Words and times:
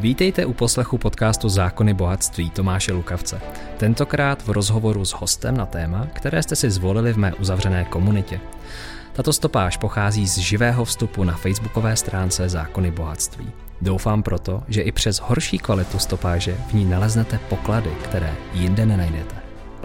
Vítejte 0.00 0.46
u 0.46 0.52
poslechu 0.52 0.98
podcastu 0.98 1.48
Zákony 1.48 1.94
bohatství 1.94 2.50
Tomáše 2.50 2.92
Lukavce. 2.92 3.40
Tentokrát 3.76 4.42
v 4.42 4.50
rozhovoru 4.50 5.04
s 5.04 5.12
hostem 5.12 5.56
na 5.56 5.66
téma, 5.66 6.06
které 6.12 6.42
jste 6.42 6.56
si 6.56 6.70
zvolili 6.70 7.12
v 7.12 7.18
mé 7.18 7.34
uzavřené 7.34 7.84
komunitě. 7.84 8.40
Tato 9.12 9.32
stopáž 9.32 9.76
pochází 9.76 10.28
z 10.28 10.38
živého 10.38 10.84
vstupu 10.84 11.24
na 11.24 11.36
facebookové 11.36 11.96
stránce 11.96 12.48
Zákony 12.48 12.90
bohatství. 12.90 13.50
Doufám 13.80 14.22
proto, 14.22 14.62
že 14.68 14.82
i 14.82 14.92
přes 14.92 15.20
horší 15.20 15.58
kvalitu 15.58 15.98
stopáže 15.98 16.56
v 16.70 16.72
ní 16.74 16.84
naleznete 16.84 17.38
poklady, 17.48 17.90
které 18.02 18.34
jinde 18.54 18.86
nenajdete 18.86 19.37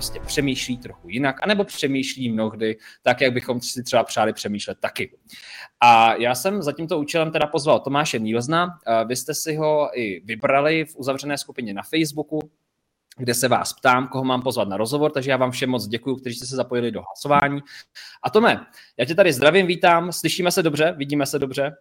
prostě 0.04 0.20
přemýšlí 0.20 0.78
trochu 0.78 1.10
jinak, 1.10 1.44
anebo 1.44 1.64
přemýšlí 1.64 2.32
mnohdy 2.32 2.78
tak, 3.02 3.22
jak 3.22 3.34
bychom 3.34 3.62
si 3.62 3.84
třeba 3.84 4.04
přáli 4.04 4.34
přemýšlet 4.34 4.78
taky. 4.80 5.18
A 5.82 6.16
já 6.16 6.36
jsem 6.36 6.62
za 6.62 6.72
tímto 6.72 7.00
účelem 7.00 7.32
teda 7.32 7.48
pozval 7.48 7.80
Tomáše 7.80 8.20
Nílzna. 8.20 8.70
Vy 9.08 9.16
jste 9.16 9.34
si 9.34 9.56
ho 9.56 9.89
i 10.00 10.21
vybrali 10.25 10.86
v 10.86 10.96
uzavřené 10.96 11.38
skupině 11.38 11.74
na 11.74 11.82
Facebooku, 11.84 12.39
kde 13.18 13.34
se 13.34 13.47
vás 13.47 13.74
ptám, 13.74 14.08
koho 14.08 14.24
mám 14.24 14.42
pozvat 14.42 14.68
na 14.68 14.78
rozhovor, 14.78 15.11
takže 15.11 15.32
já 15.32 15.38
vám 15.38 15.52
všem 15.52 15.70
moc 15.70 15.88
děkuji, 15.88 16.16
kteří 16.16 16.36
jste 16.36 16.46
se 16.46 16.56
zapojili 16.56 16.92
do 16.92 17.02
hlasování. 17.02 17.61
A 18.24 18.30
Tome, 18.30 18.66
já 18.97 19.06
tě 19.06 19.16
tady 19.16 19.33
zdravím, 19.33 19.68
vítám, 19.68 20.11
slyšíme 20.11 20.52
se 20.52 20.64
dobře, 20.64 20.94
vidíme 20.97 21.25
se 21.25 21.39
dobře? 21.39 21.75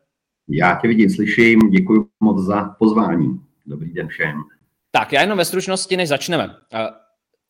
Já 0.49 0.79
tě 0.83 0.89
vidím, 0.89 1.11
slyším, 1.11 1.59
děkuji 1.71 2.09
moc 2.21 2.43
za 2.47 2.65
pozvání. 2.79 3.41
Dobrý 3.67 3.93
den 3.93 4.09
všem. 4.09 4.43
Tak, 4.91 5.13
já 5.13 5.21
jenom 5.21 5.39
ve 5.39 5.45
stručnosti, 5.45 5.97
než 5.97 6.09
začneme. 6.09 6.55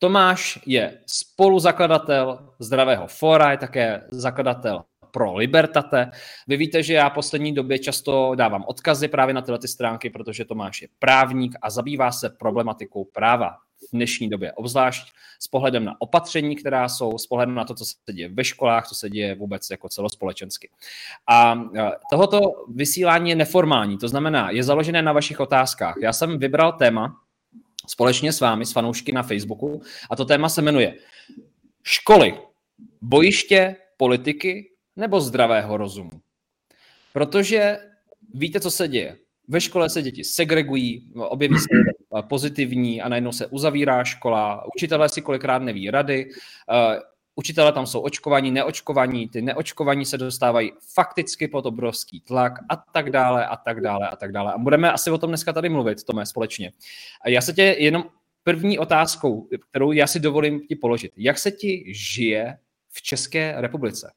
Tomáš 0.03 0.59
je 0.65 0.99
spoluzakladatel 1.05 2.39
Zdravého 2.59 3.07
fora, 3.07 3.51
je 3.51 3.57
také 3.57 4.01
zakladatel 4.11 4.83
pro 5.11 5.33
Libertate. 5.33 6.11
Vy 6.47 6.57
víte, 6.57 6.83
že 6.83 6.93
já 6.93 7.09
poslední 7.09 7.53
době 7.53 7.79
často 7.79 8.35
dávám 8.35 8.63
odkazy 8.67 9.07
právě 9.07 9.33
na 9.33 9.41
tyhle 9.41 9.59
ty 9.59 9.67
stránky, 9.67 10.09
protože 10.09 10.45
Tomáš 10.45 10.81
je 10.81 10.87
právník 10.99 11.55
a 11.61 11.69
zabývá 11.69 12.11
se 12.11 12.29
problematikou 12.29 13.05
práva 13.05 13.49
v 13.87 13.91
dnešní 13.93 14.29
době, 14.29 14.53
obzvlášť 14.53 15.13
s 15.39 15.47
pohledem 15.47 15.85
na 15.85 15.95
opatření, 15.99 16.55
která 16.55 16.89
jsou, 16.89 17.17
s 17.17 17.27
pohledem 17.27 17.55
na 17.55 17.65
to, 17.65 17.75
co 17.75 17.85
se 17.85 18.13
děje 18.13 18.29
ve 18.29 18.43
školách, 18.43 18.87
co 18.87 18.95
se 18.95 19.09
děje 19.09 19.35
vůbec 19.35 19.69
jako 19.69 19.89
celospolečensky. 19.89 20.69
A 21.27 21.63
tohoto 22.09 22.39
vysílání 22.75 23.29
je 23.29 23.35
neformální, 23.35 23.97
to 23.97 24.07
znamená, 24.07 24.49
je 24.49 24.63
založené 24.63 25.01
na 25.01 25.13
vašich 25.13 25.39
otázkách. 25.39 25.95
Já 26.01 26.13
jsem 26.13 26.39
vybral 26.39 26.71
téma, 26.71 27.22
společně 27.87 28.33
s 28.33 28.39
vámi, 28.39 28.65
s 28.65 28.71
fanoušky 28.71 29.11
na 29.11 29.23
Facebooku. 29.23 29.81
A 30.09 30.15
to 30.15 30.25
téma 30.25 30.49
se 30.49 30.61
jmenuje 30.61 30.95
Školy, 31.83 32.37
bojiště, 33.01 33.75
politiky 33.97 34.69
nebo 34.95 35.21
zdravého 35.21 35.77
rozumu. 35.77 36.11
Protože 37.13 37.77
víte, 38.33 38.59
co 38.59 38.71
se 38.71 38.87
děje. 38.87 39.17
Ve 39.47 39.61
škole 39.61 39.89
se 39.89 40.01
děti 40.01 40.23
segregují, 40.23 41.11
objeví 41.15 41.55
se 41.59 41.67
pozitivní 42.29 43.01
a 43.01 43.09
najednou 43.09 43.31
se 43.31 43.47
uzavírá 43.47 44.03
škola, 44.03 44.63
učitelé 44.75 45.09
si 45.09 45.21
kolikrát 45.21 45.61
neví 45.61 45.89
rady, 45.89 46.29
učitelé 47.35 47.71
tam 47.71 47.85
jsou 47.85 47.99
očkovaní, 47.99 48.51
neočkovaní, 48.51 49.29
ty 49.29 49.41
neočkovaní 49.41 50.05
se 50.05 50.17
dostávají 50.17 50.71
fakticky 50.93 51.47
pod 51.47 51.65
obrovský 51.65 52.21
tlak 52.21 52.53
a 52.69 52.75
tak 52.75 53.09
dále 53.09 53.47
a 53.47 53.55
tak 53.55 53.81
dále 53.81 54.07
a 54.09 54.15
tak 54.15 54.31
dále. 54.31 54.53
A 54.53 54.57
budeme 54.57 54.91
asi 54.91 55.11
o 55.11 55.17
tom 55.17 55.29
dneska 55.29 55.53
tady 55.53 55.69
mluvit, 55.69 56.03
Tome, 56.03 56.25
společně. 56.25 56.71
A 57.21 57.29
já 57.29 57.41
se 57.41 57.53
tě 57.53 57.75
jenom 57.79 58.03
první 58.43 58.79
otázkou, 58.79 59.47
kterou 59.69 59.91
já 59.91 60.07
si 60.07 60.19
dovolím 60.19 60.67
ti 60.67 60.75
položit. 60.75 61.11
Jak 61.17 61.39
se 61.39 61.51
ti 61.51 61.83
žije 61.87 62.57
v 62.89 63.01
České 63.01 63.53
republice? 63.57 64.11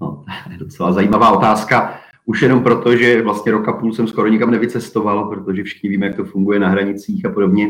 No, 0.00 0.24
docela 0.58 0.92
zajímavá 0.92 1.38
otázka. 1.38 2.00
Už 2.26 2.42
jenom 2.42 2.62
proto, 2.62 2.96
že 2.96 3.22
vlastně 3.22 3.52
roka 3.52 3.72
půl 3.72 3.92
jsem 3.92 4.08
skoro 4.08 4.28
nikam 4.28 4.50
nevycestoval, 4.50 5.28
protože 5.28 5.62
všichni 5.62 5.90
víme, 5.90 6.06
jak 6.06 6.16
to 6.16 6.24
funguje 6.24 6.60
na 6.60 6.68
hranicích 6.68 7.26
a 7.26 7.30
podobně. 7.30 7.66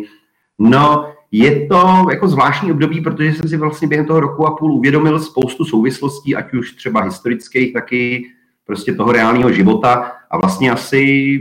No, 0.58 1.13
je 1.36 1.66
to 1.66 2.06
jako 2.10 2.28
zvláštní 2.28 2.72
období, 2.72 3.00
protože 3.00 3.32
jsem 3.32 3.48
si 3.48 3.56
vlastně 3.56 3.88
během 3.88 4.06
toho 4.06 4.20
roku 4.20 4.46
a 4.46 4.56
půl 4.56 4.72
uvědomil 4.72 5.18
spoustu 5.18 5.64
souvislostí, 5.64 6.36
ať 6.36 6.54
už 6.54 6.72
třeba 6.72 7.00
historických, 7.00 7.72
taky 7.72 8.24
prostě 8.66 8.94
toho 8.94 9.12
reálného 9.12 9.52
života. 9.52 10.12
A 10.30 10.38
vlastně 10.38 10.70
asi 10.70 11.40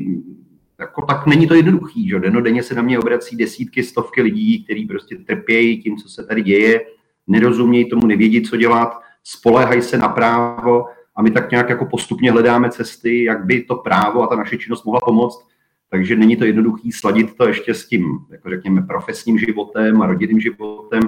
jako 0.79 1.01
tak 1.01 1.25
není 1.27 1.47
to 1.47 1.53
jednoduchý, 1.53 2.09
že 2.09 2.19
denně 2.19 2.63
se 2.63 2.75
na 2.75 2.81
mě 2.81 2.99
obrací 2.99 3.35
desítky, 3.37 3.83
stovky 3.83 4.21
lidí, 4.21 4.63
kteří 4.63 4.85
prostě 4.85 5.15
trpějí 5.15 5.81
tím, 5.81 5.97
co 5.97 6.09
se 6.09 6.23
tady 6.23 6.41
děje, 6.41 6.81
nerozumějí 7.27 7.89
tomu, 7.89 8.07
nevědí, 8.07 8.41
co 8.41 8.57
dělat, 8.57 8.99
spolehají 9.23 9.81
se 9.81 9.97
na 9.97 10.09
právo 10.09 10.85
a 11.15 11.21
my 11.21 11.31
tak 11.31 11.51
nějak 11.51 11.69
jako 11.69 11.85
postupně 11.85 12.31
hledáme 12.31 12.69
cesty, 12.69 13.23
jak 13.23 13.45
by 13.45 13.61
to 13.61 13.75
právo 13.75 14.23
a 14.23 14.27
ta 14.27 14.35
naše 14.35 14.57
činnost 14.57 14.85
mohla 14.85 14.99
pomoct 15.05 15.52
takže 15.93 16.15
není 16.15 16.35
to 16.35 16.45
jednoduché 16.45 16.89
sladit 16.93 17.37
to 17.37 17.47
ještě 17.47 17.73
s 17.73 17.87
tím, 17.87 18.19
jako 18.31 18.49
řekněme, 18.49 18.81
profesním 18.81 19.39
životem 19.39 20.01
a 20.01 20.07
rodinným 20.07 20.39
životem. 20.39 21.01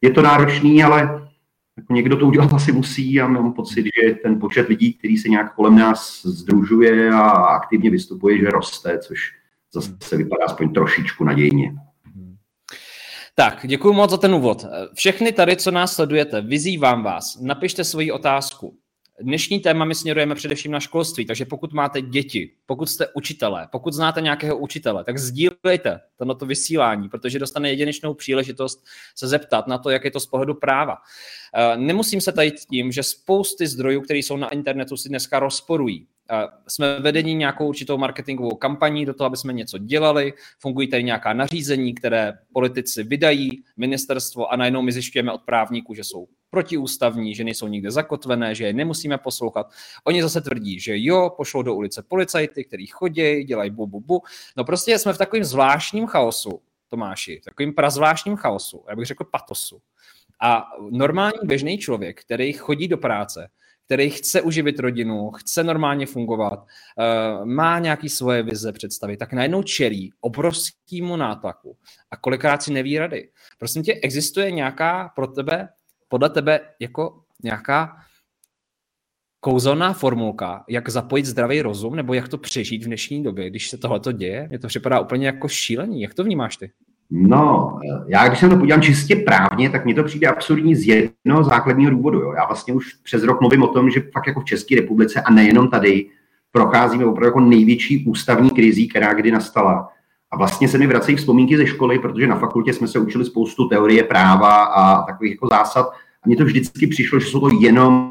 Je 0.00 0.10
to 0.10 0.22
náročný, 0.22 0.84
ale 0.84 1.28
jako 1.76 1.92
někdo 1.92 2.16
to 2.16 2.26
udělat 2.26 2.52
asi 2.54 2.72
musí 2.72 3.20
a 3.20 3.26
mám 3.26 3.52
pocit, 3.52 3.84
že 3.84 4.14
ten 4.14 4.40
počet 4.40 4.68
lidí, 4.68 4.94
který 4.94 5.18
se 5.18 5.28
nějak 5.28 5.54
kolem 5.54 5.76
nás 5.76 6.22
združuje 6.26 7.10
a 7.10 7.30
aktivně 7.30 7.90
vystupuje, 7.90 8.38
že 8.38 8.50
roste, 8.50 8.98
což 8.98 9.18
zase 9.72 10.16
vypadá 10.16 10.44
aspoň 10.44 10.72
trošičku 10.72 11.24
nadějně. 11.24 11.74
Tak, 13.34 13.58
děkuji 13.64 13.92
moc 13.92 14.10
za 14.10 14.16
ten 14.16 14.34
úvod. 14.34 14.66
Všechny 14.94 15.32
tady, 15.32 15.56
co 15.56 15.70
nás 15.70 15.94
sledujete, 15.94 16.40
vyzývám 16.40 17.02
vás, 17.02 17.40
napište 17.40 17.84
svoji 17.84 18.12
otázku 18.12 18.81
Dnešní 19.22 19.60
téma 19.60 19.84
my 19.84 19.94
směrujeme 19.94 20.34
především 20.34 20.72
na 20.72 20.80
školství, 20.80 21.26
takže 21.26 21.44
pokud 21.44 21.72
máte 21.72 22.02
děti, 22.02 22.50
pokud 22.66 22.86
jste 22.86 23.06
učitelé, 23.14 23.68
pokud 23.72 23.94
znáte 23.94 24.20
nějakého 24.20 24.58
učitele, 24.58 25.04
tak 25.04 25.18
sdílejte 25.18 26.00
to 26.38 26.46
vysílání, 26.46 27.08
protože 27.08 27.38
dostane 27.38 27.70
jedinečnou 27.70 28.14
příležitost 28.14 28.84
se 29.16 29.28
zeptat 29.28 29.66
na 29.66 29.78
to, 29.78 29.90
jak 29.90 30.04
je 30.04 30.10
to 30.10 30.20
z 30.20 30.26
pohledu 30.26 30.54
práva. 30.54 30.96
Eh, 31.54 31.76
nemusím 31.76 32.20
se 32.20 32.32
tajit 32.32 32.54
tím, 32.70 32.92
že 32.92 33.02
spousty 33.02 33.66
zdrojů, 33.66 34.00
které 34.00 34.18
jsou 34.18 34.36
na 34.36 34.48
internetu, 34.48 34.96
si 34.96 35.08
dneska 35.08 35.38
rozporují. 35.38 36.06
Eh, 36.30 36.46
jsme 36.68 37.00
vedení 37.00 37.34
nějakou 37.34 37.68
určitou 37.68 37.98
marketingovou 37.98 38.56
kampaní 38.56 39.06
do 39.06 39.14
toho, 39.14 39.26
aby 39.26 39.36
jsme 39.36 39.52
něco 39.52 39.78
dělali, 39.78 40.32
fungují 40.58 40.88
tady 40.88 41.02
nějaká 41.02 41.32
nařízení, 41.32 41.94
které 41.94 42.32
politici 42.52 43.02
vydají, 43.02 43.50
ministerstvo 43.76 44.52
a 44.52 44.56
najednou 44.56 44.82
my 44.82 44.92
zjišťujeme 44.92 45.32
od 45.32 45.42
právníků, 45.42 45.94
že 45.94 46.04
jsou 46.04 46.26
protiústavní, 46.52 47.34
že 47.34 47.44
nejsou 47.44 47.68
nikde 47.68 47.90
zakotvené, 47.90 48.54
že 48.54 48.64
je 48.64 48.72
nemusíme 48.72 49.18
poslouchat. 49.18 49.72
Oni 50.04 50.22
zase 50.22 50.40
tvrdí, 50.40 50.80
že 50.80 50.92
jo, 50.96 51.30
pošlou 51.36 51.62
do 51.62 51.74
ulice 51.74 52.02
policajty, 52.02 52.64
kteří 52.64 52.86
chodí, 52.86 53.44
dělají 53.44 53.70
bu, 53.70 53.86
bu, 53.86 54.00
bu. 54.00 54.22
No 54.56 54.64
prostě 54.64 54.98
jsme 54.98 55.12
v 55.12 55.18
takovém 55.18 55.44
zvláštním 55.44 56.06
chaosu, 56.06 56.60
Tomáši, 56.88 57.40
v 57.40 57.44
takovým 57.44 57.72
prazvláštním 57.72 58.36
chaosu, 58.36 58.84
já 58.88 58.96
bych 58.96 59.06
řekl 59.06 59.24
patosu. 59.24 59.80
A 60.42 60.64
normální 60.90 61.38
běžný 61.42 61.78
člověk, 61.78 62.20
který 62.20 62.52
chodí 62.52 62.88
do 62.88 62.98
práce, 62.98 63.48
který 63.86 64.10
chce 64.10 64.42
uživit 64.42 64.78
rodinu, 64.78 65.30
chce 65.30 65.64
normálně 65.64 66.06
fungovat, 66.06 66.66
eh, 66.98 67.44
má 67.44 67.78
nějaký 67.78 68.08
svoje 68.08 68.42
vize, 68.42 68.72
představy, 68.72 69.16
tak 69.16 69.32
najednou 69.32 69.62
čelí 69.62 70.12
obrovskému 70.20 71.16
nátlaku 71.16 71.76
a 72.10 72.16
kolikrát 72.16 72.62
si 72.62 72.72
neví 72.72 72.98
rady. 72.98 73.28
Prosím 73.58 73.82
tě, 73.82 73.94
existuje 73.94 74.50
nějaká 74.50 75.12
pro 75.16 75.26
tebe 75.26 75.68
podle 76.12 76.30
tebe 76.30 76.60
jako 76.80 77.14
nějaká 77.42 77.96
kouzelná 79.40 79.92
formulka, 79.92 80.64
jak 80.68 80.88
zapojit 80.88 81.26
zdravý 81.26 81.62
rozum, 81.62 81.96
nebo 81.96 82.14
jak 82.14 82.28
to 82.28 82.38
přežít 82.38 82.82
v 82.82 82.86
dnešní 82.86 83.22
době, 83.22 83.50
když 83.50 83.70
se 83.70 83.78
tohle 83.78 84.00
děje? 84.12 84.46
Mně 84.48 84.58
to 84.58 84.66
připadá 84.66 85.00
úplně 85.00 85.26
jako 85.26 85.48
šílení. 85.48 86.02
Jak 86.02 86.14
to 86.14 86.24
vnímáš 86.24 86.56
ty? 86.56 86.70
No, 87.10 87.78
já 88.06 88.28
když 88.28 88.40
se 88.40 88.48
to 88.48 88.56
podívám 88.56 88.82
čistě 88.82 89.16
právně, 89.16 89.70
tak 89.70 89.84
mi 89.84 89.94
to 89.94 90.04
přijde 90.04 90.26
absurdní 90.26 90.74
z 90.74 90.86
jednoho 90.86 91.44
základního 91.44 91.90
důvodu. 91.90 92.20
Jo. 92.20 92.32
Já 92.32 92.46
vlastně 92.46 92.74
už 92.74 92.94
přes 92.94 93.22
rok 93.22 93.40
mluvím 93.40 93.62
o 93.62 93.68
tom, 93.68 93.90
že 93.90 94.00
fakt 94.12 94.26
jako 94.26 94.40
v 94.40 94.44
České 94.44 94.76
republice 94.76 95.22
a 95.22 95.30
nejenom 95.30 95.70
tady 95.70 96.08
procházíme 96.50 97.04
opravdu 97.04 97.26
jako 97.26 97.40
největší 97.40 98.06
ústavní 98.06 98.50
krizí, 98.50 98.88
která 98.88 99.14
kdy 99.14 99.30
nastala. 99.30 99.88
A 100.32 100.36
vlastně 100.36 100.68
se 100.68 100.78
mi 100.78 100.86
vracejí 100.86 101.16
vzpomínky 101.16 101.56
ze 101.56 101.66
školy, 101.66 101.98
protože 101.98 102.26
na 102.26 102.36
fakultě 102.36 102.72
jsme 102.72 102.88
se 102.88 102.98
učili 102.98 103.24
spoustu 103.24 103.68
teorie 103.68 104.04
práva 104.04 104.64
a 104.64 105.02
takových 105.02 105.32
jako 105.32 105.48
zásad. 105.48 105.86
A 106.22 106.26
mně 106.28 106.36
to 106.36 106.44
vždycky 106.44 106.86
přišlo, 106.86 107.20
že 107.20 107.26
jsou 107.26 107.40
to 107.40 107.48
jenom 107.60 108.10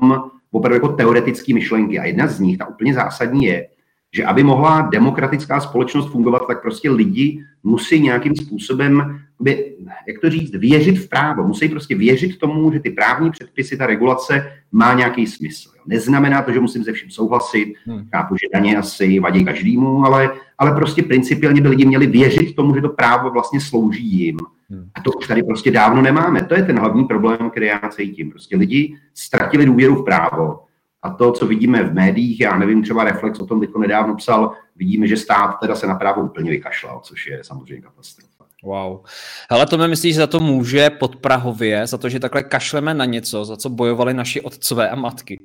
opravdu 0.51 0.75
jako 0.75 0.87
teoretické 0.87 1.53
myšlenky. 1.53 1.99
A 1.99 2.05
jedna 2.05 2.27
z 2.27 2.39
nich, 2.39 2.57
ta 2.57 2.67
úplně 2.67 2.93
zásadní 2.93 3.45
je, 3.45 3.67
že 4.15 4.25
aby 4.25 4.43
mohla 4.43 4.81
demokratická 4.81 5.59
společnost 5.59 6.11
fungovat, 6.11 6.47
tak 6.47 6.61
prostě 6.61 6.91
lidi 6.91 7.43
musí 7.63 7.99
nějakým 7.99 8.35
způsobem, 8.35 9.19
by, 9.39 9.75
jak 10.07 10.21
to 10.21 10.29
říct, 10.29 10.55
věřit 10.55 10.99
v 10.99 11.09
právo. 11.09 11.47
Musí 11.47 11.69
prostě 11.69 11.95
věřit 11.95 12.37
tomu, 12.37 12.71
že 12.71 12.79
ty 12.79 12.89
právní 12.89 13.31
předpisy, 13.31 13.77
ta 13.77 13.87
regulace 13.87 14.51
má 14.71 14.93
nějaký 14.93 15.27
smysl. 15.27 15.69
Neznamená 15.87 16.41
to, 16.41 16.51
že 16.51 16.59
musím 16.59 16.83
se 16.83 16.93
vším 16.93 17.09
souhlasit, 17.09 17.73
hmm. 17.85 18.07
chápu, 18.13 18.35
že 18.35 18.59
daně 18.59 18.77
asi 18.77 19.19
vadí 19.19 19.45
každému, 19.45 20.05
ale, 20.05 20.31
ale 20.57 20.71
prostě 20.71 21.03
principiálně 21.03 21.61
by 21.61 21.67
lidi 21.67 21.85
měli 21.85 22.07
věřit 22.07 22.55
tomu, 22.55 22.75
že 22.75 22.81
to 22.81 22.89
právo 22.89 23.31
vlastně 23.31 23.61
slouží 23.61 24.19
jim. 24.19 24.37
Hmm. 24.69 24.89
A 24.95 25.01
to 25.01 25.11
už 25.11 25.27
tady 25.27 25.43
prostě 25.43 25.71
dávno 25.71 26.01
nemáme. 26.01 26.43
To 26.43 26.55
je 26.55 26.63
ten 26.63 26.79
hlavní 26.79 27.05
problém, 27.05 27.49
který 27.49 27.65
já 27.65 27.81
cítím. 27.89 28.29
Prostě 28.29 28.57
lidi 28.57 28.95
ztratili 29.13 29.65
důvěru 29.65 29.95
v 29.95 30.05
právo 30.05 30.59
A 31.03 31.09
to, 31.09 31.31
co 31.31 31.47
vidíme 31.47 31.83
v 31.83 31.93
médiích, 31.93 32.39
já 32.39 32.57
nevím, 32.57 32.83
třeba 32.83 33.03
Reflex 33.03 33.39
o 33.39 33.45
tom 33.45 33.59
teď 33.59 33.69
nedávno 33.77 34.15
psal, 34.15 34.51
vidíme, 34.75 35.07
že 35.07 35.17
stát 35.17 35.59
teda 35.61 35.75
se 35.75 35.87
na 35.87 35.95
právo 35.95 36.21
úplně 36.21 36.51
vykašlal, 36.51 37.01
což 37.03 37.27
je 37.27 37.43
samozřejmě 37.43 37.81
katastrofa. 37.81 38.45
Wow. 38.63 39.05
Hele, 39.51 39.65
to 39.65 39.77
mi 39.77 39.87
myslíš, 39.87 40.15
že 40.15 40.21
za 40.21 40.27
to 40.27 40.39
může 40.39 40.89
podprahově, 40.89 41.87
za 41.87 41.97
to, 41.97 42.09
že 42.09 42.19
takhle 42.19 42.43
kašleme 42.43 42.93
na 42.93 43.05
něco, 43.05 43.45
za 43.45 43.57
co 43.57 43.69
bojovali 43.69 44.13
naši 44.13 44.41
otcové 44.41 44.89
a 44.89 44.95
matky 44.95 45.39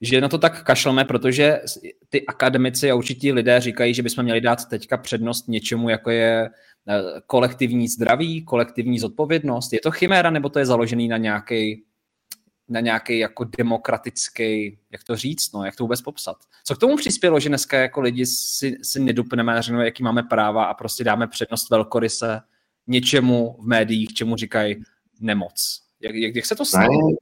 že 0.00 0.20
na 0.20 0.28
to 0.28 0.38
tak 0.38 0.64
kašleme, 0.64 1.04
protože 1.04 1.60
ty 2.08 2.26
akademici 2.26 2.90
a 2.90 2.94
určití 2.94 3.32
lidé 3.32 3.60
říkají, 3.60 3.94
že 3.94 4.02
bychom 4.02 4.24
měli 4.24 4.40
dát 4.40 4.68
teďka 4.68 4.96
přednost 4.96 5.48
něčemu, 5.48 5.88
jako 5.88 6.10
je 6.10 6.50
eh, 6.88 7.02
kolektivní 7.26 7.88
zdraví, 7.88 8.44
kolektivní 8.44 8.98
zodpovědnost. 8.98 9.72
Je 9.72 9.80
to 9.82 9.90
chiméra, 9.90 10.30
nebo 10.30 10.48
to 10.48 10.58
je 10.58 10.66
založený 10.66 11.08
na 11.08 11.16
nějaký 11.16 11.84
na 12.70 12.80
nějaký 12.80 13.18
jako 13.18 13.44
demokratický, 13.58 14.78
jak 14.92 15.04
to 15.04 15.16
říct, 15.16 15.52
no, 15.52 15.64
jak 15.64 15.76
to 15.76 15.84
vůbec 15.84 16.02
popsat. 16.02 16.36
Co 16.64 16.74
k 16.74 16.78
tomu 16.78 16.96
přispělo, 16.96 17.40
že 17.40 17.48
dneska 17.48 17.78
jako 17.78 18.00
lidi 18.00 18.26
si, 18.26 18.76
si 18.82 19.00
nedupneme 19.00 19.54
a 19.54 19.60
řekneme, 19.60 19.84
jaký 19.84 20.02
máme 20.02 20.22
práva 20.22 20.64
a 20.64 20.74
prostě 20.74 21.04
dáme 21.04 21.26
přednost 21.26 21.70
velkoryse 21.70 22.40
něčemu 22.86 23.56
v 23.60 23.66
médiích, 23.66 24.14
čemu 24.14 24.36
říkají 24.36 24.82
nemoc. 25.20 25.82
Jak, 26.00 26.14
jak, 26.14 26.36
jak 26.36 26.46
se 26.46 26.54
to 26.54 26.64
stalo? 26.64 27.16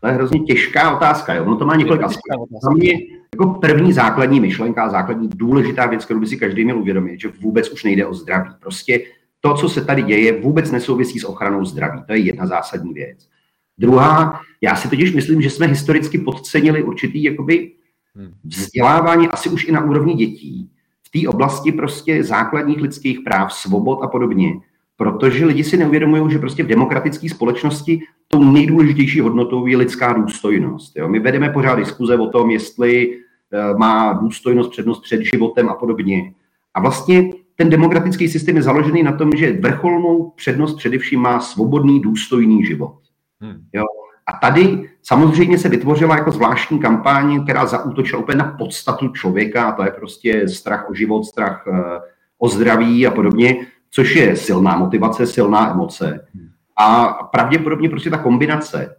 To 0.00 0.06
je 0.06 0.12
hrozně 0.14 0.40
těžká 0.40 0.96
otázka. 0.96 1.34
Jo? 1.34 1.44
Ono 1.44 1.56
to 1.56 1.66
má 1.66 1.76
několik 1.76 2.02
aspektů. 2.02 2.58
Za 2.62 2.70
mě 2.70 2.92
jako 3.34 3.46
první 3.46 3.92
základní 3.92 4.40
myšlenka, 4.40 4.90
základní 4.90 5.28
důležitá 5.28 5.86
věc, 5.86 6.04
kterou 6.04 6.20
by 6.20 6.26
si 6.26 6.36
každý 6.36 6.64
měl 6.64 6.78
uvědomit, 6.78 7.20
že 7.20 7.28
vůbec 7.28 7.70
už 7.70 7.84
nejde 7.84 8.06
o 8.06 8.14
zdraví. 8.14 8.50
Prostě 8.60 9.00
to, 9.40 9.54
co 9.54 9.68
se 9.68 9.84
tady 9.84 10.02
děje, 10.02 10.40
vůbec 10.40 10.70
nesouvisí 10.70 11.18
s 11.18 11.24
ochranou 11.24 11.64
zdraví. 11.64 12.02
To 12.06 12.12
je 12.12 12.18
jedna 12.18 12.46
zásadní 12.46 12.94
věc. 12.94 13.28
Druhá, 13.78 14.40
já 14.60 14.76
si 14.76 14.88
totiž 14.88 15.14
myslím, 15.14 15.42
že 15.42 15.50
jsme 15.50 15.66
historicky 15.66 16.18
podcenili 16.18 16.82
určitý 16.82 17.22
jakoby 17.22 17.72
hmm. 18.16 18.32
vzdělávání 18.44 19.28
asi 19.28 19.48
už 19.48 19.64
i 19.64 19.72
na 19.72 19.84
úrovni 19.84 20.14
dětí 20.14 20.70
v 21.02 21.20
té 21.20 21.28
oblasti 21.28 21.72
prostě 21.72 22.24
základních 22.24 22.80
lidských 22.80 23.20
práv, 23.20 23.52
svobod 23.52 24.02
a 24.02 24.08
podobně. 24.08 24.54
Protože 24.96 25.44
lidi 25.44 25.64
si 25.64 25.76
neuvědomují, 25.76 26.30
že 26.30 26.38
prostě 26.38 26.62
v 26.62 26.66
demokratické 26.66 27.28
společnosti 27.28 28.00
tou 28.28 28.44
nejdůležitější 28.52 29.20
hodnotou 29.20 29.66
je 29.66 29.76
lidská 29.76 30.12
důstojnost. 30.12 30.96
Jo? 30.96 31.08
My 31.08 31.20
vedeme 31.20 31.50
pořád 31.50 31.74
diskuze 31.74 32.18
o 32.18 32.26
tom, 32.26 32.50
jestli 32.50 33.18
eh, 33.52 33.74
má 33.78 34.12
důstojnost 34.12 34.70
přednost 34.70 35.00
před 35.00 35.20
životem 35.22 35.68
a 35.68 35.74
podobně. 35.74 36.34
A 36.74 36.80
vlastně 36.80 37.30
ten 37.56 37.70
demokratický 37.70 38.28
systém 38.28 38.56
je 38.56 38.62
založený 38.62 39.02
na 39.02 39.12
tom, 39.12 39.30
že 39.36 39.52
vrcholnou 39.52 40.32
přednost 40.36 40.74
především 40.74 41.20
má 41.20 41.40
svobodný, 41.40 42.00
důstojný 42.00 42.66
život. 42.66 43.03
Hmm. 43.44 43.60
Jo? 43.72 43.84
A 44.26 44.32
tady 44.32 44.90
samozřejmě 45.02 45.58
se 45.58 45.68
vytvořila 45.68 46.16
jako 46.16 46.30
zvláštní 46.30 46.78
kampaň, 46.78 47.44
která 47.44 47.66
zaútočila 47.66 48.22
úplně 48.22 48.38
na 48.38 48.56
podstatu 48.58 49.08
člověka, 49.08 49.68
a 49.68 49.72
to 49.72 49.84
je 49.84 49.90
prostě 49.90 50.48
strach 50.48 50.90
o 50.90 50.94
život, 50.94 51.24
strach 51.24 51.64
eh, 51.66 52.00
o 52.38 52.48
zdraví 52.48 53.06
a 53.06 53.10
podobně, 53.10 53.66
což 53.90 54.16
je 54.16 54.36
silná 54.36 54.76
motivace, 54.76 55.26
silná 55.26 55.70
emoce. 55.70 56.26
Hmm. 56.34 56.48
A 56.76 57.04
pravděpodobně 57.32 57.88
prostě 57.88 58.10
ta 58.10 58.18
kombinace 58.18 58.96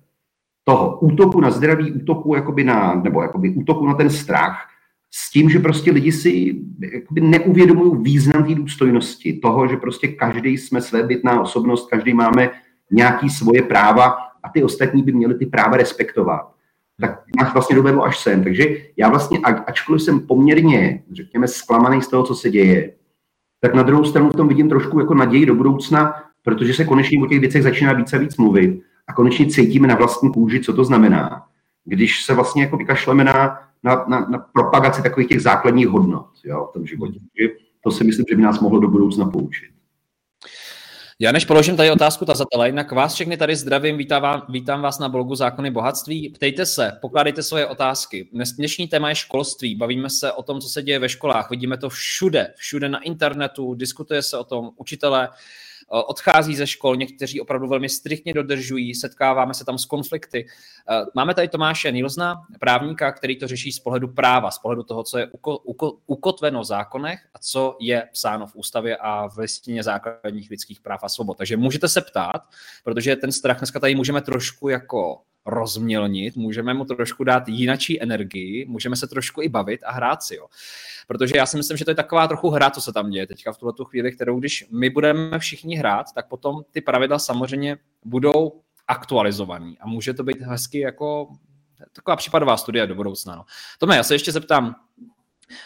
toho 0.64 1.00
útoku 1.00 1.42
na 1.42 1.52
zdraví, 1.52 1.92
útoku 1.92 2.36
jakoby 2.36 2.64
na, 2.64 2.96
nebo 2.96 3.22
jakoby 3.22 3.50
útoku 3.50 3.88
na 3.88 3.94
ten 3.94 4.10
strach, 4.10 4.68
s 5.12 5.32
tím, 5.32 5.50
že 5.50 5.60
prostě 5.60 5.92
lidi 5.92 6.12
si 6.12 6.62
jakoby 6.94 7.22
neuvědomují 7.22 8.04
význam 8.04 8.44
té 8.44 8.56
důstojnosti, 8.56 9.34
toho, 9.34 9.68
že 9.68 9.78
prostě 9.78 10.08
každý 10.08 10.58
jsme 10.58 10.82
své 10.82 11.04
bytná 11.04 11.42
osobnost, 11.42 11.90
každý 11.90 12.14
máme 12.14 12.50
nějaký 12.92 13.30
svoje 13.30 13.62
práva 13.62 14.25
a 14.46 14.50
ty 14.50 14.64
ostatní 14.64 15.04
by 15.04 15.12
měli 15.12 15.36
ty 15.36 15.46
práva 15.46 15.78
respektovat. 15.78 16.52
Tak 17.02 17.24
nás 17.38 17.54
vlastně 17.54 17.76
dovedlo 17.76 18.04
až 18.04 18.20
sem. 18.20 18.44
Takže 18.44 18.78
já 18.98 19.10
vlastně, 19.10 19.40
ačkoliv 19.40 20.02
jsem 20.02 20.20
poměrně, 20.20 21.04
řekněme, 21.12 21.48
zklamaný 21.48 22.02
z 22.02 22.08
toho, 22.08 22.24
co 22.24 22.36
se 22.36 22.50
děje, 22.50 22.94
tak 23.62 23.74
na 23.74 23.84
druhou 23.84 24.06
stranu 24.06 24.30
v 24.30 24.36
tom 24.36 24.48
vidím 24.48 24.70
trošku 24.70 25.00
jako 25.00 25.14
naději 25.14 25.46
do 25.46 25.56
budoucna, 25.56 26.14
protože 26.44 26.74
se 26.74 26.86
konečně 26.86 27.24
o 27.24 27.28
těch 27.28 27.40
věcech 27.40 27.64
začíná 27.64 27.94
více 27.94 28.16
a 28.16 28.20
víc 28.20 28.38
mluvit 28.38 28.82
a 29.08 29.14
konečně 29.14 29.46
cítíme 29.46 29.88
na 29.88 29.96
vlastní 29.96 30.32
kůži, 30.34 30.60
co 30.60 30.74
to 30.74 30.84
znamená, 30.84 31.44
když 31.86 32.24
se 32.24 32.34
vlastně 32.34 32.64
jako 32.64 32.78
vykašleme 32.78 33.24
na, 33.24 33.60
na, 33.84 34.06
na, 34.08 34.20
na 34.30 34.38
propagaci 34.54 35.04
takových 35.04 35.30
těch 35.30 35.42
základních 35.42 35.88
hodnot 35.88 36.28
jo, 36.44 36.68
v 36.70 36.74
tom 36.74 36.86
životě. 36.86 37.20
To 37.82 37.92
si 37.92 38.04
myslím, 38.04 38.26
že 38.30 38.36
by 38.36 38.42
nás 38.42 38.60
mohlo 38.60 38.80
do 38.80 38.88
budoucna 38.88 39.26
poučit. 39.26 39.75
Já 41.20 41.32
než 41.32 41.46
položím 41.46 41.78
tady 41.78 41.92
otázku 41.92 42.26
tazatele, 42.26 42.68
jinak 42.68 42.92
vás 42.92 43.14
všechny 43.14 43.38
tady 43.38 43.56
zdravím, 43.56 43.98
vítám, 43.98 44.22
vám, 44.22 44.46
vítám 44.50 44.82
vás 44.82 45.00
na 45.00 45.10
blogu 45.10 45.36
Zákony 45.36 45.72
bohatství. 45.72 46.30
Ptejte 46.30 46.66
se, 46.66 46.92
pokládejte 47.02 47.44
svoje 47.44 47.68
otázky. 47.68 48.30
Dnešní 48.58 48.88
téma 48.88 49.10
je 49.10 49.16
školství, 49.16 49.76
bavíme 49.76 50.10
se 50.10 50.32
o 50.32 50.44
tom, 50.44 50.62
co 50.62 50.70
se 50.70 50.84
děje 50.84 51.00
ve 51.00 51.10
školách, 51.10 51.50
vidíme 51.50 51.78
to 51.78 51.90
všude, 51.90 52.54
všude 52.58 52.90
na 52.90 53.00
internetu, 53.00 53.76
diskutuje 53.76 54.22
se 54.22 54.38
o 54.38 54.44
tom, 54.44 54.70
učitelé 54.76 55.30
odchází 55.88 56.56
ze 56.56 56.68
škol, 56.68 56.96
někteří 56.96 57.42
opravdu 57.42 57.68
velmi 57.68 57.90
striktně 57.90 58.34
dodržují, 58.34 58.96
setkáváme 58.96 59.54
se 59.54 59.66
tam 59.66 59.78
s 59.78 59.86
konflikty. 59.86 60.46
Eh, 60.90 61.06
máme 61.16 61.34
tady 61.34 61.48
Tomáše 61.48 61.92
Nilsna, 61.92 62.36
právníka, 62.60 63.12
který 63.12 63.40
to 63.40 63.48
řeší 63.48 63.72
z 63.72 63.80
pohledu 63.80 64.08
práva, 64.08 64.52
z 64.52 64.60
pohledu 64.60 64.84
toho, 64.84 65.04
co 65.04 65.18
je 65.18 65.28
uko, 65.28 65.58
uko, 65.58 65.98
ukotveno 66.08 66.62
v 66.62 66.66
zákonech 66.66 67.20
a 67.34 67.40
co 67.40 67.78
je 67.80 68.08
psáno 68.14 68.48
v 68.48 68.56
ústavě 68.56 68.98
a 68.98 69.28
v 69.30 69.38
listině 69.38 69.84
základních 69.84 70.50
lidských 70.50 70.82
práv 70.82 71.00
a 71.04 71.10
svobod. 71.10 71.38
Takže 71.38 71.58
můžete 71.58 71.90
se 71.90 72.02
ptát, 72.02 72.42
protože 72.84 73.16
ten 73.16 73.32
strach 73.32 73.58
dneska 73.58 73.80
tady 73.80 73.96
můžeme 73.96 74.22
trošku 74.22 74.70
jako 74.70 75.22
rozmělnit, 75.46 76.36
můžeme 76.36 76.74
mu 76.74 76.86
trošku 76.86 77.24
dát 77.24 77.48
jinačí 77.48 78.02
energii, 78.02 78.66
můžeme 78.66 78.96
se 78.96 79.08
trošku 79.08 79.42
i 79.42 79.50
bavit 79.50 79.82
a 79.84 79.92
hrát 79.92 80.24
si. 80.24 80.36
Jo. 80.36 80.48
Protože 81.08 81.38
já 81.38 81.46
si 81.46 81.58
myslím, 81.58 81.78
že 81.78 81.86
to 81.86 81.92
je 81.92 81.96
taková 81.96 82.28
trochu 82.28 82.50
hra, 82.50 82.70
co 82.70 82.82
se 82.82 82.94
tam 82.94 83.10
děje 83.10 83.28
teďka 83.28 83.54
v 83.54 83.58
tuhle 83.58 83.74
chvíli, 83.86 84.12
kterou 84.12 84.40
když 84.40 84.66
my 84.72 84.90
budeme 84.90 85.40
všichni 85.40 85.76
hrát, 85.76 86.06
tak 86.16 86.28
potom 86.28 86.64
ty 86.72 86.82
pravidla 86.82 87.20
samozřejmě 87.20 87.78
budou 88.06 88.62
aktualizovaný 88.88 89.78
a 89.80 89.88
může 89.88 90.14
to 90.14 90.24
být 90.24 90.42
hezky 90.42 90.80
jako 90.80 91.28
taková 91.94 92.16
případová 92.16 92.58
studie 92.58 92.88
do 92.88 92.96
budoucna. 92.96 93.36
No. 93.36 93.46
Tome, 93.80 93.96
já 93.96 94.04
se 94.04 94.16
ještě 94.16 94.32
zeptám, 94.32 94.76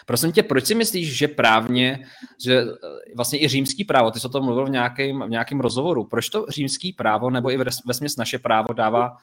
Prosím 0.06 0.32
tě, 0.32 0.42
proč 0.42 0.66
si 0.66 0.74
myslíš, 0.74 1.18
že 1.18 1.28
právně, 1.28 2.06
že 2.44 2.60
eh, 2.60 3.14
vlastně 3.16 3.42
i 3.42 3.48
římský 3.48 3.84
právo, 3.84 4.10
ty 4.10 4.20
jsi 4.20 4.26
o 4.26 4.30
tom 4.30 4.44
mluvil 4.44 4.66
v 4.66 4.70
nějakém, 4.70 5.22
v 5.26 5.30
nějakém 5.30 5.60
rozhovoru, 5.60 6.04
proč 6.04 6.28
to 6.28 6.46
římský 6.48 6.92
právo 6.92 7.30
nebo 7.30 7.50
i 7.50 7.56
ve 7.56 7.94
směs 7.94 8.16
naše 8.16 8.38
právo 8.38 8.72
dává 8.74 9.16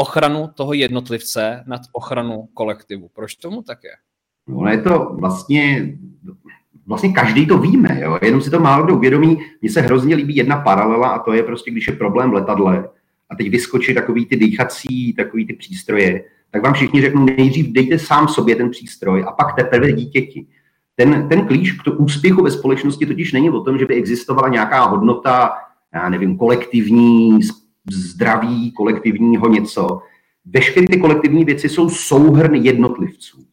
ochranu 0.00 0.50
toho 0.54 0.72
jednotlivce 0.72 1.64
nad 1.66 1.80
ochranu 1.92 2.48
kolektivu. 2.54 3.10
Proč 3.14 3.34
tomu 3.34 3.62
tak 3.62 3.84
je? 3.84 3.90
No, 4.48 4.68
je 4.68 4.82
to 4.82 5.16
vlastně, 5.20 5.92
vlastně 6.86 7.12
každý 7.12 7.46
to 7.46 7.58
víme, 7.58 8.00
jo? 8.00 8.18
jenom 8.22 8.40
si 8.40 8.50
to 8.50 8.60
málo 8.60 8.84
kdo 8.84 8.96
uvědomí. 8.96 9.38
Mně 9.60 9.70
se 9.70 9.80
hrozně 9.80 10.14
líbí 10.14 10.36
jedna 10.36 10.60
paralela 10.60 11.08
a 11.08 11.18
to 11.18 11.32
je 11.32 11.42
prostě, 11.42 11.70
když 11.70 11.86
je 11.86 11.96
problém 11.96 12.30
v 12.30 12.34
letadle 12.34 12.88
a 13.30 13.36
teď 13.36 13.50
vyskočí 13.50 13.94
takový 13.94 14.26
ty 14.26 14.36
dýchací, 14.36 15.12
takový 15.12 15.46
ty 15.46 15.52
přístroje, 15.52 16.24
tak 16.50 16.62
vám 16.62 16.74
všichni 16.74 17.00
řeknou, 17.00 17.24
nejdřív 17.24 17.72
dejte 17.72 17.98
sám 17.98 18.28
sobě 18.28 18.56
ten 18.56 18.70
přístroj 18.70 19.24
a 19.28 19.32
pak 19.32 19.54
teprve 19.56 19.92
dítěti. 19.92 20.46
Ten, 20.96 21.28
ten 21.28 21.46
klíč 21.46 21.72
k 21.72 22.00
úspěchu 22.00 22.42
ve 22.42 22.50
společnosti 22.50 23.06
totiž 23.06 23.32
není 23.32 23.50
o 23.50 23.60
tom, 23.60 23.78
že 23.78 23.86
by 23.86 23.94
existovala 23.94 24.48
nějaká 24.48 24.84
hodnota, 24.84 25.52
já 25.94 26.08
nevím, 26.08 26.38
kolektivní, 26.38 27.42
zdraví 27.92 28.72
kolektivního 28.72 29.48
něco. 29.48 30.00
Veškeré 30.44 30.86
ty 30.86 31.00
kolektivní 31.00 31.44
věci 31.44 31.68
jsou 31.68 31.88
souhrn 31.88 32.54
jednotlivců. 32.54 33.44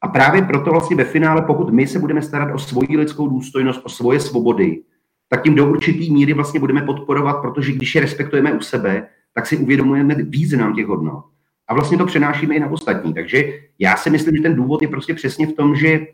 A 0.00 0.08
právě 0.08 0.42
proto 0.42 0.70
vlastně 0.70 0.96
ve 0.96 1.04
finále, 1.04 1.42
pokud 1.42 1.72
my 1.72 1.86
se 1.86 1.98
budeme 1.98 2.22
starat 2.22 2.54
o 2.54 2.58
svoji 2.58 2.96
lidskou 2.96 3.28
důstojnost, 3.28 3.80
o 3.84 3.88
svoje 3.88 4.20
svobody, 4.20 4.82
tak 5.28 5.42
tím 5.42 5.54
do 5.54 5.70
určitý 5.70 6.12
míry 6.12 6.32
vlastně 6.32 6.60
budeme 6.60 6.82
podporovat, 6.82 7.34
protože 7.34 7.72
když 7.72 7.94
je 7.94 8.00
respektujeme 8.00 8.52
u 8.52 8.60
sebe, 8.60 9.08
tak 9.34 9.46
si 9.46 9.56
uvědomujeme 9.56 10.14
význam 10.14 10.74
těch 10.74 10.86
hodnot. 10.86 11.24
A 11.68 11.74
vlastně 11.74 11.98
to 11.98 12.06
přenášíme 12.06 12.54
i 12.54 12.60
na 12.60 12.70
ostatní. 12.70 13.14
Takže 13.14 13.60
já 13.78 13.96
si 13.96 14.10
myslím, 14.10 14.36
že 14.36 14.42
ten 14.42 14.54
důvod 14.54 14.82
je 14.82 14.88
prostě 14.88 15.14
přesně 15.14 15.46
v 15.46 15.52
tom, 15.52 15.76
že 15.76 16.06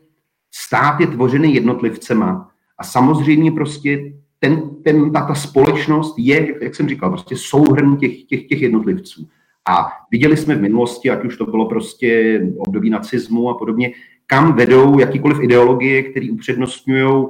stát 0.54 1.00
je 1.00 1.06
tvořený 1.06 1.54
jednotlivcema 1.54 2.50
a 2.78 2.84
samozřejmě 2.84 3.52
prostě 3.52 4.12
ten, 4.38 4.70
ten, 4.84 5.12
ta, 5.12 5.26
ta 5.26 5.34
společnost 5.34 6.14
je, 6.18 6.54
jak 6.62 6.74
jsem 6.74 6.88
říkal, 6.88 7.10
prostě 7.10 7.36
souhrn 7.36 7.96
těch, 7.96 8.24
těch, 8.24 8.46
těch 8.46 8.62
jednotlivců. 8.62 9.28
A 9.68 9.88
viděli 10.10 10.36
jsme 10.36 10.54
v 10.54 10.60
minulosti, 10.60 11.10
ať 11.10 11.24
už 11.24 11.36
to 11.36 11.46
bylo 11.46 11.68
prostě 11.68 12.40
období 12.58 12.90
nacismu 12.90 13.50
a 13.50 13.54
podobně, 13.54 13.92
kam 14.26 14.56
vedou 14.56 14.98
jakýkoliv 14.98 15.40
ideologie, 15.40 16.02
které 16.02 16.26
upřednostňují 16.32 17.26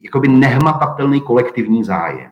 jakoby 0.00 0.28
nehmatatelný 0.28 1.20
kolektivní 1.20 1.84
zájem. 1.84 2.30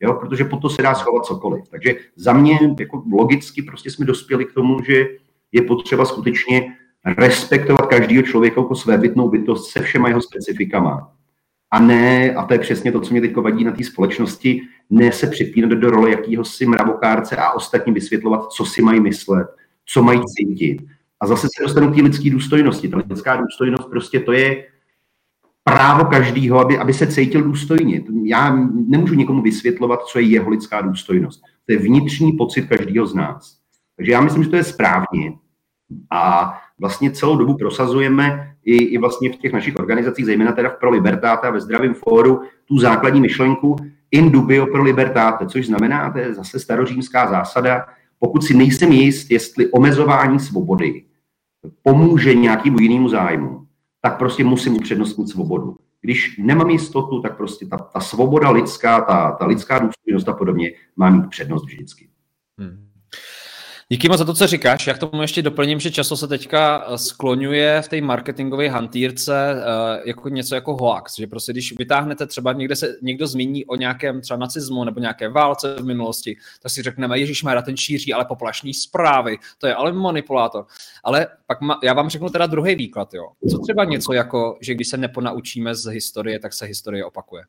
Jo? 0.00 0.14
Protože 0.14 0.44
po 0.44 0.56
to 0.56 0.68
se 0.68 0.82
dá 0.82 0.94
schovat 0.94 1.24
cokoliv. 1.24 1.64
Takže 1.70 1.94
za 2.16 2.32
mě 2.32 2.58
jako 2.80 3.02
logicky 3.12 3.62
prostě 3.62 3.90
jsme 3.90 4.06
dospěli 4.06 4.44
k 4.44 4.52
tomu, 4.52 4.82
že 4.82 5.06
je 5.52 5.62
potřeba 5.62 6.04
skutečně 6.04 6.76
respektovat 7.18 7.86
každého 7.86 8.22
člověka 8.22 8.60
jako 8.60 8.74
své 8.74 8.98
bytnou 8.98 9.28
bytost 9.28 9.72
se 9.72 9.82
všema 9.82 10.08
jeho 10.08 10.22
specifikama 10.22 11.12
a 11.70 11.80
ne, 11.80 12.34
a 12.34 12.44
to 12.44 12.52
je 12.52 12.58
přesně 12.58 12.92
to, 12.92 13.00
co 13.00 13.10
mě 13.10 13.20
teď 13.20 13.36
vadí 13.36 13.64
na 13.64 13.72
té 13.72 13.84
společnosti, 13.84 14.60
ne 14.90 15.12
se 15.12 15.26
připínat 15.26 15.70
do 15.70 15.90
role 15.90 16.10
jakýhosi 16.10 16.66
mravokárce 16.66 17.36
a 17.36 17.52
ostatním 17.52 17.94
vysvětlovat, 17.94 18.52
co 18.52 18.64
si 18.64 18.82
mají 18.82 19.00
myslet, 19.00 19.46
co 19.84 20.02
mají 20.02 20.20
cítit. 20.26 20.82
A 21.20 21.26
zase 21.26 21.46
se 21.56 21.62
dostanu 21.62 21.92
k 21.92 21.94
té 21.94 22.02
lidské 22.02 22.30
důstojnosti. 22.30 22.88
Ta 22.88 22.96
lidská 22.96 23.36
důstojnost 23.36 23.90
prostě 23.90 24.20
to 24.20 24.32
je 24.32 24.64
právo 25.64 26.04
každého, 26.04 26.58
aby, 26.58 26.78
aby 26.78 26.92
se 26.94 27.06
cítil 27.06 27.42
důstojně. 27.42 28.02
Já 28.24 28.56
nemůžu 28.88 29.14
nikomu 29.14 29.42
vysvětlovat, 29.42 30.00
co 30.06 30.18
je 30.18 30.24
jeho 30.24 30.50
lidská 30.50 30.80
důstojnost. 30.80 31.42
To 31.66 31.72
je 31.72 31.78
vnitřní 31.78 32.32
pocit 32.32 32.68
každého 32.68 33.06
z 33.06 33.14
nás. 33.14 33.56
Takže 33.96 34.12
já 34.12 34.20
myslím, 34.20 34.42
že 34.42 34.50
to 34.50 34.56
je 34.56 34.64
správně. 34.64 35.32
A 36.10 36.52
vlastně 36.80 37.10
celou 37.10 37.36
dobu 37.36 37.56
prosazujeme 37.56 38.54
i, 38.64 38.76
i 38.76 38.98
vlastně 38.98 39.32
v 39.32 39.36
těch 39.36 39.52
našich 39.52 39.76
organizacích, 39.76 40.26
zejména 40.26 40.52
teda 40.52 40.68
v 40.68 40.76
Pro 40.76 40.90
Libertáte 40.90 41.48
a 41.48 41.50
ve 41.50 41.60
Zdravém 41.60 41.94
fóru, 41.94 42.42
tu 42.64 42.78
základní 42.78 43.20
myšlenku 43.20 43.76
in 44.10 44.30
dubio 44.30 44.66
pro 44.66 44.82
libertáte, 44.82 45.46
což 45.46 45.66
znamená, 45.66 46.10
to 46.10 46.18
je 46.18 46.34
zase 46.34 46.58
starořímská 46.58 47.30
zásada, 47.30 47.86
pokud 48.18 48.44
si 48.44 48.54
nejsem 48.54 48.92
jist, 48.92 49.30
jestli 49.30 49.70
omezování 49.70 50.40
svobody 50.40 51.04
pomůže 51.82 52.34
nějakému 52.34 52.78
jinému 52.80 53.08
zájmu, 53.08 53.66
tak 54.00 54.18
prostě 54.18 54.44
musím 54.44 54.76
upřednostnit 54.76 55.28
svobodu. 55.28 55.76
Když 56.00 56.38
nemám 56.38 56.70
jistotu, 56.70 57.20
tak 57.20 57.36
prostě 57.36 57.66
ta, 57.66 57.76
ta 57.76 58.00
svoboda 58.00 58.50
lidská, 58.50 59.00
ta, 59.00 59.32
ta 59.32 59.46
lidská 59.46 59.78
důstojnost 59.78 60.28
a 60.28 60.32
podobně 60.32 60.72
má 60.96 61.10
mít 61.10 61.28
přednost 61.28 61.66
vždycky. 61.66 62.08
Hmm. 62.58 62.89
Díky 63.92 64.08
moc 64.08 64.18
za 64.18 64.24
to, 64.24 64.34
co 64.34 64.46
říkáš. 64.46 64.86
Já 64.86 64.94
k 64.94 64.98
tomu 64.98 65.22
ještě 65.22 65.42
doplním, 65.42 65.80
že 65.80 65.90
často 65.90 66.16
se 66.16 66.28
teďka 66.28 66.84
eh, 66.86 66.98
skloňuje 66.98 67.82
v 67.82 67.88
té 67.88 68.00
marketingové 68.00 68.68
hantýrce 68.68 69.54
uh, 69.54 70.08
jako 70.08 70.28
něco 70.28 70.54
jako 70.54 70.76
hoax, 70.76 71.16
že 71.16 71.26
prostě 71.26 71.52
když 71.52 71.78
vytáhnete 71.78 72.26
třeba 72.26 72.52
někde 72.52 72.76
se 72.76 72.96
někdo 73.02 73.26
zmíní 73.26 73.66
o 73.66 73.76
nějakém 73.76 74.20
třeba 74.20 74.38
nacismu 74.38 74.84
nebo 74.84 75.00
nějaké 75.00 75.28
válce 75.28 75.74
v 75.74 75.84
minulosti, 75.84 76.36
tak 76.62 76.72
si 76.72 76.82
řekneme, 76.82 77.18
Ježíš 77.18 77.42
Mara, 77.42 77.62
ten 77.62 77.76
šíří 77.76 78.12
ale 78.12 78.24
poplašní 78.24 78.74
zprávy, 78.74 79.38
to 79.58 79.66
je 79.66 79.74
ale 79.74 79.92
manipulátor. 79.92 80.66
Ale 81.04 81.26
pak 81.46 81.60
ma, 81.60 81.78
já 81.82 81.92
vám 81.92 82.10
řeknu 82.10 82.28
teda 82.28 82.46
druhý 82.46 82.74
výklad, 82.74 83.14
jo. 83.14 83.26
Co 83.50 83.58
třeba 83.58 83.84
něco 83.84 84.12
jako, 84.12 84.58
že 84.60 84.74
když 84.74 84.88
se 84.88 84.96
neponaučíme 84.96 85.74
z 85.74 85.90
historie, 85.90 86.38
tak 86.38 86.52
se 86.52 86.66
historie 86.66 87.04
opakuje. 87.04 87.44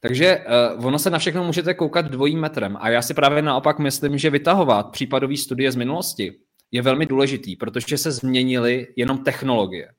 Takže 0.00 0.44
uh, 0.78 0.86
ono 0.86 0.98
se 0.98 1.10
na 1.10 1.18
všechno 1.18 1.44
můžete 1.44 1.74
koukat 1.74 2.06
dvojím 2.06 2.40
metrem. 2.40 2.76
A 2.80 2.90
já 2.90 3.02
si 3.02 3.14
právě 3.14 3.42
naopak 3.42 3.78
myslím, 3.78 4.18
že 4.18 4.30
vytahovat 4.30 4.90
případové 4.90 5.36
studie 5.36 5.72
z 5.72 5.76
minulosti 5.76 6.34
je 6.70 6.82
velmi 6.82 7.06
důležitý, 7.06 7.56
protože 7.56 7.98
se 7.98 8.12
změnily 8.12 8.86
jenom 8.96 9.24
technologie. 9.24 9.92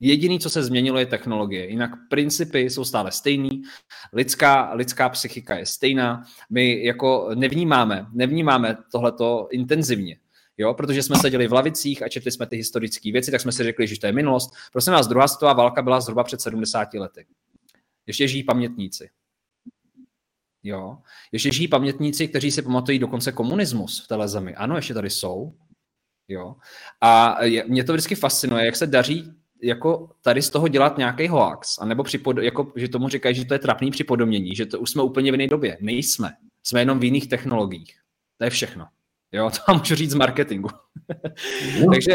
Jediný, 0.00 0.40
co 0.40 0.50
se 0.50 0.62
změnilo, 0.62 0.98
je 0.98 1.06
technologie. 1.06 1.70
Jinak 1.70 1.90
principy 2.10 2.60
jsou 2.60 2.84
stále 2.84 3.12
stejný, 3.12 3.62
lidská, 4.12 4.72
lidská 4.74 5.08
psychika 5.08 5.58
je 5.58 5.66
stejná. 5.66 6.22
My 6.50 6.84
jako 6.84 7.30
nevnímáme, 7.34 8.06
nevnímáme 8.12 8.76
tohleto 8.92 9.48
intenzivně. 9.50 10.16
Jo, 10.58 10.74
protože 10.74 11.02
jsme 11.02 11.16
seděli 11.16 11.48
v 11.48 11.52
lavicích 11.52 12.02
a 12.02 12.08
četli 12.08 12.30
jsme 12.30 12.46
ty 12.46 12.56
historické 12.56 13.12
věci, 13.12 13.30
tak 13.30 13.40
jsme 13.40 13.52
si 13.52 13.62
řekli, 13.62 13.86
že 13.86 14.00
to 14.00 14.06
je 14.06 14.12
minulost. 14.12 14.50
Prosím 14.72 14.92
vás, 14.92 15.06
druhá 15.06 15.28
světová 15.28 15.52
válka 15.52 15.82
byla 15.82 16.00
zhruba 16.00 16.24
před 16.24 16.40
70 16.40 16.94
lety. 16.94 17.26
Ještě 18.06 18.28
žijí 18.28 18.44
pamětníci. 18.44 19.10
Jo. 20.62 20.98
Ještě 21.32 21.52
žijí 21.52 21.68
pamětníci, 21.68 22.28
kteří 22.28 22.50
si 22.50 22.62
pamatují 22.62 22.98
dokonce 22.98 23.32
komunismus 23.32 24.04
v 24.04 24.08
téhle 24.08 24.28
zemi. 24.28 24.54
Ano, 24.54 24.76
ještě 24.76 24.94
tady 24.94 25.10
jsou. 25.10 25.52
Jo. 26.28 26.56
A 27.00 27.44
je, 27.44 27.64
mě 27.68 27.84
to 27.84 27.92
vždycky 27.92 28.14
fascinuje, 28.14 28.66
jak 28.66 28.76
se 28.76 28.86
daří 28.86 29.32
jako 29.62 30.10
tady 30.22 30.42
z 30.42 30.50
toho 30.50 30.68
dělat 30.68 30.98
nějaký 30.98 31.28
hoax, 31.28 31.78
anebo 31.78 32.02
připod, 32.02 32.38
jako, 32.38 32.72
že 32.76 32.88
tomu 32.88 33.08
říkají, 33.08 33.34
že 33.34 33.44
to 33.44 33.54
je 33.54 33.58
trapný 33.58 33.90
připodomění, 33.90 34.54
že 34.54 34.66
to 34.66 34.80
už 34.80 34.90
jsme 34.90 35.02
úplně 35.02 35.30
v 35.30 35.34
jiné 35.34 35.46
době. 35.46 35.78
Nejsme. 35.80 36.30
Jsme 36.62 36.80
jenom 36.80 36.98
v 36.98 37.04
jiných 37.04 37.28
technologiích. 37.28 37.96
To 38.38 38.44
je 38.44 38.50
všechno. 38.50 38.86
Jo, 39.32 39.50
to 39.50 39.58
vám 39.68 39.78
můžu 39.78 39.94
říct 39.94 40.10
z 40.10 40.14
marketingu. 40.14 40.68
no. 41.80 41.86
Takže 41.92 42.14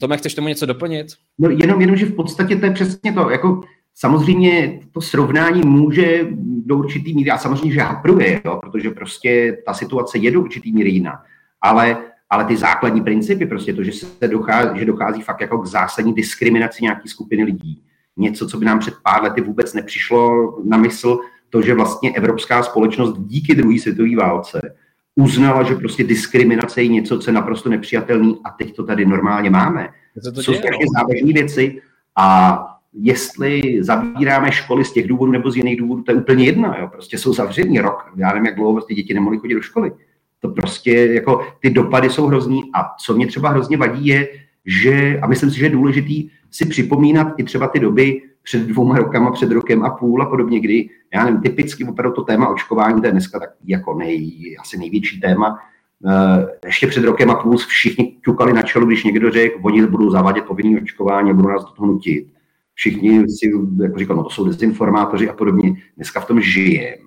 Tome, 0.00 0.16
chceš 0.16 0.34
tomu 0.34 0.48
něco 0.48 0.66
doplnit? 0.66 1.06
No 1.38 1.50
jenom, 1.50 1.80
jenom, 1.80 1.96
že 1.96 2.06
v 2.06 2.14
podstatě 2.14 2.56
to 2.56 2.66
je 2.66 2.72
přesně 2.72 3.12
to, 3.12 3.30
jako 3.30 3.60
Samozřejmě 3.94 4.80
to 4.92 5.00
srovnání 5.00 5.60
může 5.64 6.26
do 6.66 6.76
určitý 6.76 7.14
míry, 7.14 7.30
a 7.30 7.38
samozřejmě, 7.38 7.72
že 7.72 7.80
hapruje, 7.80 8.42
jo, 8.44 8.58
protože 8.62 8.90
prostě 8.90 9.58
ta 9.66 9.74
situace 9.74 10.18
je 10.18 10.30
do 10.30 10.40
určitý 10.40 10.72
míry 10.72 10.90
jiná, 10.90 11.22
ale, 11.60 11.98
ale 12.30 12.44
ty 12.44 12.56
základní 12.56 13.02
principy, 13.02 13.46
prostě 13.46 13.74
to, 13.74 13.82
že, 13.82 13.92
se 13.92 14.28
dochází, 14.28 14.78
že 14.78 14.84
dochází 14.84 15.22
fakt 15.22 15.40
jako 15.40 15.58
k 15.58 15.66
zásadní 15.66 16.14
diskriminaci 16.14 16.82
nějaké 16.82 17.08
skupiny 17.08 17.44
lidí, 17.44 17.82
něco, 18.16 18.48
co 18.48 18.58
by 18.58 18.64
nám 18.64 18.78
před 18.78 18.94
pár 19.02 19.22
lety 19.22 19.40
vůbec 19.40 19.74
nepřišlo 19.74 20.54
na 20.64 20.76
mysl, 20.76 21.18
to, 21.50 21.62
že 21.62 21.74
vlastně 21.74 22.12
evropská 22.12 22.62
společnost 22.62 23.18
díky 23.18 23.54
druhé 23.54 23.78
světové 23.78 24.16
válce 24.16 24.74
uznala, 25.16 25.62
že 25.62 25.74
prostě 25.74 26.04
diskriminace 26.04 26.82
je 26.82 26.88
něco, 26.88 27.18
co 27.18 27.30
je 27.30 27.34
naprosto 27.34 27.68
nepřijatelný 27.68 28.38
a 28.44 28.50
teď 28.50 28.76
to 28.76 28.84
tady 28.84 29.06
normálně 29.06 29.50
máme. 29.50 29.88
To, 30.24 30.32
to 30.32 30.42
jsou 30.42 30.54
strašně 30.54 30.84
no. 30.84 31.00
závažné 31.00 31.32
věci 31.32 31.82
a 32.16 32.58
jestli 32.94 33.78
zavíráme 33.80 34.52
školy 34.52 34.84
z 34.84 34.92
těch 34.92 35.08
důvodů 35.08 35.32
nebo 35.32 35.50
z 35.50 35.56
jiných 35.56 35.80
důvodů, 35.80 36.02
to 36.02 36.12
je 36.12 36.18
úplně 36.18 36.44
jedno. 36.44 36.74
Jo. 36.80 36.88
Prostě 36.92 37.18
jsou 37.18 37.32
zavření 37.32 37.80
rok. 37.80 38.12
Já 38.16 38.28
nevím, 38.28 38.46
jak 38.46 38.56
dlouho 38.56 38.80
ty 38.80 38.94
děti 38.94 39.14
nemohly 39.14 39.38
chodit 39.38 39.54
do 39.54 39.62
školy. 39.62 39.92
To 40.40 40.48
prostě 40.48 40.92
jako 40.92 41.46
ty 41.60 41.70
dopady 41.70 42.10
jsou 42.10 42.26
hrozný. 42.26 42.62
A 42.74 42.90
co 43.00 43.14
mě 43.14 43.26
třeba 43.26 43.48
hrozně 43.48 43.76
vadí 43.76 44.06
je, 44.06 44.28
že, 44.66 45.18
a 45.22 45.26
myslím 45.26 45.50
si, 45.50 45.58
že 45.58 45.66
je 45.66 45.70
důležitý 45.70 46.30
si 46.50 46.66
připomínat 46.66 47.28
i 47.36 47.44
třeba 47.44 47.68
ty 47.68 47.80
doby 47.80 48.22
před 48.42 48.62
dvouma 48.62 48.96
rokama, 48.96 49.30
před 49.30 49.50
rokem 49.50 49.82
a 49.82 49.90
půl 49.90 50.22
a 50.22 50.26
podobně, 50.26 50.60
kdy, 50.60 50.88
já 51.14 51.24
nevím, 51.24 51.40
typicky 51.40 51.84
opravdu 51.84 52.14
to 52.14 52.22
téma 52.22 52.48
očkování, 52.48 53.00
to 53.00 53.06
je 53.06 53.12
dneska 53.12 53.38
tak 53.38 53.50
jako 53.64 53.94
nej, 53.94 54.56
asi 54.60 54.78
největší 54.78 55.20
téma, 55.20 55.58
eh, 56.06 56.46
ještě 56.66 56.86
před 56.86 57.04
rokem 57.04 57.30
a 57.30 57.34
půl 57.34 57.56
všichni 57.56 58.16
ťukali 58.24 58.52
na 58.52 58.62
čelo, 58.62 58.86
když 58.86 59.04
někdo 59.04 59.30
řekl, 59.30 59.58
oni 59.62 59.86
budou 59.86 60.10
zavádět 60.10 60.44
povinné 60.44 60.80
očkování 60.80 61.30
a 61.30 61.34
budou 61.34 61.48
nás 61.48 61.64
do 61.64 61.70
toho 61.70 61.86
nutit 61.86 62.26
všichni 62.74 63.28
si 63.28 63.52
jako 63.82 63.98
říkal, 63.98 64.16
no 64.16 64.24
to 64.24 64.30
jsou 64.30 64.44
dezinformátoři 64.44 65.28
a 65.28 65.32
podobně. 65.32 65.76
Dneska 65.96 66.20
v 66.20 66.26
tom 66.26 66.40
žijem. 66.40 66.98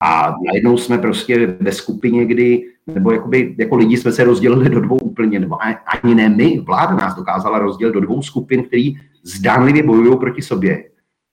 A 0.00 0.34
najednou 0.46 0.76
jsme 0.76 0.98
prostě 0.98 1.56
ve 1.60 1.72
skupině, 1.72 2.26
kdy, 2.26 2.64
nebo 2.86 3.12
jakoby, 3.12 3.54
jako 3.58 3.76
lidi 3.76 3.96
jsme 3.96 4.12
se 4.12 4.24
rozdělili 4.24 4.70
do 4.70 4.80
dvou 4.80 4.96
úplně, 4.96 5.40
nebo 5.40 5.58
ani 6.02 6.14
ne 6.14 6.28
my, 6.28 6.60
vláda 6.60 6.94
nás 6.94 7.14
dokázala 7.14 7.58
rozdělit 7.58 7.92
do 7.92 8.00
dvou 8.00 8.22
skupin, 8.22 8.62
který 8.62 8.94
zdánlivě 9.22 9.82
bojují 9.82 10.18
proti 10.18 10.42
sobě. 10.42 10.84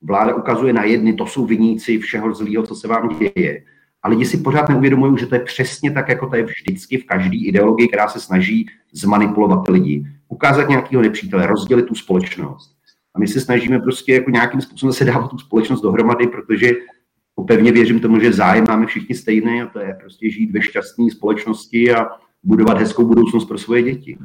Vláda 0.01 0.35
ukazuje 0.35 0.73
na 0.73 0.83
jedny, 0.83 1.13
to 1.13 1.25
jsou 1.25 1.45
viníci 1.45 1.99
všeho 1.99 2.33
zlého, 2.33 2.63
co 2.63 2.75
se 2.75 2.87
vám 2.87 3.19
děje. 3.19 3.63
A 4.03 4.09
lidi 4.09 4.25
si 4.25 4.37
pořád 4.37 4.69
neuvědomují, 4.69 5.17
že 5.19 5.25
to 5.25 5.35
je 5.35 5.41
přesně 5.41 5.91
tak, 5.91 6.09
jako 6.09 6.27
to 6.27 6.35
je 6.35 6.43
vždycky 6.43 6.97
v 6.97 7.05
každé 7.05 7.37
ideologii, 7.37 7.87
která 7.87 8.07
se 8.07 8.19
snaží 8.19 8.65
zmanipulovat 8.93 9.67
lidi. 9.67 10.05
Ukázat 10.27 10.69
nějakého 10.69 11.01
nepřítele, 11.01 11.47
rozdělit 11.47 11.83
tu 11.83 11.95
společnost. 11.95 12.78
A 13.19 13.21
my 13.21 13.27
se 13.27 13.41
snažíme 13.41 13.79
prostě 13.79 14.13
jako 14.13 14.29
nějakým 14.29 14.61
způsobem 14.61 14.93
se 14.93 15.05
dávat 15.05 15.27
tu 15.27 15.37
společnost 15.37 15.81
dohromady, 15.81 16.27
protože 16.27 16.71
pevně 17.47 17.71
věřím 17.71 17.99
tomu, 17.99 18.19
že 18.19 18.33
zájem 18.33 18.65
máme 18.67 18.85
všichni 18.85 19.15
stejný 19.15 19.61
a 19.61 19.67
to 19.67 19.79
je 19.79 19.93
prostě 19.93 20.29
žít 20.29 20.51
ve 20.51 20.61
šťastné 20.61 21.11
společnosti 21.11 21.93
a 21.93 22.07
budovat 22.43 22.77
hezkou 22.77 23.07
budoucnost 23.07 23.45
pro 23.45 23.57
svoje 23.57 23.83
děti. 23.83 24.17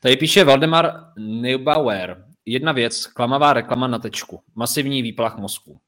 Tady 0.00 0.16
píše 0.16 0.44
Valdemar 0.44 0.92
Neubauer. 1.18 2.24
Jedna 2.46 2.72
věc, 2.72 3.06
klamavá 3.06 3.52
reklama 3.52 3.86
na 3.86 3.98
tečku, 3.98 4.40
masivní 4.54 5.02
výplach 5.02 5.38
mozku. 5.38 5.78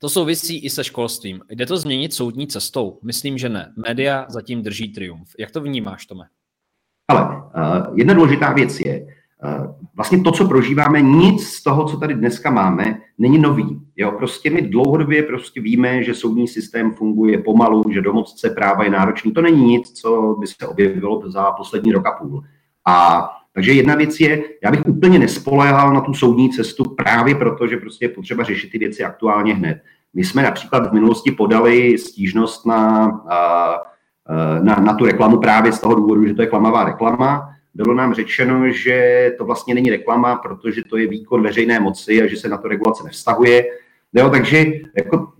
To 0.00 0.08
souvisí 0.08 0.64
i 0.64 0.70
se 0.70 0.84
školstvím. 0.84 1.40
Jde 1.50 1.66
to 1.66 1.76
změnit 1.76 2.14
soudní 2.14 2.46
cestou? 2.46 2.98
Myslím, 3.04 3.38
že 3.38 3.48
ne. 3.48 3.72
Média 3.86 4.26
zatím 4.28 4.62
drží 4.62 4.92
triumf. 4.92 5.34
Jak 5.38 5.50
to 5.50 5.60
vnímáš, 5.60 6.06
Tome? 6.06 6.24
Ale 7.08 7.36
uh, 7.36 7.98
jedna 7.98 8.14
důležitá 8.14 8.52
věc 8.52 8.80
je, 8.80 9.15
vlastně 9.96 10.20
to, 10.20 10.32
co 10.32 10.48
prožíváme, 10.48 11.00
nic 11.00 11.48
z 11.48 11.62
toho, 11.62 11.84
co 11.84 11.96
tady 11.96 12.14
dneska 12.14 12.50
máme, 12.50 12.98
není 13.18 13.38
nový. 13.38 13.80
Jo, 13.96 14.12
prostě 14.12 14.50
my 14.50 14.62
dlouhodobě 14.62 15.22
prostě 15.22 15.60
víme, 15.60 16.02
že 16.02 16.14
soudní 16.14 16.48
systém 16.48 16.92
funguje 16.92 17.38
pomalu, 17.38 17.84
že 17.90 18.00
domocce 18.00 18.50
práva 18.50 18.84
je 18.84 18.90
náročný. 18.90 19.32
To 19.32 19.42
není 19.42 19.64
nic, 19.64 19.92
co 19.92 20.36
by 20.40 20.46
se 20.46 20.66
objevilo 20.66 21.22
za 21.30 21.50
poslední 21.50 21.92
rok 21.92 22.06
a 22.06 22.12
půl. 22.12 22.42
A 22.86 23.28
takže 23.52 23.72
jedna 23.72 23.94
věc 23.94 24.20
je, 24.20 24.44
já 24.64 24.70
bych 24.70 24.86
úplně 24.86 25.18
nespoléhal 25.18 25.92
na 25.92 26.00
tu 26.00 26.14
soudní 26.14 26.50
cestu 26.50 26.84
právě 26.84 27.34
proto, 27.34 27.66
že 27.66 27.76
prostě 27.76 28.04
je 28.04 28.08
potřeba 28.08 28.44
řešit 28.44 28.70
ty 28.70 28.78
věci 28.78 29.04
aktuálně 29.04 29.54
hned. 29.54 29.78
My 30.14 30.24
jsme 30.24 30.42
například 30.42 30.90
v 30.90 30.92
minulosti 30.92 31.30
podali 31.30 31.98
stížnost 31.98 32.66
na, 32.66 33.06
na, 34.62 34.74
na 34.74 34.94
tu 34.94 35.06
reklamu 35.06 35.38
právě 35.38 35.72
z 35.72 35.80
toho 35.80 35.94
důvodu, 35.94 36.26
že 36.26 36.34
to 36.34 36.42
je 36.42 36.48
klamavá 36.48 36.84
reklama 36.84 37.55
bylo 37.76 37.94
nám 37.94 38.14
řečeno, 38.14 38.70
že 38.70 39.32
to 39.38 39.44
vlastně 39.44 39.74
není 39.74 39.90
reklama, 39.90 40.36
protože 40.36 40.82
to 40.88 40.96
je 40.96 41.06
výkon 41.06 41.42
veřejné 41.42 41.80
moci 41.80 42.22
a 42.22 42.26
že 42.26 42.36
se 42.36 42.48
na 42.48 42.56
to 42.56 42.68
regulace 42.68 43.04
nevztahuje. 43.04 43.64
Jo, 44.12 44.30
takže 44.30 44.64
jako 44.96 45.32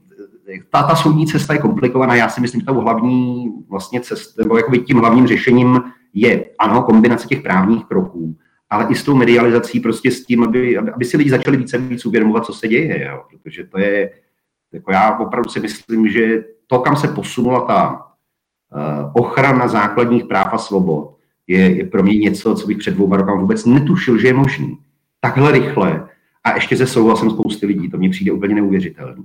ta, 0.70 0.82
ta 0.82 0.96
soudní 0.96 1.26
cesta 1.26 1.52
je 1.52 1.58
komplikovaná. 1.58 2.14
Já 2.14 2.28
si 2.28 2.40
myslím, 2.40 2.60
že 2.60 2.66
tou 2.66 2.80
hlavní 2.80 3.52
vlastně 3.68 4.00
cest, 4.00 4.38
nebo 4.38 4.56
jakoby 4.56 4.78
tím 4.78 4.98
hlavním 4.98 5.26
řešením 5.26 5.82
je, 6.14 6.44
ano, 6.58 6.82
kombinace 6.82 7.28
těch 7.28 7.42
právních 7.42 7.84
kroků, 7.84 8.36
ale 8.70 8.86
i 8.90 8.94
s 8.94 9.02
tou 9.02 9.14
medializací, 9.14 9.80
prostě 9.80 10.10
s 10.10 10.24
tím, 10.24 10.44
aby, 10.44 10.78
aby 10.78 11.04
si 11.04 11.16
lidi 11.16 11.30
začali 11.30 11.56
více 11.56 11.78
víc 11.78 12.06
uvědomovat, 12.06 12.46
co 12.46 12.52
se 12.52 12.68
děje, 12.68 13.04
jo? 13.04 13.22
protože 13.30 13.64
to 13.64 13.78
je, 13.78 14.10
jako 14.72 14.92
já 14.92 15.18
opravdu 15.18 15.50
si 15.50 15.60
myslím, 15.60 16.08
že 16.08 16.44
to, 16.66 16.78
kam 16.78 16.96
se 16.96 17.08
posunula 17.08 17.60
ta 17.60 18.06
ochrana 19.14 19.68
základních 19.68 20.24
práv 20.24 20.54
a 20.54 20.58
svobod 20.58 21.15
je, 21.46 21.76
je 21.76 21.86
pro 21.86 22.02
mě 22.02 22.18
něco, 22.18 22.54
co 22.54 22.66
bych 22.66 22.78
před 22.78 22.94
dvouma 22.94 23.16
rokama 23.16 23.40
vůbec 23.40 23.64
netušil, 23.64 24.18
že 24.18 24.26
je 24.26 24.34
možný. 24.34 24.78
Takhle 25.20 25.52
rychle 25.52 26.08
a 26.44 26.54
ještě 26.54 26.76
se 26.76 26.86
souhlasem 26.86 27.30
spousty 27.30 27.66
lidí. 27.66 27.90
To 27.90 27.98
mně 27.98 28.10
přijde 28.10 28.32
úplně 28.32 28.54
neuvěřitelné. 28.54 29.22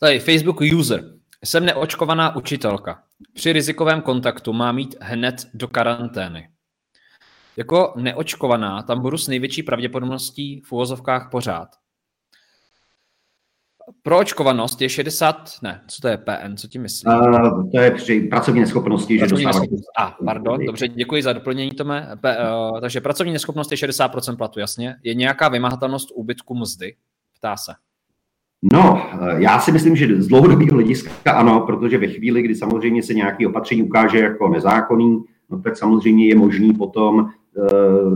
Tady 0.00 0.18
Facebook 0.18 0.60
user. 0.78 1.14
Jsem 1.44 1.66
neočkovaná 1.66 2.36
učitelka. 2.36 3.02
Při 3.34 3.52
rizikovém 3.52 4.00
kontaktu 4.00 4.52
má 4.52 4.72
mít 4.72 4.96
hned 5.00 5.48
do 5.54 5.68
karantény. 5.68 6.48
Jako 7.56 7.92
neočkovaná 7.96 8.82
tam 8.82 9.00
budu 9.00 9.18
s 9.18 9.28
největší 9.28 9.62
pravděpodobností 9.62 10.62
v 10.64 10.72
uvozovkách 10.72 11.30
pořád. 11.30 11.81
Proočkovanost 14.02 14.82
je 14.82 14.88
60, 14.88 15.50
ne, 15.62 15.80
co 15.88 16.00
to 16.02 16.08
je 16.08 16.16
PN, 16.16 16.56
co 16.56 16.68
ti 16.68 16.78
myslíš? 16.78 17.04
Uh, 17.06 17.70
to 17.70 17.80
je 17.80 17.90
při 17.90 18.20
pracovní 18.20 18.60
neschopnosti, 18.60 19.18
pracovní 19.18 19.42
že 19.42 19.46
neschopnost. 19.46 19.84
A, 19.98 20.06
ah, 20.06 20.24
pardon, 20.24 20.66
dobře, 20.66 20.88
děkuji 20.88 21.22
za 21.22 21.32
doplnění, 21.32 21.70
Tome. 21.70 22.08
P, 22.20 22.36
uh, 22.36 22.80
takže 22.80 23.00
pracovní 23.00 23.32
neschopnost 23.32 23.70
je 23.70 23.76
60% 23.76 24.36
platu, 24.36 24.60
jasně. 24.60 24.96
Je 25.02 25.14
nějaká 25.14 25.48
vymahatelnost 25.48 26.08
úbytku 26.14 26.54
mzdy? 26.54 26.94
Ptá 27.38 27.56
se. 27.56 27.72
No, 28.72 29.10
já 29.36 29.60
si 29.60 29.72
myslím, 29.72 29.96
že 29.96 30.22
z 30.22 30.26
dlouhodobého 30.26 30.72
hlediska 30.72 31.32
ano, 31.32 31.60
protože 31.60 31.98
ve 31.98 32.06
chvíli, 32.06 32.42
kdy 32.42 32.54
samozřejmě 32.54 33.02
se 33.02 33.14
nějaký 33.14 33.46
opatření 33.46 33.82
ukáže 33.82 34.18
jako 34.18 34.48
nezákonný, 34.48 35.24
no 35.50 35.62
tak 35.62 35.76
samozřejmě 35.76 36.28
je 36.28 36.36
možný 36.36 36.72
potom 36.72 37.30
Eh, 37.30 37.41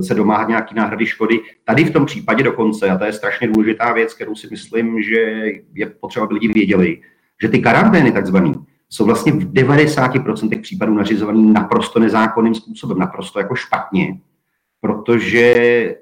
se 0.02 0.14
domáhat 0.14 0.48
nějaký 0.48 0.74
náhrady 0.74 1.06
škody. 1.06 1.40
Tady 1.64 1.84
v 1.84 1.92
tom 1.92 2.06
případě 2.06 2.42
dokonce, 2.42 2.90
a 2.90 2.98
to 2.98 3.04
je 3.04 3.12
strašně 3.12 3.48
důležitá 3.48 3.92
věc, 3.92 4.14
kterou 4.14 4.34
si 4.34 4.48
myslím, 4.50 5.02
že 5.02 5.44
je 5.74 5.86
potřeba, 6.00 6.24
aby 6.24 6.34
lidi 6.34 6.48
věděli, 6.48 7.00
že 7.42 7.48
ty 7.48 7.58
karantény 7.58 8.12
takzvané 8.12 8.52
jsou 8.88 9.04
vlastně 9.04 9.32
v 9.32 9.52
90% 9.52 10.60
případů 10.60 10.94
nařizovaný 10.94 11.52
naprosto 11.52 11.98
nezákonným 11.98 12.54
způsobem, 12.54 12.98
naprosto 12.98 13.38
jako 13.38 13.54
špatně, 13.54 14.20
protože 14.80 15.54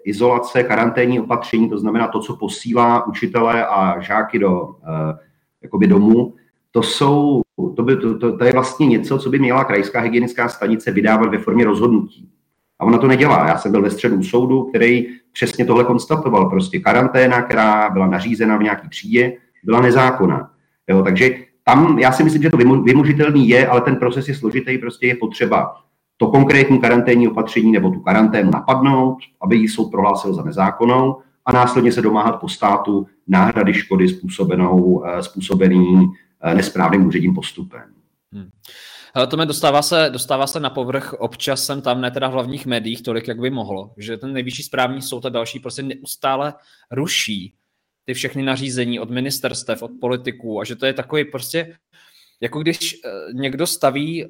izolace, 0.04 0.62
karanténní 0.62 1.20
opatření, 1.20 1.70
to 1.70 1.78
znamená 1.78 2.08
to, 2.08 2.20
co 2.20 2.36
posílá 2.36 3.06
učitele 3.06 3.66
a 3.66 4.00
žáky 4.00 4.38
do 4.38 4.62
uh, 4.62 4.72
jakoby 5.62 5.86
domů, 5.86 6.34
to 6.70 6.82
jsou, 6.82 7.42
to, 7.76 7.82
by, 7.82 7.96
to, 7.96 8.18
to, 8.18 8.38
to 8.38 8.44
je 8.44 8.52
vlastně 8.52 8.86
něco, 8.86 9.18
co 9.18 9.30
by 9.30 9.38
měla 9.38 9.64
krajská 9.64 10.00
hygienická 10.00 10.48
stanice 10.48 10.90
vydávat 10.90 11.30
ve 11.30 11.38
formě 11.38 11.64
rozhodnutí. 11.64 12.33
A 12.78 12.85
ona 12.85 12.99
to 12.99 13.07
nedělá. 13.07 13.49
Já 13.49 13.59
jsem 13.59 13.73
byl 13.73 13.83
ve 13.83 13.90
středu 13.90 14.23
soudu, 14.23 14.64
který 14.64 15.07
přesně 15.33 15.64
tohle 15.64 15.85
konstatoval. 15.85 16.50
Prostě 16.50 16.81
karanténa, 16.81 17.43
která 17.43 17.90
byla 17.90 18.07
nařízena 18.07 18.57
v 18.57 18.62
nějaký 18.62 18.88
třídě, 18.88 19.37
byla 19.64 19.81
nezákonná. 19.81 20.50
Jo, 20.88 21.02
takže 21.02 21.31
tam 21.64 21.99
já 21.99 22.12
si 22.12 22.25
myslím, 22.25 22.43
že 22.43 22.50
to 22.50 22.57
vymožitelný 22.57 23.49
je, 23.49 23.69
ale 23.69 23.81
ten 23.81 23.97
proces 23.97 24.28
je 24.28 24.35
složitý, 24.35 24.78
prostě 24.78 25.07
je 25.07 25.16
potřeba 25.16 25.76
to 26.16 26.26
konkrétní 26.26 26.81
karanténní 26.81 27.28
opatření 27.28 27.73
nebo 27.73 27.90
tu 27.90 28.00
karanténu 28.00 28.50
napadnout, 28.50 29.19
aby 29.43 29.57
ji 29.57 29.69
soud 29.69 29.90
prohlásil 29.90 30.35
za 30.35 30.43
nezákonnou 30.43 31.21
a 31.47 31.52
následně 31.52 31.93
se 31.93 32.02
domáhat 32.02 32.40
po 32.40 32.49
státu 32.49 33.07
náhrady 33.28 33.75
škody 33.75 34.09
způsobenou, 34.09 35.04
eh, 35.07 35.23
způsobený 35.23 36.12
eh, 36.43 36.54
nesprávným 36.54 37.07
úředním 37.07 37.35
postupem. 37.35 37.85
Hmm. 38.33 38.49
Hele, 39.16 39.26
to 39.26 39.37
mě 39.37 39.47
dostává 39.47 39.83
se, 39.83 40.11
dostává 40.12 40.47
se 40.47 40.61
na 40.61 40.71
povrch, 40.71 41.12
občas 41.12 41.64
jsem 41.64 41.83
tam, 41.83 42.00
ne 42.00 42.11
teda 42.11 42.28
v 42.28 42.33
hlavních 42.33 42.66
médiích, 42.66 43.02
tolik, 43.02 43.28
jak 43.28 43.40
by 43.40 43.50
mohlo, 43.50 43.94
že 43.97 44.16
ten 44.16 44.33
nejvyšší 44.33 44.62
správní 44.62 45.02
soud 45.02 45.26
a 45.26 45.28
další 45.28 45.59
prostě 45.59 45.83
neustále 45.83 46.54
ruší 46.90 47.54
ty 48.04 48.14
všechny 48.14 48.42
nařízení 48.42 49.00
od 49.00 49.11
ministerstev, 49.11 49.83
od 49.83 49.90
politiků 50.00 50.61
a 50.61 50.64
že 50.64 50.76
to 50.76 50.87
je 50.87 50.92
takový 50.92 51.25
prostě, 51.25 51.76
jako 52.40 52.61
když 52.61 52.94
eh, 53.04 53.09
někdo 53.33 53.66
staví 53.66 54.25
eh, 54.25 54.28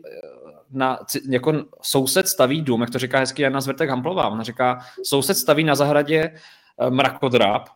na, 0.71 0.99
jako 1.29 1.64
soused 1.83 2.29
staví 2.29 2.62
dům, 2.62 2.81
jak 2.81 2.91
to 2.91 2.99
říká 2.99 3.19
hezky 3.19 3.43
Jana 3.43 3.61
Zvrtek 3.61 3.91
Hamplová, 3.91 4.29
ona 4.29 4.43
říká, 4.43 4.79
soused 5.03 5.37
staví 5.37 5.64
na 5.64 5.75
zahradě 5.75 6.21
eh, 6.21 6.91
mrakodráp, 6.91 7.69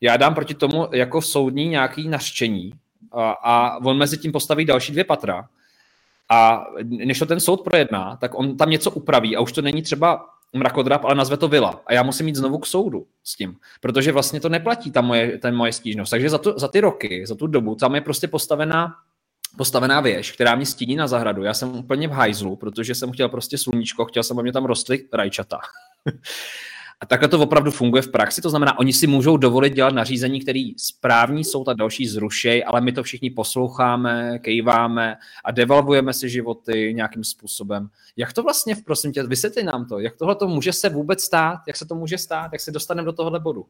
já 0.00 0.16
dám 0.16 0.34
proti 0.34 0.54
tomu 0.54 0.88
jako 0.92 1.22
soudní 1.22 1.68
nějaký 1.68 2.08
nařčení 2.08 2.72
a, 3.12 3.30
a 3.30 3.76
on 3.84 3.98
mezi 3.98 4.18
tím 4.18 4.32
postaví 4.32 4.64
další 4.64 4.92
dvě 4.92 5.04
patra 5.04 5.48
a 6.34 6.66
než 6.82 7.18
to 7.18 7.26
ten 7.26 7.40
soud 7.40 7.60
projedná, 7.60 8.16
tak 8.16 8.38
on 8.38 8.56
tam 8.56 8.70
něco 8.70 8.90
upraví 8.90 9.36
a 9.36 9.40
už 9.40 9.52
to 9.52 9.62
není 9.62 9.82
třeba 9.82 10.26
mrakodrap, 10.52 11.04
ale 11.04 11.14
nazve 11.14 11.36
to 11.36 11.48
vila. 11.48 11.80
A 11.86 11.92
já 11.92 12.02
musím 12.02 12.28
jít 12.28 12.36
znovu 12.36 12.58
k 12.58 12.66
soudu 12.66 13.06
s 13.24 13.36
tím, 13.36 13.56
protože 13.80 14.12
vlastně 14.12 14.40
to 14.40 14.48
neplatí 14.48 14.90
ta 14.90 15.00
moje, 15.00 15.38
ten 15.38 15.56
moje 15.56 15.72
stížnost. 15.72 16.10
Takže 16.10 16.30
za, 16.30 16.38
to, 16.38 16.58
za 16.58 16.68
ty 16.68 16.80
roky, 16.80 17.26
za 17.26 17.34
tu 17.34 17.46
dobu, 17.46 17.74
tam 17.74 17.94
je 17.94 18.00
prostě 18.00 18.28
postavená 18.28 18.94
postavená 19.56 20.00
věž, 20.00 20.32
která 20.32 20.54
mě 20.54 20.66
stíní 20.66 20.96
na 20.96 21.06
zahradu. 21.06 21.42
Já 21.42 21.54
jsem 21.54 21.76
úplně 21.76 22.08
v 22.08 22.10
hajzlu, 22.10 22.56
protože 22.56 22.94
jsem 22.94 23.12
chtěl 23.12 23.28
prostě 23.28 23.58
sluníčko, 23.58 24.04
chtěl 24.04 24.22
jsem, 24.22 24.38
aby 24.38 24.42
mě 24.42 24.52
tam 24.52 24.64
rostly 24.64 25.08
rajčata. 25.12 25.58
A 27.04 27.06
takhle 27.06 27.28
to 27.28 27.40
opravdu 27.40 27.70
funguje 27.70 28.02
v 28.02 28.10
praxi, 28.10 28.42
to 28.42 28.50
znamená, 28.50 28.78
oni 28.78 28.92
si 28.92 29.06
můžou 29.06 29.36
dovolit 29.36 29.74
dělat 29.74 29.94
nařízení, 29.94 30.40
který 30.40 30.74
správní 30.76 31.44
soud 31.44 31.68
a 31.68 31.72
další 31.72 32.06
zrušej, 32.06 32.64
ale 32.66 32.80
my 32.80 32.92
to 32.92 33.02
všichni 33.02 33.30
posloucháme, 33.30 34.38
kejváme 34.38 35.16
a 35.44 35.50
devalvujeme 35.50 36.12
si 36.12 36.28
životy 36.28 36.92
nějakým 36.96 37.24
způsobem. 37.24 37.88
Jak 38.16 38.32
to 38.32 38.42
vlastně, 38.42 38.76
prosím 38.84 39.12
tě, 39.12 39.22
vysvětli 39.22 39.62
nám 39.62 39.86
to, 39.86 39.98
jak 39.98 40.16
tohle 40.16 40.34
to 40.34 40.48
může 40.48 40.72
se 40.72 40.88
vůbec 40.88 41.22
stát, 41.22 41.58
jak 41.66 41.76
se 41.76 41.86
to 41.86 41.94
může 41.94 42.18
stát, 42.18 42.52
jak 42.52 42.60
se 42.60 42.70
dostaneme 42.70 43.06
do 43.06 43.12
tohohle 43.12 43.40
bodu? 43.40 43.66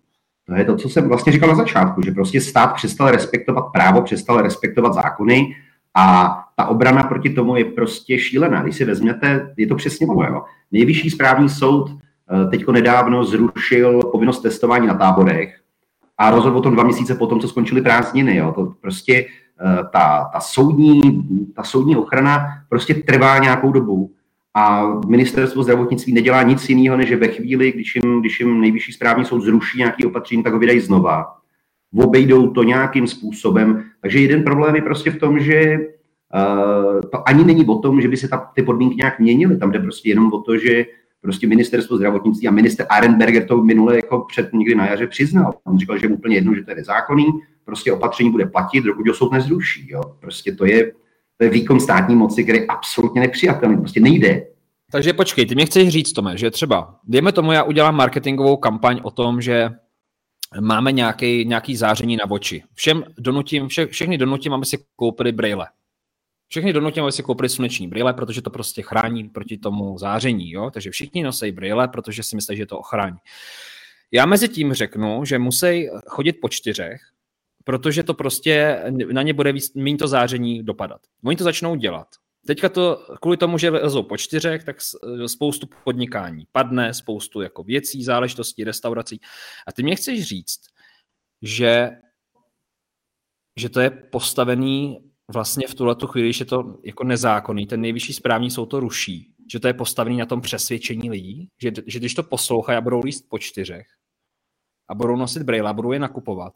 To 0.47 0.55
je 0.55 0.64
to, 0.64 0.77
co 0.77 0.88
jsem 0.88 1.09
vlastně 1.09 1.33
říkal 1.33 1.49
na 1.49 1.55
začátku, 1.55 2.03
že 2.05 2.11
prostě 2.11 2.40
stát 2.40 2.66
přestal 2.75 3.11
respektovat 3.11 3.64
právo, 3.73 4.03
přestal 4.03 4.42
respektovat 4.42 4.94
zákony 4.94 5.57
a 5.94 6.37
ta 6.57 6.66
obrana 6.66 7.03
proti 7.03 7.31
tomu 7.31 7.57
je 7.57 7.64
prostě 7.64 8.18
šílená. 8.18 8.62
Když 8.62 8.77
si 8.77 8.85
vezmete, 8.85 9.55
je 9.57 9.66
to 9.66 9.75
přesně 9.75 10.07
ono, 10.07 10.44
Nejvyšší 10.73 11.11
správní 11.11 11.49
soud 11.49 12.04
teďko 12.51 12.73
nedávno 12.73 13.25
zrušil 13.25 14.03
povinnost 14.03 14.41
testování 14.41 14.87
na 14.87 14.95
táborech 14.95 15.61
a 16.19 16.31
rozhodl 16.31 16.59
o 16.59 16.61
tom 16.61 16.75
dva 16.75 16.85
měsíce 16.85 17.15
potom, 17.15 17.41
co 17.41 17.49
skončily 17.49 17.83
prázdniny. 17.83 18.37
Jo. 18.37 18.53
To 18.53 18.73
prostě 18.81 19.27
eh, 19.61 19.77
ta, 19.93 20.31
ta, 20.33 20.41
soudní, 20.41 21.01
ta 21.57 21.63
soudní 21.63 21.97
ochrana 21.97 22.47
prostě 22.69 22.95
trvá 22.95 23.39
nějakou 23.39 23.73
dobu 23.73 24.11
a 24.55 24.87
ministerstvo 25.07 25.63
zdravotnictví 25.63 26.13
nedělá 26.13 26.43
nic 26.43 26.69
jiného, 26.69 26.97
než 26.97 27.09
že 27.09 27.17
ve 27.17 27.29
chvíli, 27.29 27.73
když 27.73 27.95
jim, 27.95 28.21
když 28.21 28.41
jim 28.41 28.61
nejvyšší 28.61 28.93
správní 28.93 29.25
soud 29.25 29.41
zruší 29.41 29.79
nějaký 29.79 30.05
opatření, 30.05 30.43
tak 30.43 30.53
ho 30.53 30.59
vydají 30.59 30.81
znova. 30.81 31.27
Obejdou 31.97 32.51
to 32.51 32.63
nějakým 32.63 33.07
způsobem. 33.07 33.85
Takže 34.01 34.21
jeden 34.21 34.43
problém 34.43 34.77
je 34.77 34.83
prostě 34.83 35.11
v 35.11 35.19
tom, 35.19 35.41
že 35.41 35.79
uh, 35.79 37.01
to 37.01 37.29
ani 37.29 37.45
není 37.45 37.67
o 37.67 37.79
tom, 37.79 38.01
že 38.01 38.09
by 38.09 38.17
se 38.17 38.29
ta, 38.29 38.51
ty 38.55 38.63
podmínky 38.63 38.97
nějak 38.97 39.21
měnily. 39.21 39.57
Tam 39.57 39.71
jde 39.71 39.79
prostě 39.79 40.09
jenom 40.09 40.33
o 40.33 40.41
to, 40.41 40.59
že 40.59 40.85
prostě 41.25 41.47
ministerstvo 41.47 41.97
zdravotnictví 41.97 42.49
a 42.49 42.51
minister 42.51 42.87
Arenberger 42.91 43.47
to 43.47 43.57
minule 43.57 43.97
jako 43.97 44.27
před 44.29 44.53
někdy 44.53 44.75
na 44.75 44.87
jaře 44.87 45.07
přiznal. 45.07 45.55
On 45.65 45.79
říkal, 45.79 45.99
že 45.99 46.07
je 46.07 46.11
úplně 46.11 46.37
jedno, 46.37 46.55
že 46.55 46.63
to 46.63 46.71
je 46.71 46.77
nezákonný, 46.77 47.25
prostě 47.65 47.93
opatření 47.93 48.31
bude 48.31 48.47
platit, 48.47 48.85
dokud 48.85 49.09
ho 49.09 49.15
soud 49.15 49.33
nezruší. 49.33 49.91
Jo. 49.91 50.03
Prostě 50.21 50.53
to 50.53 50.67
je, 50.67 50.93
to 51.37 51.45
je 51.45 51.51
výkon 51.51 51.81
státní 51.81 52.17
moci, 52.17 52.45
který 52.45 52.59
je 52.59 52.67
absolutně 52.67 53.21
nepřijatelný, 53.21 53.77
prostě 53.77 54.01
nejde. 54.01 54.47
Takže 54.93 55.13
počkej, 55.13 55.47
ty 55.47 55.55
mě 55.55 55.67
chceš 55.67 55.89
říct, 55.89 56.13
Tome, 56.13 56.37
že 56.37 56.51
třeba, 56.51 56.99
dejme 57.05 57.33
tomu, 57.33 57.53
já 57.53 57.63
udělám 57.63 57.97
marketingovou 57.97 58.57
kampaň 58.57 59.01
o 59.03 59.11
tom, 59.11 59.41
že 59.41 59.71
máme 60.61 60.93
nějaký, 60.93 61.45
nějaký 61.45 61.77
záření 61.77 62.17
na 62.17 62.31
oči. 62.31 62.63
Všem 62.75 63.05
donutím, 63.19 63.69
vše, 63.69 63.87
všechny 63.87 64.19
donutím, 64.19 64.53
aby 64.53 64.67
si 64.67 64.79
koupili 64.97 65.33
brýle. 65.33 65.67
Všechny 66.55 66.73
donutím, 66.73 67.03
aby 67.03 67.12
si 67.12 67.23
koupili 67.23 67.49
sluneční 67.49 67.88
brýle, 67.88 68.14
protože 68.14 68.43
to 68.43 68.51
prostě 68.51 68.83
chrání 68.83 69.29
proti 69.29 69.59
tomu 69.59 69.99
záření. 69.99 70.51
Jo? 70.51 70.71
Takže 70.71 70.90
všichni 70.90 71.23
nosí 71.23 71.53
brýle, 71.53 71.88
protože 71.88 72.23
si 72.23 72.37
myslí, 72.37 72.57
že 72.57 72.67
to 72.67 72.79
ochrání. 72.79 73.17
Já 74.12 74.27
mezi 74.27 74.49
tím 74.49 74.73
řeknu, 74.73 75.25
že 75.25 75.38
musí 75.38 75.88
chodit 76.07 76.33
po 76.33 76.49
čtyřech, 76.49 77.01
protože 77.64 78.03
to 78.03 78.14
prostě 78.14 78.83
na 79.12 79.23
ně 79.23 79.35
bude 79.35 79.53
víc, 79.53 79.75
méně 79.75 79.97
to 79.97 80.09
záření 80.09 80.62
dopadat. 80.62 81.01
Oni 81.25 81.37
to 81.37 81.45
začnou 81.45 81.77
dělat. 81.77 82.09
Teďka 82.47 82.69
to 82.69 83.07
kvůli 83.21 83.37
tomu, 83.37 83.59
že 83.59 83.71
lezou 83.71 84.03
po 84.03 84.17
čtyřech, 84.17 84.64
tak 84.64 84.77
spoustu 85.27 85.69
podnikání 85.85 86.47
padne, 86.53 86.95
spoustu 86.95 87.40
jako 87.40 87.62
věcí, 87.62 88.05
záležitostí, 88.05 88.64
restaurací. 88.64 89.21
A 89.67 89.73
ty 89.73 89.83
mě 89.83 89.97
chceš 89.97 90.23
říct, 90.23 90.61
že, 91.43 91.90
že 93.61 93.69
to 93.69 93.81
je 93.81 93.90
postavený 93.90 95.11
vlastně 95.33 95.67
v 95.67 95.75
tuhle 95.75 95.97
chvíli, 96.07 96.29
když 96.29 96.41
je 96.41 96.47
to 96.47 96.79
jako 96.85 97.05
nezákonný, 97.05 97.67
ten 97.67 97.81
nejvyšší 97.81 98.13
správní 98.13 98.51
soud 98.51 98.67
to 98.67 98.81
ruší, 98.81 99.35
že 99.53 99.61
to 99.61 99.67
je 99.67 99.75
postavený 99.75 100.17
na 100.17 100.27
tom 100.27 100.41
přesvědčení 100.41 101.11
lidí, 101.11 101.49
že, 101.63 101.73
že 101.87 101.99
když 101.99 102.15
to 102.15 102.23
poslouchají 102.23 102.79
a 102.79 102.81
budou 102.81 103.01
líst 103.05 103.29
po 103.29 103.39
čtyřech 103.39 103.87
a 104.89 104.95
budou 104.95 105.17
nosit 105.17 105.43
brýle 105.43 105.75
budou 105.75 105.93
je 105.93 105.99
nakupovat, 105.99 106.53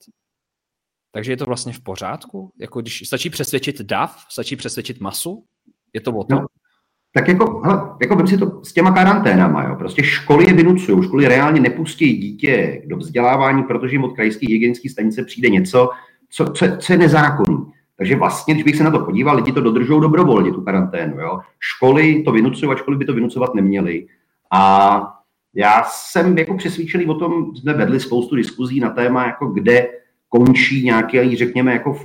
takže 1.13 1.33
je 1.33 1.37
to 1.37 1.45
vlastně 1.45 1.73
v 1.73 1.81
pořádku? 1.81 2.53
Jako 2.61 2.81
když 2.81 3.07
stačí 3.07 3.31
přesvědčit 3.31 3.81
DAF, 3.81 4.27
stačí 4.31 4.57
přesvědčit 4.57 5.01
masu? 5.01 5.45
Je 5.93 6.01
to 6.01 6.13
o 6.13 6.25
tom? 6.25 6.39
No, 6.39 6.47
tak 7.13 7.29
jako, 7.29 7.61
hele, 7.61 7.97
jako 8.01 8.17
vím 8.17 8.27
si 8.27 8.39
to 8.39 8.65
s 8.65 8.73
těma 8.73 8.91
karanténama, 8.91 9.65
jo. 9.65 9.77
Prostě 9.77 10.03
školy 10.03 10.47
je 10.47 10.53
vynucují, 10.53 11.05
školy 11.05 11.29
reálně 11.29 11.61
nepustí 11.61 12.17
dítě 12.17 12.83
do 12.87 12.97
vzdělávání, 12.97 13.63
protože 13.63 13.95
jim 13.95 14.05
od 14.05 14.15
krajské 14.15 14.47
hygienické 14.47 14.91
stanice 14.91 15.25
přijde 15.25 15.49
něco, 15.49 15.91
co, 16.31 16.45
co, 16.45 16.67
co 16.79 16.93
je 16.93 16.99
nezákonný. 16.99 17.73
Takže 17.99 18.17
vlastně, 18.17 18.55
když 18.55 18.65
bych 18.65 18.77
se 18.77 18.85
na 18.85 18.91
to 18.91 18.99
podíval, 18.99 19.37
lidi 19.37 19.53
to 19.53 19.61
dodržují 19.61 20.01
dobrovolně, 20.01 20.53
tu 20.53 20.63
karanténu. 20.63 21.21
Jo? 21.21 21.41
Školy 21.61 22.23
to 22.23 22.33
vynucují, 22.33 22.73
ačkoliv 22.73 22.99
by 22.99 23.05
to 23.05 23.15
vynucovat 23.15 23.55
neměli. 23.55 24.07
A 24.53 25.15
já 25.55 25.85
jsem 25.85 26.39
jako 26.39 26.57
přesvědčený 26.57 27.07
o 27.07 27.15
tom, 27.15 27.57
jsme 27.57 27.75
vedli 27.75 28.01
spoustu 28.01 28.37
diskuzí 28.37 28.81
na 28.81 28.91
téma, 28.91 29.27
jako 29.27 29.47
kde 29.47 29.89
končí 30.29 30.85
nějaké, 30.85 31.37
řekněme, 31.37 31.73
jako 31.73 31.97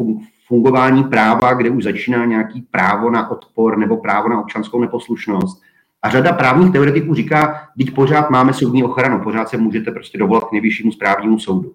fungování 0.48 1.04
práva, 1.04 1.54
kde 1.54 1.70
už 1.70 1.84
začíná 1.84 2.26
nějaký 2.26 2.62
právo 2.62 3.10
na 3.10 3.32
odpor 3.32 3.78
nebo 3.78 3.98
právo 3.98 4.30
na 4.30 4.40
občanskou 4.40 4.82
neposlušnost. 4.82 5.62
A 6.02 6.10
řada 6.10 6.34
právních 6.34 6.72
teoretiků 6.72 7.14
říká, 7.14 7.68
teď 7.78 7.94
pořád 7.96 8.30
máme 8.30 8.54
soudní 8.54 8.84
ochranu, 8.84 9.24
pořád 9.24 9.50
se 9.50 9.58
můžete 9.58 9.92
prostě 9.92 10.18
dovolat 10.18 10.44
k 10.44 10.52
nejvyššímu 10.52 10.92
správnímu 10.92 11.40
soudu. 11.40 11.74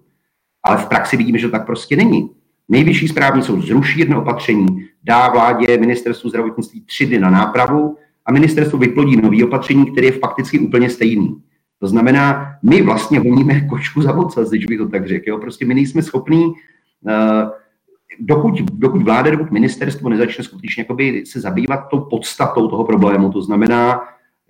Ale 0.63 0.77
v 0.77 0.85
praxi 0.85 1.17
vidíme, 1.17 1.37
že 1.37 1.47
to 1.47 1.51
tak 1.51 1.65
prostě 1.65 1.95
není. 1.95 2.29
Nejvyšší 2.69 3.07
správní 3.07 3.43
soud 3.43 3.61
zruší 3.61 3.99
jedno 3.99 4.21
opatření, 4.21 4.67
dá 5.03 5.29
vládě 5.29 5.77
ministerstvu 5.77 6.29
zdravotnictví 6.29 6.81
tři 6.81 7.05
dny 7.05 7.19
na 7.19 7.29
nápravu 7.29 7.97
a 8.25 8.31
ministerstvo 8.31 8.79
vyplodí 8.79 9.17
nový 9.17 9.43
opatření, 9.43 9.91
které 9.91 10.07
je 10.07 10.11
fakticky 10.11 10.59
úplně 10.59 10.89
stejný. 10.89 11.41
To 11.79 11.87
znamená, 11.87 12.45
my 12.63 12.81
vlastně 12.81 13.19
honíme 13.19 13.61
kočku 13.61 14.01
za 14.01 14.17
ocas, 14.17 14.49
když 14.49 14.65
bych 14.65 14.77
to 14.77 14.89
tak 14.89 15.07
řekl. 15.07 15.37
Prostě 15.37 15.65
my 15.65 15.73
nejsme 15.73 16.01
schopní, 16.01 16.45
uh, 16.45 16.53
dokud, 18.19 18.61
dokud 18.61 19.01
vláda, 19.01 19.31
dokud 19.31 19.51
ministerstvo 19.51 20.09
nezačne 20.09 20.43
skutečně 20.43 20.85
se 21.23 21.41
zabývat 21.41 21.87
tou 21.91 21.99
podstatou 21.99 22.67
toho 22.67 22.83
problému, 22.83 23.31
to 23.31 23.41
znamená, 23.41 24.01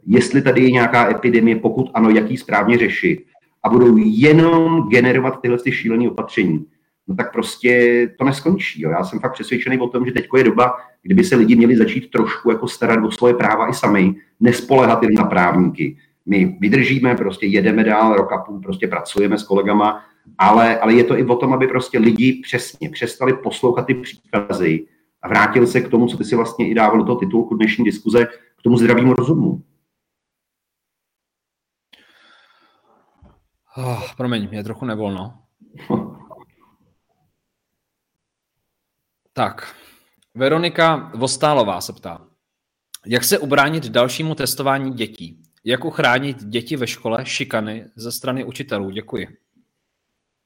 jestli 0.06 0.42
tady 0.42 0.62
je 0.62 0.72
nějaká 0.72 1.10
epidemie, 1.10 1.56
pokud 1.56 1.92
ano, 1.94 2.10
jaký 2.10 2.38
správně 2.38 2.78
řešit, 2.78 3.26
a 3.64 3.70
budou 3.70 3.98
jenom 3.98 4.90
generovat 4.90 5.42
tyhle 5.42 5.58
ty 5.60 5.72
šílené 5.72 6.10
opatření, 6.10 6.66
no 7.10 7.16
tak 7.16 7.34
prostě 7.34 8.08
to 8.18 8.26
neskončí. 8.26 8.82
Jo. 8.82 8.90
Já 8.90 9.04
jsem 9.04 9.20
fakt 9.20 9.34
přesvědčený 9.34 9.80
o 9.80 9.88
tom, 9.88 10.06
že 10.06 10.12
teď 10.12 10.28
je 10.38 10.44
doba, 10.44 10.78
kdyby 11.02 11.24
se 11.24 11.36
lidi 11.36 11.56
měli 11.56 11.78
začít 11.78 12.12
trošku 12.12 12.52
jako 12.52 12.68
starat 12.68 13.06
o 13.06 13.12
svoje 13.12 13.34
práva 13.34 13.70
i 13.70 13.74
sami, 13.74 14.16
nespolehat 14.40 15.04
jen 15.04 15.14
na 15.14 15.24
právníky. 15.24 15.98
My 16.26 16.58
vydržíme, 16.60 17.16
prostě 17.16 17.46
jedeme 17.46 17.84
dál, 17.84 18.16
rok 18.16 18.32
a 18.32 18.38
půl 18.38 18.60
prostě 18.60 18.88
pracujeme 18.88 19.38
s 19.38 19.44
kolegama, 19.44 20.06
ale, 20.38 20.80
ale 20.80 20.94
je 20.94 21.04
to 21.04 21.18
i 21.18 21.24
o 21.24 21.36
tom, 21.36 21.54
aby 21.54 21.68
prostě 21.68 22.00
lidi 22.00 22.42
přesně 22.44 22.90
přestali 22.90 23.34
poslouchat 23.34 23.86
ty 23.86 23.94
příkazy 23.94 24.86
a 25.22 25.28
vrátili 25.28 25.68
se 25.68 25.82
k 25.82 25.90
tomu, 25.90 26.08
co 26.08 26.18
ty 26.18 26.24
si 26.24 26.36
vlastně 26.36 26.70
i 26.70 26.74
dával 26.74 26.98
do 26.98 27.04
toho 27.04 27.20
titulku 27.20 27.56
dnešní 27.56 27.86
diskuze, 27.86 28.26
k 28.60 28.62
tomu 28.64 28.78
zdravému 28.78 29.14
rozumu. 29.14 29.62
Oh, 33.78 34.04
promiň, 34.18 34.48
je 34.52 34.64
trochu 34.64 34.86
nevolno. 34.86 35.34
tak, 39.40 39.68
Veronika 40.36 41.12
Vostálová 41.16 41.82
se 41.82 41.94
ptá. 41.94 42.22
Jak 43.06 43.24
se 43.24 43.38
ubránit 43.38 43.86
dalšímu 43.88 44.36
testování 44.36 44.92
dětí? 44.92 45.44
Jak 45.66 45.86
uchránit 45.86 46.44
děti 46.44 46.76
ve 46.76 46.88
škole 46.88 47.20
šikany 47.24 47.86
ze 47.96 48.12
strany 48.12 48.44
učitelů? 48.44 48.90
Děkuji. 48.90 49.28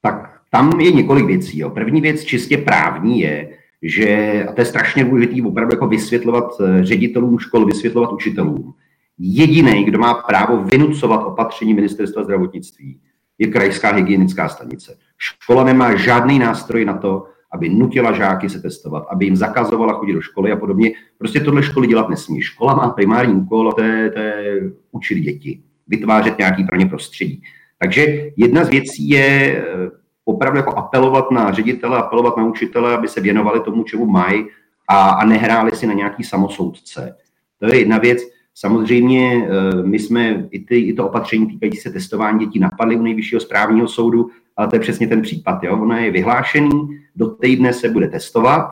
Tak 0.01 0.41
tam 0.51 0.79
je 0.79 0.91
několik 0.91 1.25
věcí. 1.25 1.60
Jo. 1.60 1.69
První 1.69 2.01
věc 2.01 2.23
čistě 2.23 2.58
právní 2.58 3.19
je, 3.19 3.58
že, 3.82 4.45
a 4.49 4.53
to 4.53 4.62
je 4.62 4.65
strašně 4.65 5.06
důležité 5.06 5.47
opravdu 5.47 5.73
jako 5.75 5.88
vysvětlovat 5.88 6.51
eh, 6.62 6.86
ředitelům 6.86 7.39
škol, 7.39 7.65
vysvětlovat 7.65 8.12
učitelům. 8.12 8.73
Jediný, 9.17 9.84
kdo 9.84 9.99
má 9.99 10.13
právo 10.13 10.63
vynucovat 10.63 11.23
opatření 11.25 11.73
ministerstva 11.73 12.23
zdravotnictví, 12.23 13.01
je 13.38 13.47
krajská 13.47 13.93
hygienická 13.93 14.49
stanice. 14.49 14.97
Škola 15.17 15.63
nemá 15.63 15.95
žádný 15.95 16.39
nástroj 16.39 16.86
na 16.86 16.97
to, 16.97 17.32
aby 17.53 17.69
nutila 17.69 18.11
žáky 18.11 18.49
se 18.49 18.61
testovat, 18.61 19.05
aby 19.09 19.25
jim 19.25 19.35
zakazovala 19.35 19.93
chodit 19.93 20.13
do 20.13 20.21
školy 20.21 20.51
a 20.51 20.55
podobně. 20.55 20.91
Prostě 21.17 21.39
tohle 21.39 21.63
školy 21.63 21.87
dělat 21.87 22.09
nesmí. 22.09 22.41
Škola 22.41 22.75
má 22.75 22.89
primární 22.89 23.33
úkol 23.33 23.69
a 23.69 23.73
to 23.73 23.81
je, 23.81 24.11
to 24.11 24.19
je 24.19 24.71
učit 24.91 25.19
děti, 25.19 25.61
vytvářet 25.87 26.37
nějaký 26.37 26.63
pro 26.63 26.75
ně 26.75 26.85
prostředí. 26.85 27.41
Takže 27.79 28.31
jedna 28.37 28.63
z 28.63 28.69
věcí 28.69 29.09
je 29.09 29.25
eh, 29.57 29.89
opravdu 30.25 30.57
jako 30.57 30.77
apelovat 30.77 31.31
na 31.31 31.51
ředitele, 31.51 31.97
apelovat 31.97 32.37
na 32.37 32.45
učitele, 32.45 32.93
aby 32.93 33.07
se 33.07 33.21
věnovali 33.21 33.59
tomu, 33.59 33.83
čemu 33.83 34.05
mají 34.05 34.45
a, 34.87 35.09
a 35.09 35.25
nehráli 35.25 35.71
si 35.71 35.87
na 35.87 35.93
nějaký 35.93 36.23
samosoudce. 36.23 37.15
To 37.59 37.65
je 37.65 37.79
jedna 37.79 37.97
věc. 37.97 38.19
Samozřejmě 38.55 39.47
eh, 39.47 39.83
my 39.83 39.99
jsme 39.99 40.47
i, 40.51 40.59
ty, 40.59 40.79
i 40.79 40.93
to 40.93 41.07
opatření 41.07 41.47
týkající 41.47 41.77
se 41.77 41.89
testování 41.89 42.39
dětí 42.39 42.59
napadli 42.59 42.95
u 42.95 43.01
nejvyššího 43.01 43.41
správního 43.41 43.87
soudu, 43.87 44.29
ale 44.57 44.67
to 44.67 44.75
je 44.75 44.79
přesně 44.79 45.07
ten 45.07 45.21
případ. 45.21 45.63
Jo? 45.63 45.79
Ono 45.81 45.97
je 45.97 46.11
vyhlášený, 46.11 46.69
do 47.15 47.27
týdne 47.27 47.73
se 47.73 47.89
bude 47.89 48.07
testovat 48.07 48.69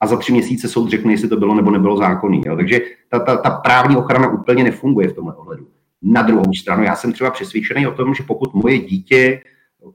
a 0.00 0.06
za 0.06 0.16
tři 0.16 0.32
měsíce 0.32 0.68
soud 0.68 0.90
řekne, 0.90 1.12
jestli 1.12 1.28
to 1.28 1.36
bylo 1.36 1.54
nebo 1.54 1.70
nebylo 1.70 1.96
zákonný. 1.96 2.42
Jo? 2.46 2.56
Takže 2.56 2.80
ta, 3.08 3.18
ta, 3.18 3.36
ta 3.36 3.50
právní 3.50 3.96
ochrana 3.96 4.32
úplně 4.32 4.64
nefunguje 4.64 5.08
v 5.08 5.12
tomhle 5.12 5.34
ohledu. 5.34 5.68
Na 6.02 6.22
druhou 6.22 6.54
stranu, 6.60 6.82
já 6.82 6.96
jsem 6.96 7.12
třeba 7.12 7.30
přesvědčený 7.30 7.86
o 7.86 7.94
tom, 7.94 8.14
že 8.14 8.22
pokud 8.22 8.54
moje 8.54 8.78
dítě, 8.78 9.40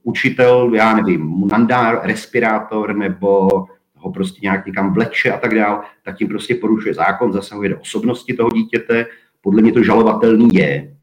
učitel, 0.02 0.74
já 0.74 0.96
nevím, 0.96 1.22
mu 1.22 1.46
nandá 1.46 2.00
respirátor 2.02 2.96
nebo 2.96 3.48
ho 3.94 4.12
prostě 4.12 4.38
nějak 4.42 4.66
někam 4.66 4.94
vleče 4.94 5.32
a 5.32 5.38
tak 5.38 5.54
dál, 5.54 5.82
tak 6.04 6.16
tím 6.16 6.28
prostě 6.28 6.54
porušuje 6.54 6.94
zákon, 6.94 7.32
zasahuje 7.32 7.68
do 7.68 7.80
osobnosti 7.80 8.34
toho 8.34 8.50
dítěte. 8.50 9.06
Podle 9.40 9.62
mě 9.62 9.72
to 9.72 9.82
žalovatelný 9.82 10.48
je. 10.52 10.96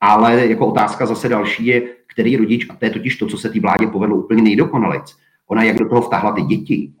Ale 0.00 0.46
jako 0.46 0.66
otázka 0.66 1.06
zase 1.06 1.28
další 1.28 1.66
je, 1.66 1.82
který 2.12 2.36
rodič, 2.36 2.66
a 2.70 2.74
to 2.74 2.84
je 2.84 2.90
totiž 2.90 3.16
to, 3.16 3.26
co 3.26 3.38
se 3.38 3.48
té 3.48 3.60
vládě 3.60 3.86
povedlo 3.86 4.16
úplně 4.16 4.42
nejdokonalec, 4.42 5.16
ona 5.46 5.62
jak 5.62 5.78
do 5.78 5.88
toho 5.88 6.02
vtahla 6.02 6.32
ty 6.32 6.42
děti, 6.42 6.92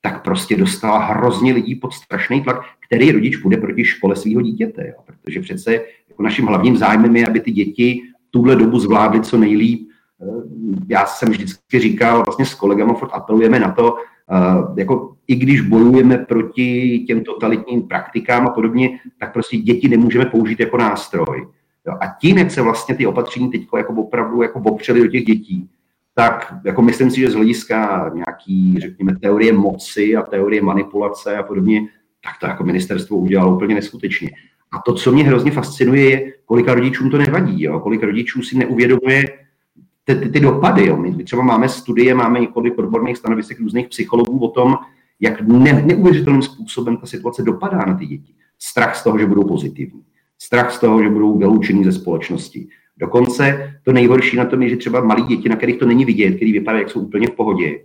tak 0.00 0.24
prostě 0.24 0.56
dostala 0.56 0.98
hrozně 0.98 1.52
lidí 1.52 1.74
pod 1.74 1.92
strašný 1.92 2.42
tlak, 2.42 2.60
který 2.86 3.12
rodič 3.12 3.36
půjde 3.36 3.56
proti 3.56 3.84
škole 3.84 4.16
svého 4.16 4.42
dítěte. 4.42 4.86
Jo? 4.86 4.94
Protože 5.06 5.40
přece 5.40 5.74
jako 6.08 6.22
naším 6.22 6.46
hlavním 6.46 6.76
zájmem 6.76 7.16
je, 7.16 7.26
aby 7.26 7.40
ty 7.40 7.50
děti 7.50 8.02
tuhle 8.30 8.56
dobu 8.56 8.78
zvládly 8.78 9.20
co 9.20 9.38
nejlíp. 9.38 9.88
Eh, 10.22 10.26
já 10.88 11.06
jsem 11.06 11.28
vždycky 11.28 11.78
říkal, 11.78 12.22
vlastně 12.24 12.44
s 12.44 12.54
kolegama 12.54 12.94
furt 12.94 13.10
apelujeme 13.12 13.60
na 13.60 13.72
to, 13.72 13.96
eh, 13.96 14.80
jako 14.80 15.16
i 15.26 15.36
když 15.36 15.60
bojujeme 15.60 16.18
proti 16.18 16.98
těm 16.98 17.24
totalitním 17.24 17.82
praktikám 17.82 18.46
a 18.46 18.50
podobně, 18.50 19.00
tak 19.18 19.32
prostě 19.32 19.56
děti 19.56 19.88
nemůžeme 19.88 20.26
použít 20.26 20.60
jako 20.60 20.76
nástroj. 20.76 21.48
Jo? 21.88 21.94
A 22.00 22.06
tím, 22.20 22.38
jak 22.38 22.50
se 22.50 22.62
vlastně 22.62 22.94
ty 22.94 23.06
opatření 23.06 23.50
teď 23.50 23.66
jako 23.76 23.92
opravdu 23.92 24.42
jako 24.42 24.60
opřely 24.60 25.00
do 25.00 25.06
těch 25.06 25.24
dětí, 25.24 25.70
tak 26.14 26.54
jako 26.64 26.82
myslím 26.82 27.10
si, 27.10 27.20
že 27.20 27.30
z 27.30 27.34
hlediska 27.34 28.10
nějaký, 28.14 28.76
řekněme, 28.80 29.16
teorie 29.16 29.52
moci 29.52 30.16
a 30.16 30.22
teorie 30.22 30.62
manipulace 30.62 31.36
a 31.36 31.42
podobně, 31.42 31.80
tak 32.24 32.32
to 32.40 32.46
jako 32.46 32.64
ministerstvo 32.64 33.16
udělalo 33.16 33.56
úplně 33.56 33.74
neskutečně. 33.74 34.30
A 34.72 34.78
to, 34.86 34.94
co 34.94 35.12
mě 35.12 35.24
hrozně 35.24 35.50
fascinuje, 35.50 36.10
je, 36.10 36.32
kolika 36.44 36.74
rodičům 36.74 37.10
to 37.10 37.18
nevadí, 37.18 37.62
jo? 37.62 37.80
kolik 37.80 38.02
rodičů 38.02 38.42
si 38.42 38.58
neuvědomuje 38.58 39.24
ty, 40.04 40.14
ty, 40.14 40.28
ty 40.28 40.40
dopady. 40.40 40.86
Jo? 40.86 40.96
My 40.96 41.24
třeba 41.24 41.42
máme 41.42 41.68
studie, 41.68 42.14
máme 42.14 42.40
několik 42.40 42.78
odborných 42.78 43.16
stanovisek 43.16 43.60
různých 43.60 43.88
psychologů 43.88 44.38
o 44.38 44.48
tom, 44.48 44.76
jak 45.20 45.40
ne, 45.40 45.82
neuvěřitelným 45.86 46.42
způsobem 46.42 46.96
ta 46.96 47.06
situace 47.06 47.42
dopadá 47.42 47.78
na 47.78 47.94
ty 47.94 48.06
děti. 48.06 48.34
Strach 48.58 48.96
z 48.96 49.04
toho, 49.04 49.18
že 49.18 49.26
budou 49.26 49.44
pozitivní. 49.44 50.02
Strach 50.38 50.72
z 50.72 50.78
toho, 50.78 51.02
že 51.02 51.08
budou 51.08 51.38
vyloučení 51.38 51.84
ze 51.84 51.92
společnosti. 51.92 52.68
Dokonce 52.96 53.74
to 53.82 53.92
nejhorší 53.92 54.36
na 54.36 54.44
tom 54.44 54.62
je, 54.62 54.68
že 54.68 54.76
třeba 54.76 55.04
malí 55.04 55.22
děti, 55.22 55.48
na 55.48 55.56
kterých 55.56 55.76
to 55.76 55.86
není 55.86 56.04
vidět, 56.04 56.36
který 56.36 56.52
vypadají, 56.52 56.82
jak 56.82 56.90
jsou 56.90 57.00
úplně 57.00 57.26
v 57.26 57.30
pohodě, 57.30 57.80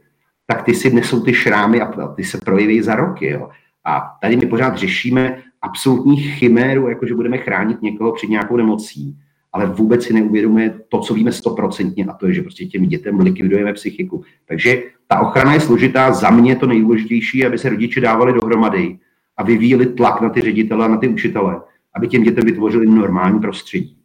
tak 0.47 0.63
ty 0.63 0.73
si 0.73 0.93
nesou 0.93 1.23
ty 1.23 1.33
šrámy 1.33 1.81
a 1.81 2.07
ty 2.07 2.23
se 2.23 2.37
projeví 2.37 2.81
za 2.81 2.95
roky. 2.95 3.29
Jo. 3.29 3.49
A 3.85 4.01
tady 4.21 4.35
my 4.35 4.45
pořád 4.45 4.77
řešíme 4.77 5.37
absolutní 5.61 6.17
chiméru, 6.17 6.89
jako 6.89 7.05
že 7.05 7.15
budeme 7.15 7.37
chránit 7.37 7.81
někoho 7.81 8.11
před 8.11 8.29
nějakou 8.29 8.57
nemocí, 8.57 9.17
ale 9.53 9.65
vůbec 9.65 10.03
si 10.03 10.13
neuvědomuje 10.13 10.79
to, 10.89 10.99
co 10.99 11.13
víme 11.13 11.31
stoprocentně, 11.31 12.05
a 12.05 12.13
to 12.13 12.27
je, 12.27 12.33
že 12.33 12.41
prostě 12.41 12.65
těm 12.65 12.85
dětem 12.85 13.19
likvidujeme 13.19 13.73
psychiku. 13.73 14.23
Takže 14.45 14.83
ta 15.07 15.19
ochrana 15.19 15.53
je 15.53 15.59
složitá. 15.59 16.11
Za 16.11 16.29
mě 16.29 16.55
to 16.55 16.67
nejdůležitější, 16.67 17.45
aby 17.45 17.57
se 17.57 17.69
rodiče 17.69 18.01
dávali 18.01 18.33
dohromady 18.33 18.97
a 19.37 19.43
vyvíjeli 19.43 19.85
tlak 19.85 20.21
na 20.21 20.29
ty 20.29 20.41
ředitele 20.41 20.85
a 20.85 20.87
na 20.87 20.97
ty 20.97 21.07
učitele, 21.07 21.61
aby 21.95 22.07
těm 22.07 22.23
dětem 22.23 22.45
vytvořili 22.45 22.85
normální 22.85 23.39
prostředí 23.39 24.03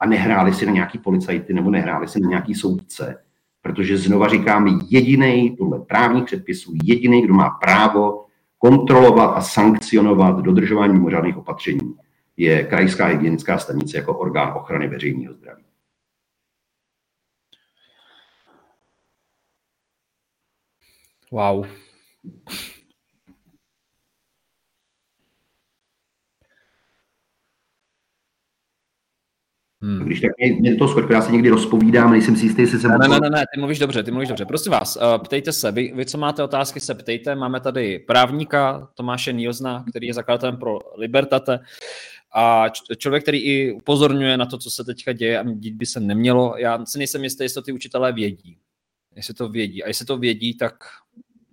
a 0.00 0.06
nehráli 0.06 0.54
si 0.54 0.66
na 0.66 0.72
nějaký 0.72 0.98
policajty 0.98 1.54
nebo 1.54 1.70
nehráli 1.70 2.08
si 2.08 2.20
na 2.20 2.28
nějaký 2.28 2.54
soudce. 2.54 3.24
Protože 3.62 3.98
znova 3.98 4.28
říkám, 4.28 4.80
jediný 4.90 5.56
podle 5.58 5.80
právních 5.80 6.24
předpisů, 6.24 6.72
jediný, 6.84 7.22
kdo 7.22 7.34
má 7.34 7.50
právo 7.50 8.26
kontrolovat 8.58 9.36
a 9.36 9.40
sankcionovat 9.40 10.38
dodržování 10.38 10.92
mimořádných 10.92 11.36
opatření, 11.36 11.94
je 12.36 12.64
krajská 12.64 13.06
hygienická 13.06 13.58
stanice 13.58 13.96
jako 13.96 14.18
orgán 14.18 14.52
ochrany 14.56 14.88
veřejného 14.88 15.34
zdraví. 15.34 15.62
Wow. 21.30 21.66
Hmm. 29.82 29.98
Když 29.98 30.20
tak 30.20 30.30
mě, 30.60 30.76
to 30.76 30.88
skoč, 30.88 31.04
já 31.10 31.22
se 31.22 31.32
někdy 31.32 31.48
rozpovídám, 31.48 32.12
nejsem 32.12 32.36
si 32.36 32.46
jistý, 32.46 32.62
jestli 32.62 32.80
jsem... 32.80 32.90
Ne, 32.90 33.08
ne, 33.08 33.20
ne, 33.20 33.30
ne, 33.30 33.44
ty 33.54 33.60
mluvíš 33.60 33.78
dobře, 33.78 34.02
ty 34.02 34.10
mluvíš 34.10 34.28
dobře. 34.28 34.46
Prosím 34.46 34.72
vás, 34.72 34.96
uh, 34.96 35.02
ptejte 35.24 35.52
se, 35.52 35.72
vy, 35.72 35.92
vy, 35.94 36.06
co 36.06 36.18
máte 36.18 36.42
otázky, 36.42 36.80
se 36.80 36.94
ptejte. 36.94 37.34
Máme 37.34 37.60
tady 37.60 37.98
právníka 37.98 38.88
Tomáše 38.94 39.32
Níozna, 39.32 39.84
který 39.90 40.06
je 40.06 40.14
zakladatelem 40.14 40.56
pro 40.56 40.78
Libertate 40.96 41.60
a 42.34 42.64
člověk, 42.96 43.22
který 43.22 43.38
i 43.38 43.72
upozorňuje 43.72 44.36
na 44.36 44.46
to, 44.46 44.58
co 44.58 44.70
se 44.70 44.84
teďka 44.84 45.12
děje 45.12 45.38
a 45.38 45.42
dít 45.42 45.74
by 45.74 45.86
se 45.86 46.00
nemělo. 46.00 46.54
Já 46.58 46.86
si 46.86 46.98
nejsem 46.98 47.24
jistý, 47.24 47.44
jestli 47.44 47.54
to 47.54 47.62
ty 47.62 47.72
učitelé 47.72 48.12
vědí. 48.12 48.58
Jestli 49.16 49.34
to 49.34 49.48
vědí. 49.48 49.84
A 49.84 49.88
jestli 49.88 50.06
to 50.06 50.16
vědí, 50.18 50.54
tak 50.54 50.84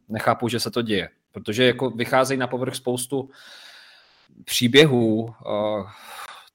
nechápu, 0.09 0.47
že 0.47 0.59
se 0.59 0.71
to 0.71 0.81
děje. 0.81 1.09
Protože 1.31 1.63
jako 1.65 1.89
vycházejí 1.89 2.37
na 2.37 2.47
povrch 2.47 2.75
spoustu 2.75 3.29
příběhů. 4.45 5.21
Uh, 5.23 5.33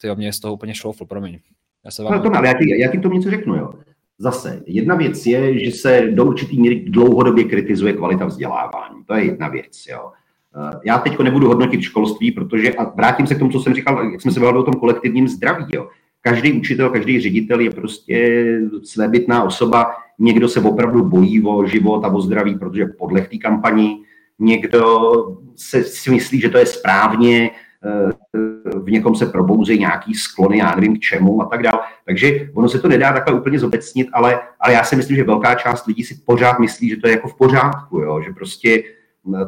ty 0.01 0.15
mě 0.15 0.33
z 0.33 0.41
toho 0.41 0.55
úplně 0.55 0.75
šloufl, 0.75 1.05
promiň. 1.05 1.39
Já 1.85 1.91
se 1.91 2.03
vám... 2.03 2.13
No, 2.13 2.23
to, 2.23 2.37
ale 2.37 2.49
já 2.49 2.55
ti, 2.55 2.81
já 2.81 2.91
ti 2.91 2.99
to 2.99 3.09
něco 3.09 3.31
řeknu, 3.31 3.55
jo. 3.55 3.73
Zase, 4.19 4.63
jedna 4.67 4.95
věc 4.95 5.27
je, 5.27 5.65
že 5.65 5.71
se 5.71 6.09
do 6.11 6.25
určitý 6.25 6.61
míry 6.61 6.85
dlouhodobě 6.89 7.45
kritizuje 7.45 7.93
kvalita 7.93 8.25
vzdělávání. 8.25 9.05
To 9.07 9.15
je 9.15 9.25
jedna 9.25 9.49
věc, 9.49 9.87
jo. 9.91 10.11
Eh, 10.57 10.81
já 10.85 10.99
teď 10.99 11.19
nebudu 11.19 11.49
hodnotit 11.49 11.83
školství, 11.83 12.31
protože, 12.31 12.75
a 12.75 12.85
vrátím 12.85 13.27
se 13.27 13.35
k 13.35 13.39
tomu, 13.39 13.51
co 13.51 13.61
jsem 13.61 13.75
říkal, 13.75 14.11
jak 14.13 14.21
jsme 14.21 14.33
se 14.33 14.41
bavili 14.41 14.59
o 14.59 14.63
tom 14.63 14.75
kolektivním 14.75 15.29
zdraví, 15.29 15.65
jo. 15.73 15.89
Každý 16.21 16.53
učitel, 16.53 16.91
každý 16.91 17.21
ředitel 17.21 17.61
je 17.61 17.71
prostě 17.71 18.45
svébytná 18.83 19.43
osoba, 19.43 19.87
někdo 20.19 20.49
se 20.49 20.61
opravdu 20.61 21.05
bojí 21.05 21.43
o 21.43 21.67
život 21.67 22.05
a 22.05 22.09
o 22.09 22.21
zdraví, 22.21 22.55
protože 22.55 22.87
podle 22.87 23.21
té 23.21 23.39
kampani, 23.39 23.97
někdo 24.39 24.83
se 25.57 25.85
si 25.85 26.11
myslí, 26.11 26.41
že 26.41 26.49
to 26.49 26.59
je 26.59 26.67
správně, 26.67 27.51
v 28.85 28.91
někom 28.91 29.15
se 29.15 29.27
probouzí 29.27 29.79
nějaký 29.79 30.15
sklony, 30.15 30.59
já 30.59 30.75
nevím 30.75 30.97
k 30.97 31.01
čemu 31.01 31.43
a 31.43 31.45
tak 31.45 31.63
dále. 31.63 31.79
Takže 32.07 32.49
ono 32.55 32.69
se 32.69 32.79
to 32.79 32.89
nedá 32.89 33.13
takhle 33.13 33.41
úplně 33.41 33.59
zobecnit, 33.59 34.09
ale, 34.13 34.41
ale 34.61 34.73
já 34.73 34.85
si 34.85 34.97
myslím, 34.97 35.17
že 35.17 35.25
velká 35.25 35.55
část 35.55 35.87
lidí 35.87 36.05
si 36.05 36.15
pořád 36.27 36.59
myslí, 36.59 36.89
že 36.89 36.97
to 36.97 37.07
je 37.09 37.13
jako 37.13 37.29
v 37.29 37.37
pořádku, 37.37 37.99
jo? 37.99 38.23
že 38.23 38.33
prostě 38.33 38.83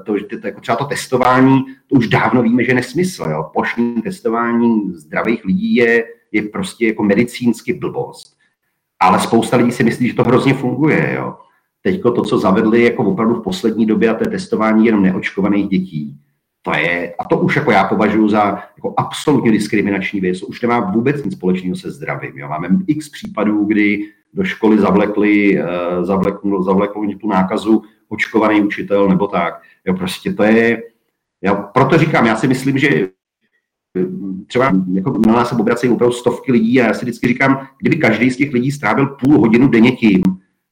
to, 0.06 0.18
že 0.18 0.24
to, 0.24 0.46
jako 0.46 0.60
třeba 0.60 0.76
to 0.76 0.84
testování, 0.84 1.64
to 1.86 1.96
už 1.96 2.08
dávno 2.08 2.42
víme, 2.42 2.64
že 2.64 2.70
je 2.70 2.74
nesmysl. 2.74 3.24
Jo? 3.30 3.50
Plošní 3.52 4.02
testování 4.02 4.92
zdravých 4.94 5.44
lidí 5.44 5.74
je, 5.74 6.04
je 6.32 6.42
prostě 6.42 6.86
jako 6.86 7.02
medicínsky 7.02 7.72
blbost. 7.72 8.36
Ale 9.00 9.20
spousta 9.20 9.56
lidí 9.56 9.72
si 9.72 9.84
myslí, 9.84 10.08
že 10.08 10.14
to 10.14 10.24
hrozně 10.24 10.54
funguje. 10.54 11.14
Jo? 11.16 11.34
Teď 11.82 12.02
to, 12.02 12.22
co 12.22 12.38
zavedli 12.38 12.84
jako 12.84 13.04
opravdu 13.04 13.34
v 13.34 13.42
poslední 13.42 13.86
době, 13.86 14.08
a 14.08 14.14
to 14.14 14.24
je 14.24 14.30
testování 14.30 14.86
jenom 14.86 15.02
neočkovaných 15.02 15.68
dětí, 15.68 16.20
to 16.66 16.76
je, 16.76 17.14
a 17.18 17.24
to 17.24 17.38
už 17.38 17.56
jako 17.56 17.70
já 17.70 17.84
považuji 17.84 18.28
za 18.28 18.62
jako 18.76 18.94
absolutně 18.96 19.52
diskriminační 19.52 20.20
věc, 20.20 20.42
už 20.42 20.62
nemá 20.62 20.80
vůbec 20.80 21.24
nic 21.24 21.34
společného 21.34 21.76
se 21.76 21.90
zdravím. 21.90 22.38
Jo. 22.38 22.48
Máme 22.48 22.68
x 22.86 23.08
případů, 23.10 23.64
kdy 23.64 24.00
do 24.34 24.44
školy 24.44 24.78
zavlekli, 24.78 25.62
uh, 25.62 26.04
zavlekl, 26.04 26.62
zavlekl 26.62 27.00
tu 27.20 27.28
nákazu 27.28 27.82
očkovaný 28.08 28.60
učitel 28.60 29.08
nebo 29.08 29.26
tak. 29.26 29.62
Jo, 29.86 29.94
prostě 29.94 30.32
to 30.32 30.42
je, 30.42 30.82
já 31.42 31.54
proto 31.54 31.98
říkám, 31.98 32.26
já 32.26 32.36
si 32.36 32.48
myslím, 32.48 32.78
že 32.78 32.88
eh, 32.88 34.06
třeba 34.46 34.72
jako 34.92 35.18
na 35.26 35.32
nás 35.32 35.48
se 35.48 35.54
obracejí 35.54 35.92
opravdu 35.92 36.12
stovky 36.12 36.52
lidí 36.52 36.80
a 36.80 36.86
já 36.86 36.94
si 36.94 37.04
vždycky 37.04 37.28
říkám, 37.28 37.66
kdyby 37.80 37.96
každý 37.96 38.30
z 38.30 38.36
těch 38.36 38.52
lidí 38.52 38.72
strávil 38.72 39.06
půl 39.06 39.38
hodinu 39.38 39.68
denně 39.68 39.92
tím, 39.92 40.22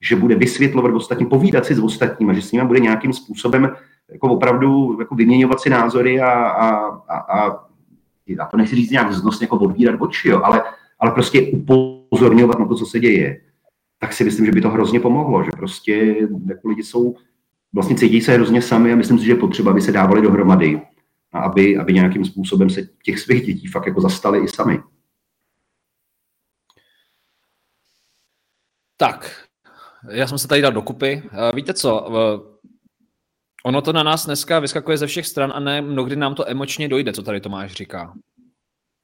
že 0.05 0.17
bude 0.17 0.35
vysvětlovat 0.35 0.95
ostatním, 0.95 1.29
povídat 1.29 1.67
si 1.67 1.75
s 1.75 1.79
ostatními, 1.79 2.35
že 2.35 2.43
s 2.43 2.53
nimi 2.53 2.67
bude 2.67 2.81
nějakým 2.81 3.13
způsobem 3.13 3.77
jako 4.13 4.29
opravdu 4.29 4.97
jako 5.01 5.15
vyměňovat 5.15 5.61
si 5.61 5.71
názory 5.71 6.21
a, 6.21 6.31
a, 6.31 6.69
a, 7.09 7.17
a, 7.19 7.65
a 8.39 8.47
to 8.51 8.57
nechci 8.57 8.77
říct 8.77 8.91
nějak 8.91 9.11
vznosně 9.11 9.45
jako 9.45 9.57
odbírat 9.57 10.01
oči, 10.01 10.29
jo, 10.29 10.41
ale, 10.45 10.63
ale 10.99 11.11
prostě 11.11 11.43
upozorňovat 11.53 12.59
na 12.59 12.67
to, 12.67 12.75
co 12.75 12.87
se 12.87 13.01
děje, 13.01 13.41
tak 13.99 14.13
si 14.13 14.25
myslím, 14.25 14.47
že 14.47 14.53
by 14.53 14.61
to 14.61 14.71
hrozně 14.71 15.01
pomohlo, 15.01 15.45
že 15.45 15.51
prostě 15.57 16.17
jako 16.47 16.69
lidi 16.69 16.83
jsou, 16.83 17.17
vlastně 17.73 17.97
cítí 17.97 18.21
se 18.21 18.33
hrozně 18.33 18.63
sami 18.63 18.93
a 18.93 18.97
myslím 18.97 19.19
si, 19.19 19.25
že 19.25 19.33
je 19.33 19.37
potřeba, 19.37 19.71
aby 19.71 19.81
se 19.81 19.93
dávali 19.93 20.23
dohromady 20.23 20.83
a 21.33 21.41
aby, 21.41 21.77
aby 21.77 21.93
nějakým 21.93 22.25
způsobem 22.25 22.71
se 22.71 22.89
těch 23.03 23.21
svých 23.21 23.47
dětí 23.47 23.67
fakt 23.67 23.87
jako 23.87 24.01
zastali 24.01 24.45
i 24.45 24.49
sami. 24.49 24.81
Tak, 28.97 29.44
já 30.11 30.27
jsem 30.27 30.39
se 30.39 30.49
tady 30.49 30.63
dal 30.63 30.73
dokupy. 30.73 31.23
Víte 31.55 31.75
co, 31.75 32.11
Ono 33.67 33.83
to 33.83 33.93
na 33.93 34.03
nás 34.03 34.27
dneska 34.27 34.59
vyskakuje 34.59 34.99
ze 34.99 35.07
všech 35.07 35.27
stran 35.27 35.53
a 35.55 35.61
ne 35.61 35.83
mnohdy 35.83 36.17
nám 36.17 36.35
to 36.35 36.51
emočně 36.51 36.89
dojde, 36.89 37.13
co 37.13 37.23
tady 37.23 37.41
Tomáš 37.41 37.73
říká. 37.73 38.15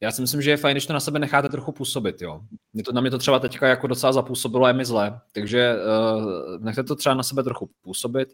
Já 0.03 0.13
si 0.13 0.21
myslím, 0.21 0.43
že 0.43 0.51
je 0.51 0.57
fajn, 0.57 0.75
když 0.75 0.87
to 0.87 0.93
na 0.93 1.01
sebe 1.01 1.19
necháte 1.19 1.49
trochu 1.49 1.73
působit, 1.73 2.23
jo. 2.23 2.41
Mě 2.73 2.83
to, 2.83 2.93
na 2.93 3.01
mě 3.01 3.11
to 3.11 3.19
třeba 3.19 3.39
teďka 3.39 3.69
jako 3.69 3.87
docela 3.87 4.13
zapůsobilo 4.13 4.65
a 4.65 4.69
je 4.69 4.75
mi 4.75 4.85
zle, 4.85 5.21
takže 5.33 5.75
uh, 5.75 6.65
nechte 6.65 6.83
to 6.83 6.97
třeba 6.97 7.15
na 7.15 7.23
sebe 7.23 7.43
trochu 7.43 7.71
působit, 7.83 8.29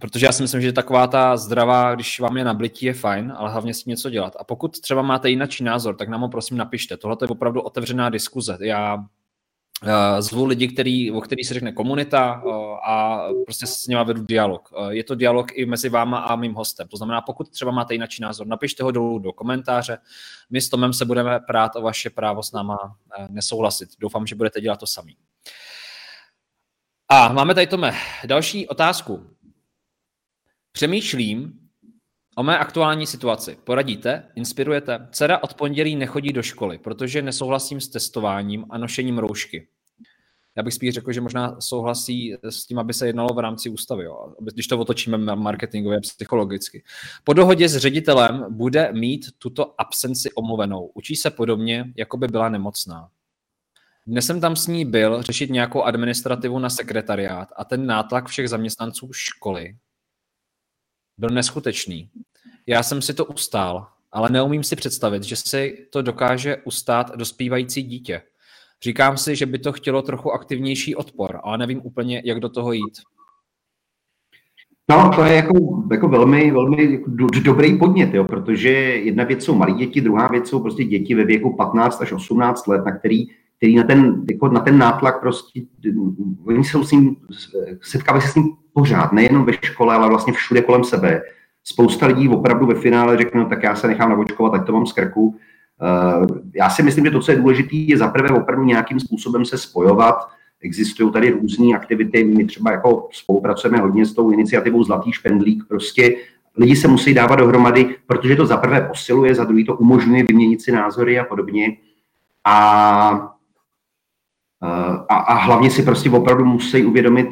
protože 0.00 0.26
já 0.26 0.32
si 0.32 0.42
myslím, 0.42 0.60
že 0.60 0.72
taková 0.72 1.06
ta 1.06 1.36
zdravá, 1.36 1.94
když 1.94 2.20
vám 2.20 2.36
je 2.36 2.44
nablití, 2.44 2.86
je 2.86 2.94
fajn, 2.94 3.32
ale 3.36 3.50
hlavně 3.50 3.74
s 3.74 3.82
tím 3.82 3.90
něco 3.90 4.10
dělat. 4.10 4.36
A 4.38 4.44
pokud 4.44 4.80
třeba 4.80 5.02
máte 5.02 5.30
jiný 5.30 5.46
názor, 5.62 5.96
tak 5.96 6.08
nám 6.08 6.20
ho 6.20 6.28
prosím 6.28 6.56
napište. 6.56 6.96
Tohle 6.96 7.16
je 7.22 7.28
opravdu 7.28 7.60
otevřená 7.60 8.10
diskuze. 8.10 8.58
Já 8.60 8.98
Eh, 8.98 9.19
zvu 10.18 10.44
lidi, 10.44 10.68
který, 10.68 11.10
o 11.10 11.20
který 11.20 11.44
se 11.44 11.54
řekne 11.54 11.72
komunita 11.72 12.42
eh, 12.46 12.50
a 12.84 13.22
prostě 13.44 13.66
s 13.66 13.86
nimi 13.86 14.04
vedu 14.04 14.22
dialog. 14.22 14.72
Eh, 14.72 14.94
je 14.94 15.04
to 15.04 15.14
dialog 15.14 15.52
i 15.52 15.66
mezi 15.66 15.88
váma 15.88 16.18
a 16.18 16.36
mým 16.36 16.54
hostem. 16.54 16.88
To 16.88 16.96
znamená, 16.96 17.20
pokud 17.20 17.50
třeba 17.50 17.70
máte 17.70 17.94
jiný 17.94 18.06
názor, 18.20 18.46
napište 18.46 18.82
ho 18.82 18.90
dolů 18.90 19.18
do 19.18 19.32
komentáře. 19.32 19.98
My 20.50 20.60
s 20.60 20.68
Tomem 20.68 20.92
se 20.92 21.04
budeme 21.04 21.40
prát 21.40 21.76
o 21.76 21.82
vaše 21.82 22.10
právo 22.10 22.42
s 22.42 22.52
náma 22.52 22.96
nesouhlasit. 23.28 23.88
Doufám, 23.98 24.26
že 24.26 24.34
budete 24.34 24.60
dělat 24.60 24.80
to 24.80 24.86
sami. 24.86 25.16
A 27.08 27.32
máme 27.32 27.54
tady, 27.54 27.66
Tome, 27.66 27.92
další 28.26 28.68
otázku. 28.68 29.26
Přemýšlím 30.72 31.59
o 32.36 32.42
mé 32.42 32.58
aktuální 32.58 33.06
situaci. 33.06 33.58
Poradíte? 33.64 34.24
Inspirujete? 34.34 35.08
Dcera 35.12 35.42
od 35.42 35.54
pondělí 35.54 35.96
nechodí 35.96 36.32
do 36.32 36.42
školy, 36.42 36.78
protože 36.78 37.22
nesouhlasím 37.22 37.80
s 37.80 37.88
testováním 37.88 38.64
a 38.70 38.78
nošením 38.78 39.18
roušky. 39.18 39.68
Já 40.56 40.62
bych 40.62 40.74
spíš 40.74 40.94
řekl, 40.94 41.12
že 41.12 41.20
možná 41.20 41.60
souhlasí 41.60 42.36
s 42.42 42.66
tím, 42.66 42.78
aby 42.78 42.94
se 42.94 43.06
jednalo 43.06 43.28
v 43.34 43.38
rámci 43.38 43.70
ústavy, 43.70 44.04
jo, 44.04 44.34
když 44.40 44.66
to 44.66 44.78
otočíme 44.78 45.18
marketingově 45.18 46.00
psychologicky. 46.00 46.82
Po 47.24 47.32
dohodě 47.32 47.68
s 47.68 47.76
ředitelem 47.76 48.46
bude 48.50 48.92
mít 48.92 49.26
tuto 49.38 49.80
absenci 49.80 50.32
omluvenou. 50.32 50.90
Učí 50.94 51.16
se 51.16 51.30
podobně, 51.30 51.92
jako 51.96 52.16
by 52.16 52.28
byla 52.28 52.48
nemocná. 52.48 53.08
Dnes 54.06 54.26
jsem 54.26 54.40
tam 54.40 54.56
s 54.56 54.66
ní 54.66 54.84
byl 54.84 55.22
řešit 55.22 55.50
nějakou 55.50 55.82
administrativu 55.82 56.58
na 56.58 56.70
sekretariát 56.70 57.48
a 57.56 57.64
ten 57.64 57.86
nátlak 57.86 58.28
všech 58.28 58.48
zaměstnanců 58.48 59.08
školy 59.12 59.76
byl 61.20 61.28
neskutečný. 61.28 62.08
Já 62.66 62.82
jsem 62.82 63.02
si 63.02 63.14
to 63.14 63.24
ustál, 63.24 63.86
ale 64.12 64.28
neumím 64.30 64.64
si 64.64 64.76
představit, 64.76 65.22
že 65.22 65.36
si 65.36 65.86
to 65.92 66.02
dokáže 66.02 66.56
ustát 66.64 67.16
dospívající 67.16 67.82
dítě. 67.82 68.22
Říkám 68.82 69.16
si, 69.16 69.36
že 69.36 69.46
by 69.46 69.58
to 69.58 69.72
chtělo 69.72 70.02
trochu 70.02 70.32
aktivnější 70.32 70.96
odpor, 70.96 71.40
ale 71.42 71.58
nevím 71.58 71.80
úplně, 71.84 72.22
jak 72.24 72.40
do 72.40 72.48
toho 72.48 72.72
jít. 72.72 72.98
No, 74.90 75.10
to 75.14 75.24
je 75.24 75.34
jako, 75.34 75.54
jako 75.92 76.08
velmi, 76.08 76.50
velmi 76.50 76.92
jako 76.92 77.10
do, 77.10 77.26
dobrý 77.26 77.78
podnět, 77.78 78.14
jo, 78.14 78.24
protože 78.24 78.68
jedna 78.78 79.24
věc 79.24 79.44
jsou 79.44 79.54
malí 79.54 79.74
děti, 79.74 80.00
druhá 80.00 80.28
věc 80.28 80.48
jsou 80.48 80.60
prostě 80.60 80.84
děti 80.84 81.14
ve 81.14 81.24
věku 81.24 81.56
15 81.56 82.02
až 82.02 82.12
18 82.12 82.66
let, 82.66 82.84
na 82.84 82.98
který, 82.98 83.26
který 83.60 83.76
na, 83.76 83.82
ten, 83.82 84.24
jako 84.30 84.48
na 84.48 84.60
ten 84.60 84.78
nátlak 84.78 85.20
prostě, 85.20 85.60
oni 86.46 86.64
jsou 86.64 86.84
s 86.84 86.90
ním, 86.90 87.16
setkávají 87.82 88.22
se 88.22 88.28
s 88.28 88.34
ním 88.34 88.44
pořád, 88.72 89.12
nejenom 89.12 89.44
ve 89.44 89.52
škole, 89.52 89.94
ale 89.94 90.08
vlastně 90.08 90.32
všude 90.32 90.62
kolem 90.62 90.84
sebe. 90.84 91.22
Spousta 91.64 92.06
lidí 92.06 92.28
opravdu 92.28 92.66
ve 92.66 92.74
finále 92.74 93.16
řekne, 93.16 93.40
no, 93.40 93.48
tak 93.48 93.62
já 93.62 93.76
se 93.76 93.88
nechám 93.88 94.10
navočkovat, 94.10 94.54
ať 94.54 94.66
to 94.66 94.72
mám 94.72 94.86
z 94.86 94.92
krku. 94.92 95.36
Eh, 95.82 96.26
já 96.54 96.70
si 96.70 96.82
myslím, 96.82 97.04
že 97.04 97.10
to, 97.10 97.20
co 97.20 97.32
je 97.32 97.38
důležité, 97.38 97.76
je 97.76 97.98
zaprvé 97.98 98.30
opravdu 98.30 98.64
nějakým 98.64 99.00
způsobem 99.00 99.44
se 99.44 99.58
spojovat. 99.58 100.28
Existují 100.62 101.12
tady 101.12 101.30
různé 101.30 101.76
aktivity, 101.76 102.24
my 102.24 102.44
třeba 102.44 102.70
jako 102.70 103.08
spolupracujeme 103.12 103.78
hodně 103.78 104.06
s 104.06 104.14
tou 104.14 104.30
iniciativou 104.30 104.84
Zlatý 104.84 105.12
špendlík, 105.12 105.64
prostě 105.68 106.16
lidi 106.56 106.76
se 106.76 106.88
musí 106.88 107.14
dávat 107.14 107.36
dohromady, 107.36 107.96
protože 108.06 108.36
to 108.36 108.46
zaprvé 108.46 108.80
posiluje, 108.80 109.34
za 109.34 109.44
druhý 109.44 109.64
to 109.64 109.76
umožňuje 109.76 110.24
vyměnit 110.24 110.62
si 110.62 110.72
názory 110.72 111.18
a 111.18 111.24
podobně. 111.24 111.76
A, 112.44 113.34
a, 115.08 115.16
a 115.16 115.34
hlavně 115.34 115.70
si 115.70 115.82
prostě 115.82 116.10
opravdu 116.10 116.44
musí 116.44 116.84
uvědomit, 116.84 117.28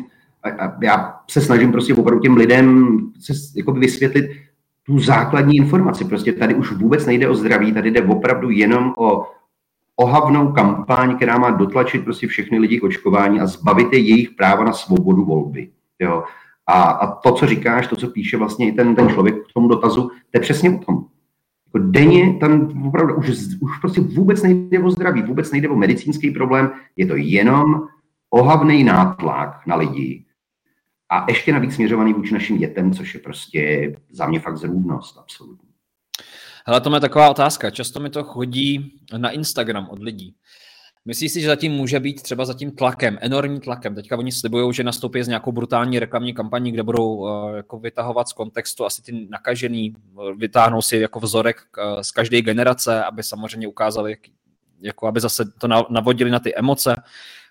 a 0.61 0.73
já 0.83 1.15
se 1.31 1.41
snažím 1.41 1.73
prostě 1.73 1.95
opravdu 1.95 2.21
těm 2.21 2.37
lidem 2.37 2.99
se 3.21 3.33
jako 3.57 3.73
vysvětlit 3.73 4.31
tu 4.83 4.99
základní 4.99 5.57
informaci. 5.57 6.05
Prostě 6.05 6.33
tady 6.33 6.55
už 6.55 6.73
vůbec 6.73 7.07
nejde 7.07 7.29
o 7.29 7.35
zdraví, 7.35 7.73
tady 7.73 7.91
jde 7.91 8.03
opravdu 8.03 8.51
jenom 8.51 8.95
o 8.99 9.27
ohavnou 9.97 10.53
kampaň, 10.53 11.17
která 11.17 11.39
má 11.39 11.51
dotlačit 11.51 12.05
prostě 12.05 12.27
všechny 12.27 12.59
lidi 12.59 12.81
k 12.81 12.85
očkování 12.85 13.41
a 13.41 13.47
zbavit 13.47 13.93
je 13.93 13.99
jejich 13.99 14.31
práva 14.31 14.65
na 14.65 14.73
svobodu 14.73 15.25
volby. 15.25 15.71
Jo. 15.99 16.25
A, 16.67 16.83
a 16.83 17.15
to, 17.15 17.33
co 17.33 17.47
říkáš, 17.47 17.87
to, 17.87 17.97
co 17.97 18.09
píše 18.09 18.37
vlastně 18.37 18.69
i 18.69 18.73
ten, 18.73 18.95
ten 18.95 19.09
člověk 19.09 19.35
k 19.35 19.53
tomu 19.55 19.69
dotazu, 19.69 20.03
to 20.03 20.35
je 20.35 20.41
přesně 20.41 20.71
o 20.71 20.79
tom. 20.79 21.05
Jako 21.75 21.87
denně 21.87 22.39
tam 22.41 22.83
opravdu 22.87 23.17
už, 23.17 23.29
už 23.61 23.79
prostě 23.81 24.01
vůbec 24.01 24.43
nejde 24.43 24.79
o 24.79 24.91
zdraví, 24.91 25.23
vůbec 25.23 25.53
nejde 25.53 25.69
o 25.69 25.77
medicínský 25.77 26.31
problém, 26.31 26.71
je 26.97 27.07
to 27.07 27.17
jenom 27.17 27.89
ohavný 28.31 28.85
nátlak 28.85 29.67
na 29.67 29.77
lidi 29.77 30.25
a 31.11 31.27
ještě 31.29 31.53
navíc 31.53 31.75
směřovaný 31.75 32.13
vůči 32.13 32.35
našim 32.35 32.59
dětem, 32.59 32.93
což 32.95 33.15
je 33.15 33.21
prostě 33.21 33.93
za 34.11 34.27
mě 34.27 34.41
fakt 34.41 34.57
zrůdnost, 34.57 35.19
absolutně. 35.19 35.69
Hele, 36.67 36.81
to 36.81 36.95
je 36.95 37.01
taková 37.01 37.31
otázka. 37.31 37.71
Často 37.71 38.01
mi 38.01 38.11
to 38.11 38.25
chodí 38.25 39.01
na 39.17 39.31
Instagram 39.31 39.89
od 39.91 40.03
lidí. 40.03 40.35
Myslíš 41.09 41.33
si, 41.33 41.41
že 41.41 41.47
zatím 41.47 41.73
může 41.73 42.01
být 42.01 42.23
třeba 42.23 42.45
zatím 42.45 42.71
tlakem, 42.71 43.19
enormním 43.21 43.61
tlakem? 43.61 43.95
Teďka 43.95 44.19
oni 44.19 44.33
slibují, 44.33 44.75
že 44.75 44.85
nastoupí 44.85 45.23
s 45.23 45.29
nějakou 45.29 45.53
brutální 45.53 45.99
reklamní 45.99 46.35
kampaní, 46.35 46.73
kde 46.73 46.83
budou 46.83 47.15
uh, 47.15 47.57
jako 47.57 47.79
vytahovat 47.79 48.29
z 48.29 48.33
kontextu 48.33 48.85
asi 48.85 49.03
ty 49.03 49.27
nakažený, 49.31 49.95
vytáhnou 50.37 50.83
si 50.83 50.97
jako 50.97 51.21
vzorek 51.21 51.57
uh, 51.79 52.01
z 52.01 52.11
každé 52.11 52.43
generace, 52.43 53.05
aby 53.05 53.23
samozřejmě 53.23 53.69
ukázali, 53.69 54.17
jako 54.81 55.07
aby 55.07 55.21
zase 55.21 55.45
to 55.61 55.69
navodili 55.91 56.31
na 56.31 56.39
ty 56.39 56.57
emoce. 56.57 56.97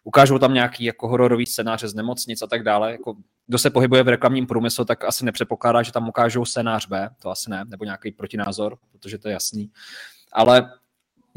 Ukážou 0.03 0.39
tam 0.39 0.53
nějaký 0.53 0.83
jako 0.83 1.07
hororový 1.07 1.45
scénáře 1.45 1.87
z 1.87 1.95
nemocnic 1.95 2.41
a 2.41 2.47
tak 2.47 2.63
dále. 2.63 2.91
Jako, 2.91 3.15
kdo 3.47 3.57
se 3.57 3.69
pohybuje 3.69 4.03
v 4.03 4.07
reklamním 4.07 4.47
průmyslu, 4.47 4.85
tak 4.85 5.03
asi 5.03 5.25
nepředpokládá, 5.25 5.83
že 5.83 5.91
tam 5.91 6.09
ukážou 6.09 6.45
scénář 6.45 6.87
B, 6.87 7.09
to 7.21 7.29
asi 7.29 7.49
ne, 7.49 7.65
nebo 7.67 7.85
nějaký 7.85 8.11
protinázor, 8.11 8.77
protože 8.91 9.17
to 9.17 9.27
je 9.27 9.33
jasný. 9.33 9.71
Ale 10.33 10.71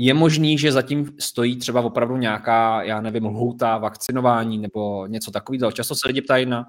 je 0.03 0.15
možný, 0.15 0.59
že 0.59 0.73
zatím 0.73 1.13
stojí 1.19 1.57
třeba 1.57 1.81
opravdu 1.81 2.17
nějaká, 2.17 2.83
já 2.83 3.01
nevím, 3.01 3.25
lhůta 3.27 3.79
vakcinování 3.79 4.59
nebo 4.59 5.07
něco 5.07 5.31
takového. 5.31 5.73
Často 5.73 5.95
se 5.95 6.09
lidi 6.09 6.23
ptají 6.23 6.47
na, 6.47 6.67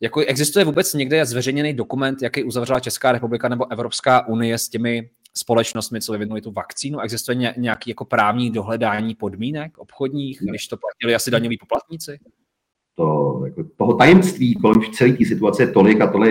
jako 0.00 0.20
existuje 0.20 0.64
vůbec 0.64 0.94
někde 0.94 1.26
zveřejněný 1.26 1.74
dokument, 1.74 2.22
jaký 2.22 2.44
uzavřela 2.44 2.80
Česká 2.80 3.12
republika 3.12 3.48
nebo 3.48 3.72
Evropská 3.72 4.28
unie 4.28 4.58
s 4.58 4.68
těmi 4.68 5.10
společnostmi, 5.34 6.00
co 6.00 6.12
vyvinuli 6.12 6.40
tu 6.40 6.52
vakcínu? 6.52 7.00
Existuje 7.00 7.54
nějaký 7.56 7.90
jako 7.90 8.04
právní 8.04 8.50
dohledání 8.50 9.14
podmínek 9.14 9.78
obchodních, 9.78 10.38
když 10.42 10.68
to 10.68 10.76
platili 10.76 11.14
asi 11.14 11.30
daňoví 11.30 11.58
poplatníci? 11.58 12.18
To, 12.94 13.42
jako, 13.44 13.64
toho 13.76 13.94
tajemství 13.94 14.54
kolem 14.54 14.92
celé 14.92 15.12
té 15.12 15.24
situace 15.24 15.62
je 15.62 15.72
tolik 15.72 16.00
a 16.00 16.06
tohle 16.06 16.28
je 16.28 16.30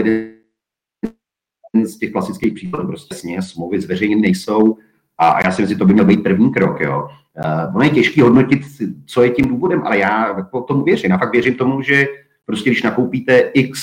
jeden 1.73 1.87
z 1.87 1.97
těch 1.97 2.11
klasických 2.11 2.53
příkladů. 2.53 2.87
Prostě 2.87 3.15
jasně, 3.15 3.41
smlouvy 3.41 3.81
zveřejněny 3.81 4.21
nejsou, 4.21 4.77
a 5.17 5.45
já 5.45 5.51
si 5.51 5.61
myslím, 5.61 5.75
že 5.75 5.79
to 5.79 5.85
by 5.85 5.93
měl 5.93 6.05
být 6.05 6.23
první 6.23 6.51
krok. 6.51 6.81
Jo. 6.81 7.07
Uh, 7.45 7.75
ono 7.75 7.83
je 7.83 7.89
těžké 7.89 8.23
hodnotit, 8.23 8.61
co 9.05 9.23
je 9.23 9.29
tím 9.29 9.45
důvodem, 9.45 9.81
ale 9.85 9.97
já 9.97 10.37
jako 10.37 10.61
tomu 10.61 10.83
věřím. 10.83 11.11
Já 11.11 11.17
fakt 11.17 11.31
věřím 11.31 11.55
tomu, 11.55 11.81
že 11.81 12.07
prostě 12.45 12.69
když 12.69 12.83
nakoupíte 12.83 13.39
x 13.53 13.79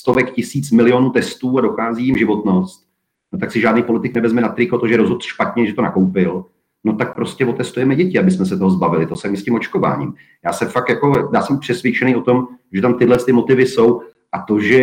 stovek 0.00 0.32
tisíc 0.32 0.70
milionů 0.70 1.10
testů 1.10 1.58
a 1.58 1.60
dochází 1.60 2.06
jim 2.06 2.16
životnost, 2.16 2.86
no 3.32 3.38
tak 3.38 3.52
si 3.52 3.60
žádný 3.60 3.82
politik 3.82 4.14
nevezme 4.14 4.40
na 4.40 4.48
triko 4.48 4.78
to, 4.78 4.88
že 4.88 4.96
rozhodl 4.96 5.20
špatně, 5.22 5.66
že 5.66 5.74
to 5.74 5.82
nakoupil, 5.82 6.44
no 6.84 6.92
tak 6.92 7.14
prostě 7.14 7.46
otestujeme 7.46 7.96
děti, 7.96 8.18
aby 8.18 8.30
jsme 8.30 8.46
se 8.46 8.58
toho 8.58 8.70
zbavili. 8.70 9.06
To 9.06 9.16
jsem 9.16 9.36
s 9.36 9.44
tím 9.44 9.54
očkováním. 9.54 10.14
Já 10.44 10.52
se 10.52 10.66
fakt 10.66 10.88
jako, 10.88 11.30
já 11.34 11.42
jsem 11.42 11.58
přesvědčený 11.58 12.16
o 12.16 12.20
tom, 12.20 12.48
že 12.72 12.82
tam 12.82 12.94
tyhle 12.94 13.18
ty 13.18 13.32
motivy 13.32 13.66
jsou 13.66 14.02
a 14.32 14.38
to, 14.38 14.60
že 14.60 14.78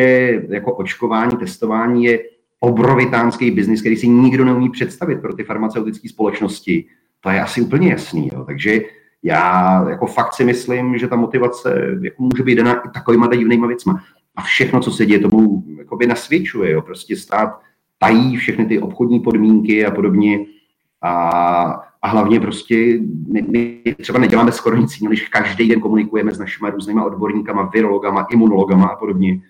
jako 0.49 0.75
očkování, 0.75 1.37
testování 1.37 2.05
je 2.05 2.19
obrovitánský 2.63 3.51
biznis, 3.51 3.81
který 3.81 3.97
si 3.97 4.07
nikdo 4.07 4.45
neumí 4.45 4.69
představit 4.69 5.21
pro 5.21 5.33
ty 5.33 5.43
farmaceutické 5.43 6.09
společnosti. 6.09 6.85
To 7.19 7.29
je 7.29 7.41
asi 7.41 7.61
úplně 7.61 7.89
jasný. 7.89 8.29
Jo. 8.33 8.43
Takže 8.43 8.81
já 9.23 9.85
jako 9.89 10.05
fakt 10.05 10.33
si 10.33 10.43
myslím, 10.43 10.97
že 10.97 11.07
ta 11.07 11.15
motivace 11.15 11.97
jako 12.01 12.23
může 12.23 12.43
být 12.43 12.55
daná 12.55 12.73
i 12.73 12.89
takovýma 12.93 13.27
divnýma 13.27 13.67
věcma. 13.67 14.03
A 14.35 14.41
všechno, 14.41 14.79
co 14.79 14.91
se 14.91 15.05
děje, 15.05 15.19
tomu 15.19 15.63
jakoby 15.77 16.07
nasvědčuje. 16.07 16.71
Jo. 16.71 16.81
Prostě 16.81 17.15
stát 17.15 17.59
tají 17.99 18.37
všechny 18.37 18.65
ty 18.65 18.79
obchodní 18.79 19.19
podmínky 19.19 19.85
a 19.85 19.91
podobně. 19.91 20.45
A, 21.01 21.11
a 22.01 22.07
hlavně 22.07 22.39
prostě 22.39 22.99
my, 23.27 23.41
my 23.41 23.95
třeba 24.01 24.19
neděláme 24.19 24.51
skoro 24.51 24.75
nic 24.75 25.01
jiného, 25.01 25.11
když 25.11 25.29
každý 25.29 25.67
den 25.67 25.79
komunikujeme 25.79 26.31
s 26.31 26.39
našimi 26.39 26.69
různýma 26.69 27.05
odborníkama, 27.05 27.69
virologama, 27.73 28.27
imunologama 28.31 28.87
a 28.87 28.95
podobně. 28.95 29.41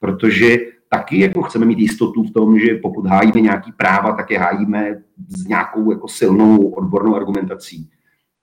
Protože 0.00 0.75
taky 0.88 1.20
jako 1.20 1.42
chceme 1.42 1.66
mít 1.66 1.78
jistotu 1.78 2.22
v 2.22 2.30
tom, 2.30 2.58
že 2.58 2.74
pokud 2.74 3.06
hájíme 3.06 3.40
nějaký 3.40 3.72
práva, 3.72 4.12
tak 4.12 4.30
je 4.30 4.38
hájíme 4.38 4.96
s 5.28 5.46
nějakou 5.46 5.90
jako 5.90 6.08
silnou 6.08 6.68
odbornou 6.68 7.16
argumentací. 7.16 7.90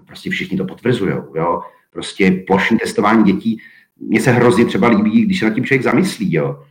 Prostě 0.05 0.29
všichni 0.29 0.57
to 0.57 0.65
potvrzují. 0.65 1.13
Jo? 1.35 1.61
Prostě 1.93 2.43
plošní 2.47 2.77
testování 2.77 3.23
dětí, 3.23 3.57
mně 3.99 4.21
se 4.21 4.31
hrozně 4.31 4.65
třeba 4.65 4.87
líbí, 4.87 5.25
když 5.25 5.39
se 5.39 5.45
nad 5.45 5.53
tím 5.53 5.65
člověk 5.65 5.83
zamyslí. 5.83 6.33
Jo? 6.33 6.63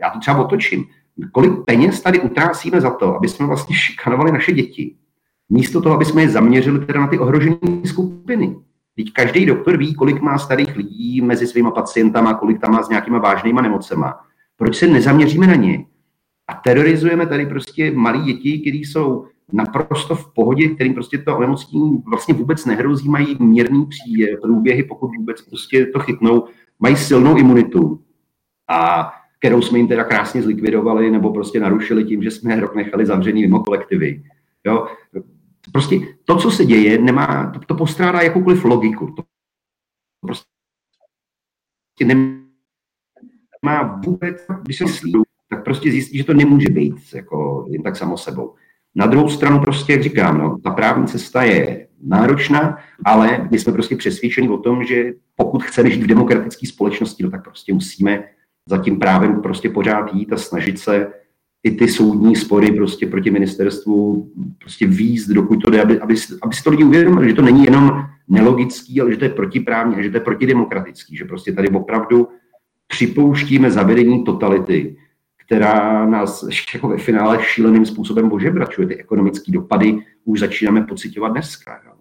Já 0.00 0.10
to 0.10 0.18
třeba 0.18 0.38
otočím. 0.38 0.84
Kolik 1.32 1.52
peněz 1.66 2.00
tady 2.00 2.20
utrácíme 2.20 2.80
za 2.80 2.90
to, 2.90 3.16
aby 3.16 3.28
jsme 3.28 3.46
vlastně 3.46 3.76
šikanovali 3.76 4.32
naše 4.32 4.52
děti, 4.52 4.96
místo 5.48 5.82
toho, 5.82 5.94
aby 5.94 6.04
jsme 6.04 6.22
je 6.22 6.28
zaměřili 6.28 6.86
teda 6.86 7.00
na 7.00 7.06
ty 7.06 7.18
ohrožené 7.18 7.58
skupiny. 7.84 8.56
Teď 8.96 9.12
každý 9.12 9.46
doktor 9.46 9.76
ví, 9.76 9.94
kolik 9.94 10.20
má 10.20 10.38
starých 10.38 10.76
lidí 10.76 11.20
mezi 11.20 11.46
svýma 11.46 11.70
pacientama, 11.70 12.34
kolik 12.34 12.60
tam 12.60 12.72
má 12.72 12.82
s 12.82 12.88
nějakýma 12.88 13.18
vážnýma 13.18 13.62
nemocema 13.62 14.20
proč 14.58 14.76
se 14.76 14.86
nezaměříme 14.86 15.46
na 15.46 15.54
ně? 15.54 15.86
A 16.48 16.54
terorizujeme 16.54 17.26
tady 17.26 17.46
prostě 17.46 17.90
malí 17.90 18.22
děti, 18.22 18.58
kteří 18.58 18.84
jsou 18.84 19.26
naprosto 19.52 20.14
v 20.16 20.34
pohodě, 20.34 20.68
kterým 20.68 20.94
prostě 20.94 21.18
to 21.18 21.36
onemocnění 21.36 22.02
vlastně 22.06 22.34
vůbec 22.34 22.66
nehrozí, 22.66 23.08
mají 23.08 23.36
mírný 23.40 23.88
průběhy, 24.42 24.82
pokud 24.82 25.16
vůbec 25.16 25.42
prostě 25.42 25.86
to 25.86 25.98
chytnou, 25.98 26.44
mají 26.78 26.96
silnou 26.96 27.36
imunitu, 27.36 28.04
a 28.68 29.10
kterou 29.38 29.62
jsme 29.62 29.78
jim 29.78 29.88
teda 29.88 30.04
krásně 30.04 30.42
zlikvidovali 30.42 31.10
nebo 31.10 31.32
prostě 31.32 31.60
narušili 31.60 32.04
tím, 32.04 32.22
že 32.22 32.30
jsme 32.30 32.60
rok 32.60 32.74
nechali 32.74 33.06
zavřený 33.06 33.40
mimo 33.40 33.60
kolektivy. 33.60 34.24
Jo? 34.66 34.86
Prostě 35.72 36.00
to, 36.24 36.36
co 36.36 36.50
se 36.50 36.64
děje, 36.64 36.98
nemá, 36.98 37.50
to, 37.50 37.60
to 37.60 37.74
postrádá 37.74 38.22
jakoukoliv 38.22 38.64
logiku. 38.64 39.14
To 39.16 39.22
prostě 40.20 40.44
nemá 42.04 42.47
má 43.64 44.00
vůbec, 44.06 44.46
když 44.62 44.78
se 44.78 44.84
myslí, 44.84 45.12
tak 45.50 45.64
prostě 45.64 45.90
zjistí, 45.90 46.18
že 46.18 46.24
to 46.24 46.34
nemůže 46.34 46.68
být 46.68 46.94
jako 47.14 47.66
jen 47.68 47.82
tak 47.82 47.96
samo 47.96 48.16
sebou. 48.16 48.54
Na 48.94 49.06
druhou 49.06 49.28
stranu 49.28 49.60
prostě, 49.60 49.92
jak 49.92 50.02
říkám, 50.02 50.38
no, 50.38 50.58
ta 50.64 50.70
právní 50.70 51.06
cesta 51.06 51.42
je 51.42 51.86
náročná, 52.02 52.78
ale 53.04 53.48
my 53.50 53.58
jsme 53.58 53.72
prostě 53.72 53.96
přesvědčeni 53.96 54.48
o 54.48 54.58
tom, 54.58 54.84
že 54.84 55.12
pokud 55.36 55.62
chceme 55.62 55.90
žít 55.90 56.02
v 56.02 56.06
demokratické 56.06 56.66
společnosti, 56.66 57.22
no, 57.22 57.30
tak 57.30 57.42
prostě 57.44 57.74
musíme 57.74 58.24
za 58.68 58.78
tím 58.78 58.98
právem 58.98 59.42
prostě 59.42 59.70
pořád 59.70 60.14
jít 60.14 60.32
a 60.32 60.36
snažit 60.36 60.78
se 60.78 61.12
i 61.62 61.70
ty 61.70 61.88
soudní 61.88 62.36
spory 62.36 62.72
prostě 62.72 63.06
proti 63.06 63.30
ministerstvu 63.30 64.30
prostě 64.58 64.86
výjist, 64.86 65.28
dokud 65.28 65.56
to 65.56 65.70
jde, 65.70 65.82
aby, 65.82 66.00
aby, 66.00 66.14
aby 66.42 66.54
si 66.54 66.64
to 66.64 66.70
lidi 66.70 66.84
uvědomili, 66.84 67.28
že 67.28 67.34
to 67.34 67.42
není 67.42 67.64
jenom 67.64 68.04
nelogický, 68.28 69.00
ale 69.00 69.10
že 69.10 69.16
to 69.16 69.24
je 69.24 69.30
protiprávní 69.30 69.96
a 69.96 70.02
že 70.02 70.10
to 70.10 70.16
je 70.16 70.20
protidemokratický, 70.20 71.16
že 71.16 71.24
prostě 71.24 71.52
tady 71.52 71.68
opravdu 71.68 72.28
připouštíme 72.98 73.70
zavedení 73.70 74.24
totality, 74.24 74.96
která 75.36 76.06
nás 76.06 76.44
jako 76.74 76.88
ve 76.88 76.98
finále 76.98 77.38
šíleným 77.42 77.86
způsobem 77.86 78.32
ožebračuje. 78.32 78.88
Ty 78.88 78.96
ekonomické 78.96 79.52
dopady 79.52 79.98
už 80.24 80.40
začínáme 80.40 80.82
pocitovat 80.82 81.32
dneska. 81.32 81.82
Jo. 81.86 81.92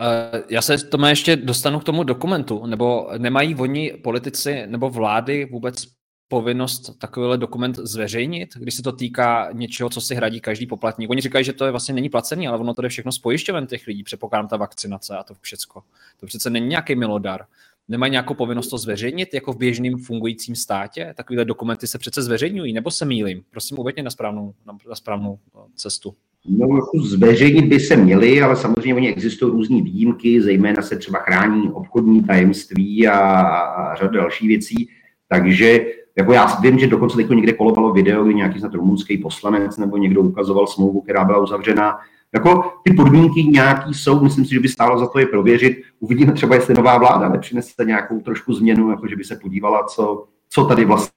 Eh, 0.00 0.42
já 0.50 0.62
se 0.62 0.78
tomu 0.78 1.06
ještě 1.06 1.36
dostanu 1.36 1.80
k 1.80 1.84
tomu 1.84 2.04
dokumentu, 2.04 2.66
nebo 2.66 3.10
nemají 3.18 3.54
oni 3.54 3.92
politici 4.02 4.62
nebo 4.66 4.90
vlády 4.90 5.48
vůbec 5.52 5.86
povinnost 6.28 6.98
takovýhle 6.98 7.38
dokument 7.38 7.76
zveřejnit, 7.76 8.48
když 8.56 8.74
se 8.74 8.82
to 8.82 8.92
týká 8.92 9.48
něčeho, 9.52 9.90
co 9.90 10.00
si 10.00 10.14
hradí 10.14 10.40
každý 10.40 10.66
poplatník. 10.66 11.10
Oni 11.10 11.20
říkají, 11.20 11.44
že 11.44 11.52
to 11.52 11.64
je 11.64 11.70
vlastně 11.70 11.94
není 11.94 12.08
placený, 12.08 12.48
ale 12.48 12.58
ono 12.58 12.74
to 12.74 12.84
je 12.84 12.88
všechno 12.88 13.12
pojišťoven 13.22 13.66
těch 13.66 13.86
lidí, 13.86 14.02
předpokládám 14.02 14.48
ta 14.48 14.56
vakcinace 14.56 15.16
a 15.16 15.22
to 15.22 15.34
všechno. 15.40 15.82
To 16.20 16.26
přece 16.26 16.50
není 16.50 16.66
nějaký 16.66 16.94
milodar 16.94 17.46
nemají 17.88 18.12
nějakou 18.12 18.34
povinnost 18.34 18.68
to 18.68 18.78
zveřejnit 18.78 19.34
jako 19.34 19.52
v 19.52 19.56
běžném 19.56 19.98
fungujícím 19.98 20.54
státě? 20.54 21.14
Takovéhle 21.16 21.44
dokumenty 21.44 21.86
se 21.86 21.98
přece 21.98 22.22
zveřejňují, 22.22 22.72
nebo 22.72 22.90
se 22.90 23.04
mýlím? 23.04 23.42
Prosím, 23.50 23.78
uveďte 23.78 24.02
na 24.02 24.10
správnou, 24.10 24.54
na 24.66 24.94
správnou 24.94 25.38
eh, 25.56 25.58
cestu. 25.74 26.14
No, 26.48 26.66
jako 26.66 27.06
zveřejnit 27.06 27.64
by 27.64 27.80
se 27.80 27.96
měli, 27.96 28.42
ale 28.42 28.56
samozřejmě 28.56 28.94
oni 28.94 29.08
existují 29.08 29.52
různé 29.52 29.82
výjimky, 29.82 30.42
zejména 30.42 30.82
se 30.82 30.96
třeba 30.96 31.18
chrání 31.18 31.70
obchodní 31.70 32.24
tajemství 32.24 33.08
a, 33.08 33.18
a 33.18 33.94
řada 33.94 34.20
dalších 34.20 34.48
věcí. 34.48 34.88
Takže 35.28 35.86
jako 36.18 36.32
já 36.32 36.60
vím, 36.60 36.78
že 36.78 36.86
dokonce 36.86 37.16
teď 37.16 37.28
někde 37.28 37.52
kolovalo 37.52 37.92
video, 37.92 38.24
kdy 38.24 38.34
nějaký 38.34 38.58
snad 38.58 38.74
rumunský 38.74 39.18
poslanec 39.18 39.76
nebo 39.76 39.96
někdo 39.96 40.20
ukazoval 40.20 40.66
smlouvu, 40.66 41.00
která 41.00 41.24
byla 41.24 41.38
uzavřena 41.38 41.98
jako 42.34 42.72
ty 42.84 42.94
podmínky 42.94 43.42
nějaký 43.42 43.94
jsou, 43.94 44.20
myslím 44.20 44.44
si, 44.44 44.54
že 44.54 44.60
by 44.60 44.68
stálo 44.68 44.98
za 44.98 45.06
to 45.06 45.18
je 45.18 45.26
prověřit. 45.26 45.82
Uvidíme 46.00 46.32
třeba, 46.32 46.54
jestli 46.54 46.74
nová 46.74 46.98
vláda 46.98 47.28
nepřinese 47.28 47.84
nějakou 47.84 48.20
trošku 48.20 48.52
změnu, 48.52 48.90
jako 48.90 49.08
že 49.08 49.16
by 49.16 49.24
se 49.24 49.36
podívala, 49.36 49.84
co, 49.84 50.26
co 50.48 50.64
tady 50.64 50.84
vlastně 50.84 51.12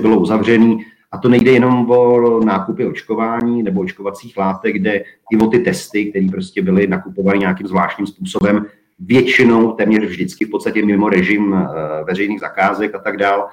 bylo 0.00 0.18
uzavřený. 0.18 0.84
A 1.12 1.18
to 1.18 1.28
nejde 1.28 1.50
jenom 1.50 1.90
o 1.90 2.40
nákupy 2.44 2.86
očkování 2.86 3.62
nebo 3.62 3.80
očkovacích 3.80 4.36
látek, 4.36 4.76
kde 4.76 5.04
i 5.32 5.38
o 5.42 5.46
ty 5.46 5.58
testy, 5.58 6.10
které 6.10 6.26
prostě 6.30 6.62
byly 6.62 6.86
nakupovány 6.86 7.38
nějakým 7.38 7.66
zvláštním 7.66 8.06
způsobem, 8.06 8.66
většinou 8.98 9.72
téměř 9.72 10.04
vždycky 10.04 10.44
v 10.44 10.50
podstatě 10.50 10.84
mimo 10.84 11.08
režim 11.08 11.54
eh, 11.54 12.04
veřejných 12.04 12.40
zakázek 12.40 12.94
a 12.94 12.98
tak 12.98 13.16
dál. 13.16 13.48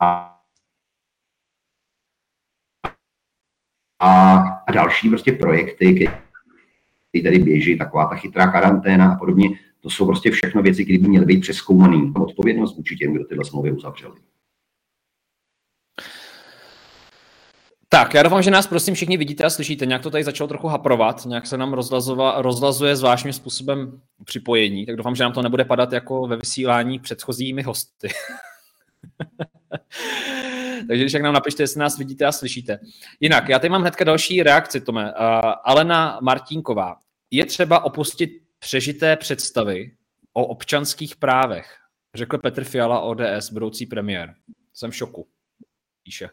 A 0.00 0.33
a, 4.04 4.36
a 4.66 4.72
další 4.72 5.08
prostě 5.08 5.32
projekty, 5.32 6.10
které 7.08 7.24
tady 7.24 7.38
běží, 7.38 7.78
taková 7.78 8.06
ta 8.06 8.14
chytrá 8.14 8.52
karanténa 8.52 9.12
a 9.12 9.16
podobně, 9.16 9.48
to 9.80 9.90
jsou 9.90 10.06
prostě 10.06 10.30
všechno 10.30 10.62
věci, 10.62 10.84
které 10.84 10.98
by 10.98 11.08
měly 11.08 11.26
být 11.26 11.40
přeskoumané. 11.40 12.12
Odpovědnost 12.16 12.76
vůči 12.76 12.96
těm, 12.96 13.14
kdo 13.14 13.24
tyhle 13.24 13.44
smlouvy 13.44 13.72
uzavřeli. 13.72 14.14
Tak, 17.88 18.14
já 18.14 18.22
doufám, 18.22 18.42
že 18.42 18.50
nás 18.50 18.66
prosím 18.66 18.94
všichni 18.94 19.16
vidíte 19.16 19.44
a 19.44 19.50
slyšíte. 19.50 19.86
Nějak 19.86 20.02
to 20.02 20.10
tady 20.10 20.24
začalo 20.24 20.48
trochu 20.48 20.66
haprovat, 20.66 21.26
nějak 21.26 21.46
se 21.46 21.56
nám 21.56 21.72
rozlazuje 22.36 22.96
zvláštním 22.96 23.32
způsobem 23.32 24.00
připojení, 24.24 24.86
tak 24.86 24.96
doufám, 24.96 25.14
že 25.14 25.22
nám 25.22 25.32
to 25.32 25.42
nebude 25.42 25.64
padat 25.64 25.92
jako 25.92 26.26
ve 26.26 26.36
vysílání 26.36 26.98
předchozími 26.98 27.62
hosty. 27.62 28.08
Takže 30.88 31.04
když 31.04 31.12
jak 31.12 31.22
nám 31.22 31.34
napište, 31.34 31.62
jestli 31.62 31.80
nás 31.80 31.98
vidíte 31.98 32.24
a 32.24 32.32
slyšíte. 32.32 32.78
Jinak, 33.20 33.48
já 33.48 33.58
tady 33.58 33.70
mám 33.70 33.80
hnedka 33.80 34.04
další 34.04 34.42
reakci, 34.42 34.80
Tome. 34.80 35.04
Uh, 35.04 35.10
Alena 35.64 36.18
Martínková. 36.22 36.96
Je 37.30 37.46
třeba 37.46 37.84
opustit 37.84 38.30
přežité 38.58 39.16
představy 39.16 39.90
o 40.32 40.46
občanských 40.46 41.16
právech, 41.16 41.76
řekl 42.14 42.38
Petr 42.38 42.64
Fiala 42.64 43.00
ODS, 43.00 43.50
budoucí 43.52 43.86
premiér. 43.86 44.34
Jsem 44.74 44.90
v 44.90 44.96
šoku, 44.96 45.26
píše. 46.02 46.28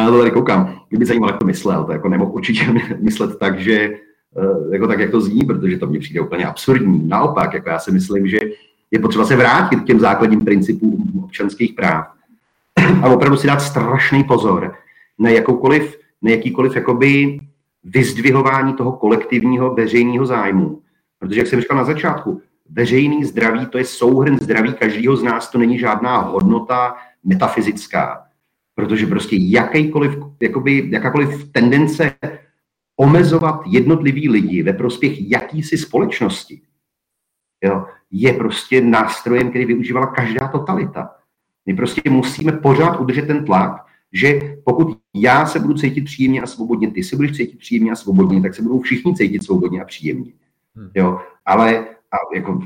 Já 0.00 0.10
to 0.10 0.18
tady 0.18 0.30
koukám. 0.30 0.84
Mě 0.90 0.98
by 0.98 1.06
zajímalo, 1.06 1.32
jak 1.32 1.38
to 1.38 1.46
myslel. 1.46 1.84
To 1.84 1.92
jako 1.92 2.08
nemohl 2.08 2.32
určitě 2.32 2.64
myslet 3.00 3.38
tak, 3.38 3.60
že 3.60 3.72
eh, 3.72 4.72
jako 4.72 4.86
tak, 4.86 4.98
jak 4.98 5.10
to 5.10 5.20
zní, 5.20 5.40
protože 5.40 5.78
to 5.78 5.86
mně 5.86 5.98
přijde 5.98 6.20
úplně 6.20 6.46
absurdní. 6.46 7.08
Naopak, 7.08 7.54
jako 7.54 7.68
já 7.68 7.78
si 7.78 7.90
myslím, 7.90 8.28
že 8.28 8.38
je 8.92 8.98
potřeba 8.98 9.24
se 9.24 9.36
vrátit 9.36 9.80
k 9.80 9.86
těm 9.86 10.00
základním 10.00 10.44
principům 10.44 11.22
občanských 11.24 11.72
práv 11.72 12.06
a 13.02 13.08
opravdu 13.08 13.36
si 13.36 13.46
dát 13.46 13.60
strašný 13.60 14.24
pozor 14.24 14.74
na 15.18 15.30
jakoukoliv, 15.30 15.96
na 16.22 16.30
jakýkoliv 16.30 16.76
jakoby 16.76 17.40
vyzdvihování 17.84 18.74
toho 18.74 18.92
kolektivního 18.92 19.74
veřejného 19.74 20.26
zájmu. 20.26 20.82
Protože, 21.18 21.40
jak 21.40 21.46
jsem 21.46 21.60
říkal 21.60 21.76
na 21.76 21.84
začátku, 21.84 22.42
veřejný 22.70 23.24
zdraví, 23.24 23.66
to 23.66 23.78
je 23.78 23.84
souhrn 23.84 24.38
zdraví 24.38 24.72
každého 24.72 25.16
z 25.16 25.22
nás, 25.22 25.50
to 25.50 25.58
není 25.58 25.78
žádná 25.78 26.18
hodnota 26.18 26.96
metafyzická. 27.24 28.24
Protože 28.74 29.06
prostě 29.06 29.36
jakýkoliv, 29.40 30.18
jakoby, 30.42 30.88
jakákoliv 30.90 31.52
tendence 31.52 32.14
omezovat 32.96 33.60
jednotlivý 33.66 34.28
lidi 34.28 34.62
ve 34.62 34.72
prospěch 34.72 35.30
jakýsi 35.30 35.78
společnosti, 35.78 36.60
jo, 37.64 37.86
je 38.12 38.32
prostě 38.32 38.80
nástrojem, 38.80 39.50
který 39.50 39.64
využívala 39.64 40.06
každá 40.06 40.48
totalita. 40.48 41.10
My 41.66 41.74
prostě 41.74 42.10
musíme 42.10 42.52
pořád 42.52 43.00
udržet 43.00 43.26
ten 43.26 43.44
tlak, 43.44 43.86
že 44.12 44.40
pokud 44.64 44.98
já 45.14 45.46
se 45.46 45.58
budu 45.58 45.74
cítit 45.74 46.04
příjemně 46.04 46.42
a 46.42 46.46
svobodně, 46.46 46.90
ty 46.90 47.02
se 47.02 47.16
budeš 47.16 47.36
cítit 47.36 47.58
příjemně 47.58 47.92
a 47.92 47.96
svobodně, 47.96 48.42
tak 48.42 48.54
se 48.54 48.62
budou 48.62 48.80
všichni 48.80 49.14
cítit 49.14 49.44
svobodně 49.44 49.82
a 49.82 49.84
příjemně. 49.84 50.32
Hmm. 50.76 50.90
Jo, 50.94 51.20
ale 51.46 51.86
a 52.12 52.16
jako 52.34 52.60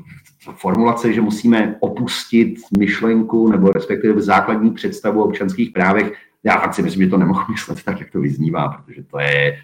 formulace, 0.54 1.12
že 1.12 1.20
musíme 1.20 1.76
opustit 1.80 2.58
myšlenku 2.78 3.50
nebo 3.50 3.70
respektive 3.70 4.22
základní 4.22 4.70
představu 4.70 5.22
o 5.22 5.24
občanských 5.24 5.70
právech, 5.70 6.12
já 6.44 6.60
fakt 6.60 6.74
si 6.74 6.82
myslím, 6.82 7.02
že 7.02 7.10
to 7.10 7.18
nemohu 7.18 7.40
myslet 7.50 7.82
tak, 7.82 8.00
jak 8.00 8.10
to 8.10 8.20
vyznívá, 8.20 8.68
protože 8.68 9.02
to 9.02 9.18
je 9.18 9.58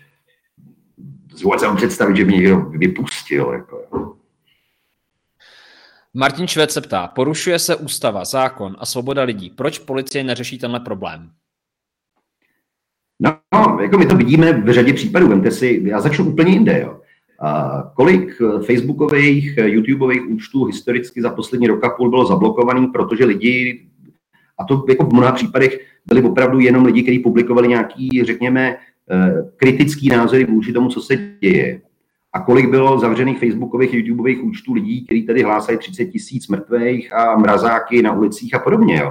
vůbec 1.42 1.60
se 1.60 1.66
představit, 1.76 2.16
že 2.16 2.24
by 2.24 2.32
někdo 2.32 2.56
vypustil. 2.60 3.52
Jako, 3.52 4.11
Martin 6.14 6.46
Švec 6.46 6.72
se 6.72 6.80
ptá, 6.80 7.06
porušuje 7.06 7.58
se 7.58 7.76
ústava, 7.76 8.24
zákon 8.24 8.76
a 8.78 8.86
svoboda 8.86 9.22
lidí. 9.22 9.50
Proč 9.50 9.78
policie 9.78 10.24
neřeší 10.24 10.58
tenhle 10.58 10.80
problém? 10.80 11.30
No, 13.20 13.38
jako 13.82 13.98
my 13.98 14.06
to 14.06 14.16
vidíme 14.16 14.52
v 14.52 14.72
řadě 14.72 14.92
případů. 14.92 15.28
Vemte 15.28 15.50
si, 15.50 15.82
já 15.84 16.00
začnu 16.00 16.32
úplně 16.32 16.52
jinde. 16.52 16.80
Jo. 16.80 17.00
A 17.40 17.82
kolik 17.96 18.42
facebookových, 18.66 19.56
YouTubeových 19.56 20.30
účtů 20.30 20.64
historicky 20.64 21.22
za 21.22 21.30
poslední 21.30 21.66
rok 21.66 21.84
a 21.84 21.90
půl 21.90 22.10
bylo 22.10 22.26
zablokovaný, 22.26 22.86
protože 22.86 23.24
lidi, 23.24 23.86
a 24.58 24.64
to 24.64 24.84
jako 24.88 25.04
v 25.04 25.12
mnoha 25.12 25.32
případech 25.32 25.86
byli 26.06 26.22
opravdu 26.22 26.60
jenom 26.60 26.84
lidi, 26.84 27.02
kteří 27.02 27.18
publikovali 27.18 27.68
nějaký, 27.68 28.22
řekněme, 28.24 28.76
eh, 29.10 29.50
kritický 29.56 30.08
názory 30.08 30.44
vůči 30.44 30.72
tomu, 30.72 30.88
co 30.88 31.00
se 31.00 31.16
děje 31.40 31.80
a 32.32 32.40
kolik 32.40 32.70
bylo 32.70 32.98
zavřených 32.98 33.38
facebookových, 33.38 33.94
YouTubeových 33.94 34.44
účtů 34.44 34.74
lidí, 34.74 35.04
kteří 35.04 35.22
tady 35.22 35.42
hlásají 35.42 35.78
30 35.78 36.04
tisíc 36.04 36.48
mrtvých 36.48 37.12
a 37.12 37.36
mrazáky 37.38 38.02
na 38.02 38.12
ulicích 38.12 38.54
a 38.54 38.58
podobně. 38.58 38.96
Jo. 38.96 39.10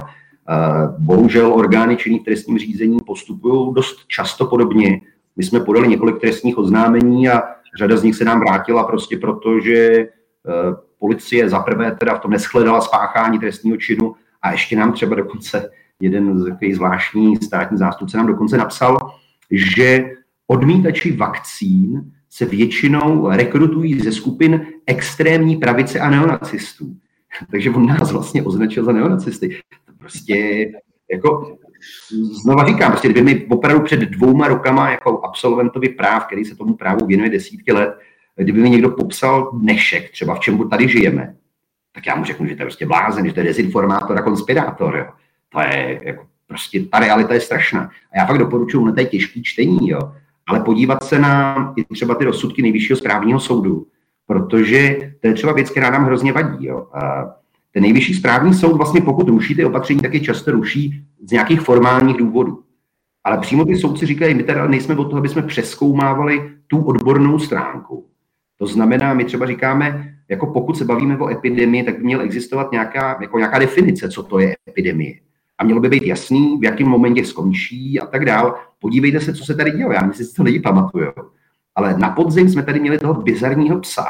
Bohužel 0.98 1.54
orgány 1.54 1.96
činný 1.96 2.18
v 2.18 2.24
trestním 2.24 2.58
řízení 2.58 2.98
postupují 3.06 3.74
dost 3.74 4.06
často 4.08 4.46
podobně. 4.46 5.00
My 5.36 5.44
jsme 5.44 5.60
podali 5.60 5.88
několik 5.88 6.20
trestních 6.20 6.58
oznámení 6.58 7.28
a 7.28 7.42
řada 7.78 7.96
z 7.96 8.02
nich 8.02 8.16
se 8.16 8.24
nám 8.24 8.40
vrátila 8.40 8.84
prostě 8.84 9.16
proto, 9.16 9.60
že 9.60 9.74
e, 9.74 10.08
policie 10.98 11.48
za 11.48 11.58
prvé 11.58 11.96
teda 12.00 12.14
v 12.14 12.20
tom 12.20 12.30
neschledala 12.30 12.80
spáchání 12.80 13.38
trestního 13.38 13.76
činu 13.76 14.14
a 14.42 14.52
ještě 14.52 14.76
nám 14.76 14.92
třeba 14.92 15.16
dokonce 15.16 15.70
jeden 16.00 16.38
z 16.38 16.44
takových 16.48 16.76
zvláštní 16.76 17.36
státní 17.36 17.78
zástupce 17.78 18.16
nám 18.16 18.26
dokonce 18.26 18.56
napsal, 18.56 18.96
že 19.50 20.10
odmítači 20.46 21.16
vakcín 21.16 22.12
se 22.34 22.44
většinou 22.44 23.28
rekrutují 23.30 24.00
ze 24.00 24.12
skupin 24.12 24.66
extrémní 24.86 25.56
pravice 25.56 26.00
a 26.00 26.10
neonacistů. 26.10 26.96
Takže 27.50 27.70
on 27.70 27.86
nás 27.86 28.12
vlastně 28.12 28.42
označil 28.42 28.84
za 28.84 28.92
neonacisty. 28.92 29.60
To 29.86 29.92
prostě 29.98 30.66
jako 31.12 31.56
znova 32.42 32.66
říkám, 32.66 32.90
prostě 32.90 33.08
kdyby 33.08 33.34
mi 33.34 33.46
opravdu 33.46 33.84
před 33.84 34.00
dvouma 34.00 34.48
rokama 34.48 34.90
jako 34.90 35.20
absolventovi 35.24 35.88
práv, 35.88 36.26
který 36.26 36.44
se 36.44 36.56
tomu 36.56 36.74
právu 36.74 37.06
věnuje 37.06 37.30
desítky 37.30 37.72
let, 37.72 37.98
kdyby 38.36 38.60
mi 38.60 38.70
někdo 38.70 38.90
popsal 38.90 39.50
dnešek, 39.52 40.10
třeba 40.10 40.34
v 40.34 40.40
čem 40.40 40.68
tady 40.68 40.88
žijeme, 40.88 41.34
tak 41.94 42.06
já 42.06 42.14
mu 42.14 42.24
řeknu, 42.24 42.46
že 42.46 42.56
to 42.56 42.62
je 42.62 42.66
prostě 42.66 42.86
blázen, 42.86 43.26
že 43.26 43.32
to 43.32 43.40
je 43.40 43.46
dezinformátor 43.46 44.18
a 44.18 44.22
konspirátor. 44.22 44.96
Jo. 44.96 45.06
To 45.48 45.60
je 45.60 46.00
jako, 46.02 46.26
prostě 46.46 46.80
ta 46.80 46.98
realita 46.98 47.34
je 47.34 47.40
strašná. 47.40 47.90
A 48.12 48.18
já 48.18 48.26
fakt 48.26 48.38
doporučuji, 48.38 48.84
na 48.84 48.92
to 48.92 49.00
je 49.00 49.06
těžký 49.06 49.42
čtení, 49.42 49.88
jo 49.88 50.12
ale 50.46 50.60
podívat 50.60 51.04
se 51.04 51.18
na 51.18 51.72
i 51.76 51.84
třeba 51.84 52.14
ty 52.14 52.24
rozsudky 52.24 52.62
nejvyššího 52.62 52.96
správního 52.96 53.40
soudu, 53.40 53.86
protože 54.26 55.12
to 55.20 55.26
je 55.26 55.34
třeba 55.34 55.52
věc, 55.52 55.70
která 55.70 55.90
nám 55.90 56.04
hrozně 56.04 56.32
vadí. 56.32 56.66
Jo. 56.66 56.86
A 56.94 57.30
ten 57.72 57.82
nejvyšší 57.82 58.14
správní 58.14 58.54
soud 58.54 58.76
vlastně 58.76 59.00
pokud 59.00 59.28
ruší 59.28 59.54
ty 59.54 59.64
opatření, 59.64 60.00
tak 60.00 60.14
je 60.14 60.20
často 60.20 60.50
ruší 60.50 61.04
z 61.28 61.30
nějakých 61.30 61.60
formálních 61.60 62.16
důvodů. 62.16 62.62
Ale 63.24 63.38
přímo 63.38 63.64
ty 63.64 63.76
soudci 63.76 64.06
říkají, 64.06 64.34
my 64.34 64.42
teda 64.42 64.66
nejsme 64.66 64.96
od 64.96 65.04
toho, 65.04 65.18
aby 65.18 65.28
jsme 65.28 65.42
přeskoumávali 65.42 66.50
tu 66.66 66.82
odbornou 66.82 67.38
stránku. 67.38 68.06
To 68.58 68.66
znamená, 68.66 69.14
my 69.14 69.24
třeba 69.24 69.46
říkáme, 69.46 70.14
jako 70.28 70.46
pokud 70.46 70.78
se 70.78 70.84
bavíme 70.84 71.18
o 71.18 71.28
epidemii, 71.28 71.82
tak 71.82 71.96
by 71.98 72.04
měl 72.04 72.20
existovat 72.20 72.72
nějaká, 72.72 73.18
jako 73.20 73.38
nějaká 73.38 73.58
definice, 73.58 74.08
co 74.08 74.22
to 74.22 74.38
je 74.38 74.54
epidemie. 74.68 75.14
A 75.62 75.64
mělo 75.64 75.80
by 75.80 75.88
být 75.88 76.02
jasný, 76.02 76.58
v 76.58 76.64
jakém 76.64 76.88
momentě 76.88 77.24
skončí 77.24 78.00
a 78.00 78.06
tak 78.06 78.24
dál. 78.24 78.54
Podívejte 78.80 79.20
se, 79.20 79.34
co 79.34 79.44
se 79.44 79.54
tady 79.54 79.70
dělo. 79.70 79.92
Já 79.92 80.06
myslím, 80.06 80.26
si 80.26 80.34
to 80.34 80.42
lidi 80.42 80.60
pamatuju. 80.60 81.12
Ale 81.74 81.98
na 81.98 82.10
podzim 82.10 82.48
jsme 82.48 82.62
tady 82.62 82.80
měli 82.80 82.98
toho 82.98 83.14
bizarního 83.14 83.80
psa. 83.80 84.04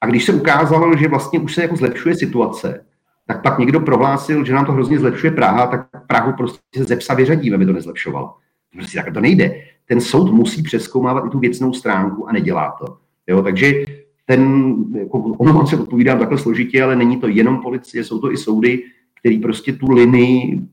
A 0.00 0.06
když 0.06 0.24
se 0.24 0.32
ukázalo, 0.32 0.96
že 0.96 1.08
vlastně 1.08 1.38
už 1.38 1.54
se 1.54 1.62
jako 1.62 1.76
zlepšuje 1.76 2.14
situace, 2.14 2.84
tak 3.26 3.42
pak 3.42 3.58
někdo 3.58 3.80
prohlásil, 3.80 4.44
že 4.44 4.54
nám 4.54 4.66
to 4.66 4.72
hrozně 4.72 4.98
zlepšuje 4.98 5.30
Praha, 5.30 5.66
tak 5.66 6.06
Prahu 6.06 6.32
prostě 6.32 6.84
ze 6.84 6.96
psa 6.96 7.14
vyřadíme, 7.14 7.56
aby 7.56 7.66
to 7.66 7.72
nezlepšovalo. 7.72 8.34
Prostě 8.72 9.02
tak 9.04 9.14
to 9.14 9.20
nejde. 9.20 9.62
Ten 9.88 10.00
soud 10.00 10.32
musí 10.32 10.62
přeskoumávat 10.62 11.24
i 11.26 11.30
tu 11.30 11.38
věcnou 11.38 11.72
stránku 11.72 12.28
a 12.28 12.32
nedělá 12.32 12.76
to. 12.78 12.96
Jo, 13.26 13.42
takže 13.42 13.72
ten, 14.26 14.74
jako, 14.98 15.18
ono 15.18 15.66
se 15.66 15.76
odpovídám 15.76 16.18
takhle 16.18 16.38
složitě, 16.38 16.82
ale 16.82 16.96
není 16.96 17.20
to 17.20 17.28
jenom 17.28 17.62
policie, 17.62 18.04
jsou 18.04 18.18
to 18.18 18.32
i 18.32 18.36
soudy, 18.36 18.82
který 19.20 19.38
prostě 19.38 19.72
tu 19.72 19.90
linii 19.92 20.68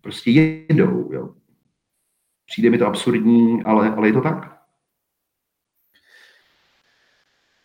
prostě 0.00 0.30
jedou. 0.30 1.12
Jo. 1.12 1.34
Přijde 2.46 2.70
mi 2.70 2.78
to 2.78 2.86
absurdní, 2.86 3.64
ale, 3.64 3.90
ale 3.90 4.08
je 4.08 4.12
to 4.12 4.20
tak. 4.20 4.56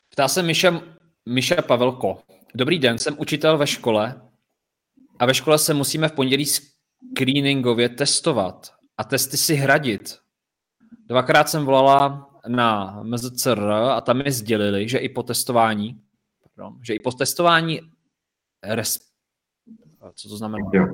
Ptá 0.10 0.28
se 0.28 0.44
Miša, 0.44 0.82
Miša 1.26 1.62
Pavelko. 1.62 2.22
Dobrý 2.56 2.80
den, 2.80 2.98
jsem 2.98 3.16
učitel 3.20 3.58
ve 3.58 3.68
škole 3.68 4.22
a 5.20 5.26
ve 5.26 5.34
škole 5.34 5.58
se 5.60 5.74
musíme 5.74 6.08
v 6.08 6.12
pondělí 6.12 6.46
screeningově 6.46 7.90
testovat 7.90 8.74
a 8.98 9.04
testy 9.04 9.38
si 9.38 9.56
hradit. 9.56 10.18
Dvakrát 11.08 11.50
jsem 11.50 11.66
volala 11.66 12.30
na 12.48 13.00
MZCR 13.04 13.72
a 13.72 14.02
tam 14.02 14.24
mi 14.24 14.32
sdělili, 14.32 14.90
že 14.90 14.98
i 14.98 15.10
po 15.10 15.24
testování, 15.24 16.02
pardon, 16.44 16.80
že 16.84 16.94
i 16.94 17.00
po 17.00 17.12
testování 17.12 17.80
res, 18.64 19.11
co 20.16 20.30
to 20.30 20.38
znamená? 20.38 20.66
Jo, 20.74 20.88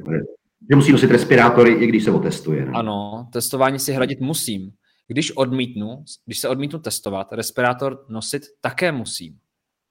že 0.69 0.75
musí 0.75 0.91
nosit 0.91 1.11
respirátory, 1.11 1.73
i 1.73 1.87
když 1.87 2.03
se 2.03 2.11
otestuje. 2.11 2.65
Ne? 2.65 2.71
Ano, 2.71 3.27
testování 3.33 3.79
si 3.79 3.93
hradit 3.93 4.19
musím. 4.21 4.71
Když 5.07 5.31
odmítnu, 5.31 6.03
když 6.25 6.39
se 6.39 6.49
odmítnu 6.49 6.79
testovat, 6.79 7.33
respirátor 7.33 8.05
nosit 8.09 8.43
také 8.61 8.91
musím. 8.91 9.37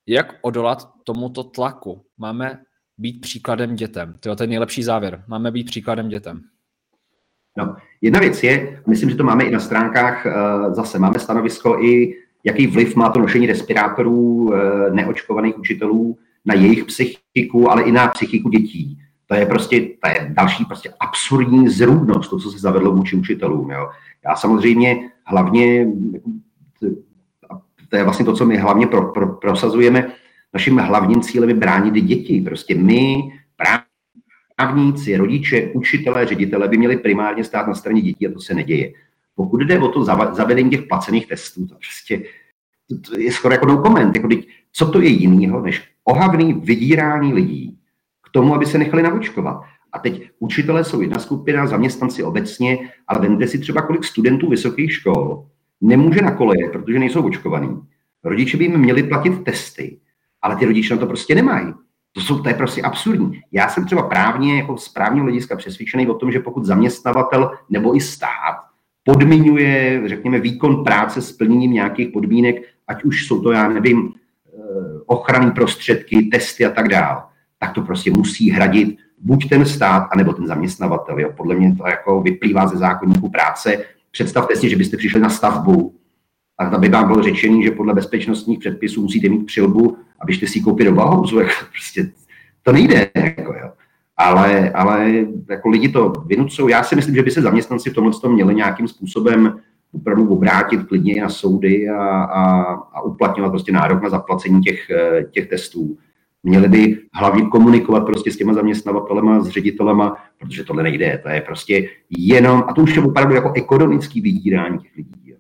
Jak 0.06 0.34
odolat 0.42 0.90
tomuto 1.04 1.44
tlaku? 1.44 2.04
Máme 2.18 2.58
být 2.98 3.20
příkladem 3.20 3.74
dětem. 3.74 4.14
To 4.20 4.28
je 4.28 4.36
ten 4.36 4.50
nejlepší 4.50 4.82
závěr. 4.82 5.24
Máme 5.28 5.50
být 5.50 5.64
příkladem 5.64 6.08
dětem. 6.08 6.40
No, 7.58 7.76
jedna 8.00 8.20
věc 8.20 8.42
je, 8.42 8.82
myslím, 8.86 9.10
že 9.10 9.16
to 9.16 9.24
máme 9.24 9.44
i 9.44 9.50
na 9.50 9.60
stránkách, 9.60 10.26
zase 10.74 10.98
máme 10.98 11.18
stanovisko 11.18 11.84
i, 11.84 12.14
jaký 12.44 12.66
vliv 12.66 12.96
má 12.96 13.10
to 13.10 13.20
nošení 13.20 13.46
respirátorů 13.46 14.50
neočkovaných 14.92 15.58
učitelů 15.58 16.18
na 16.44 16.54
jejich 16.54 16.84
psychiku, 16.84 17.70
ale 17.70 17.82
i 17.82 17.92
na 17.92 18.08
psychiku 18.08 18.48
dětí. 18.48 18.98
To 19.26 19.34
je 19.34 19.46
prostě 19.46 19.80
to 19.80 20.08
je 20.08 20.26
další 20.30 20.64
prostě 20.64 20.92
absurdní 21.00 21.68
zrůdnost, 21.68 22.28
to, 22.28 22.38
co 22.38 22.50
se 22.50 22.58
zavedlo 22.58 22.92
vůči 22.92 23.16
učitelům. 23.16 23.70
Jo. 23.70 23.90
Já 24.24 24.36
samozřejmě 24.36 25.10
hlavně, 25.24 25.86
to 27.88 27.96
je 27.96 28.04
vlastně 28.04 28.24
to, 28.24 28.34
co 28.34 28.46
my 28.46 28.56
hlavně 28.56 28.86
pro, 28.86 29.12
pro, 29.12 29.26
prosazujeme, 29.26 30.12
naším 30.54 30.78
hlavním 30.78 31.20
cílem 31.20 31.48
je 31.48 31.54
bránit 31.54 31.94
děti. 31.94 32.40
Prostě 32.40 32.74
my, 32.74 33.32
právníci, 34.56 35.16
rodiče, 35.16 35.70
učitelé, 35.74 36.26
ředitelé 36.26 36.68
by 36.68 36.78
měli 36.78 36.96
primárně 36.96 37.44
stát 37.44 37.66
na 37.66 37.74
straně 37.74 38.02
dětí 38.02 38.26
a 38.26 38.32
to 38.32 38.40
se 38.40 38.54
neděje. 38.54 38.92
Pokud 39.34 39.60
jde 39.60 39.78
o 39.78 39.88
to 39.88 40.04
zavedení 40.34 40.70
těch 40.70 40.82
placených 40.82 41.26
testů, 41.26 41.66
to 41.66 41.74
prostě 41.74 42.22
to 43.10 43.20
je 43.20 43.32
skoro 43.32 43.54
jako 43.54 43.66
no 43.66 43.82
comment. 43.82 44.16
Jako 44.16 44.28
co 44.72 44.90
to 44.90 45.00
je 45.00 45.08
jiného, 45.08 45.62
než 45.62 45.82
ohavný 46.04 46.52
vydírání 46.52 47.32
lidí 47.32 47.78
tomu, 48.36 48.54
aby 48.54 48.66
se 48.66 48.78
nechali 48.78 49.02
navočkovat. 49.02 49.62
A 49.92 49.98
teď 49.98 50.30
učitelé 50.38 50.84
jsou 50.84 51.00
jedna 51.00 51.18
skupina, 51.18 51.66
zaměstnanci 51.66 52.22
obecně, 52.22 52.78
ale 53.08 53.20
vemte 53.20 53.46
si 53.46 53.58
třeba, 53.58 53.82
kolik 53.82 54.04
studentů 54.04 54.48
vysokých 54.48 54.92
škol 54.92 55.46
nemůže 55.80 56.22
na 56.22 56.30
koleje, 56.30 56.68
protože 56.68 56.98
nejsou 56.98 57.22
očkovaní. 57.22 57.80
Rodiče 58.24 58.56
by 58.56 58.64
jim 58.64 58.78
měli 58.78 59.02
platit 59.02 59.44
testy, 59.44 59.98
ale 60.42 60.56
ty 60.56 60.66
rodiče 60.66 60.94
na 60.94 61.00
to 61.00 61.06
prostě 61.06 61.34
nemají. 61.34 61.72
To, 62.12 62.20
jsou, 62.20 62.42
to 62.42 62.48
je 62.48 62.54
prostě 62.54 62.82
absurdní. 62.82 63.40
Já 63.52 63.68
jsem 63.68 63.84
třeba 63.84 64.02
právně, 64.02 64.56
jako 64.56 64.76
z 64.76 64.88
právního 64.88 65.24
hlediska 65.24 65.56
přesvědčený 65.56 66.08
o 66.08 66.14
tom, 66.14 66.32
že 66.32 66.40
pokud 66.40 66.64
zaměstnavatel 66.64 67.50
nebo 67.70 67.96
i 67.96 68.00
stát 68.00 68.56
podmiňuje, 69.04 70.02
řekněme, 70.06 70.40
výkon 70.40 70.84
práce 70.84 71.22
s 71.22 71.32
plněním 71.32 71.72
nějakých 71.72 72.08
podmínek, 72.08 72.56
ať 72.86 73.04
už 73.04 73.26
jsou 73.26 73.42
to, 73.42 73.52
já 73.52 73.68
nevím, 73.68 74.12
eh, 74.12 74.60
ochranné 75.06 75.50
prostředky, 75.50 76.22
testy 76.22 76.64
a 76.64 76.70
tak 76.70 76.88
dále, 76.88 77.22
tak 77.58 77.72
to 77.72 77.82
prostě 77.82 78.10
musí 78.10 78.50
hradit 78.50 78.98
buď 79.18 79.48
ten 79.48 79.66
stát, 79.66 80.08
anebo 80.12 80.32
ten 80.32 80.46
zaměstnavatel. 80.46 81.20
Jo. 81.20 81.32
Podle 81.36 81.54
mě 81.54 81.76
to 81.76 81.86
jako 81.86 82.22
vyplývá 82.22 82.66
ze 82.66 82.76
zákonníku 82.76 83.30
práce. 83.30 83.84
Představte 84.10 84.56
si, 84.56 84.70
že 84.70 84.76
byste 84.76 84.96
přišli 84.96 85.20
na 85.20 85.30
stavbu 85.30 85.94
a 86.58 86.70
tam 86.70 86.80
by 86.80 86.88
vám 86.88 87.06
bylo 87.06 87.22
řečený, 87.22 87.62
že 87.62 87.70
podle 87.70 87.94
bezpečnostních 87.94 88.58
předpisů 88.58 89.02
musíte 89.02 89.28
mít 89.28 89.46
přilbu, 89.46 89.96
abyste 90.20 90.46
si 90.46 90.58
ji 90.58 90.62
koupili 90.62 90.88
do 90.88 90.94
Bauhausu. 90.96 91.38
Jako 91.40 91.52
prostě 91.72 92.10
to 92.62 92.72
nejde. 92.72 93.10
Jako, 93.14 93.52
jo. 93.52 93.72
Ale, 94.16 94.70
ale 94.70 95.26
jako 95.50 95.68
lidi 95.68 95.88
to 95.88 96.12
vynucují. 96.26 96.72
Já 96.72 96.82
si 96.82 96.96
myslím, 96.96 97.14
že 97.14 97.22
by 97.22 97.30
se 97.30 97.42
zaměstnanci 97.42 97.90
v 97.90 97.94
tomhle 97.94 98.12
měli 98.28 98.54
nějakým 98.54 98.88
způsobem 98.88 99.60
opravdu 99.92 100.28
obrátit 100.28 100.82
klidně 100.82 101.22
na 101.22 101.28
soudy 101.28 101.88
a, 101.88 102.24
a, 102.24 102.62
a 102.72 103.00
uplatňovat 103.00 103.50
prostě 103.50 103.72
nárok 103.72 104.02
na 104.02 104.10
zaplacení 104.10 104.60
těch, 104.60 104.90
těch 105.30 105.48
testů. 105.48 105.98
Měli 106.42 106.68
by 106.68 106.98
hlavně 107.14 107.46
komunikovat 107.46 108.00
prostě 108.00 108.32
s 108.32 108.36
těma 108.36 108.54
zaměstnavatelema, 108.54 109.40
s 109.40 109.48
ředitelema, 109.48 110.16
protože 110.38 110.64
tohle 110.64 110.82
nejde. 110.82 111.20
To 111.22 111.28
je 111.28 111.40
prostě 111.40 111.88
jenom, 112.18 112.64
a 112.68 112.72
to 112.72 112.82
už 112.82 112.96
je 112.96 113.02
opravdu 113.02 113.34
jako 113.34 113.52
ekonomický 113.54 114.20
vydírání 114.20 114.78
těch 114.78 114.96
lidí. 114.96 115.20
Jo. 115.24 115.36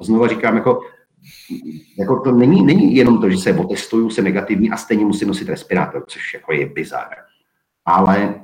A 0.00 0.04
znovu 0.04 0.26
říkám, 0.26 0.56
jako, 0.56 0.80
jako 1.98 2.20
to 2.20 2.32
není, 2.32 2.62
není 2.62 2.96
jenom 2.96 3.20
to, 3.20 3.30
že 3.30 3.36
se 3.36 3.52
otestuju, 3.52 4.10
se 4.10 4.22
negativní 4.22 4.70
a 4.70 4.76
stejně 4.76 5.04
musím 5.04 5.28
nosit 5.28 5.48
respirátor, 5.48 6.04
což 6.06 6.34
jako 6.34 6.52
je 6.52 6.66
bizar. 6.66 7.08
Ale 7.84 8.34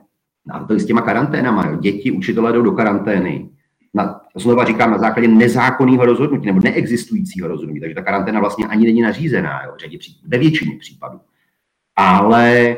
na 0.47 0.64
to 0.64 0.74
i 0.74 0.80
s 0.80 0.87
těma 0.87 1.01
karanténama. 1.01 1.66
Jo. 1.66 1.76
Děti, 1.76 2.11
učitelé 2.11 2.53
jdou 2.53 2.62
do 2.62 2.72
karantény. 2.72 3.51
Na, 3.95 4.20
znova 4.37 4.64
říkám, 4.64 4.91
na 4.91 4.99
základě 4.99 5.28
nezákonného 5.28 6.07
rozhodnutí 6.07 6.47
nebo 6.47 6.61
neexistujícího 6.64 7.49
rozhodnutí. 7.49 7.80
Takže 7.80 7.95
ta 7.95 8.03
karanténa 8.03 8.41
vlastně 8.41 8.66
ani 8.66 8.85
není 8.85 9.03
nařízená, 9.03 9.62
jo, 9.64 9.72
řadě 9.80 9.99
ve 10.26 10.39
většině 10.39 10.76
případů 10.78 11.20
ale 11.97 12.59
e, 12.61 12.77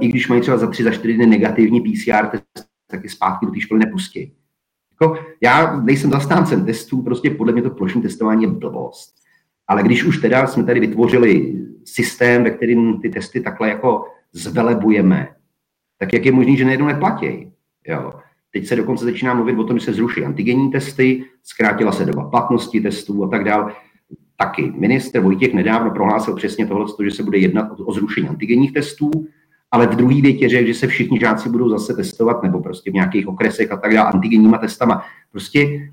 i 0.00 0.08
když 0.08 0.28
mají 0.28 0.40
třeba 0.40 0.56
za 0.56 0.70
tři, 0.70 0.84
za 0.84 0.90
čtyři 0.90 1.14
dny 1.14 1.26
negativní 1.26 1.80
PCR 1.80 2.26
test, 2.26 2.68
tak 2.90 3.04
je 3.04 3.10
zpátky 3.10 3.46
do 3.46 3.52
té 3.52 3.60
školy 3.60 3.80
nepustí. 3.80 4.32
Jako, 5.00 5.18
já 5.40 5.80
nejsem 5.80 6.10
zastáncem 6.10 6.66
testů, 6.66 7.02
prostě 7.02 7.30
podle 7.30 7.52
mě 7.52 7.62
to 7.62 7.70
plošní 7.70 8.02
testování 8.02 8.42
je 8.42 8.50
blbost. 8.50 9.14
Ale 9.68 9.82
když 9.82 10.04
už 10.04 10.18
teda 10.18 10.46
jsme 10.46 10.64
tady 10.64 10.80
vytvořili 10.80 11.60
systém, 11.84 12.44
ve 12.44 12.50
kterým 12.50 13.00
ty 13.00 13.08
testy 13.08 13.40
takhle 13.40 13.68
jako 13.68 14.04
zvelebujeme, 14.32 15.28
tak 15.98 16.12
jak 16.12 16.24
je 16.24 16.32
možné, 16.32 16.56
že 16.56 16.64
najednou 16.64 16.86
neplatí? 16.86 17.52
Jo. 17.86 18.12
Teď 18.50 18.66
se 18.66 18.76
dokonce 18.76 19.04
začíná 19.04 19.34
mluvit 19.34 19.58
o 19.58 19.64
tom, 19.64 19.78
že 19.78 19.84
se 19.84 19.92
zruší 19.92 20.24
antigenní 20.24 20.70
testy, 20.70 21.24
zkrátila 21.42 21.92
se 21.92 22.04
doba 22.04 22.30
platnosti 22.30 22.80
testů 22.80 23.24
a 23.24 23.28
tak 23.28 23.44
dále 23.44 23.72
taky. 24.36 24.72
Minister 24.76 25.20
Vojtěch 25.20 25.54
nedávno 25.54 25.90
prohlásil 25.90 26.36
přesně 26.36 26.66
tohle, 26.66 26.86
že 27.04 27.10
se 27.10 27.22
bude 27.22 27.38
jednat 27.38 27.68
o, 27.86 27.92
zrušení 27.92 28.28
antigenních 28.28 28.72
testů, 28.72 29.10
ale 29.70 29.86
v 29.86 29.96
druhé 29.96 30.20
větě 30.20 30.48
řekl, 30.48 30.66
že 30.66 30.74
se 30.74 30.86
všichni 30.86 31.20
žáci 31.20 31.48
budou 31.48 31.68
zase 31.68 31.94
testovat, 31.94 32.42
nebo 32.42 32.60
prostě 32.60 32.90
v 32.90 32.94
nějakých 32.94 33.28
okresech 33.28 33.72
a 33.72 33.76
tak 33.76 33.94
dále 33.94 34.10
antigenníma 34.10 34.58
testama. 34.58 35.04
Prostě 35.32 35.88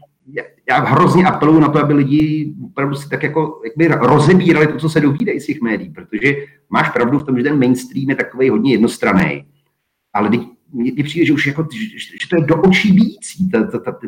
já 0.70 0.80
hrozně 0.80 1.26
apeluju 1.26 1.60
na 1.60 1.68
to, 1.68 1.80
aby 1.80 1.94
lidi 1.94 2.54
opravdu 2.66 2.96
si 2.96 3.10
tak 3.10 3.24
jako 3.24 3.62
jakby 3.66 3.88
rozebírali 4.08 4.68
to, 4.68 4.78
co 4.78 4.90
se 4.90 5.02
dovídají 5.02 5.40
z 5.40 5.46
těch 5.46 5.62
médií, 5.62 5.90
protože 5.90 6.36
máš 6.70 6.90
pravdu 6.90 7.20
v 7.20 7.24
tom, 7.24 7.38
že 7.38 7.44
ten 7.44 7.60
mainstream 7.60 8.10
je 8.10 8.16
takový 8.16 8.50
hodně 8.50 8.72
jednostranný, 8.72 9.46
ale 10.14 10.30
mně 10.74 11.04
přijde, 11.04 11.26
že 11.26 11.34
už 11.34 11.48
jako, 11.48 11.68
že 12.22 12.28
to 12.30 12.36
je 12.36 12.42
do 12.42 12.62
očí 12.62 12.92
vící, 12.92 13.50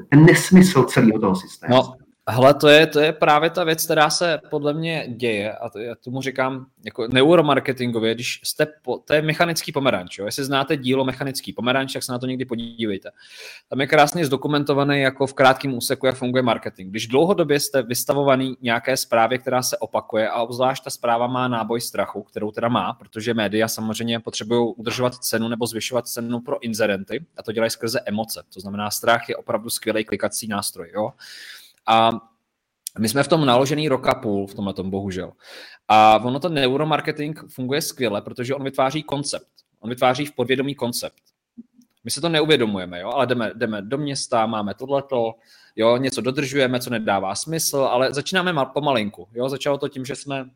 ten 0.09 0.26
nesmysl 0.26 0.84
celého 0.84 1.20
toho 1.20 1.36
systému. 1.36 1.74
No, 1.74 1.93
Hele, 2.30 2.53
to 2.53 2.67
je, 2.67 2.88
to 2.88 2.99
je 2.99 3.13
právě 3.13 3.49
ta 3.49 3.63
věc, 3.63 3.86
která 3.86 4.09
se 4.09 4.39
podle 4.49 4.74
mě 4.74 5.05
děje 5.07 5.53
a 5.53 5.69
to, 5.69 5.80
já 5.80 5.95
tomu 5.95 6.21
říkám 6.21 6.65
jako 6.86 7.07
neuromarketingově, 7.07 8.15
když 8.15 8.41
jste, 8.43 8.67
po, 8.82 8.97
to 8.97 9.13
je 9.13 9.21
mechanický 9.21 9.71
pomeranč, 9.71 10.17
jo? 10.17 10.26
jestli 10.26 10.43
znáte 10.43 10.78
dílo 10.78 11.05
mechanický 11.05 11.53
pomeranč, 11.53 11.93
tak 11.93 12.03
se 12.03 12.11
na 12.11 12.19
to 12.19 12.26
někdy 12.26 12.45
podívejte. 12.45 13.11
Tam 13.69 13.82
je 13.82 13.88
krásně 13.88 14.26
zdokumentovaný 14.26 15.01
jako 15.01 15.28
v 15.28 15.34
krátkém 15.34 15.74
úseku, 15.74 16.05
jak 16.05 16.15
funguje 16.15 16.43
marketing. 16.43 16.89
Když 16.89 17.07
dlouhodobě 17.07 17.59
jste 17.59 17.82
vystavovaný 17.82 18.57
nějaké 18.61 18.97
zprávě, 18.97 19.38
která 19.38 19.61
se 19.61 19.78
opakuje 19.78 20.30
a 20.30 20.41
obzvlášť 20.41 20.84
ta 20.84 20.89
zpráva 20.89 21.28
má 21.28 21.47
náboj 21.47 21.82
strachu, 21.82 22.24
kterou 22.24 22.51
teda 22.51 22.69
má, 22.69 22.93
protože 22.93 23.34
média 23.34 23.67
samozřejmě 23.67 24.19
potřebují 24.19 24.74
udržovat 24.78 25.15
cenu 25.15 25.47
nebo 25.47 25.67
zvyšovat 25.67 26.07
cenu 26.07 26.39
pro 26.39 26.63
inzerenty 26.63 27.26
a 27.38 27.43
to 27.43 27.51
dělají 27.51 27.69
skrze 27.69 27.99
emoce. 28.05 28.43
To 28.53 28.59
znamená, 28.59 28.91
strach 28.91 29.30
je 29.30 29.36
opravdu 29.36 29.69
skvělý 29.69 30.03
klikací 30.03 30.47
nástroj. 30.47 30.91
Jo? 30.95 31.11
A 31.88 32.11
my 32.99 33.09
jsme 33.09 33.23
v 33.23 33.27
tom 33.27 33.45
naložený 33.45 33.88
roka 33.88 34.15
půl, 34.15 34.47
v 34.47 34.53
tomhle 34.53 34.73
tom 34.73 34.89
bohužel. 34.89 35.31
A 35.88 36.17
ono 36.23 36.39
to 36.39 36.49
neuromarketing 36.49 37.39
funguje 37.49 37.81
skvěle, 37.81 38.21
protože 38.21 38.55
on 38.55 38.63
vytváří 38.63 39.03
koncept. 39.03 39.47
On 39.79 39.89
vytváří 39.89 40.25
v 40.25 40.36
podvědomí 40.36 40.75
koncept. 40.75 41.21
My 42.03 42.11
se 42.11 42.21
to 42.21 42.29
neuvědomujeme, 42.29 42.99
jo? 42.99 43.09
ale 43.09 43.27
jdeme, 43.27 43.51
jdeme 43.55 43.81
do 43.81 43.97
města, 43.97 44.45
máme 44.45 44.73
tohleto, 44.73 45.34
jo, 45.75 45.97
něco 45.97 46.21
dodržujeme, 46.21 46.79
co 46.79 46.89
nedává 46.89 47.36
smysl, 47.36 47.77
ale 47.77 48.13
začínáme 48.13 48.53
mal, 48.53 48.65
pomalinku. 48.65 49.27
Jo? 49.34 49.49
Začalo 49.49 49.77
to 49.77 49.89
tím, 49.89 50.05
že 50.05 50.15
jsme 50.15 50.49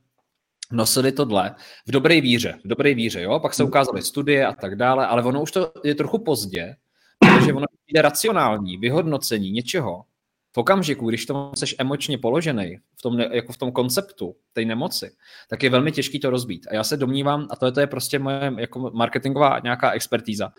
nosili 0.71 1.11
tohle 1.11 1.55
v 1.88 1.91
dobré 1.91 2.21
víře, 2.21 2.59
v 2.65 2.67
dobré 2.67 2.93
víře, 2.93 3.21
jo? 3.21 3.39
pak 3.39 3.53
se 3.53 3.63
ukázaly 3.63 4.01
studie 4.01 4.45
a 4.45 4.53
tak 4.53 4.75
dále, 4.75 5.07
ale 5.07 5.23
ono 5.23 5.41
už 5.41 5.51
to 5.51 5.71
je 5.84 5.95
trochu 5.95 6.17
pozdě, 6.19 6.75
protože 7.19 7.53
ono 7.53 7.65
je 7.88 8.01
racionální 8.01 8.78
vyhodnocení 8.78 9.51
něčeho, 9.51 10.03
v 10.58 10.60
okamžiku, 10.60 11.10
když 11.10 11.26
to 11.26 11.51
jsi 11.55 11.76
emočně 11.78 12.18
položený, 12.18 12.78
v 12.95 13.01
tom, 13.01 13.20
jako 13.20 13.53
v 13.53 13.58
tom 13.58 13.72
konceptu 13.72 14.36
té 14.53 14.66
nemoci, 14.66 15.12
tak 15.49 15.64
je 15.64 15.70
velmi 15.70 15.91
těžký 15.91 16.20
to 16.20 16.30
rozbít. 16.30 16.68
A 16.72 16.76
já 16.76 16.84
se 16.84 16.97
domnívám, 16.97 17.47
a 17.49 17.55
to 17.55 17.66
je, 17.66 17.72
to 17.72 17.80
je 17.80 17.88
prostě 17.88 18.20
moje 18.20 18.53
jako 18.58 18.91
marketingová 18.93 19.60
nějaká 19.64 19.91
expertíza, 19.91 20.51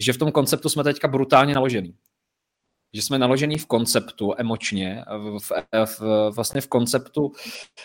že 0.00 0.12
v 0.12 0.18
tom 0.18 0.32
konceptu 0.32 0.68
jsme 0.68 0.84
teďka 0.84 1.08
brutálně 1.08 1.54
naložený 1.54 1.94
že 2.92 3.02
jsme 3.02 3.18
naložený 3.18 3.58
v 3.58 3.66
konceptu 3.66 4.32
emočně, 4.38 5.04
v, 5.38 5.52
v, 5.84 6.30
vlastně 6.34 6.60
v 6.60 6.66
konceptu 6.66 7.32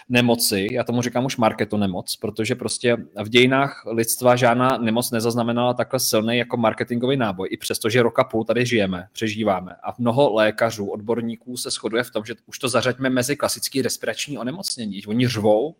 nemoci, 0.09 0.67
já 0.71 0.83
tomu 0.83 1.01
říkám 1.01 1.25
už 1.25 1.37
marketu 1.37 1.77
nemoc, 1.77 2.15
protože 2.15 2.55
prostě 2.55 2.97
v 3.23 3.29
dějinách 3.29 3.83
lidstva 3.85 4.35
žádná 4.35 4.77
nemoc 4.77 5.11
nezaznamenala 5.11 5.73
takhle 5.73 5.99
silný 5.99 6.37
jako 6.37 6.57
marketingový 6.57 7.17
náboj, 7.17 7.47
i 7.51 7.57
přesto, 7.57 7.89
že 7.89 8.03
roka 8.03 8.23
půl 8.23 8.43
tady 8.43 8.65
žijeme, 8.65 9.07
přežíváme 9.11 9.75
a 9.83 9.93
mnoho 9.97 10.33
lékařů, 10.33 10.85
odborníků 10.87 11.57
se 11.57 11.69
shoduje 11.69 12.03
v 12.03 12.11
tom, 12.11 12.25
že 12.25 12.33
už 12.45 12.59
to 12.59 12.69
zařaďme 12.69 13.09
mezi 13.09 13.35
klasický 13.35 13.81
respirační 13.81 14.37
onemocnění. 14.37 15.05
Oni 15.05 15.27
řvou, 15.27 15.75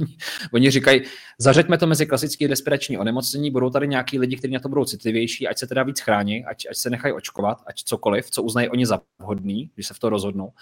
oni 0.52 0.70
říkají, 0.70 1.02
zařaďme 1.38 1.78
to 1.78 1.86
mezi 1.86 2.06
klasický 2.06 2.46
respirační 2.46 2.98
onemocnění, 2.98 3.50
budou 3.50 3.70
tady 3.70 3.88
nějaký 3.88 4.18
lidi, 4.18 4.36
kteří 4.36 4.54
na 4.54 4.60
to 4.60 4.68
budou 4.68 4.84
citlivější, 4.84 5.48
ať 5.48 5.58
se 5.58 5.66
teda 5.66 5.82
víc 5.82 6.00
chrání, 6.00 6.44
ať, 6.44 6.66
ať 6.70 6.76
se 6.76 6.90
nechají 6.90 7.14
očkovat, 7.14 7.58
ať 7.66 7.82
cokoliv, 7.84 8.30
co 8.30 8.42
uznají 8.42 8.59
oni 8.68 8.86
za 8.86 9.00
vhodný, 9.18 9.70
když 9.74 9.86
se 9.86 9.94
v 9.94 9.98
to 9.98 10.08
rozhodnou. 10.08 10.52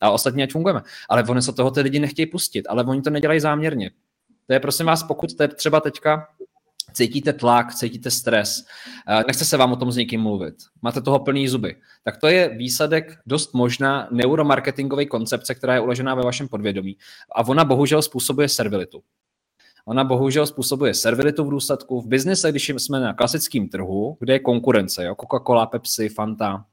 A 0.00 0.10
ostatně 0.10 0.44
ať 0.44 0.52
fungujeme. 0.52 0.80
Ale 1.08 1.24
oni 1.28 1.42
se 1.42 1.52
toho 1.52 1.70
ty 1.70 1.80
lidi 1.80 2.00
nechtějí 2.00 2.26
pustit, 2.26 2.66
ale 2.68 2.84
oni 2.84 3.02
to 3.02 3.10
nedělají 3.10 3.40
záměrně. 3.40 3.90
To 4.46 4.52
je 4.52 4.60
prosím 4.60 4.86
vás, 4.86 5.02
pokud 5.02 5.34
te, 5.34 5.48
třeba 5.48 5.80
teďka 5.80 6.28
cítíte 6.92 7.32
tlak, 7.32 7.74
cítíte 7.74 8.10
stres, 8.10 8.64
nechce 9.26 9.44
se 9.44 9.56
vám 9.56 9.72
o 9.72 9.76
tom 9.76 9.92
s 9.92 9.96
někým 9.96 10.20
mluvit, 10.20 10.54
máte 10.82 11.00
toho 11.00 11.18
plný 11.18 11.48
zuby, 11.48 11.76
tak 12.04 12.16
to 12.16 12.26
je 12.26 12.48
výsledek 12.48 13.18
dost 13.26 13.54
možná 13.54 14.08
neuromarketingové 14.10 15.06
koncepce, 15.06 15.54
která 15.54 15.74
je 15.74 15.80
uložená 15.80 16.14
ve 16.14 16.22
vašem 16.22 16.48
podvědomí. 16.48 16.96
A 17.36 17.46
ona 17.48 17.64
bohužel 17.64 18.02
způsobuje 18.02 18.48
servilitu. 18.48 19.02
Ona 19.86 20.04
bohužel 20.04 20.46
způsobuje 20.46 20.94
servilitu 20.94 21.44
v 21.44 21.50
důsledku. 21.50 22.00
V 22.00 22.06
biznise, 22.06 22.50
když 22.50 22.68
jsme 22.68 23.00
na 23.00 23.14
klasickém 23.14 23.68
trhu, 23.68 24.16
kde 24.20 24.32
je 24.32 24.38
konkurence, 24.38 25.04
jo? 25.04 25.14
Coca-Cola, 25.14 25.66
Pepsi, 25.66 26.08
Fanta, 26.08 26.64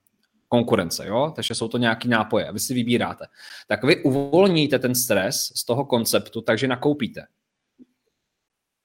konkurence, 0.51 1.07
jo? 1.07 1.33
takže 1.35 1.55
jsou 1.55 1.67
to 1.67 1.77
nějaký 1.77 2.07
nápoje 2.07 2.47
a 2.47 2.51
vy 2.51 2.59
si 2.59 2.73
vybíráte. 2.73 3.25
Tak 3.67 3.83
vy 3.83 4.03
uvolníte 4.03 4.79
ten 4.79 4.95
stres 4.95 5.51
z 5.55 5.65
toho 5.65 5.85
konceptu, 5.85 6.41
takže 6.41 6.67
nakoupíte 6.67 7.25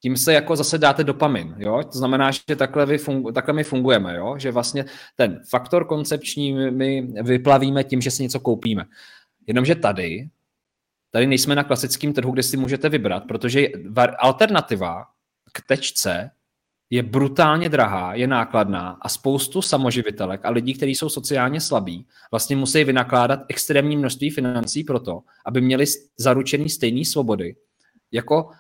tím 0.03 0.17
se 0.17 0.33
jako 0.33 0.57
zase 0.57 0.79
dáte 0.79 1.05
dopamin, 1.05 1.55
jo? 1.59 1.83
To 1.93 1.99
znamená, 1.99 2.31
že 2.31 2.57
takhle, 2.57 2.87
vy 2.87 2.99
fungu, 2.99 3.33
takhle 3.33 3.55
my 3.55 3.65
fungujeme, 3.65 4.17
jo? 4.17 4.35
Že 4.39 4.51
vlastně 4.51 4.85
ten 5.17 5.43
faktor 5.49 5.87
koncepční 5.87 6.53
my 6.71 7.03
vyplavíme 7.23 7.85
tím, 7.85 8.01
že 8.01 8.11
si 8.11 8.23
něco 8.23 8.41
koupíme. 8.41 8.85
Jenomže 9.47 9.75
tady, 9.75 10.29
tady 11.11 11.27
nejsme 11.27 11.55
na 11.55 11.65
klasickém 11.65 12.13
trhu, 12.13 12.33
kde 12.33 12.43
si 12.43 12.57
můžete 12.57 12.89
vybrat, 12.89 13.25
protože 13.29 13.69
alternativa 14.19 15.05
k 15.53 15.61
tečce 15.67 16.31
je 16.91 17.03
brutálně 17.03 17.69
drahá, 17.69 18.15
je 18.15 18.27
nákladná 18.27 18.99
a 19.01 19.09
spoustu 19.09 19.63
samoživitelek 19.63 20.45
a 20.45 20.51
lidí, 20.51 20.75
kteří 20.75 20.95
jsou 20.95 21.09
sociálně 21.09 21.61
slabí, 21.61 22.07
vlastně 22.31 22.57
musí 22.57 22.85
vynakládat 22.85 23.41
extrémní 23.49 23.97
množství 23.97 24.31
financí 24.31 24.85
pro 24.85 25.01
to, 25.01 25.21
aby 25.47 25.61
měli 25.61 25.85
zaručený 26.19 26.69
stejné 26.69 27.05
svobody 27.05 27.57
jako 28.13 28.51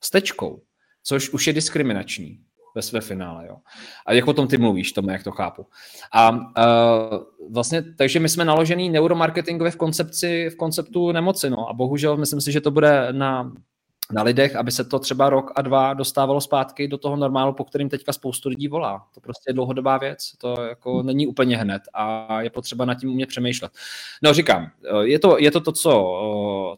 s 0.00 0.10
tečkou 0.10 0.62
což 1.08 1.30
už 1.30 1.46
je 1.46 1.52
diskriminační 1.52 2.40
ve 2.74 2.82
své 2.82 3.00
finále. 3.00 3.46
Jo. 3.46 3.56
A 4.06 4.12
jak 4.12 4.28
o 4.28 4.32
tom 4.32 4.48
ty 4.48 4.58
mluvíš, 4.58 4.92
tomu, 4.92 5.10
jak 5.10 5.24
to 5.24 5.30
chápu. 5.30 5.66
A 6.12 6.30
uh, 6.30 6.38
vlastně, 7.52 7.82
takže 7.82 8.20
my 8.20 8.28
jsme 8.28 8.44
naložený 8.44 8.90
neuromarketingově 8.90 9.70
v 9.70 9.76
koncepci, 9.76 10.50
v 10.50 10.56
konceptu 10.56 11.12
nemoci, 11.12 11.50
no. 11.50 11.68
A 11.68 11.72
bohužel 11.72 12.16
myslím 12.16 12.40
si, 12.40 12.52
že 12.52 12.60
to 12.60 12.70
bude 12.70 13.08
na 13.12 13.52
na 14.12 14.22
lidech, 14.22 14.56
aby 14.56 14.72
se 14.72 14.84
to 14.84 14.98
třeba 14.98 15.30
rok 15.30 15.52
a 15.56 15.62
dva 15.62 15.94
dostávalo 15.94 16.40
zpátky 16.40 16.88
do 16.88 16.98
toho 16.98 17.16
normálu, 17.16 17.52
po 17.52 17.64
kterým 17.64 17.88
teďka 17.88 18.12
spoustu 18.12 18.48
lidí 18.48 18.68
volá. 18.68 19.06
To 19.14 19.20
prostě 19.20 19.50
je 19.50 19.54
dlouhodobá 19.54 19.98
věc, 19.98 20.32
to 20.38 20.62
jako 20.62 21.02
není 21.02 21.26
úplně 21.26 21.56
hned 21.56 21.82
a 21.94 22.42
je 22.42 22.50
potřeba 22.50 22.84
nad 22.84 22.94
tím 22.94 23.10
umět 23.10 23.26
přemýšlet. 23.26 23.72
No 24.22 24.34
říkám, 24.34 24.70
je 25.02 25.18
to, 25.18 25.38
je 25.38 25.50
to 25.50 25.60
to, 25.60 25.72
co, 25.72 25.90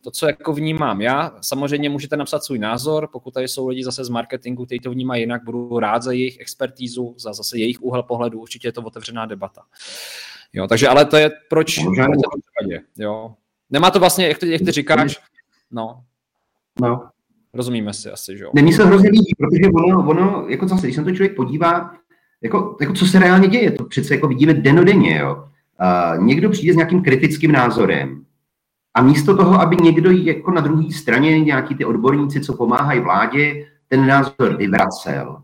to, 0.02 0.10
co 0.10 0.26
jako 0.26 0.52
vnímám 0.52 1.00
já. 1.00 1.32
Samozřejmě 1.40 1.90
můžete 1.90 2.16
napsat 2.16 2.44
svůj 2.44 2.58
názor, 2.58 3.08
pokud 3.12 3.34
tady 3.34 3.48
jsou 3.48 3.68
lidi 3.68 3.84
zase 3.84 4.04
z 4.04 4.08
marketingu, 4.08 4.66
kteří 4.66 4.78
to 4.78 4.90
vnímají 4.90 5.22
jinak, 5.22 5.44
budu 5.44 5.78
rád 5.78 6.02
za 6.02 6.12
jejich 6.12 6.40
expertízu, 6.40 7.14
za 7.18 7.32
zase 7.32 7.58
jejich 7.58 7.82
úhel 7.82 8.02
pohledu, 8.02 8.40
určitě 8.40 8.68
je 8.68 8.72
to 8.72 8.82
otevřená 8.82 9.26
debata. 9.26 9.62
Jo, 10.52 10.66
takže 10.66 10.88
ale 10.88 11.04
to 11.04 11.16
je 11.16 11.30
proč, 11.48 11.78
proč 11.78 12.78
jo. 12.96 13.34
Nemá 13.70 13.90
to 13.90 14.00
vlastně, 14.00 14.28
jak 14.28 14.38
ty, 14.38 14.52
jak 14.52 14.62
ty 14.62 14.70
říkáš, 14.70 15.20
no. 15.70 16.04
No, 16.82 17.08
Rozumíme 17.54 17.92
si 17.92 18.10
asi, 18.10 18.38
že 18.38 18.44
jo? 18.44 18.50
Není 18.54 18.72
se 18.72 18.86
hrozně 18.86 19.10
líbí, 19.10 19.34
protože 19.38 19.70
ono, 19.74 20.08
ono, 20.08 20.44
jako 20.48 20.68
zase, 20.68 20.86
když 20.86 20.96
se 20.96 21.04
to 21.04 21.10
člověk 21.10 21.36
podívá, 21.36 21.90
jako, 22.42 22.76
jako 22.80 22.92
co 22.92 23.06
se 23.06 23.18
reálně 23.18 23.48
děje, 23.48 23.70
to 23.70 23.84
přece 23.84 24.14
jako 24.14 24.28
vidíme 24.28 24.54
denodenně, 24.54 25.18
jo. 25.18 25.44
Uh, 26.16 26.24
někdo 26.24 26.50
přijde 26.50 26.72
s 26.72 26.76
nějakým 26.76 27.02
kritickým 27.02 27.52
názorem 27.52 28.24
a 28.94 29.02
místo 29.02 29.36
toho, 29.36 29.60
aby 29.60 29.76
někdo 29.82 30.10
jako 30.10 30.50
na 30.50 30.60
druhé 30.60 30.92
straně, 30.92 31.40
nějaký 31.40 31.74
ty 31.74 31.84
odborníci, 31.84 32.40
co 32.40 32.56
pomáhají 32.56 33.00
vládě, 33.00 33.66
ten 33.88 34.06
názor 34.06 34.56
vyvracel, 34.56 35.42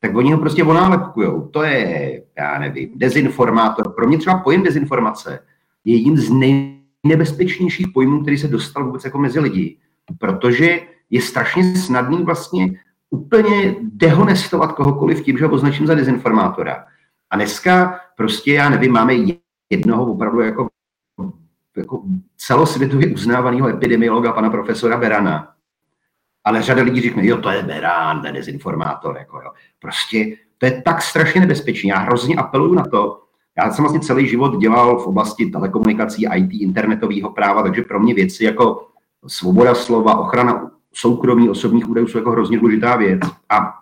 tak 0.00 0.16
oni 0.16 0.32
ho 0.32 0.38
prostě 0.38 0.64
onálepkujou. 0.64 1.48
To 1.48 1.62
je, 1.62 2.22
já 2.38 2.58
nevím, 2.58 2.90
dezinformátor. 2.94 3.94
Pro 3.94 4.06
mě 4.08 4.18
třeba 4.18 4.38
pojem 4.38 4.62
dezinformace 4.62 5.38
je 5.84 5.94
jedním 5.94 6.16
z 6.16 6.30
nejnebezpečnějších 6.30 7.86
pojmů, 7.94 8.22
který 8.22 8.38
se 8.38 8.48
dostal 8.48 8.86
vůbec 8.86 9.04
jako 9.04 9.18
mezi 9.18 9.40
lidi. 9.40 9.76
Protože 10.18 10.80
je 11.10 11.22
strašně 11.22 11.76
snadný 11.76 12.24
vlastně 12.24 12.68
úplně 13.10 13.76
dehonestovat 13.80 14.72
kohokoliv 14.72 15.24
tím, 15.24 15.38
že 15.38 15.46
ho 15.46 15.52
označím 15.52 15.86
za 15.86 15.94
dezinformátora. 15.94 16.84
A 17.30 17.36
dneska 17.36 18.00
prostě, 18.16 18.52
já 18.52 18.68
nevím, 18.68 18.92
máme 18.92 19.14
jednoho 19.70 20.06
opravdu 20.06 20.40
jako, 20.40 20.68
jako 21.76 22.02
celosvětově 22.36 23.12
uznávaného 23.12 23.68
epidemiologa, 23.68 24.32
pana 24.32 24.50
profesora 24.50 24.96
Berana. 24.96 25.52
Ale 26.44 26.62
řada 26.62 26.82
lidí 26.82 27.00
řekne, 27.00 27.26
jo, 27.26 27.36
to 27.36 27.50
je 27.50 27.62
Beran, 27.62 28.26
je 28.26 28.32
dezinformátor. 28.32 29.16
Jako, 29.18 29.40
jo. 29.40 29.50
Prostě 29.78 30.36
to 30.58 30.66
je 30.66 30.82
tak 30.82 31.02
strašně 31.02 31.40
nebezpečné. 31.40 31.90
Já 31.90 31.98
hrozně 31.98 32.36
apeluju 32.36 32.74
na 32.74 32.84
to, 32.84 33.22
já 33.58 33.72
jsem 33.72 33.82
vlastně 33.82 34.00
celý 34.00 34.28
život 34.28 34.58
dělal 34.58 34.98
v 34.98 35.06
oblasti 35.06 35.46
telekomunikací, 35.46 36.26
IT, 36.34 36.50
internetového 36.52 37.30
práva, 37.30 37.62
takže 37.62 37.82
pro 37.82 38.00
mě 38.00 38.14
věci 38.14 38.44
jako 38.44 38.88
svoboda 39.26 39.74
slova, 39.74 40.18
ochrana 40.18 40.70
soukromí 40.96 41.48
osobních 41.48 41.88
údajů 41.88 42.06
jsou 42.06 42.18
jako 42.18 42.30
hrozně 42.30 42.58
důležitá 42.58 42.96
věc. 42.96 43.20
A 43.48 43.74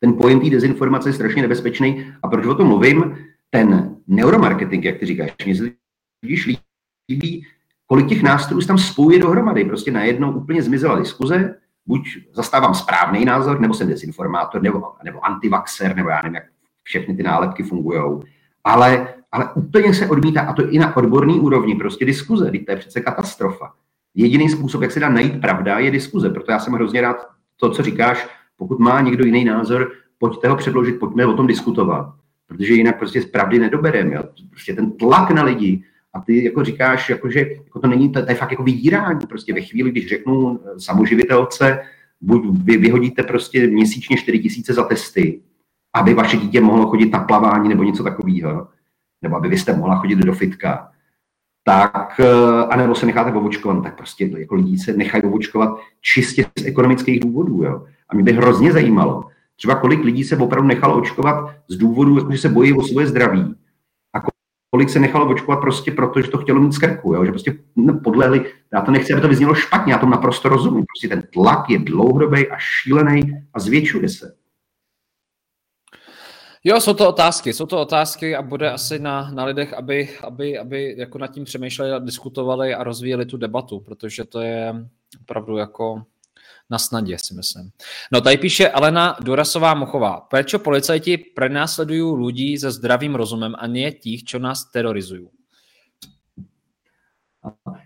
ten 0.00 0.12
pojem 0.12 0.40
té 0.40 0.50
dezinformace 0.50 1.08
je 1.08 1.12
strašně 1.12 1.42
nebezpečný. 1.42 2.12
A 2.22 2.28
proč 2.28 2.46
o 2.46 2.54
tom 2.54 2.68
mluvím? 2.68 3.18
Ten 3.50 3.96
neuromarketing, 4.06 4.84
jak 4.84 4.98
ty 4.98 5.06
říkáš, 5.06 5.30
mě 5.44 5.56
se 5.56 5.70
totiž 6.20 6.46
líbí, 7.08 7.46
kolik 7.86 8.08
těch 8.08 8.22
nástrojů 8.22 8.66
tam 8.66 8.78
spojuje 8.78 9.18
dohromady. 9.18 9.64
Prostě 9.64 9.90
najednou 9.90 10.32
úplně 10.32 10.62
zmizela 10.62 10.98
diskuze, 10.98 11.56
buď 11.86 12.08
zastávám 12.32 12.74
správný 12.74 13.24
názor, 13.24 13.60
nebo 13.60 13.74
jsem 13.74 13.88
dezinformátor, 13.88 14.62
nebo, 14.62 14.92
nebo 15.04 15.24
antivaxer, 15.24 15.96
nebo 15.96 16.08
já 16.08 16.22
nevím, 16.22 16.34
jak 16.34 16.44
všechny 16.82 17.16
ty 17.16 17.22
nálepky 17.22 17.62
fungují. 17.62 18.20
Ale, 18.64 19.14
ale 19.32 19.52
úplně 19.54 19.94
se 19.94 20.08
odmítá, 20.08 20.40
a 20.40 20.52
to 20.52 20.70
i 20.70 20.78
na 20.78 20.96
odborný 20.96 21.40
úrovni, 21.40 21.74
prostě 21.74 22.04
diskuze, 22.04 22.50
to 22.50 22.70
je 22.70 22.76
přece 22.76 23.00
katastrofa. 23.00 23.72
Jediný 24.14 24.48
způsob, 24.48 24.82
jak 24.82 24.92
se 24.92 25.00
dá 25.00 25.08
najít 25.08 25.40
pravda, 25.40 25.78
je 25.78 25.90
diskuze. 25.90 26.30
Proto 26.30 26.52
já 26.52 26.58
jsem 26.58 26.72
hrozně 26.72 27.00
rád 27.00 27.16
to, 27.56 27.70
co 27.70 27.82
říkáš. 27.82 28.28
Pokud 28.56 28.78
má 28.78 29.00
někdo 29.00 29.24
jiný 29.24 29.44
názor, 29.44 29.92
pojďte 30.18 30.48
ho 30.48 30.56
předložit, 30.56 30.92
pojďme 30.92 31.26
o 31.26 31.32
tom 31.32 31.46
diskutovat. 31.46 32.14
Protože 32.46 32.74
jinak 32.74 32.98
prostě 32.98 33.22
z 33.22 33.26
pravdy 33.26 33.58
nedobereme. 33.58 34.22
Prostě 34.50 34.74
ten 34.74 34.92
tlak 34.92 35.30
na 35.30 35.42
lidi, 35.42 35.84
a 36.14 36.20
ty 36.20 36.44
jako 36.44 36.64
říkáš, 36.64 37.10
jako, 37.10 37.30
že 37.30 37.40
jako 37.64 37.80
to 37.80 37.86
není, 37.86 38.12
to, 38.12 38.24
to 38.24 38.30
je 38.30 38.36
fakt 38.36 38.50
jako 38.50 38.62
vydírání. 38.62 39.26
Prostě 39.26 39.54
ve 39.54 39.60
chvíli, 39.60 39.90
když 39.90 40.08
řeknu 40.08 40.60
eh, 40.64 40.80
samoživitelce, 40.80 41.82
buď 42.20 42.42
vy 42.64 42.76
vyhodíte 42.76 43.22
prostě 43.22 43.66
měsíčně 43.66 44.16
4 44.16 44.38
tisíce 44.38 44.72
za 44.72 44.84
testy, 44.84 45.40
aby 45.94 46.14
vaše 46.14 46.36
dítě 46.36 46.60
mohlo 46.60 46.86
chodit 46.86 47.12
na 47.12 47.20
plavání 47.20 47.68
nebo 47.68 47.82
něco 47.82 48.04
takového, 48.04 48.68
nebo 49.22 49.36
aby 49.36 49.48
vy 49.48 49.58
jste 49.58 49.76
mohla 49.76 49.96
chodit 49.96 50.18
do 50.18 50.32
fitka, 50.32 50.90
tak, 51.64 52.20
eh, 52.20 52.66
anebo 52.70 52.94
se 52.94 53.06
necháte 53.06 53.32
ovočkovat, 53.32 53.82
tak 53.82 53.96
prostě 53.96 54.30
jako 54.38 54.54
lidi 54.54 54.78
se 54.78 54.92
nechají 54.92 55.22
ovočkovat 55.22 55.78
čistě 56.00 56.46
z 56.58 56.64
ekonomických 56.64 57.20
důvodů. 57.20 57.62
Jo. 57.62 57.86
A 58.08 58.14
mě 58.14 58.24
by 58.24 58.32
hrozně 58.32 58.72
zajímalo, 58.72 59.24
třeba 59.56 59.74
kolik 59.74 60.04
lidí 60.04 60.24
se 60.24 60.36
opravdu 60.36 60.68
nechalo 60.68 60.98
očkovat 60.98 61.50
z 61.68 61.76
důvodu, 61.76 62.32
že 62.32 62.38
se 62.38 62.48
bojí 62.48 62.72
o 62.72 62.82
svoje 62.82 63.06
zdraví. 63.06 63.54
A 64.12 64.20
kolik 64.70 64.90
se 64.90 65.00
nechalo 65.00 65.28
očkovat 65.28 65.60
prostě 65.60 65.92
proto, 65.92 66.20
že 66.20 66.30
to 66.30 66.38
chtělo 66.38 66.60
mít 66.60 66.72
z 66.72 66.78
krku, 66.78 67.14
jo. 67.14 67.24
že 67.24 67.30
prostě 67.30 67.58
no, 67.76 68.00
podlehli. 68.04 68.44
Já 68.72 68.80
to 68.80 68.90
nechci, 68.90 69.12
aby 69.12 69.22
to 69.22 69.28
vyznělo 69.28 69.54
špatně, 69.54 69.92
já 69.92 69.98
to 69.98 70.06
naprosto 70.06 70.48
rozumím. 70.48 70.84
Prostě 70.92 71.08
ten 71.08 71.22
tlak 71.32 71.70
je 71.70 71.78
dlouhodobý 71.78 72.48
a 72.48 72.56
šílený 72.58 73.22
a 73.54 73.60
zvětšuje 73.60 74.08
se. 74.08 74.34
Jo, 76.66 76.80
jsou 76.80 76.94
to 76.94 77.08
otázky, 77.08 77.52
jsou 77.52 77.66
to 77.66 77.80
otázky 77.80 78.36
a 78.36 78.42
bude 78.42 78.70
asi 78.70 78.98
na, 78.98 79.30
na 79.30 79.44
lidech, 79.44 79.74
aby, 79.74 80.08
aby, 80.22 80.58
aby 80.58 80.94
jako 80.98 81.18
nad 81.18 81.26
tím 81.26 81.44
přemýšleli 81.44 81.92
a 81.92 81.98
diskutovali 81.98 82.74
a 82.74 82.84
rozvíjeli 82.84 83.26
tu 83.26 83.36
debatu, 83.36 83.80
protože 83.80 84.24
to 84.24 84.40
je 84.40 84.74
opravdu 85.20 85.56
jako 85.56 86.02
na 86.70 86.78
snadě, 86.78 87.16
si 87.18 87.34
myslím. 87.34 87.70
No 88.12 88.20
tady 88.20 88.36
píše 88.36 88.68
Alena 88.68 89.16
Durasová 89.20 89.74
Mochová. 89.74 90.20
Prečo 90.20 90.58
policajti 90.58 91.16
prenásledují 91.16 92.24
lidi 92.26 92.58
se 92.58 92.70
zdravým 92.70 93.14
rozumem 93.14 93.54
a 93.58 93.66
ne 93.66 93.92
těch, 93.92 94.24
čo 94.24 94.38
nás 94.38 94.64
terorizují? 94.64 95.28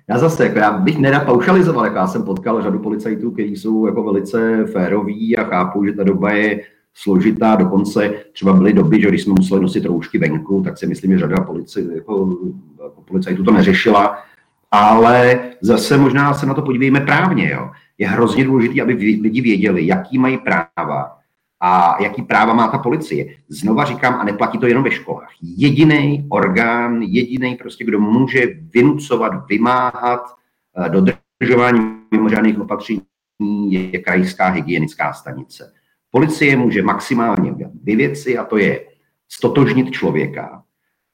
Já 0.09 0.19
zase, 0.19 0.45
jako 0.45 0.59
já 0.59 0.79
bych 0.79 0.99
nerad 0.99 1.27
paušalizoval, 1.27 1.85
jako 1.85 1.97
já 1.97 2.07
jsem 2.07 2.25
potkal 2.25 2.63
řadu 2.63 2.79
policajtů, 2.79 3.31
kteří 3.31 3.57
jsou 3.57 3.87
jako 3.87 4.03
velice 4.03 4.65
féroví 4.67 5.37
a 5.37 5.45
chápou, 5.45 5.85
že 5.85 5.93
ta 5.93 6.05
doba 6.05 6.33
je 6.33 6.61
složitá, 7.03 7.57
dokonce 7.57 8.15
třeba 8.33 8.53
byly 8.53 8.73
doby, 8.73 9.01
že 9.01 9.09
když 9.09 9.23
jsme 9.23 9.35
museli 9.39 9.61
nosit 9.61 9.85
roušky 9.85 10.19
venku, 10.19 10.63
tak 10.63 10.79
si 10.79 10.87
myslím, 10.87 11.13
že 11.13 11.19
řada 11.19 11.41
polici, 11.41 11.89
jako, 11.95 12.37
jako 12.85 13.03
policajtů 13.03 13.45
to 13.45 13.53
neřešila, 13.53 14.19
ale 14.71 15.41
zase 15.61 15.97
možná 15.97 16.35
se 16.35 16.47
na 16.47 16.55
to 16.55 16.63
podívejme 16.63 17.01
právně. 17.01 17.51
Jo. 17.51 17.71
Je 17.99 18.09
hrozně 18.09 18.45
důležité, 18.45 18.83
aby 18.83 18.93
lidi 19.23 19.41
věděli, 19.41 19.87
jaký 19.87 20.19
mají 20.19 20.39
práva 20.39 21.19
a 21.61 22.03
jaký 22.03 22.23
práva 22.23 22.55
má 22.55 22.69
ta 22.69 22.79
policie. 22.79 23.27
Znova 23.49 23.85
říkám, 23.85 24.15
a 24.15 24.25
neplatí 24.25 24.59
to 24.59 24.67
jenom 24.67 24.85
ve 24.85 24.91
školách. 24.91 25.31
Jediný 25.43 26.27
orgán, 26.29 27.03
jediný 27.03 27.57
prostě, 27.57 27.85
kdo 27.85 28.01
může 28.01 28.47
vynucovat, 28.75 29.33
vymáhat 29.49 30.21
eh, 30.77 30.89
dodržování 30.89 31.81
mimořádných 32.11 32.61
opatření, 32.61 33.03
je 33.69 33.99
krajská 33.99 34.49
hygienická 34.49 35.13
stanice. 35.13 35.78
Policie 36.11 36.57
může 36.57 36.83
maximálně 36.83 37.53
udělat 37.53 37.73
dvě 37.75 37.97
věci 37.97 38.39
a 38.39 38.45
to 38.45 38.57
je 38.57 38.87
stotožnit 39.29 39.91
člověka. 39.91 40.63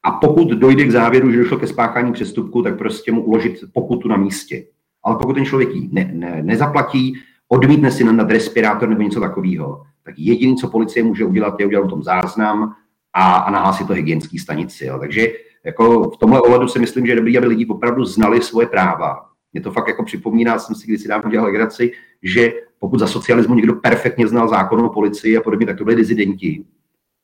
A 0.02 0.10
pokud 0.10 0.48
dojde 0.48 0.84
k 0.84 0.90
závěru, 0.90 1.32
že 1.32 1.38
došlo 1.38 1.58
ke 1.58 1.66
spáchání 1.66 2.12
přestupku, 2.12 2.62
tak 2.62 2.78
prostě 2.78 3.12
mu 3.12 3.22
uložit 3.22 3.60
pokutu 3.72 4.08
na 4.08 4.16
místě. 4.16 4.64
Ale 5.04 5.16
pokud 5.16 5.34
ten 5.34 5.44
člověk 5.44 5.74
ji 5.74 5.88
ne, 5.92 6.10
ne, 6.12 6.42
nezaplatí, 6.42 7.14
odmítne 7.48 7.90
si 7.90 8.04
na 8.04 8.24
respirátor 8.24 8.88
nebo 8.88 9.02
něco 9.02 9.20
takového, 9.20 9.82
tak 10.04 10.14
jediné, 10.18 10.56
co 10.56 10.68
policie 10.68 11.04
může 11.04 11.24
udělat, 11.24 11.60
je 11.60 11.66
udělat 11.66 11.84
o 11.84 11.88
tom 11.88 12.02
záznam 12.02 12.74
a, 13.12 13.36
a 13.36 13.50
nahlásit 13.50 13.86
to 13.86 13.92
hygienský 13.92 14.38
stanici. 14.38 14.86
Jo. 14.86 14.98
Takže 14.98 15.32
jako 15.64 16.10
v 16.10 16.16
tomhle 16.16 16.40
ohledu 16.40 16.68
si 16.68 16.78
myslím, 16.78 17.06
že 17.06 17.12
je 17.12 17.16
dobrý, 17.16 17.38
aby 17.38 17.46
lidi 17.46 17.66
opravdu 17.66 18.04
znali 18.04 18.42
svoje 18.42 18.66
práva. 18.66 19.26
Mě 19.52 19.60
to 19.60 19.72
fakt 19.72 19.88
jako 19.88 20.04
připomíná, 20.04 20.58
jsem 20.58 20.74
si 20.74 20.86
kdysi 20.86 21.08
dávno 21.08 21.30
dělal 21.30 21.46
legraci, 21.46 21.92
že 22.22 22.52
pokud 22.84 22.98
za 22.98 23.06
socialismu 23.06 23.54
někdo 23.54 23.74
perfektně 23.74 24.28
znal 24.28 24.48
zákon 24.48 24.80
o 24.80 24.88
policii 24.88 25.36
a 25.36 25.40
podobně, 25.40 25.66
tak 25.66 25.78
to 25.78 25.84
byli 25.84 25.96
dizidenti. 25.96 26.64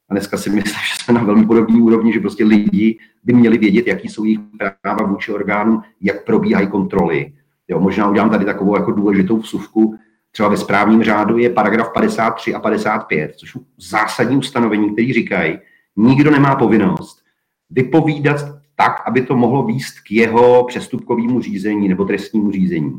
A 0.08 0.14
dneska 0.14 0.36
si 0.36 0.50
myslím, 0.50 0.72
že 0.88 1.04
jsme 1.04 1.14
na 1.14 1.24
velmi 1.24 1.46
podobné 1.46 1.80
úrovni, 1.80 2.12
že 2.12 2.20
prostě 2.20 2.44
lidi 2.44 2.98
by 3.24 3.32
měli 3.32 3.58
vědět, 3.58 3.86
jaký 3.86 4.08
jsou 4.08 4.24
jejich 4.24 4.40
práva 4.82 5.06
vůči 5.06 5.32
orgánům, 5.32 5.82
jak 6.00 6.24
probíhají 6.24 6.66
kontroly. 6.66 7.32
Jo, 7.68 7.80
možná 7.80 8.11
udělám 8.11 8.30
tady 8.30 8.44
takovou 8.44 8.76
jako 8.76 8.92
důležitou 8.92 9.38
vsuvku. 9.38 9.94
Třeba 10.30 10.48
ve 10.48 10.56
správním 10.56 11.02
řádu 11.02 11.38
je 11.38 11.50
paragraf 11.50 11.92
53 11.92 12.54
a 12.54 12.61
55, 12.61 13.34
což 13.36 13.50
jsou 13.50 13.61
zásadní 13.78 14.36
ustanovení, 14.36 14.92
které 14.92 15.12
říkají, 15.12 15.58
nikdo 15.96 16.30
nemá 16.30 16.56
povinnost 16.56 17.22
vypovídat 17.70 18.36
tak, 18.76 19.02
aby 19.06 19.22
to 19.22 19.36
mohlo 19.36 19.66
výst 19.66 20.00
k 20.00 20.11
jeho 20.11 20.64
přestupkovému 20.64 21.40
řízení 21.40 21.88
nebo 21.88 22.04
trestnímu 22.04 22.50
řízení. 22.50 22.96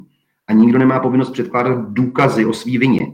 A 0.52 0.54
nikdo 0.54 0.80
nemá 0.80 1.00
povinnost 1.00 1.30
předkládat 1.30 1.90
důkazy 1.90 2.46
o 2.46 2.54
svý 2.54 2.78
vině. 2.78 3.14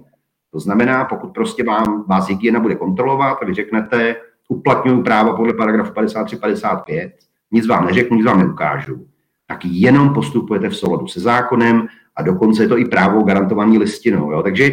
To 0.52 0.60
znamená, 0.60 1.06
pokud 1.06 1.34
prostě 1.34 1.64
vám, 1.64 2.06
vás 2.08 2.28
hygiena 2.28 2.60
bude 2.60 2.76
kontrolovat 2.76 3.38
a 3.42 3.46
vy 3.46 3.54
řeknete, 3.54 4.16
uplatňuju 4.48 5.04
práva 5.04 5.36
podle 5.36 5.54
paragrafu 5.54 5.94
53-55, 5.94 7.12
nic 7.52 7.68
vám 7.68 7.86
neřeknu, 7.86 8.18
nic 8.18 8.26
vám 8.26 8.40
neukážu, 8.40 9.08
tak 9.48 9.60
jenom 9.66 10.14
postupujete 10.14 10.70
v 10.70 10.78
souladu 10.78 11.08
se 11.08 11.20
zákonem 11.20 11.88
a 12.16 12.22
dokonce 12.22 12.64
je 12.64 12.68
to 12.68 12.78
i 12.78 12.86
právo 12.86 13.24
garantovaný 13.24 13.78
listinou. 13.78 14.32
Jo? 14.32 14.44
Takže 14.44 14.72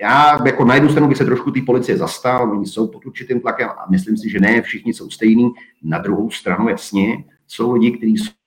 já 0.00 0.46
jako 0.46 0.64
na 0.64 0.74
jednu 0.74 0.88
stranu 0.88 1.08
bych 1.08 1.16
se 1.16 1.24
trošku 1.24 1.50
té 1.50 1.60
policie 1.66 1.98
zastal, 1.98 2.52
oni 2.52 2.66
jsou 2.66 2.86
pod 2.88 3.06
určitým 3.06 3.40
tlakem 3.40 3.68
a 3.68 3.86
myslím 3.90 4.16
si, 4.16 4.30
že 4.30 4.40
ne 4.40 4.62
všichni 4.62 4.94
jsou 4.94 5.10
stejní. 5.10 5.50
Na 5.82 5.98
druhou 5.98 6.30
stranu 6.30 6.68
jasně 6.68 7.24
jsou 7.48 7.72
lidi, 7.72 7.90
kteří 7.90 8.16
jsou 8.16 8.39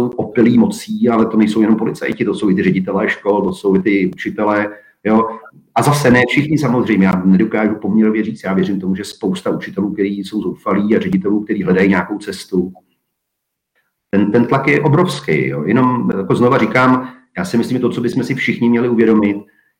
opilí 0.00 0.58
mocí, 0.58 1.08
ale 1.08 1.26
to 1.26 1.36
nejsou 1.36 1.60
jenom 1.60 1.76
policajti, 1.76 2.24
to 2.24 2.34
jsou 2.34 2.50
i 2.50 2.54
ty 2.54 2.62
ředitelé 2.62 3.08
škol, 3.08 3.42
to 3.42 3.52
jsou 3.52 3.76
i 3.76 3.82
ty 3.82 4.10
učitelé. 4.14 4.76
Jo. 5.04 5.28
A 5.74 5.82
zase 5.82 6.10
ne 6.10 6.22
všichni 6.28 6.58
samozřejmě, 6.58 7.06
já 7.06 7.22
nedokážu 7.24 7.74
poměrově 7.74 8.24
říct, 8.24 8.42
já 8.44 8.54
věřím 8.54 8.80
tomu, 8.80 8.96
že 8.96 9.04
spousta 9.04 9.50
učitelů, 9.50 9.92
kteří 9.92 10.24
jsou 10.24 10.42
zoufalí 10.42 10.96
a 10.96 11.00
ředitelů, 11.00 11.44
kteří 11.44 11.62
hledají 11.62 11.88
nějakou 11.88 12.18
cestu. 12.18 12.72
Ten, 14.10 14.32
ten 14.32 14.46
tlak 14.46 14.68
je 14.68 14.80
obrovský. 14.80 15.48
Jo. 15.48 15.64
Jenom 15.64 16.10
jako 16.16 16.34
znova 16.34 16.58
říkám, 16.58 17.12
já 17.38 17.44
si 17.44 17.58
myslím, 17.58 17.76
že 17.76 17.80
to, 17.80 17.90
co 17.90 18.00
bychom 18.00 18.24
si 18.24 18.34
všichni 18.34 18.70
měli 18.70 18.88
uvědomit, 18.88 19.36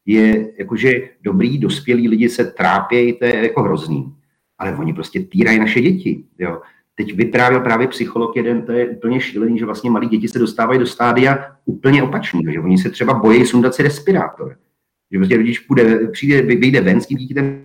je 0.06 0.52
jakože 0.58 0.92
dobrý, 1.22 1.58
dospělí 1.58 2.08
lidi 2.08 2.28
se 2.28 2.44
trápějí, 2.44 3.12
to 3.12 3.24
je 3.24 3.42
jako 3.42 3.62
hrozný. 3.62 4.14
Ale 4.58 4.76
oni 4.76 4.92
prostě 4.92 5.20
týrají 5.20 5.58
naše 5.58 5.80
děti. 5.80 6.24
Jo. 6.38 6.60
Teď 6.94 7.14
vyprávěl 7.14 7.60
právě 7.60 7.88
psycholog 7.88 8.36
jeden, 8.36 8.62
to 8.62 8.72
je 8.72 8.88
úplně 8.88 9.20
šílený, 9.20 9.58
že 9.58 9.64
vlastně 9.64 9.90
malí 9.90 10.08
děti 10.08 10.28
se 10.28 10.38
dostávají 10.38 10.78
do 10.78 10.86
stádia 10.86 11.56
úplně 11.64 12.02
opačného, 12.02 12.52
že 12.52 12.60
oni 12.60 12.78
se 12.78 12.90
třeba 12.90 13.14
bojí 13.14 13.46
sundat 13.46 13.74
si 13.74 13.82
respirátor. 13.82 14.56
Že 15.12 15.18
prostě 15.18 15.36
rodič 15.36 15.58
půjde, 15.58 16.08
přijde, 16.08 16.42
vyjde 16.42 16.80
ven 16.80 17.00
s 17.00 17.06
tím 17.06 17.18
dítětem, 17.18 17.64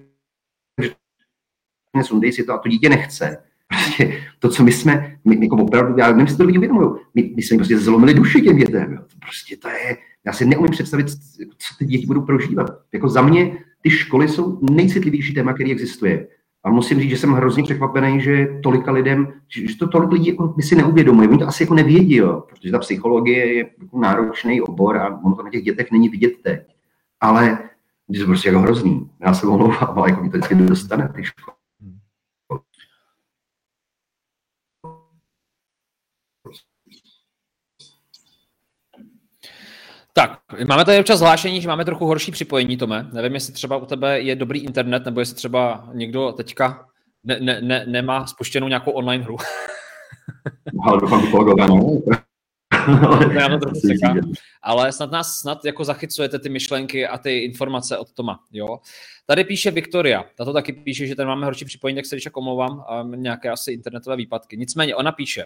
sundej 2.03 2.31
si 2.31 2.43
to 2.43 2.53
a 2.53 2.57
to 2.57 2.69
dítě 2.69 2.89
nechce. 2.89 3.37
Prostě 3.67 4.23
to, 4.39 4.49
co 4.49 4.63
my 4.63 4.71
jsme, 4.71 5.17
my, 5.25 5.45
jako 5.45 5.55
opravdu, 5.55 5.97
já 5.97 6.07
nevím, 6.07 6.21
jestli 6.21 6.37
to 6.37 6.43
lidi 6.43 6.57
uvědomují, 6.57 6.89
my, 7.15 7.33
my 7.35 7.41
jsme 7.41 7.57
prostě 7.57 7.77
zlomili 7.77 8.13
duši 8.13 8.41
těm 8.41 8.57
dětem. 8.57 8.93
Jo. 8.93 8.99
Prostě 9.19 9.57
to 9.57 9.67
je, 9.67 9.97
já 10.25 10.33
si 10.33 10.45
neumím 10.45 10.71
představit, 10.71 11.09
co 11.57 11.75
ty 11.79 11.85
děti 11.85 12.05
budou 12.05 12.21
prožívat. 12.21 12.81
Jako 12.93 13.09
za 13.09 13.21
mě 13.21 13.57
ty 13.81 13.89
školy 13.89 14.27
jsou 14.27 14.59
nejcitlivější 14.71 15.33
téma, 15.33 15.53
který 15.53 15.71
existuje. 15.71 16.27
A 16.63 16.69
musím 16.69 16.99
říct, 16.99 17.09
že 17.09 17.17
jsem 17.17 17.33
hrozně 17.33 17.63
překvapený, 17.63 18.21
že 18.21 18.47
tolika 18.63 18.91
lidem, 18.91 19.33
že 19.47 19.77
to 19.77 19.87
tolik 19.87 20.11
lidí 20.11 20.27
jako 20.27 20.47
by 20.47 20.63
si 20.63 20.75
neuvědomuje. 20.75 21.29
Oni 21.29 21.37
to 21.37 21.47
asi 21.47 21.63
jako 21.63 21.73
nevědí, 21.73 22.15
jo, 22.15 22.43
protože 22.49 22.71
ta 22.71 22.79
psychologie 22.79 23.53
je 23.53 23.69
jako 23.81 23.99
náročný 23.99 24.61
obor 24.61 24.97
a 24.97 25.19
ono 25.23 25.35
to 25.35 25.43
na 25.43 25.49
těch 25.49 25.63
dětech 25.63 25.91
není 25.91 26.09
vidět 26.09 26.33
teď. 26.43 26.61
Ale 27.19 27.59
je 28.09 28.19
to 28.19 28.25
prostě 28.25 28.49
jako 28.49 28.59
hrozný. 28.59 29.09
Já 29.19 29.33
se 29.33 29.47
omlouvám, 29.47 29.93
ale 29.95 30.09
jako 30.09 30.23
mi 30.23 30.29
to 30.29 30.37
vždycky 30.37 30.55
dostane 30.55 31.09
ty 31.15 31.23
školy. 31.23 31.58
Tak, 40.13 40.39
máme 40.67 40.85
tady 40.85 40.99
občas 40.99 41.19
zvlášení, 41.19 41.61
že 41.61 41.67
máme 41.67 41.85
trochu 41.85 42.05
horší 42.05 42.31
připojení, 42.31 42.77
Tome. 42.77 43.09
Nevím, 43.13 43.33
jestli 43.33 43.53
třeba 43.53 43.77
u 43.77 43.85
tebe 43.85 44.19
je 44.19 44.35
dobrý 44.35 44.59
internet, 44.59 45.05
nebo 45.05 45.19
jestli 45.19 45.35
třeba 45.35 45.89
někdo 45.93 46.31
teďka 46.31 46.85
ne, 47.23 47.39
ne, 47.39 47.61
ne, 47.61 47.85
nemá 47.87 48.27
spuštěnou 48.27 48.67
nějakou 48.67 48.91
online 48.91 49.23
hru. 49.23 49.37
Ale 50.85 51.01
doufám, 51.01 51.31
kolegové, 51.31 51.67
no. 51.67 52.01
Já 53.33 53.49
to 53.49 53.71
Ale 54.61 54.91
snad 54.91 55.11
nás 55.11 55.39
snad 55.39 55.65
jako 55.65 55.83
zachycujete 55.83 56.39
ty 56.39 56.49
myšlenky 56.49 57.07
a 57.07 57.17
ty 57.17 57.39
informace 57.39 57.97
od 57.97 58.11
Toma. 58.13 58.39
Jo? 58.51 58.67
Tady 59.25 59.43
píše 59.43 59.71
Viktoria, 59.71 60.25
tato 60.35 60.53
taky 60.53 60.73
píše, 60.73 61.07
že 61.07 61.15
tady 61.15 61.27
máme 61.27 61.45
horší 61.45 61.65
připojení, 61.65 61.95
tak 61.95 62.05
se 62.05 62.15
když 62.15 62.27
omlouvám, 62.33 62.83
a 62.87 63.03
nějaké 63.15 63.49
asi 63.49 63.71
internetové 63.71 64.15
výpadky. 64.15 64.57
Nicméně 64.57 64.95
ona 64.95 65.11
píše, 65.11 65.45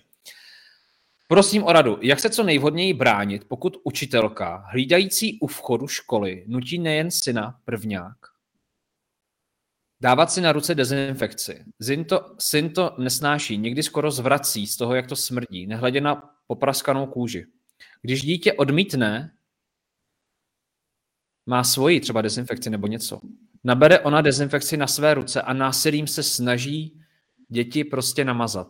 Prosím 1.27 1.63
o 1.63 1.73
radu, 1.73 1.97
jak 2.01 2.19
se 2.19 2.29
co 2.29 2.43
nejvhodněji 2.43 2.93
bránit, 2.93 3.45
pokud 3.47 3.77
učitelka, 3.83 4.65
hlídající 4.71 5.39
u 5.39 5.47
vchodu 5.47 5.87
školy, 5.87 6.45
nutí 6.47 6.79
nejen 6.79 7.11
syna 7.11 7.59
prvňák, 7.65 8.17
dávat 10.01 10.31
si 10.31 10.41
na 10.41 10.51
ruce 10.51 10.75
dezinfekci. 10.75 11.65
Syn 11.81 12.05
to, 12.05 12.35
syn 12.39 12.73
to 12.73 12.95
nesnáší, 12.97 13.57
někdy 13.57 13.83
skoro 13.83 14.11
zvrací 14.11 14.67
z 14.67 14.77
toho, 14.77 14.95
jak 14.95 15.07
to 15.07 15.15
smrdí, 15.15 15.67
nehledě 15.67 16.01
na 16.01 16.29
popraskanou 16.47 17.05
kůži. 17.05 17.45
Když 18.01 18.21
dítě 18.21 18.53
odmítne, 18.53 19.33
má 21.45 21.63
svoji 21.63 21.99
třeba 21.99 22.21
dezinfekci 22.21 22.69
nebo 22.69 22.87
něco, 22.87 23.21
nabere 23.63 23.99
ona 23.99 24.21
dezinfekci 24.21 24.77
na 24.77 24.87
své 24.87 25.13
ruce 25.13 25.41
a 25.41 25.53
násilím 25.53 26.07
se 26.07 26.23
snaží 26.23 27.01
děti 27.49 27.83
prostě 27.83 28.25
namazat. 28.25 28.67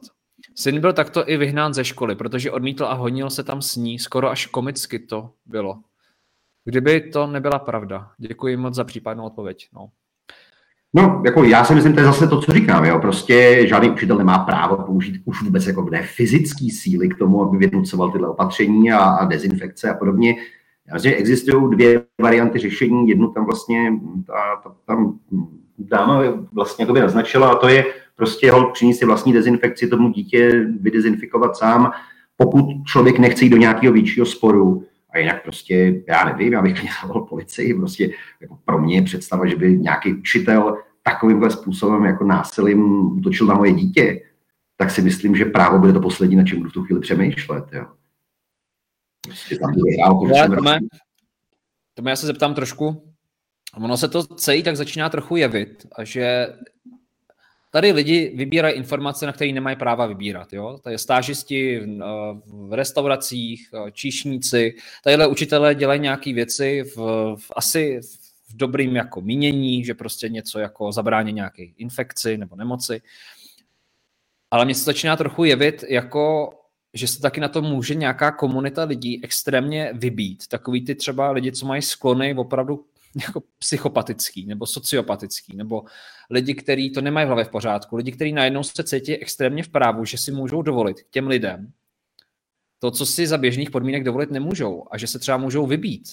Syn 0.55 0.81
byl 0.81 0.93
takto 0.93 1.29
i 1.29 1.37
vyhnán 1.37 1.73
ze 1.73 1.83
školy, 1.83 2.15
protože 2.15 2.51
odmítl 2.51 2.85
a 2.85 2.93
honil 2.93 3.29
se 3.29 3.43
tam 3.43 3.61
s 3.61 3.75
ní. 3.75 3.99
Skoro 3.99 4.29
až 4.29 4.45
komicky 4.45 4.99
to 4.99 5.29
bylo. 5.45 5.79
Kdyby 6.65 7.01
to 7.01 7.27
nebyla 7.27 7.59
pravda. 7.59 8.11
Děkuji 8.17 8.57
moc 8.57 8.75
za 8.75 8.83
případnou 8.83 9.25
odpověď. 9.25 9.69
No. 9.73 9.89
No, 10.95 11.21
jako 11.25 11.43
já 11.43 11.65
si 11.65 11.75
myslím, 11.75 11.93
to 11.93 11.99
je 11.99 12.05
zase 12.05 12.27
to, 12.27 12.41
co 12.41 12.51
říkám, 12.51 12.85
jo. 12.85 12.99
Prostě 12.99 13.67
žádný 13.67 13.89
učitel 13.89 14.17
nemá 14.17 14.39
právo 14.39 14.77
použít 14.77 15.21
už 15.25 15.41
vůbec 15.41 15.67
jako 15.67 15.89
ne 15.89 16.03
fyzické 16.03 16.65
síly 16.71 17.09
k 17.09 17.17
tomu, 17.17 17.43
aby 17.43 17.57
vynucoval 17.57 18.11
tyhle 18.11 18.29
opatření 18.29 18.91
a, 18.91 18.99
a 18.99 19.25
dezinfekce 19.25 19.89
a 19.89 19.93
podobně. 19.93 20.35
Já 20.87 20.93
myslím, 20.93 21.11
že 21.11 21.17
existují 21.17 21.75
dvě 21.75 22.05
varianty 22.21 22.59
řešení. 22.59 23.09
Jednu 23.09 23.31
tam 23.31 23.45
vlastně 23.45 23.93
ta, 24.27 24.33
ta, 24.63 24.75
tam 24.85 25.19
dáma 25.77 26.23
vlastně 26.53 26.85
naznačila 26.85 27.51
a 27.51 27.55
to 27.55 27.67
je 27.67 27.85
prostě 28.15 28.51
ho 28.51 28.71
přinést 28.71 28.97
si 28.97 29.05
vlastní 29.05 29.33
dezinfekci, 29.33 29.87
tomu 29.87 30.09
dítě 30.09 30.67
vydezinfikovat 30.79 31.57
sám, 31.57 31.91
pokud 32.35 32.65
člověk 32.85 33.19
nechce 33.19 33.43
jít 33.43 33.49
do 33.49 33.57
nějakého 33.57 33.93
většího 33.93 34.25
sporu. 34.25 34.85
A 35.09 35.17
jinak 35.17 35.43
prostě, 35.43 36.03
já 36.07 36.25
nevím, 36.25 36.53
já 36.53 36.61
bych 36.61 36.91
zavolal 37.01 37.25
policii, 37.29 37.73
prostě 37.73 38.09
jako 38.41 38.57
pro 38.65 38.81
mě 38.81 38.95
je 38.95 39.01
představa, 39.01 39.45
že 39.45 39.55
by 39.55 39.77
nějaký 39.77 40.13
učitel 40.13 40.77
takovýmhle 41.03 41.51
způsobem 41.51 42.05
jako 42.05 42.23
násilím 42.23 43.11
útočil 43.17 43.47
na 43.47 43.55
moje 43.55 43.73
dítě, 43.73 44.21
tak 44.77 44.91
si 44.91 45.01
myslím, 45.01 45.35
že 45.35 45.45
právo 45.45 45.79
bude 45.79 45.93
to 45.93 45.99
poslední, 45.99 46.35
na 46.35 46.43
čem 46.43 46.57
budu 46.57 46.69
v 46.69 46.73
tu 46.73 46.83
chvíli 46.83 47.01
přemýšlet. 47.01 47.63
Jo. 47.71 47.85
Prostě 49.27 49.57
tam 49.57 49.73
bude 49.73 49.91
hrál, 49.97 50.79
to 51.93 52.09
já 52.09 52.15
se 52.15 52.25
zeptám 52.25 52.53
trošku. 52.53 53.13
Ono 53.77 53.97
se 53.97 54.07
to 54.07 54.23
celý 54.23 54.63
tak 54.63 54.77
začíná 54.77 55.09
trochu 55.09 55.35
jevit, 55.35 55.85
a 55.95 56.03
že 56.03 56.47
Tady 57.73 57.91
lidi 57.91 58.31
vybírají 58.35 58.75
informace, 58.75 59.25
na 59.25 59.31
které 59.33 59.51
nemají 59.51 59.75
práva 59.75 60.05
vybírat. 60.05 60.53
Jo? 60.53 60.77
Tady 60.83 60.97
stážisti 60.97 61.79
v, 61.79 62.41
v 62.45 62.73
restauracích, 62.73 63.69
číšníci, 63.91 64.75
tadyhle 65.03 65.27
učitelé 65.27 65.75
dělají 65.75 65.99
nějaké 65.99 66.33
věci 66.33 66.83
v, 66.95 66.97
v 67.35 67.51
asi 67.55 67.99
v 68.49 68.55
dobrým 68.55 68.95
jako 68.95 69.21
mínění, 69.21 69.85
že 69.85 69.93
prostě 69.93 70.29
něco 70.29 70.59
jako 70.59 70.91
zabrání 70.91 71.33
nějaké 71.33 71.63
infekci 71.63 72.37
nebo 72.37 72.55
nemoci. 72.55 73.01
Ale 74.51 74.65
mně 74.65 74.75
se 74.75 74.83
začíná 74.83 75.15
trochu 75.15 75.43
jevit 75.43 75.83
jako 75.89 76.53
že 76.93 77.07
se 77.07 77.21
taky 77.21 77.41
na 77.41 77.47
to 77.47 77.61
může 77.61 77.95
nějaká 77.95 78.31
komunita 78.31 78.83
lidí 78.83 79.23
extrémně 79.23 79.91
vybít. 79.93 80.47
Takový 80.47 80.85
ty 80.85 80.95
třeba 80.95 81.31
lidi, 81.31 81.51
co 81.51 81.65
mají 81.65 81.81
sklony 81.81 82.35
opravdu 82.35 82.85
jako 83.21 83.43
psychopatický 83.59 84.45
nebo 84.45 84.65
sociopatický, 84.65 85.57
nebo 85.57 85.83
lidi, 86.29 86.55
kteří 86.55 86.91
to 86.91 87.01
nemají 87.01 87.25
v 87.25 87.27
hlavě 87.27 87.45
v 87.45 87.49
pořádku, 87.49 87.95
lidi, 87.95 88.11
kteří 88.11 88.33
najednou 88.33 88.63
se 88.63 88.83
cítí 88.83 89.15
extrémně 89.15 89.63
v 89.63 89.69
právu, 89.69 90.05
že 90.05 90.17
si 90.17 90.31
můžou 90.31 90.61
dovolit 90.61 90.97
těm 91.11 91.27
lidem 91.27 91.73
to, 92.79 92.91
co 92.91 93.05
si 93.05 93.27
za 93.27 93.37
běžných 93.37 93.71
podmínek 93.71 94.03
dovolit 94.03 94.31
nemůžou 94.31 94.83
a 94.91 94.97
že 94.97 95.07
se 95.07 95.19
třeba 95.19 95.37
můžou 95.37 95.67
vybít. 95.67 96.03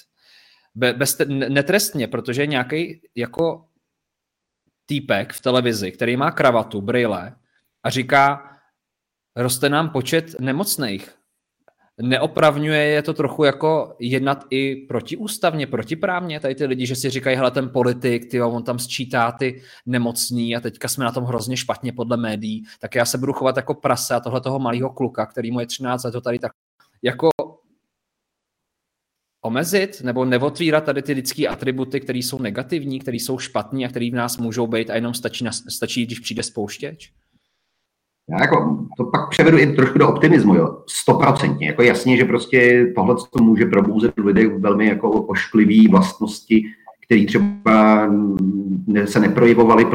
Be, 0.75 0.93
bez, 0.93 1.19
netrestně, 1.29 2.09
protože 2.09 2.47
nějaký 2.47 3.01
jako 3.15 3.67
týpek 4.87 5.33
v 5.33 5.41
televizi, 5.41 5.93
který 5.93 6.17
má 6.17 6.31
kravatu, 6.31 6.81
brýle 6.81 7.37
a 7.83 7.91
říká, 7.91 8.57
roste 9.37 9.69
nám 9.69 9.91
počet 9.91 10.41
nemocných. 10.41 11.20
Neopravňuje 12.03 12.81
je 12.81 13.03
to 13.03 13.15
trochu 13.15 13.45
jako 13.45 13.97
jednat 13.99 14.45
i 14.51 14.77
protiústavně, 14.77 15.67
protiprávně, 15.67 16.41
tady 16.41 16.55
ty 16.55 16.67
lidi, 16.67 16.87
že 16.87 16.97
si 16.97 17.11
říkají, 17.11 17.37
hele, 17.37 17.51
ten 17.51 17.69
politik, 17.69 18.31
ty, 18.31 18.43
on 18.43 18.63
tam 18.63 18.79
sčítá 18.79 19.33
ty 19.33 19.63
nemocní 19.87 20.57
a 20.57 20.61
teďka 20.61 20.89
jsme 20.89 21.05
na 21.05 21.13
tom 21.13 21.25
hrozně 21.25 21.57
špatně 21.57 21.93
podle 21.93 22.17
médií, 22.17 22.65
tak 22.81 22.95
já 22.95 23.05
se 23.05 23.19
budu 23.19 23.33
chovat 23.33 23.57
jako 23.57 23.75
prase 23.75 24.15
a 24.15 24.21
tohle 24.21 24.41
toho 24.41 24.59
malého 24.59 24.91
kluka, 24.91 25.27
který 25.27 25.51
mu 25.51 25.61
je 25.61 25.67
13 25.67 26.05
let, 26.05 26.13
to 26.13 26.21
tady 26.21 26.39
tak 26.39 26.53
jako 27.03 27.29
omezit 29.45 30.01
nebo 30.01 30.25
neotvírat 30.25 30.85
tady 30.85 31.03
ty 31.03 31.13
lidské 31.13 31.49
atributy, 31.49 32.01
které 32.01 32.19
jsou 32.19 32.39
negativní, 32.39 33.01
které 33.01 33.17
jsou 33.17 33.39
špatní 33.39 33.87
a 33.87 33.89
které 33.89 34.11
v 34.11 34.15
nás 34.15 34.37
můžou 34.37 34.67
být 34.67 34.91
a 34.91 34.95
jenom 34.95 35.15
stačí, 35.15 35.47
stačí 35.69 36.07
když 36.07 36.21
přijde 36.21 36.43
spouštěč? 36.43 37.13
Já 38.31 38.41
jako 38.41 38.79
to 38.97 39.05
pak 39.05 39.31
převedu 39.31 39.59
i 39.59 39.67
trošku 39.67 39.99
do 39.99 40.09
optimismu, 40.09 40.55
jo, 40.55 40.79
stoprocentně. 40.87 41.67
Jako 41.67 41.83
jasně, 41.83 42.17
že 42.17 42.25
prostě 42.25 42.87
tohle 42.95 43.15
to 43.15 43.45
může 43.45 43.67
probouzet 43.67 44.15
v 44.17 44.27
lidech 44.27 44.49
velmi 44.59 44.87
jako 44.87 45.11
ošklivý 45.11 45.89
vlastnosti, 45.89 46.65
které 47.07 47.27
třeba 47.27 48.09
se 49.05 49.21
neprojevovaly, 49.21 49.87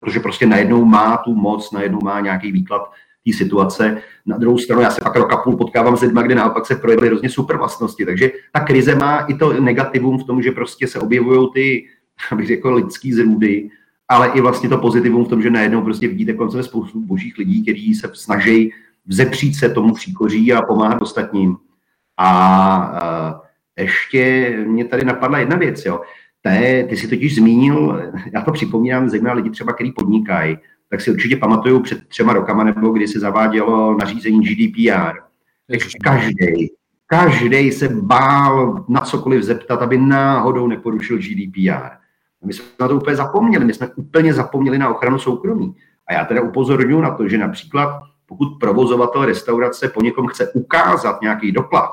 protože 0.00 0.20
prostě 0.20 0.46
najednou 0.46 0.84
má 0.84 1.16
tu 1.16 1.34
moc, 1.34 1.72
najednou 1.72 1.98
má 2.02 2.20
nějaký 2.20 2.52
výklad 2.52 2.90
té 3.26 3.32
situace. 3.32 4.02
Na 4.26 4.38
druhou 4.38 4.58
stranu, 4.58 4.82
já 4.82 4.90
se 4.90 5.00
pak 5.00 5.16
roka 5.16 5.36
půl 5.36 5.56
potkávám 5.56 5.96
s 5.96 6.00
lidmi, 6.00 6.20
kde 6.24 6.34
naopak 6.34 6.66
se 6.66 6.76
projevily 6.76 7.08
hrozně 7.08 7.28
super 7.28 7.56
vlastnosti. 7.56 8.04
Takže 8.04 8.30
ta 8.52 8.60
krize 8.60 8.94
má 8.94 9.18
i 9.18 9.34
to 9.34 9.60
negativum 9.60 10.18
v 10.18 10.24
tom, 10.24 10.42
že 10.42 10.52
prostě 10.52 10.88
se 10.88 11.00
objevují 11.00 11.48
ty, 11.54 11.86
abych 12.32 12.46
řekl, 12.46 12.74
lidský 12.74 13.12
zrůdy, 13.12 13.70
ale 14.12 14.28
i 14.28 14.40
vlastně 14.40 14.68
to 14.68 14.78
pozitivum 14.78 15.24
v 15.24 15.28
tom, 15.28 15.42
že 15.42 15.50
najednou 15.50 15.82
prostě 15.82 16.08
vidíte 16.08 16.32
kolem 16.32 16.62
spoustu 16.62 17.00
božích 17.00 17.38
lidí, 17.38 17.62
kteří 17.62 17.94
se 17.94 18.10
snaží 18.14 18.72
vzepřít 19.06 19.54
se 19.54 19.68
tomu 19.68 19.94
příkoří 19.94 20.52
a 20.52 20.62
pomáhat 20.62 21.02
ostatním. 21.02 21.56
A 22.18 23.30
ještě 23.78 24.50
mě 24.66 24.84
tady 24.84 25.04
napadla 25.04 25.38
jedna 25.38 25.56
věc, 25.56 25.84
jo. 25.84 26.00
Té, 26.42 26.86
ty 26.88 26.96
si 26.96 27.08
totiž 27.08 27.34
zmínil, 27.34 28.02
já 28.34 28.40
to 28.40 28.52
připomínám, 28.52 29.08
zejména 29.08 29.34
lidi 29.34 29.50
třeba, 29.50 29.72
kteří 29.72 29.92
podnikají, 29.92 30.58
tak 30.88 31.00
si 31.00 31.10
určitě 31.10 31.36
pamatuju 31.36 31.80
před 31.80 32.08
třema 32.08 32.32
rokama, 32.32 32.64
nebo 32.64 32.90
kdy 32.90 33.08
se 33.08 33.20
zavádělo 33.20 33.96
nařízení 33.96 34.40
GDPR. 34.40 35.16
Každý, 36.04 36.70
každý 37.06 37.72
se 37.72 37.88
bál 37.88 38.84
na 38.88 39.00
cokoliv 39.00 39.42
zeptat, 39.42 39.82
aby 39.82 39.98
náhodou 39.98 40.66
neporušil 40.66 41.18
GDPR. 41.18 42.01
My 42.44 42.52
jsme 42.52 42.64
na 42.80 42.88
to 42.88 42.96
úplně 42.96 43.16
zapomněli, 43.16 43.64
my 43.64 43.74
jsme 43.74 43.88
úplně 43.96 44.34
zapomněli 44.34 44.78
na 44.78 44.88
ochranu 44.88 45.18
soukromí. 45.18 45.74
A 46.06 46.12
já 46.12 46.24
teda 46.24 46.42
upozorňuji 46.42 47.02
na 47.02 47.10
to, 47.10 47.28
že 47.28 47.38
například 47.38 48.02
pokud 48.26 48.48
provozovatel 48.60 49.24
restaurace 49.24 49.88
po 49.88 50.02
někom 50.02 50.26
chce 50.26 50.52
ukázat 50.52 51.22
nějaký 51.22 51.52
doklad, 51.52 51.90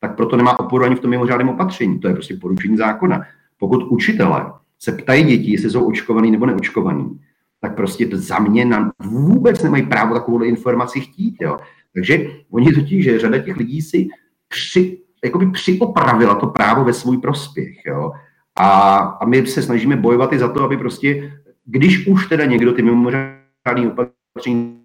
tak 0.00 0.16
proto 0.16 0.36
nemá 0.36 0.60
oporu 0.60 0.84
ani 0.84 0.94
v 0.94 1.00
tom 1.00 1.10
mimořádném 1.10 1.48
opatření. 1.48 1.98
To 1.98 2.08
je 2.08 2.14
prostě 2.14 2.36
porušení 2.36 2.76
zákona. 2.76 3.22
Pokud 3.58 3.82
učitelé 3.82 4.52
se 4.78 4.92
ptají 4.92 5.24
dětí, 5.24 5.52
jestli 5.52 5.70
jsou 5.70 5.88
očkovaný 5.88 6.30
nebo 6.30 6.46
neočkovaný, 6.46 7.20
tak 7.60 7.76
prostě 7.76 8.08
za 8.12 8.38
mě 8.38 8.64
nám 8.64 8.90
vůbec 9.02 9.62
nemají 9.62 9.86
právo 9.86 10.14
takovou 10.14 10.42
informaci 10.42 11.00
chtít. 11.00 11.36
Jo. 11.40 11.56
Takže 11.94 12.26
oni 12.50 12.72
totiž, 12.72 13.04
že 13.04 13.18
řada 13.18 13.38
těch 13.38 13.56
lidí 13.56 13.82
si 13.82 14.08
při, 14.48 14.98
jakoby 15.24 15.50
přiopravila 15.50 16.34
to 16.34 16.46
právo 16.46 16.84
ve 16.84 16.92
svůj 16.92 17.18
prospěch. 17.18 17.84
Jo. 17.86 18.12
A, 18.56 18.98
a 18.98 19.24
my 19.24 19.46
se 19.46 19.62
snažíme 19.62 19.96
bojovat 19.96 20.32
i 20.32 20.38
za 20.38 20.52
to, 20.52 20.62
aby 20.62 20.76
prostě, 20.76 21.32
když 21.64 22.06
už 22.06 22.26
teda 22.26 22.44
někdo 22.44 22.72
ty 22.72 22.82
mimořádné 22.82 23.92
opatření 23.92 24.80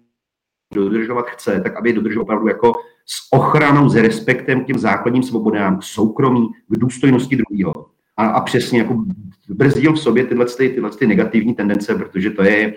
dodržovat 0.74 1.26
chce, 1.26 1.60
tak 1.60 1.76
aby 1.76 1.88
je 1.88 1.94
dodržel 1.94 2.22
opravdu 2.22 2.48
jako 2.48 2.72
s 3.06 3.32
ochranou, 3.32 3.88
s 3.88 3.96
respektem 3.96 4.64
k 4.64 4.66
těm 4.66 4.78
základním 4.78 5.22
svobodám, 5.22 5.78
k 5.78 5.82
soukromí, 5.82 6.48
k 6.68 6.78
důstojnosti 6.78 7.36
druhého. 7.36 7.90
A, 8.16 8.26
a 8.26 8.40
přesně 8.40 8.78
jako 8.78 9.04
brzdil 9.48 9.92
v 9.92 10.00
sobě 10.00 10.26
tyhle, 10.26 10.46
ty, 10.46 10.68
tyhle 10.68 10.90
ty 10.90 11.06
negativní 11.06 11.54
tendence, 11.54 11.94
protože 11.94 12.30
to 12.30 12.42
je, 12.42 12.74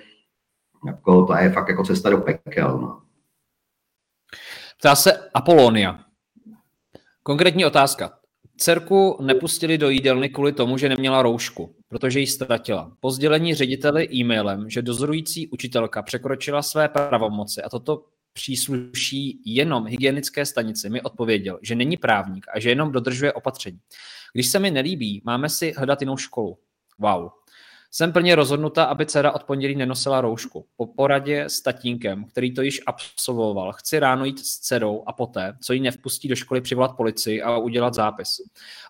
jako, 0.86 1.26
to 1.26 1.36
je 1.36 1.50
fakt 1.50 1.70
jako 1.70 1.84
cesta 1.84 2.10
do 2.10 2.18
pekel. 2.18 2.78
No. 2.82 3.02
Ptá 4.80 4.96
se 4.96 5.30
Apolonia. 5.34 6.00
Konkrétní 7.24 7.66
otázka. 7.66 8.19
Dcerku 8.60 9.18
nepustili 9.22 9.78
do 9.78 9.90
jídelny 9.90 10.30
kvůli 10.30 10.52
tomu, 10.52 10.78
že 10.78 10.90
neměla 10.90 11.22
roušku, 11.22 11.76
protože 11.88 12.20
ji 12.20 12.28
ztratila. 12.28 12.92
Po 13.00 13.12
sdělení 13.12 13.56
řediteli 13.56 14.08
e-mailem, 14.14 14.70
že 14.70 14.82
dozorující 14.82 15.48
učitelka 15.48 16.02
překročila 16.02 16.62
své 16.62 16.90
pravomoci 16.90 17.62
a 17.62 17.70
toto 17.70 18.06
přísluší 18.34 19.42
jenom 19.46 19.86
hygienické 19.86 20.46
stanici, 20.46 20.90
mi 20.90 21.02
odpověděl, 21.02 21.60
že 21.62 21.76
není 21.76 21.98
právník 21.98 22.46
a 22.54 22.60
že 22.60 22.70
jenom 22.70 22.92
dodržuje 22.92 23.34
opatření. 23.34 23.80
Když 24.34 24.48
se 24.48 24.60
mi 24.60 24.72
nelíbí, 24.72 25.22
máme 25.26 25.50
si 25.50 25.74
hledat 25.78 26.02
jinou 26.02 26.18
školu. 26.18 26.58
Wow. 27.00 27.30
Jsem 27.92 28.14
plně 28.14 28.36
rozhodnuta, 28.36 28.84
aby 28.84 29.06
dcera 29.06 29.32
od 29.32 29.44
pondělí 29.44 29.76
nenosila 29.76 30.22
roušku. 30.22 30.66
Po 30.78 30.86
poradě 30.88 31.44
s 31.44 31.62
tatínkem, 31.62 32.26
který 32.26 32.54
to 32.54 32.62
již 32.62 32.82
absolvoval, 32.86 33.74
chci 33.74 34.00
ráno 34.00 34.26
jít 34.26 34.40
s 34.40 34.60
dcerou 34.60 35.04
a 35.08 35.14
poté, 35.14 35.58
co 35.62 35.74
ji 35.74 35.80
nevpustí 35.80 36.28
do 36.28 36.36
školy, 36.36 36.62
přivolat 36.62 36.98
policii 36.98 37.42
a 37.42 37.58
udělat 37.58 37.94
zápis. 37.94 38.42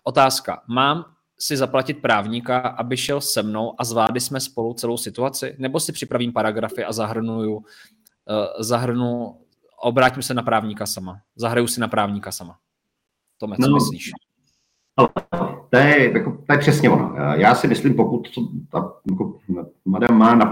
Otázka. 0.04 0.62
Mám 0.68 1.04
si 1.38 1.56
zaplatit 1.56 1.94
právníka, 1.94 2.58
aby 2.58 2.96
šel 2.96 3.20
se 3.20 3.42
mnou 3.42 3.74
a 3.78 3.84
zvládli 3.84 4.20
jsme 4.20 4.40
spolu 4.40 4.74
celou 4.74 4.96
situaci? 4.96 5.56
Nebo 5.58 5.80
si 5.80 5.92
připravím 5.92 6.32
paragrafy 6.32 6.84
a 6.84 6.92
zahrnuju, 6.92 7.56
uh, 7.56 7.62
zahrnu, 8.58 9.40
obrátím 9.82 10.22
se 10.22 10.34
na 10.34 10.42
právníka 10.42 10.86
sama. 10.86 11.20
Zahraju 11.36 11.66
si 11.66 11.80
na 11.80 11.88
právníka 11.88 12.32
sama. 12.32 12.58
Tome, 13.38 13.56
co 13.56 13.68
no, 13.68 13.74
myslíš? 13.74 14.10
To 15.70 15.76
je, 15.76 16.12
jako, 16.12 16.38
to 16.46 16.52
je 16.52 16.58
přesně 16.58 16.90
ono. 16.90 17.14
Já 17.34 17.54
si 17.54 17.68
myslím, 17.68 17.94
pokud 17.94 18.34
to, 18.34 18.40
ta 18.72 18.92
jako, 19.10 19.38
madam 19.84 20.18
má 20.18 20.34
na 20.34 20.50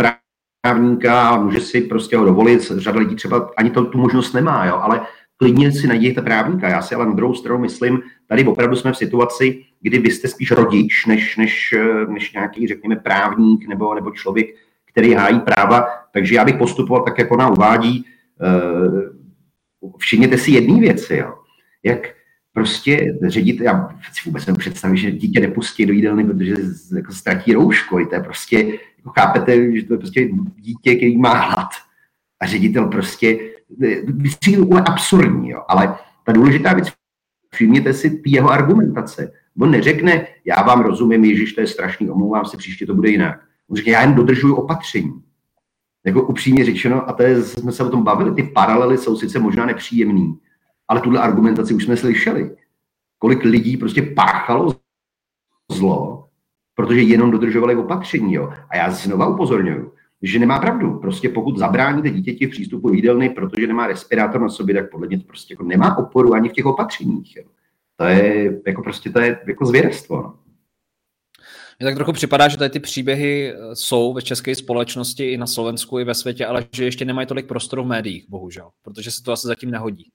právníka 0.64 1.28
a 1.28 1.42
může 1.42 1.60
si 1.60 1.80
prostě 1.80 2.16
ho 2.16 2.24
dovolit, 2.24 2.62
řada 2.62 2.98
lidí 2.98 3.14
třeba 3.14 3.50
ani 3.56 3.70
to, 3.70 3.84
tu 3.84 3.98
možnost 3.98 4.32
nemá, 4.32 4.66
jo, 4.66 4.76
ale 4.76 5.00
klidně 5.36 5.72
si 5.72 5.86
najděte 5.86 6.22
právníka. 6.22 6.68
Já 6.68 6.82
si 6.82 6.94
ale 6.94 7.06
na 7.06 7.12
druhou 7.12 7.34
stranu 7.34 7.58
myslím, 7.60 8.00
tady 8.26 8.44
opravdu 8.44 8.76
jsme 8.76 8.92
v 8.92 8.96
situaci, 8.96 9.64
kdy 9.80 9.98
vy 9.98 10.10
jste 10.10 10.28
spíš 10.28 10.50
rodič, 10.50 11.06
než, 11.06 11.36
než, 11.36 11.74
než 12.08 12.32
nějaký, 12.32 12.66
řekněme, 12.66 12.96
právník 12.96 13.68
nebo, 13.68 13.94
nebo 13.94 14.10
člověk, 14.10 14.46
který 14.84 15.14
hájí 15.14 15.40
práva. 15.40 15.86
Takže 16.12 16.34
já 16.34 16.44
bych 16.44 16.56
postupoval 16.56 17.04
tak, 17.04 17.18
jako 17.18 17.34
ona 17.34 17.50
uvádí. 17.50 18.04
Uh, 18.40 19.02
všimněte 19.98 20.38
si 20.38 20.50
jedné 20.50 20.80
věci, 20.80 21.16
jo. 21.16 21.34
Jak 21.82 22.08
prostě 22.58 23.18
ředit, 23.26 23.60
já 23.60 23.88
si 24.12 24.28
vůbec 24.28 24.46
nepředstavím, 24.46 24.96
že 24.96 25.10
dítě 25.10 25.40
nepustí 25.40 25.86
do 25.86 25.92
jídelny, 25.92 26.24
protože 26.24 26.54
jako 26.96 27.12
ztratí 27.12 27.52
roušku. 27.52 28.04
To 28.04 28.14
je 28.14 28.20
prostě, 28.20 28.56
jako 28.98 29.10
chápete, 29.10 29.76
že 29.76 29.82
to 29.82 29.94
je 29.94 29.98
prostě 29.98 30.28
dítě, 30.56 30.94
který 30.94 31.18
má 31.18 31.34
hlad. 31.34 31.68
A 32.40 32.46
ředitel 32.46 32.86
prostě, 32.86 33.38
je 33.80 34.04
absurdní, 34.86 35.50
jo. 35.50 35.62
ale 35.68 35.94
ta 36.26 36.32
důležitá 36.32 36.72
věc, 36.74 36.92
všimněte 37.50 37.94
si 37.94 38.22
jeho 38.26 38.50
argumentace. 38.50 39.32
On 39.60 39.70
neřekne, 39.70 40.26
já 40.44 40.62
vám 40.62 40.80
rozumím, 40.80 41.24
Ježíš, 41.24 41.52
to 41.52 41.60
je 41.60 41.66
strašný, 41.66 42.10
omlouvám 42.10 42.44
se, 42.44 42.56
příště 42.56 42.86
to 42.86 42.94
bude 42.94 43.10
jinak. 43.10 43.40
On 43.70 43.76
řekne, 43.76 43.92
já 43.92 44.00
jen 44.00 44.14
dodržuju 44.14 44.54
opatření. 44.54 45.22
Jako 46.06 46.22
upřímně 46.22 46.64
řečeno, 46.64 47.08
a 47.08 47.12
to 47.12 47.22
je, 47.22 47.42
jsme 47.42 47.72
se 47.72 47.84
o 47.84 47.90
tom 47.90 48.02
bavili, 48.02 48.34
ty 48.34 48.42
paralely 48.42 48.98
jsou 48.98 49.16
sice 49.16 49.38
možná 49.38 49.66
nepříjemný, 49.66 50.38
ale 50.88 51.00
tuhle 51.00 51.20
argumentaci 51.20 51.74
už 51.74 51.84
jsme 51.84 51.96
slyšeli. 51.96 52.56
Kolik 53.18 53.44
lidí 53.44 53.76
prostě 53.76 54.02
páchalo 54.02 54.74
zlo, 55.72 56.28
protože 56.74 57.00
jenom 57.02 57.30
dodržovali 57.30 57.76
opatření. 57.76 58.34
Jo. 58.34 58.52
A 58.70 58.76
já 58.76 58.90
znova 58.90 59.28
upozorňuju, 59.28 59.92
že 60.22 60.38
nemá 60.38 60.58
pravdu. 60.58 60.98
Prostě 60.98 61.28
pokud 61.28 61.58
zabráníte 61.58 62.10
dítěti 62.10 62.46
v 62.46 62.50
přístupu 62.50 62.94
jídelny, 62.94 63.30
protože 63.30 63.66
nemá 63.66 63.86
respirátor 63.86 64.40
na 64.40 64.48
sobě, 64.48 64.74
tak 64.74 64.90
podle 64.90 65.06
mě 65.06 65.18
to 65.18 65.24
prostě 65.24 65.52
jako 65.54 65.64
nemá 65.64 65.98
oporu 65.98 66.34
ani 66.34 66.48
v 66.48 66.52
těch 66.52 66.66
opatřeních. 66.66 67.36
Jo. 67.36 67.44
To 67.96 68.04
je 68.04 68.60
jako 68.66 68.82
prostě 68.82 69.10
to 69.10 69.20
je 69.20 69.40
jako 69.46 69.66
zvěrstvo. 69.66 70.16
No. 70.22 70.34
Mně 71.80 71.86
tak 71.86 71.94
trochu 71.94 72.12
připadá, 72.12 72.48
že 72.48 72.56
tady 72.56 72.70
ty 72.70 72.80
příběhy 72.80 73.52
eh, 73.52 73.76
jsou 73.76 74.12
ve 74.12 74.22
české 74.22 74.54
společnosti 74.54 75.32
i 75.32 75.36
na 75.36 75.46
Slovensku, 75.46 75.98
i 75.98 76.04
ve 76.04 76.14
světě, 76.14 76.46
ale 76.46 76.64
že 76.72 76.84
ještě 76.84 77.04
nemají 77.04 77.26
tolik 77.26 77.46
prostoru 77.46 77.84
v 77.84 77.86
médiích, 77.86 78.24
bohužel, 78.28 78.70
protože 78.82 79.10
se 79.10 79.22
to 79.22 79.32
asi 79.32 79.46
zatím 79.46 79.70
nehodí. 79.70 80.10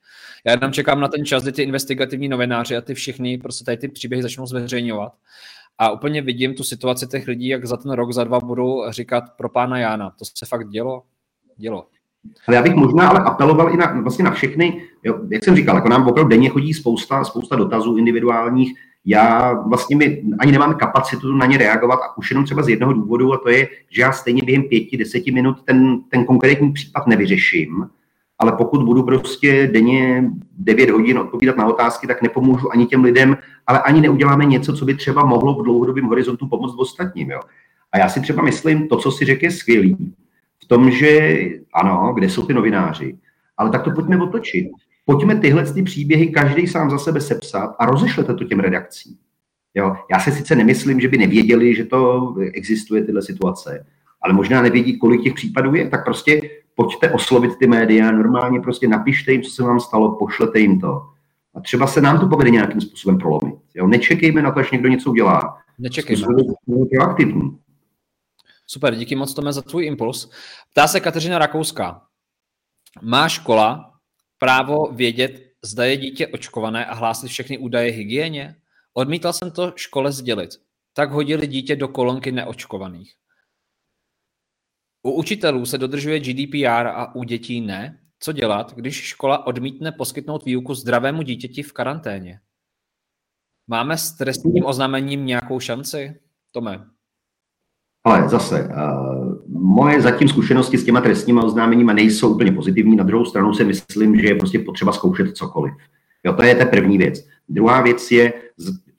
Já 0.45 0.51
jenom 0.51 0.71
čekám 0.71 0.99
na 0.99 1.07
ten 1.07 1.25
čas, 1.25 1.43
kdy 1.43 1.51
ty 1.51 1.63
investigativní 1.63 2.27
novináři 2.27 2.77
a 2.77 2.81
ty 2.81 2.93
všichni 2.93 3.37
prostě 3.37 3.65
tady 3.65 3.77
ty 3.77 3.87
příběhy 3.87 4.23
začnou 4.23 4.45
zveřejňovat 4.45 5.13
A 5.77 5.91
úplně 5.91 6.21
vidím 6.21 6.53
tu 6.53 6.63
situaci 6.63 7.07
těch 7.07 7.27
lidí, 7.27 7.47
jak 7.47 7.65
za 7.65 7.77
ten 7.77 7.91
rok, 7.91 8.13
za 8.13 8.23
dva 8.23 8.39
budou 8.39 8.91
říkat 8.91 9.23
pro 9.37 9.49
pána 9.49 9.79
Jána. 9.79 10.09
To 10.09 10.25
se 10.25 10.45
fakt 10.45 10.69
dělo? 10.69 11.03
Dělo. 11.57 11.87
Ale 12.47 12.55
já 12.57 12.63
bych 12.63 12.75
možná 12.75 13.09
ale 13.09 13.19
apeloval 13.19 13.73
i 13.73 13.77
na, 13.77 14.01
vlastně 14.01 14.25
na 14.25 14.31
všechny, 14.31 14.83
jo, 15.03 15.19
jak 15.29 15.43
jsem 15.43 15.55
říkal, 15.55 15.75
jako 15.75 15.89
nám 15.89 16.07
opravdu 16.07 16.29
denně 16.29 16.49
chodí 16.49 16.73
spousta, 16.73 17.23
spousta 17.23 17.55
dotazů 17.55 17.97
individuálních, 17.97 18.73
já 19.05 19.53
vlastně 19.53 19.95
mi 19.95 20.23
ani 20.39 20.51
nemám 20.51 20.75
kapacitu 20.75 21.35
na 21.35 21.45
ně 21.45 21.57
reagovat 21.57 21.99
a 22.03 22.17
už 22.17 22.31
jenom 22.31 22.45
třeba 22.45 22.63
z 22.63 22.69
jednoho 22.69 22.93
důvodu 22.93 23.33
a 23.33 23.37
to 23.37 23.49
je, 23.49 23.67
že 23.89 24.01
já 24.01 24.11
stejně 24.11 24.41
během 24.45 24.63
pěti, 24.63 24.97
deseti 24.97 25.31
minut 25.31 25.61
ten, 25.65 25.99
ten 26.09 26.25
konkrétní 26.25 26.71
případ 26.71 27.07
nevyřeším, 27.07 27.87
ale 28.39 28.51
pokud 28.51 28.83
budu 28.83 29.03
prostě 29.03 29.69
denně 29.73 30.31
9 30.57 30.89
hodin 30.89 31.17
odpovídat 31.17 31.57
na 31.57 31.65
otázky, 31.65 32.07
tak 32.07 32.21
nepomůžu 32.21 32.71
ani 32.71 32.85
těm 32.85 33.03
lidem, 33.03 33.37
ale 33.67 33.81
ani 33.81 34.01
neuděláme 34.01 34.45
něco, 34.45 34.73
co 34.73 34.85
by 34.85 34.95
třeba 34.95 35.25
mohlo 35.25 35.53
v 35.53 35.63
dlouhodobém 35.63 36.05
horizontu 36.05 36.47
pomoct 36.47 36.75
ostatním. 36.77 37.31
Jo. 37.31 37.39
A 37.91 37.97
já 37.97 38.09
si 38.09 38.21
třeba 38.21 38.43
myslím, 38.43 38.87
to, 38.87 38.97
co 38.97 39.11
si 39.11 39.25
řekl, 39.25 39.45
je 39.45 39.51
skvělý. 39.51 40.13
V 40.63 40.67
tom, 40.67 40.91
že 40.91 41.39
ano, 41.73 42.11
kde 42.15 42.29
jsou 42.29 42.45
ty 42.45 42.53
novináři, 42.53 43.17
ale 43.57 43.69
tak 43.69 43.83
to 43.83 43.91
pojďme 43.91 44.21
otočit. 44.21 44.67
Pojďme 45.05 45.35
tyhle 45.35 45.73
ty 45.73 45.83
příběhy 45.83 46.27
každý 46.27 46.67
sám 46.67 46.89
za 46.89 46.97
sebe 46.97 47.21
sepsat 47.21 47.75
a 47.79 47.85
rozešlete 47.85 48.33
to 48.33 48.43
těm 48.43 48.59
redakcím. 48.59 49.17
Jo? 49.75 49.95
Já 50.11 50.19
se 50.19 50.31
sice 50.31 50.55
nemyslím, 50.55 50.99
že 50.99 51.07
by 51.07 51.17
nevěděli, 51.17 51.75
že 51.75 51.85
to 51.85 52.33
existuje 52.53 53.03
tyhle 53.03 53.21
situace, 53.21 53.85
ale 54.21 54.33
možná 54.33 54.61
nevědí, 54.61 54.99
kolik 54.99 55.23
těch 55.23 55.33
případů 55.33 55.75
je, 55.75 55.89
tak 55.89 56.03
prostě 56.03 56.41
pojďte 56.75 57.11
oslovit 57.11 57.57
ty 57.59 57.67
média, 57.67 58.11
normálně 58.11 58.59
prostě 58.59 58.87
napište 58.87 59.31
jim, 59.31 59.41
co 59.41 59.51
se 59.51 59.63
vám 59.63 59.79
stalo, 59.79 60.15
pošlete 60.15 60.59
jim 60.59 60.79
to. 60.79 61.01
A 61.55 61.59
třeba 61.61 61.87
se 61.87 62.01
nám 62.01 62.19
to 62.19 62.27
povede 62.27 62.49
nějakým 62.49 62.81
způsobem 62.81 63.17
prolomit. 63.17 63.55
Jo? 63.75 63.87
Nečekejme 63.87 64.41
na 64.41 64.51
to, 64.51 64.59
až 64.59 64.71
někdo 64.71 64.89
něco 64.89 65.11
udělá. 65.11 65.57
Nečekejme. 65.79 66.27
Proaktivní. 66.95 67.57
Super, 68.67 68.95
díky 68.95 69.15
moc 69.15 69.33
Tome 69.33 69.53
za 69.53 69.61
tvůj 69.61 69.85
impuls. 69.85 70.31
Ptá 70.71 70.87
se 70.87 70.99
Kateřina 70.99 71.39
Rakouská. 71.39 72.01
Má 73.01 73.29
škola 73.29 73.92
právo 74.43 74.91
vědět, 74.91 75.53
zda 75.65 75.85
je 75.85 75.97
dítě 75.97 76.27
očkované 76.27 76.85
a 76.85 76.93
hlásit 76.93 77.27
všechny 77.27 77.57
údaje 77.57 77.91
hygieně? 77.91 78.55
Odmítal 78.93 79.33
jsem 79.33 79.51
to 79.51 79.73
škole 79.75 80.11
sdělit. 80.11 80.49
Tak 80.93 81.11
hodili 81.11 81.47
dítě 81.47 81.75
do 81.75 81.87
kolonky 81.87 82.31
neočkovaných. 82.31 83.13
U 85.03 85.11
učitelů 85.11 85.65
se 85.65 85.77
dodržuje 85.77 86.19
GDPR 86.19 86.87
a 86.87 87.15
u 87.15 87.23
dětí 87.23 87.61
ne. 87.61 87.99
Co 88.19 88.31
dělat, 88.31 88.73
když 88.73 88.95
škola 88.95 89.47
odmítne 89.47 89.91
poskytnout 89.91 90.45
výuku 90.45 90.73
zdravému 90.73 91.21
dítěti 91.21 91.63
v 91.63 91.73
karanténě? 91.73 92.39
Máme 93.67 93.97
s 93.97 94.11
trestním 94.11 94.65
oznámením 94.65 95.25
nějakou 95.25 95.59
šanci? 95.59 96.19
Tome. 96.51 96.85
Ale 98.03 98.29
zase, 98.29 98.63
uh, 98.63 99.22
moje 99.49 100.01
zatím 100.01 100.27
zkušenosti 100.27 100.77
s 100.77 100.83
těma 100.83 101.01
trestníma 101.01 101.43
oznámeníma 101.43 101.93
nejsou 101.93 102.33
úplně 102.33 102.51
pozitivní. 102.51 102.95
Na 102.95 103.03
druhou 103.03 103.25
stranu 103.25 103.53
si 103.53 103.65
myslím, 103.65 104.19
že 104.19 104.27
je 104.27 104.35
prostě 104.35 104.59
potřeba 104.59 104.91
zkoušet 104.91 105.37
cokoliv. 105.37 105.73
Jo, 106.23 106.33
to 106.33 106.43
je 106.43 106.55
ta 106.55 106.65
první 106.65 106.97
věc. 106.97 107.27
Druhá 107.49 107.81
věc 107.81 108.11
je, 108.11 108.33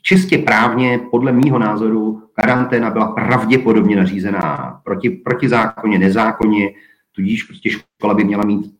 čistě 0.02 0.38
právně, 0.38 1.00
podle 1.10 1.32
mýho 1.32 1.58
názoru, 1.58 2.22
karanténa 2.32 2.90
byla 2.90 3.06
pravděpodobně 3.06 3.96
nařízená 3.96 4.80
proti, 4.84 5.10
proti 5.10 5.48
zákoně, 5.48 5.98
nezákonně, 5.98 6.70
tudíž 7.12 7.42
prostě 7.42 7.70
škola 7.70 8.14
by 8.14 8.24
měla 8.24 8.44
mít 8.44 8.74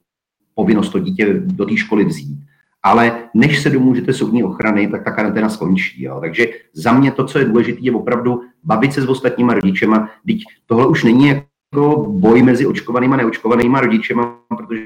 povinnost 0.55 0.89
to 0.89 0.99
dítě 0.99 1.35
do 1.35 1.67
té 1.67 1.77
školy 1.77 2.05
vzít. 2.05 2.39
Ale 2.83 3.19
než 3.35 3.63
se 3.63 3.71
domůžete 3.71 4.13
soudní 4.13 4.45
ochrany, 4.45 4.89
tak 4.89 5.05
ta 5.05 5.11
karanténa 5.11 5.49
skončí. 5.49 6.03
Jo. 6.03 6.19
Takže 6.21 6.47
za 6.73 6.93
mě 6.93 7.11
to, 7.11 7.25
co 7.25 7.39
je 7.39 7.45
důležité, 7.45 7.79
je 7.83 7.93
opravdu 7.93 8.43
bavit 8.65 8.93
se 8.93 9.03
s 9.03 9.09
ostatníma 9.09 9.55
rodičema. 9.55 10.11
Teď 10.27 10.39
tohle 10.67 10.87
už 10.87 11.05
není 11.05 11.29
jako 11.29 11.54
boj 12.09 12.43
mezi 12.43 12.67
očkovanýma 12.67 13.15
a 13.15 13.17
neočkovanýma 13.17 13.81
rodičema, 13.81 14.39
protože 14.57 14.83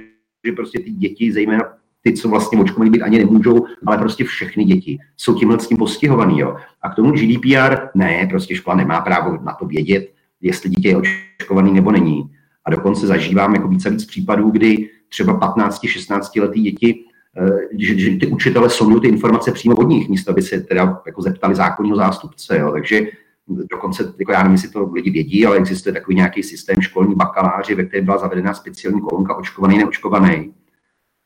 prostě 0.57 0.79
ty 0.79 0.91
děti, 0.91 1.33
zejména 1.33 1.63
ty, 2.03 2.13
co 2.13 2.29
vlastně 2.29 2.59
očkovaný 2.59 2.91
být 2.91 3.03
ani 3.03 3.19
nemůžou, 3.19 3.67
ale 3.87 3.99
prostě 3.99 4.25
všechny 4.25 4.65
děti 4.65 4.99
jsou 5.17 5.35
tímhle 5.35 5.61
s 5.61 5.69
tím 5.69 5.77
postihovaný. 5.77 6.39
Jo. 6.39 6.57
A 6.83 6.89
k 6.89 6.95
tomu 6.95 7.13
GDPR, 7.13 7.77
ne, 7.95 8.27
prostě 8.31 8.55
škola 8.55 8.77
nemá 8.77 9.01
právo 9.01 9.39
na 9.45 9.53
to 9.53 9.67
vědět, 9.67 10.13
jestli 10.41 10.71
dítě 10.71 10.89
je 10.89 10.97
očkovaný 10.97 11.73
nebo 11.73 11.93
není. 11.93 12.31
A 12.65 12.71
dokonce 12.71 13.07
zažívám 13.07 13.55
jako 13.55 13.69
více 13.69 13.91
víc 13.91 14.05
případů, 14.05 14.51
kdy 14.51 14.91
třeba 15.09 15.41
15-16 15.41 16.41
letý 16.41 16.63
děti, 16.63 17.05
eh, 17.37 17.77
že, 17.79 17.99
že 17.99 18.17
ty 18.17 18.27
učitele 18.27 18.71
jsou 18.71 19.01
ty 19.01 19.09
informace 19.09 19.53
přímo 19.53 19.77
od 19.77 19.89
nich, 19.89 20.09
místo 20.09 20.31
aby 20.31 20.43
se 20.43 20.61
teda 20.61 21.01
jako 21.07 21.23
zeptali 21.23 21.55
zákonního 21.55 21.97
zástupce. 21.97 22.59
Jo. 22.59 22.73
Takže 22.73 23.07
dokonce, 23.49 24.15
jako 24.19 24.33
já 24.33 24.39
nevím, 24.39 24.53
jestli 24.53 24.69
to 24.69 24.91
lidi 24.93 25.11
vědí, 25.11 25.47
ale 25.47 25.57
existuje 25.57 25.93
takový 25.93 26.17
nějaký 26.17 26.43
systém 26.43 26.77
školní 26.81 27.15
bakaláři, 27.15 27.75
ve 27.75 27.85
kterém 27.85 28.05
byla 28.05 28.19
zavedena 28.19 28.55
speciální 28.55 29.01
kolonka 29.01 29.35
očkovaný, 29.35 29.79
neočkovaný 29.79 30.53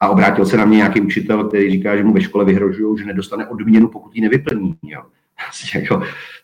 a 0.01 0.09
obrátil 0.09 0.47
se 0.47 0.57
na 0.57 0.65
mě 0.65 0.77
nějaký 0.77 1.01
učitel, 1.01 1.45
který 1.45 1.71
říká, 1.71 1.97
že 1.97 2.05
mu 2.05 2.13
ve 2.13 2.21
škole 2.21 2.45
vyhrožují, 2.45 2.99
že 2.99 3.05
nedostane 3.05 3.49
odměnu, 3.49 3.89
pokud 3.89 4.17
ji 4.17 4.23
nevyplní. 4.23 4.77
Jo. 4.83 5.03
jako, 5.75 6.03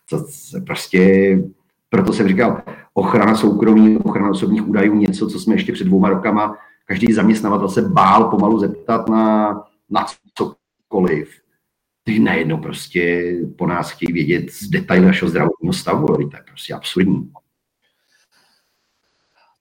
to, 0.09 0.23
to, 0.51 0.61
prostě, 0.65 1.39
proto 1.89 2.13
jsem 2.13 2.27
říkal, 2.27 2.61
ochrana 2.93 3.35
soukromí, 3.35 3.97
ochrana 3.97 4.29
osobních 4.29 4.67
údajů, 4.67 4.95
něco, 4.95 5.27
co 5.27 5.39
jsme 5.39 5.55
ještě 5.55 5.73
před 5.73 5.83
dvouma 5.83 6.09
rokama, 6.09 6.57
každý 6.85 7.13
zaměstnavatel 7.13 7.69
se 7.69 7.81
bál 7.81 8.23
pomalu 8.23 8.59
zeptat 8.59 9.09
na, 9.09 9.53
na 9.89 10.05
cokoliv. 10.33 11.38
Teď 12.09 12.19
najednou 12.19 12.57
prostě 12.57 13.33
po 13.57 13.67
nás 13.67 13.91
chtějí 13.91 14.13
vědět 14.13 14.51
z 14.51 14.67
detaily 14.67 15.05
našeho 15.05 15.29
zdravotního 15.29 15.73
stavu, 15.73 16.07
to 16.07 16.37
je 16.37 16.43
prostě 16.47 16.73
absurdní. 16.73 17.31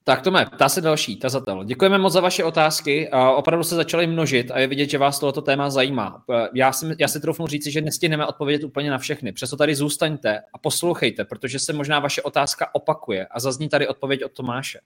Tak 0.05 0.23
Tome, 0.23 0.47
ptá 0.47 0.69
se 0.69 0.81
další 0.81 1.17
tazatel. 1.17 1.65
Děkujeme 1.65 1.99
moc 1.99 2.13
za 2.13 2.21
vaše 2.21 2.45
otázky. 2.45 3.11
Opravdu 3.35 3.65
se 3.65 3.75
začaly 3.75 4.07
množit 4.07 4.51
a 4.51 4.59
je 4.59 4.67
vidět, 4.67 4.91
že 4.91 4.99
vás 4.99 5.19
tohoto 5.19 5.43
téma 5.43 5.71
zajímá. 5.71 6.23
Já 6.55 6.73
si, 6.73 6.87
já 6.99 7.09
si 7.09 7.21
troufnu 7.21 7.47
říci, 7.47 7.71
že 7.71 7.81
nestihneme 7.81 8.27
odpovědět 8.27 8.65
úplně 8.67 8.91
na 8.91 8.99
všechny. 8.99 9.33
Přesto 9.33 9.57
tady 9.57 9.75
zůstaňte 9.75 10.41
a 10.55 10.59
poslouchejte, 10.59 11.25
protože 11.25 11.59
se 11.59 11.73
možná 11.73 12.01
vaše 12.01 12.23
otázka 12.23 12.75
opakuje 12.75 13.27
a 13.27 13.41
zazní 13.41 13.69
tady 13.69 13.89
odpověď 13.89 14.25
od 14.25 14.33
Tomáše. 14.33 14.81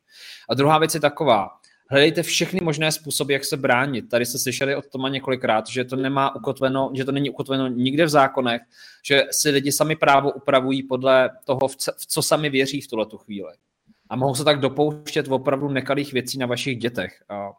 A 0.48 0.54
druhá 0.54 0.78
věc 0.78 0.94
je 0.94 1.00
taková. 1.00 1.48
Hledejte 1.90 2.22
všechny 2.22 2.60
možné 2.62 2.92
způsoby, 2.92 3.32
jak 3.32 3.44
se 3.44 3.56
bránit. 3.56 4.08
Tady 4.08 4.26
se 4.26 4.38
slyšeli 4.38 4.76
od 4.76 4.86
Toma 4.86 5.08
několikrát, 5.08 5.68
že 5.68 5.84
to 5.84 5.96
nemá 5.96 6.36
ukotveno, 6.36 6.90
že 6.94 7.04
to 7.04 7.12
není 7.12 7.30
ukotveno 7.30 7.68
nikde 7.68 8.04
v 8.04 8.08
zákonech, 8.08 8.62
že 9.04 9.22
si 9.30 9.50
lidi 9.50 9.72
sami 9.72 9.96
právo 9.96 10.32
upravují 10.32 10.82
podle 10.82 11.30
toho, 11.44 11.68
v 11.68 12.06
co 12.06 12.22
sami 12.22 12.50
věří 12.50 12.80
v 12.80 12.88
tuhle 12.88 13.06
chvíli 13.16 13.52
a 14.12 14.16
mohou 14.16 14.34
se 14.34 14.44
tak 14.44 14.60
dopouštět 14.60 15.28
opravdu 15.28 15.68
nekalých 15.68 16.12
věcí 16.12 16.38
na 16.38 16.46
vašich 16.46 16.78
dětech. 16.78 17.22
A 17.28 17.50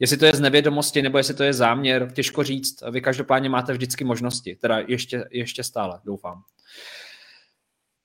jestli 0.00 0.16
to 0.16 0.24
je 0.24 0.32
z 0.32 0.40
nevědomosti, 0.40 1.02
nebo 1.02 1.18
jestli 1.18 1.34
to 1.34 1.42
je 1.42 1.52
záměr, 1.52 2.12
těžko 2.12 2.42
říct. 2.42 2.82
Vy 2.90 3.00
každopádně 3.00 3.48
máte 3.48 3.72
vždycky 3.72 4.04
možnosti, 4.04 4.56
teda 4.56 4.78
ještě, 4.78 5.24
ještě 5.30 5.64
stále, 5.64 6.00
doufám. 6.04 6.42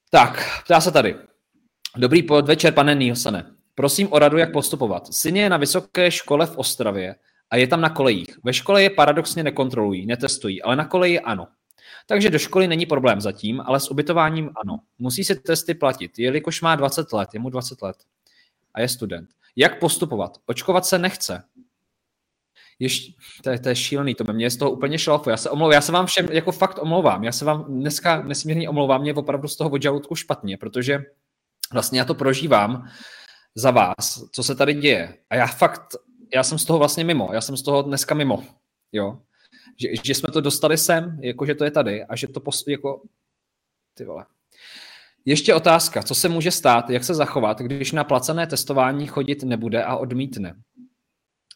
Tak, 0.09 0.61
ptá 0.65 0.81
se 0.81 0.91
tady. 0.91 1.15
Dobrý 1.97 2.23
podvečer, 2.23 2.73
pane 2.73 2.95
Nielsene. 2.95 3.58
Prosím 3.79 4.07
o 4.11 4.19
radu, 4.19 4.37
jak 4.37 4.51
postupovat. 4.51 5.13
Syn 5.13 5.35
je 5.35 5.49
na 5.49 5.57
vysoké 5.57 6.11
škole 6.11 6.45
v 6.45 6.57
Ostravě 6.57 7.15
a 7.49 7.55
je 7.55 7.67
tam 7.67 7.81
na 7.81 7.89
kolejích. 7.89 8.39
Ve 8.43 8.53
škole 8.53 8.83
je 8.83 8.89
paradoxně 8.89 9.43
nekontrolují, 9.43 10.05
netestují, 10.05 10.61
ale 10.61 10.75
na 10.75 10.85
koleji 10.85 11.19
ano. 11.19 11.47
Takže 12.07 12.29
do 12.29 12.39
školy 12.39 12.67
není 12.67 12.85
problém 12.85 13.21
zatím, 13.21 13.61
ale 13.65 13.79
s 13.79 13.91
ubytováním 13.91 14.49
ano. 14.63 14.79
Musí 14.97 15.23
se 15.23 15.35
testy 15.35 15.73
platit, 15.73 16.19
jelikož 16.19 16.61
má 16.61 16.75
20 16.75 17.13
let, 17.13 17.29
je 17.33 17.39
mu 17.39 17.49
20 17.49 17.81
let 17.81 17.95
a 18.73 18.81
je 18.81 18.87
student. 18.87 19.29
Jak 19.55 19.79
postupovat? 19.79 20.37
Očkovat 20.45 20.85
se 20.85 20.99
nechce. 20.99 21.43
Ještě, 22.79 23.13
to, 23.43 23.49
je, 23.49 23.59
to 23.59 23.69
je 23.69 23.75
šílený, 23.75 24.15
to 24.15 24.33
mě 24.33 24.45
je 24.45 24.51
z 24.51 24.57
toho 24.57 24.71
úplně 24.71 24.99
šlafu. 24.99 25.29
Já 25.29 25.37
se 25.37 25.49
omlouvám, 25.49 25.73
já 25.73 25.81
se 25.81 25.91
vám 25.91 26.05
všem 26.05 26.25
jako 26.31 26.51
fakt 26.51 26.79
omlouvám. 26.81 27.23
Já 27.23 27.31
se 27.31 27.45
vám 27.45 27.63
dneska 27.63 28.21
nesmírně 28.21 28.69
omlouvám, 28.69 29.01
mě 29.01 29.13
opravdu 29.13 29.47
z 29.47 29.55
toho 29.55 29.69
od 29.69 29.81
žaludku 29.81 30.15
špatně, 30.15 30.57
protože 30.57 31.03
vlastně 31.73 31.99
já 31.99 32.05
to 32.05 32.15
prožívám 32.15 32.89
za 33.55 33.71
vás, 33.71 34.23
co 34.31 34.43
se 34.43 34.55
tady 34.55 34.73
děje. 34.73 35.17
A 35.29 35.35
já 35.35 35.47
fakt, 35.47 35.95
já 36.33 36.43
jsem 36.43 36.59
z 36.59 36.65
toho 36.65 36.79
vlastně 36.79 37.03
mimo, 37.03 37.29
já 37.33 37.41
jsem 37.41 37.57
z 37.57 37.61
toho 37.61 37.81
dneska 37.81 38.15
mimo. 38.15 38.43
Jo, 38.91 39.19
že, 39.77 39.87
že 40.03 40.15
jsme 40.15 40.33
to 40.33 40.41
dostali 40.41 40.77
sem, 40.77 41.19
jako 41.23 41.45
že 41.45 41.55
to 41.55 41.63
je 41.63 41.71
tady 41.71 42.03
a 42.03 42.15
že 42.15 42.27
to 42.27 42.39
pos, 42.39 42.63
jako 42.67 43.01
ty 43.93 44.05
vole. 44.05 44.25
Ještě 45.25 45.53
otázka, 45.53 46.03
co 46.03 46.15
se 46.15 46.29
může 46.29 46.51
stát, 46.51 46.89
jak 46.89 47.03
se 47.03 47.13
zachovat, 47.13 47.59
když 47.59 47.91
na 47.91 48.03
placené 48.03 48.47
testování 48.47 49.07
chodit 49.07 49.43
nebude 49.43 49.83
a 49.83 49.95
odmítne. 49.95 50.55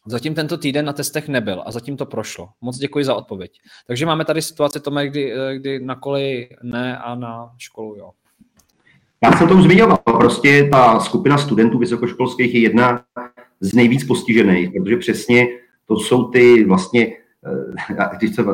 Zatím 0.06 0.34
tento 0.34 0.58
týden 0.58 0.84
na 0.84 0.92
testech 0.92 1.28
nebyl 1.28 1.62
a 1.66 1.72
zatím 1.72 1.96
to 1.96 2.06
prošlo. 2.06 2.48
Moc 2.60 2.78
děkuji 2.78 3.04
za 3.04 3.14
odpověď. 3.14 3.60
Takže 3.86 4.06
máme 4.06 4.24
tady 4.24 4.42
situaci, 4.42 4.80
Tome, 4.80 5.08
kdy, 5.08 5.32
kdy 5.56 5.80
na 5.80 5.94
koleji 5.94 6.56
ne 6.62 6.98
a 6.98 7.14
na 7.14 7.54
školu 7.58 7.96
jo. 7.96 8.10
Já 9.24 9.32
jsem 9.32 9.48
to 9.48 9.54
už 9.54 9.62
zmiňoval. 9.62 9.96
Prostě 9.96 10.68
ta 10.72 11.00
skupina 11.00 11.38
studentů 11.38 11.78
vysokoškolských 11.78 12.54
je 12.54 12.60
jedna 12.60 13.02
z 13.60 13.74
nejvíc 13.74 14.04
postižených, 14.04 14.70
protože 14.82 14.96
přesně 14.96 15.48
to 15.86 15.96
jsou 15.96 16.24
ty 16.24 16.64
vlastně 16.64 17.12
Eh, 17.46 18.16
když 18.18 18.34
se, 18.34 18.44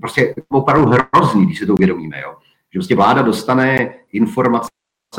prostě 0.00 0.34
opravdu 0.48 0.90
hrozný, 0.90 1.46
když 1.46 1.58
se 1.58 1.66
to 1.66 1.72
uvědomíme. 1.72 2.20
Jo. 2.20 2.34
Že 2.72 2.78
prostě 2.78 2.96
vláda 2.96 3.22
dostane 3.22 3.94
informace 4.12 4.70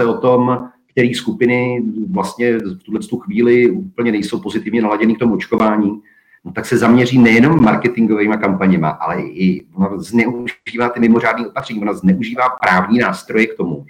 o 0.08 0.14
tom, 0.14 0.70
které 0.92 1.10
skupiny 1.16 1.84
vlastně 2.10 2.58
v 2.58 2.84
tuhle 2.84 3.00
tu 3.00 3.20
chvíli 3.20 3.72
úplně 3.72 4.12
nejsou 4.12 4.40
pozitivně 4.40 4.82
naladěny 4.82 5.16
k 5.16 5.20
tomu 5.20 5.34
očkování, 5.34 6.02
no 6.46 6.52
tak 6.52 6.66
se 6.66 6.78
zaměří 6.78 7.18
nejenom 7.18 7.64
marketingovými 7.64 8.38
kampaněma, 8.38 8.90
ale 8.90 9.22
i 9.22 9.66
ona 9.74 9.90
zneužívá 9.98 10.90
ty 10.94 11.00
mimořádné 11.00 11.48
opatření, 11.48 11.82
ona 11.82 11.94
zneužívá 11.94 12.50
právní 12.50 13.00
nástroje 13.00 13.48
k 13.48 13.58
tomu, 13.58 13.86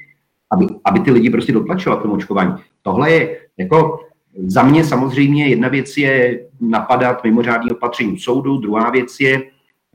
aby, 0.51 0.67
aby 0.85 0.99
ty 0.99 1.11
lidi 1.11 1.29
prostě 1.29 1.51
dotlačila 1.51 1.95
k 1.95 2.01
tomu 2.01 2.13
očkování. 2.13 2.53
Tohle 2.81 3.11
je 3.11 3.39
jako 3.57 3.99
za 4.45 4.63
mě 4.63 4.83
samozřejmě 4.83 5.47
jedna 5.47 5.67
věc 5.67 5.97
je 5.97 6.45
napadat 6.61 7.23
mimořádné 7.23 7.71
opatření 7.71 8.19
soudu, 8.19 8.57
druhá 8.57 8.89
věc 8.89 9.19
je 9.19 9.41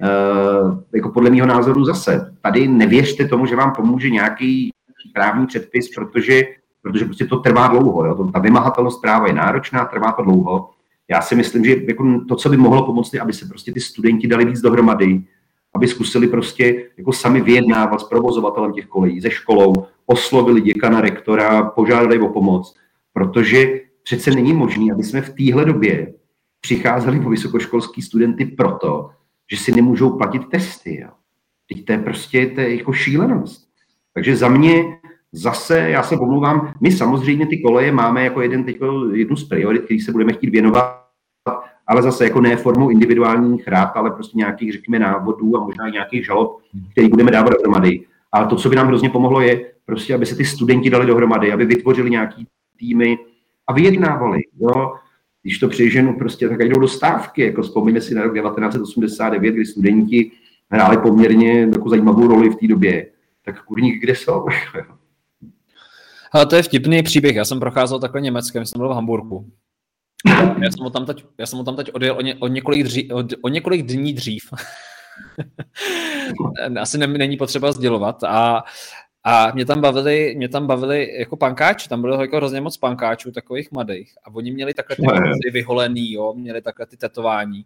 Uh, 0.03 0.79
jako 0.95 1.09
podle 1.09 1.31
mého 1.31 1.47
názoru 1.47 1.85
zase, 1.85 2.35
tady 2.43 2.69
nevěřte 2.69 3.29
tomu, 3.29 3.47
že 3.47 3.57
vám 3.57 3.73
pomůže 3.73 4.11
nějaký 4.11 4.71
právní 5.15 5.47
předpis, 5.47 5.95
protože, 5.95 6.43
protože 6.83 7.05
prostě 7.05 7.27
to 7.27 7.37
trvá 7.37 7.69
dlouho. 7.69 8.07
Jo? 8.07 8.31
Ta 8.33 8.39
vymahatelnost 8.39 9.03
práva 9.03 9.27
je 9.27 9.33
náročná, 9.33 9.85
trvá 9.85 10.13
to 10.13 10.23
dlouho. 10.23 10.71
Já 11.11 11.21
si 11.21 11.35
myslím, 11.35 11.65
že 11.65 11.77
jako 11.89 12.21
to, 12.29 12.37
co 12.37 12.49
by 12.49 12.57
mohlo 12.57 12.87
pomoct, 12.87 13.15
je, 13.15 13.21
aby 13.21 13.33
se 13.33 13.47
prostě 13.47 13.73
ty 13.73 13.81
studenti 13.81 14.27
dali 14.27 14.45
víc 14.45 14.61
dohromady, 14.61 15.23
aby 15.77 15.89
zkusili 15.89 16.29
prostě 16.29 16.91
jako 16.97 17.13
sami 17.13 17.41
vyjednávat 17.41 18.01
s 18.01 18.05
provozovatelem 18.05 18.73
těch 18.73 18.87
kolejí, 18.87 19.21
ze 19.21 19.31
školou, 19.31 19.73
oslovili 20.07 20.61
děkana, 20.61 21.01
rektora, 21.01 21.63
požádali 21.63 22.19
o 22.19 22.29
pomoc, 22.29 22.75
protože 23.13 23.81
přece 24.03 24.31
není 24.31 24.53
možné, 24.53 24.93
aby 24.93 25.05
jsme 25.05 25.21
v 25.21 25.35
téhle 25.35 25.65
době 25.65 26.15
přicházeli 26.61 27.21
po 27.21 27.31
vysokoškolský 27.31 28.03
studenty 28.03 28.45
proto, 28.45 29.11
že 29.51 29.57
si 29.57 29.73
nemůžou 29.73 30.17
platit 30.17 30.49
testy. 30.49 31.01
Jo. 31.01 31.09
Teď 31.69 31.85
to 31.85 31.93
je 31.93 31.99
prostě 31.99 32.47
to 32.47 32.61
je 32.61 32.77
jako 32.77 32.93
šílenost. 32.93 33.69
Takže 34.15 34.37
za 34.37 34.49
mě 34.49 34.85
zase, 35.33 35.79
já 35.79 36.03
se 36.03 36.17
pomluvám, 36.17 36.73
my 36.81 36.93
samozřejmě 36.93 37.47
ty 37.47 37.63
koleje 37.63 37.93
máme 37.93 38.25
jako 38.25 38.41
jeden, 38.41 38.65
teď, 38.65 38.79
jednu 39.13 39.37
z 39.37 39.45
priorit, 39.49 39.85
který 39.85 40.01
se 40.01 40.13
budeme 40.13 40.33
chtít 40.33 40.51
věnovat, 40.51 41.06
ale 41.87 42.03
zase 42.03 42.25
jako 42.25 42.41
ne 42.41 42.57
formou 42.57 42.91
individuálních 42.91 43.69
rád, 43.69 43.93
ale 43.95 44.11
prostě 44.11 44.39
nějakých, 44.39 44.73
řekněme, 44.73 44.99
návodů 44.99 45.57
a 45.57 45.65
možná 45.65 45.89
nějakých 45.89 46.27
žalob, 46.27 46.59
který 46.93 47.09
budeme 47.09 47.31
dávat 47.31 47.51
dohromady. 47.51 48.01
Ale 48.33 48.47
to, 48.47 48.57
co 48.57 48.69
by 48.69 48.77
nám 48.77 48.87
hrozně 48.87 49.11
pomohlo, 49.11 49.41
je 49.41 49.71
prostě, 49.85 50.15
aby 50.15 50.27
se 50.27 50.37
ty 50.37 50.45
studenti 50.45 50.91
dali 50.91 51.07
dohromady, 51.07 51.53
aby 51.53 51.65
vytvořili 51.65 52.11
nějaký 52.11 52.47
týmy 52.79 53.19
a 53.67 53.73
vyjednávali. 53.73 54.41
Jo? 54.61 54.95
Když 55.43 55.59
to 55.59 55.69
přejženu, 55.69 56.19
prostě 56.19 56.49
tak 56.49 56.59
jdou 56.59 56.81
do 56.81 56.89
stávky. 56.89 57.43
Jako 57.43 57.63
vzpomínáme 57.63 58.01
si 58.01 58.15
na 58.15 58.23
rok 58.23 58.35
1989, 58.35 59.53
kdy 59.53 59.67
studenti 59.67 60.31
hráli 60.71 60.99
poměrně 60.99 61.61
jako 61.61 61.89
zajímavou 61.89 62.27
roli 62.27 62.51
v 62.51 62.57
té 62.57 62.67
době. 62.67 63.07
Tak 63.45 63.65
kurník, 63.65 64.03
kde 64.03 64.15
jsou? 64.15 64.47
Ale 66.33 66.47
to 66.47 66.57
je 66.57 66.63
vtipný 66.63 67.03
příběh. 67.03 67.37
Já 67.37 67.45
jsem 67.45 67.61
procházel 67.61 67.99
takhle 67.99 68.21
Německem, 68.21 68.67
jsem 68.67 68.79
byl 68.79 68.89
v 68.89 68.93
Hamburgu. 68.93 69.51
Já 70.63 70.71
jsem 70.71 70.85
ho 70.85 70.91
tam 70.91 71.07
teď, 71.07 71.25
já 71.39 71.47
jsem 71.47 71.59
ho 71.59 71.65
tam 71.65 71.77
teď 71.77 71.91
odjel 71.93 72.17
o, 72.17 72.21
ně, 72.21 72.35
o, 72.35 72.49
několik, 72.49 72.83
dří, 72.83 73.13
o, 73.13 73.25
o 73.43 73.49
několik 73.49 73.87
dní 73.87 74.13
dřív. 74.13 74.43
Asi 76.81 76.99
ne, 76.99 77.07
není 77.07 77.37
potřeba 77.37 77.73
sdělovat. 77.73 78.25
A, 78.25 78.65
a 79.25 79.53
mě 79.53 79.67
tam 79.67 79.81
bavili, 79.81 80.35
mě 80.37 80.49
tam 80.49 80.67
bavili 80.67 81.19
jako 81.19 81.37
pankáči, 81.37 81.89
tam 81.89 82.01
bylo 82.01 82.21
jako 82.21 82.37
hrozně 82.37 82.61
moc 82.61 82.77
pankáčů, 82.77 83.33
takových 83.33 83.73
mladých. 83.73 84.15
A 84.25 84.35
oni 84.35 84.53
měli 84.53 84.75
takhle 84.75 84.97
ty 85.43 85.51
vyholený, 85.51 86.13
jo, 86.13 86.35
měli 86.37 86.63
takhle 86.63 86.87
ty 86.87 86.97
tetování. 86.97 87.65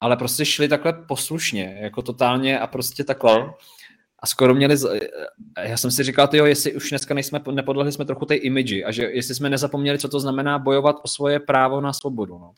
Ale 0.00 0.16
prostě 0.16 0.44
šli 0.44 0.68
takhle 0.68 0.92
poslušně, 0.92 1.78
jako 1.80 2.02
totálně 2.02 2.58
a 2.58 2.66
prostě 2.66 3.04
takhle 3.04 3.52
a 4.22 4.26
skoro 4.26 4.54
měli, 4.54 4.76
já 5.64 5.76
jsem 5.76 5.90
si 5.90 6.02
říkal, 6.02 6.28
jo, 6.32 6.44
jestli 6.44 6.74
už 6.74 6.90
dneska 6.90 7.14
nejsme, 7.14 7.40
nepodlehli 7.50 7.92
jsme 7.92 8.04
trochu 8.04 8.26
té 8.26 8.34
imidži 8.34 8.84
a 8.84 8.92
že 8.92 9.02
jestli 9.02 9.34
jsme 9.34 9.50
nezapomněli, 9.50 9.98
co 9.98 10.08
to 10.08 10.20
znamená 10.20 10.58
bojovat 10.58 10.96
o 11.02 11.08
svoje 11.08 11.40
právo 11.40 11.80
na 11.80 11.92
svobodu. 11.92 12.38
No. 12.38 12.52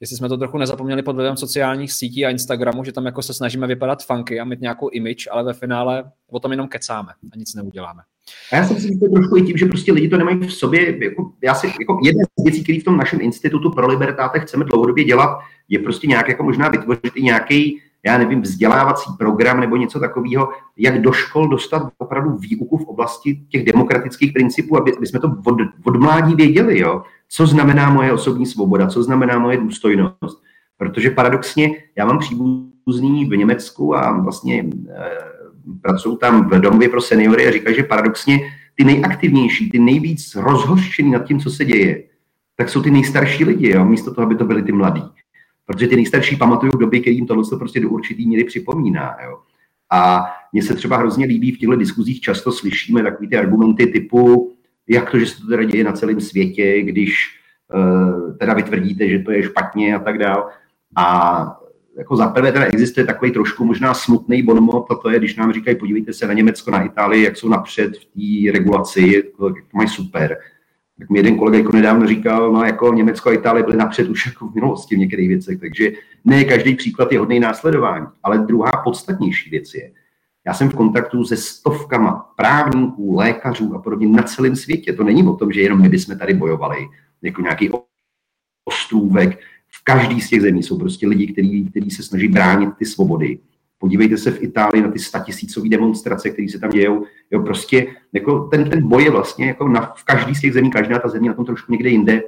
Jestli 0.00 0.16
jsme 0.16 0.28
to 0.28 0.36
trochu 0.36 0.58
nezapomněli 0.58 1.02
pod 1.02 1.16
vlivem 1.16 1.36
sociálních 1.36 1.92
sítí 1.92 2.26
a 2.26 2.30
Instagramu, 2.30 2.84
že 2.84 2.92
tam 2.92 3.06
jako 3.06 3.22
se 3.22 3.34
snažíme 3.34 3.66
vypadat 3.66 4.04
funky 4.04 4.40
a 4.40 4.44
mít 4.44 4.60
nějakou 4.60 4.88
image, 4.88 5.28
ale 5.30 5.44
ve 5.44 5.52
finále 5.52 6.04
o 6.30 6.40
tom 6.40 6.50
jenom 6.50 6.68
kecáme 6.68 7.12
a 7.32 7.36
nic 7.36 7.54
neuděláme. 7.54 8.02
A 8.52 8.56
já 8.56 8.66
jsem 8.66 8.80
si 8.80 8.88
myslel 8.88 9.10
trošku 9.10 9.36
i 9.36 9.42
tím, 9.42 9.56
že 9.56 9.66
prostě 9.66 9.92
lidi 9.92 10.08
to 10.08 10.16
nemají 10.16 10.38
v 10.38 10.52
sobě. 10.52 11.04
Jako, 11.04 11.32
já 11.42 11.54
si, 11.54 11.66
jako 11.66 12.00
jedna 12.04 12.24
z 12.40 12.44
věcí, 12.44 12.62
které 12.62 12.80
v 12.80 12.84
tom 12.84 12.96
našem 12.96 13.20
institutu 13.20 13.70
pro 13.70 13.86
libertáte 13.86 14.40
chceme 14.40 14.64
dlouhodobě 14.64 15.04
dělat, 15.04 15.38
je 15.68 15.78
prostě 15.78 16.06
nějak 16.06 16.28
jako 16.28 16.42
možná 16.42 16.68
vytvořit 16.68 17.12
i 17.14 17.22
nějaký 17.22 17.80
já 18.06 18.18
nevím, 18.18 18.42
vzdělávací 18.42 19.10
program 19.18 19.60
nebo 19.60 19.76
něco 19.76 20.00
takového, 20.00 20.48
jak 20.76 21.00
do 21.00 21.12
škol 21.12 21.48
dostat 21.48 21.92
opravdu 21.98 22.36
výuku 22.36 22.76
v 22.76 22.86
oblasti 22.86 23.40
těch 23.48 23.64
demokratických 23.64 24.32
principů, 24.32 24.76
aby, 24.76 24.96
aby 24.96 25.06
jsme 25.06 25.20
to 25.20 25.28
od, 25.46 25.56
od 25.84 25.96
mládí 25.96 26.34
věděli, 26.34 26.78
jo? 26.78 27.02
co 27.28 27.46
znamená 27.46 27.90
moje 27.90 28.12
osobní 28.12 28.46
svoboda, 28.46 28.86
co 28.86 29.02
znamená 29.02 29.38
moje 29.38 29.56
důstojnost. 29.56 30.42
Protože 30.76 31.10
paradoxně 31.10 31.70
já 31.96 32.04
mám 32.04 32.18
příbuzný 32.18 33.24
v 33.24 33.36
Německu 33.36 33.96
a 33.96 34.20
vlastně 34.20 34.60
e, 34.60 34.64
pracuji 35.82 36.16
tam 36.16 36.48
v 36.48 36.60
domově 36.60 36.88
pro 36.88 37.00
seniory 37.00 37.48
a 37.48 37.52
říkají, 37.52 37.76
že 37.76 37.82
paradoxně 37.82 38.40
ty 38.74 38.84
nejaktivnější, 38.84 39.70
ty 39.70 39.78
nejvíc 39.78 40.34
rozhořčený 40.34 41.10
nad 41.10 41.24
tím, 41.24 41.40
co 41.40 41.50
se 41.50 41.64
děje, 41.64 42.02
tak 42.56 42.68
jsou 42.68 42.82
ty 42.82 42.90
nejstarší 42.90 43.44
lidi, 43.44 43.70
jo? 43.70 43.84
místo 43.84 44.14
toho, 44.14 44.26
aby 44.26 44.34
to 44.34 44.44
byli 44.44 44.62
ty 44.62 44.72
mladí 44.72 45.02
protože 45.66 45.88
ty 45.88 45.96
nejstarší 45.96 46.36
pamatují 46.36 46.72
doby, 46.80 47.00
který 47.00 47.16
jim 47.16 47.26
tohle 47.26 47.44
prostě 47.58 47.80
do 47.80 47.88
určitý 47.88 48.28
míry 48.28 48.44
připomíná. 48.44 49.16
Jo. 49.24 49.38
A 49.92 50.24
mně 50.52 50.62
se 50.62 50.74
třeba 50.74 50.96
hrozně 50.96 51.26
líbí, 51.26 51.52
v 51.52 51.58
těchto 51.58 51.76
diskuzích 51.76 52.20
často 52.20 52.52
slyšíme 52.52 53.02
takové 53.02 53.28
ty 53.28 53.36
argumenty 53.36 53.86
typu, 53.86 54.52
jak 54.88 55.10
to, 55.10 55.18
že 55.18 55.26
se 55.26 55.40
to 55.40 55.46
teda 55.48 55.64
děje 55.64 55.84
na 55.84 55.92
celém 55.92 56.20
světě, 56.20 56.82
když 56.82 57.40
uh, 57.74 58.36
teda 58.36 58.54
vytvrdíte, 58.54 59.08
že 59.08 59.18
to 59.18 59.30
je 59.30 59.42
špatně 59.42 59.96
a 59.96 59.98
tak 59.98 60.18
dál. 60.18 60.48
A 60.96 61.56
jako 61.98 62.16
za 62.16 62.28
prvé 62.28 62.52
teda 62.52 62.64
existuje 62.64 63.06
takový 63.06 63.30
trošku 63.30 63.64
možná 63.64 63.94
smutný 63.94 64.42
bonmot, 64.42 64.86
a 64.90 64.94
to 64.94 65.10
je, 65.10 65.18
když 65.18 65.36
nám 65.36 65.52
říkají, 65.52 65.76
podívejte 65.76 66.12
se 66.12 66.26
na 66.26 66.32
Německo, 66.32 66.70
na 66.70 66.82
Itálii, 66.82 67.24
jak 67.24 67.36
jsou 67.36 67.48
napřed 67.48 67.96
v 67.96 68.04
té 68.04 68.52
regulaci, 68.52 69.12
jak 69.14 69.24
to 69.36 69.52
mají 69.74 69.88
super 69.88 70.38
tak 70.98 71.10
mi 71.10 71.18
jeden 71.18 71.36
kolega 71.38 71.58
jako 71.58 71.72
nedávno 71.72 72.06
říkal, 72.06 72.52
no 72.52 72.64
jako 72.64 72.92
Německo 72.92 73.28
a 73.28 73.32
Itálie 73.32 73.64
byly 73.64 73.76
napřed 73.76 74.08
už 74.08 74.26
jako 74.26 74.48
v 74.48 74.54
minulosti 74.54 74.96
v 74.96 74.98
některých 74.98 75.28
věcech, 75.28 75.60
takže 75.60 75.92
ne 76.24 76.44
každý 76.44 76.74
příklad 76.74 77.12
je 77.12 77.18
hodný 77.18 77.40
následování. 77.40 78.06
Ale 78.22 78.38
druhá 78.38 78.72
podstatnější 78.84 79.50
věc 79.50 79.74
je, 79.74 79.90
já 80.46 80.54
jsem 80.54 80.70
v 80.70 80.74
kontaktu 80.74 81.24
se 81.24 81.36
stovkama 81.36 82.32
právníků, 82.36 83.16
lékařů 83.16 83.74
a 83.74 83.82
podobně 83.82 84.08
na 84.08 84.22
celém 84.22 84.56
světě. 84.56 84.92
To 84.92 85.04
není 85.04 85.22
o 85.22 85.36
tom, 85.36 85.52
že 85.52 85.60
jenom 85.60 85.82
my 85.82 85.88
bychom 85.88 86.18
tady 86.18 86.34
bojovali 86.34 86.76
jako 87.22 87.42
nějaký 87.42 87.70
ostrůvek. 88.64 89.38
V 89.68 89.84
každý 89.84 90.20
z 90.20 90.28
těch 90.28 90.40
zemí 90.40 90.62
jsou 90.62 90.78
prostě 90.78 91.08
lidi, 91.08 91.32
kteří, 91.32 91.70
kteří 91.70 91.90
se 91.90 92.02
snaží 92.02 92.28
bránit 92.28 92.68
ty 92.78 92.84
svobody 92.84 93.38
Podívejte 93.84 94.16
se 94.16 94.30
v 94.30 94.42
Itálii 94.42 94.82
na 94.82 94.90
ty 94.90 94.98
statisícové 94.98 95.68
demonstrace, 95.68 96.30
které 96.30 96.48
se 96.48 96.58
tam 96.58 96.70
dějou. 96.70 97.04
Jo, 97.30 97.42
prostě 97.42 97.86
jako 98.12 98.48
ten, 98.48 98.70
ten 98.70 98.88
boj 98.88 99.04
je 99.04 99.10
vlastně 99.10 99.46
jako 99.46 99.68
na, 99.68 99.92
v 99.96 100.04
každý 100.04 100.34
z 100.34 100.40
těch 100.40 100.52
zemí, 100.52 100.70
každá 100.70 100.98
ta 100.98 101.08
země 101.08 101.28
na 101.28 101.34
tom 101.34 101.44
trošku 101.44 101.72
někde 101.72 101.88
jinde. 101.88 102.22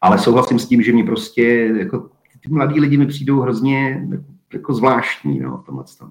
Ale 0.00 0.18
souhlasím 0.18 0.58
s 0.58 0.68
tím, 0.68 0.82
že 0.82 0.92
mi 0.92 1.04
prostě 1.04 1.42
jako, 1.78 2.10
ty 2.42 2.48
mladí 2.48 2.80
lidi 2.80 2.96
mi 2.96 3.06
přijdou 3.06 3.40
hrozně 3.40 4.06
jako, 4.10 4.24
jako 4.52 4.74
zvláštní 4.74 5.40
no, 5.40 5.58
v 5.58 5.66
tomhle 5.66 5.84
tom. 5.98 6.10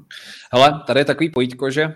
Hele, 0.53 0.83
tady 0.87 0.99
je 0.99 1.05
takový 1.05 1.29
pojítko, 1.29 1.71
že 1.71 1.95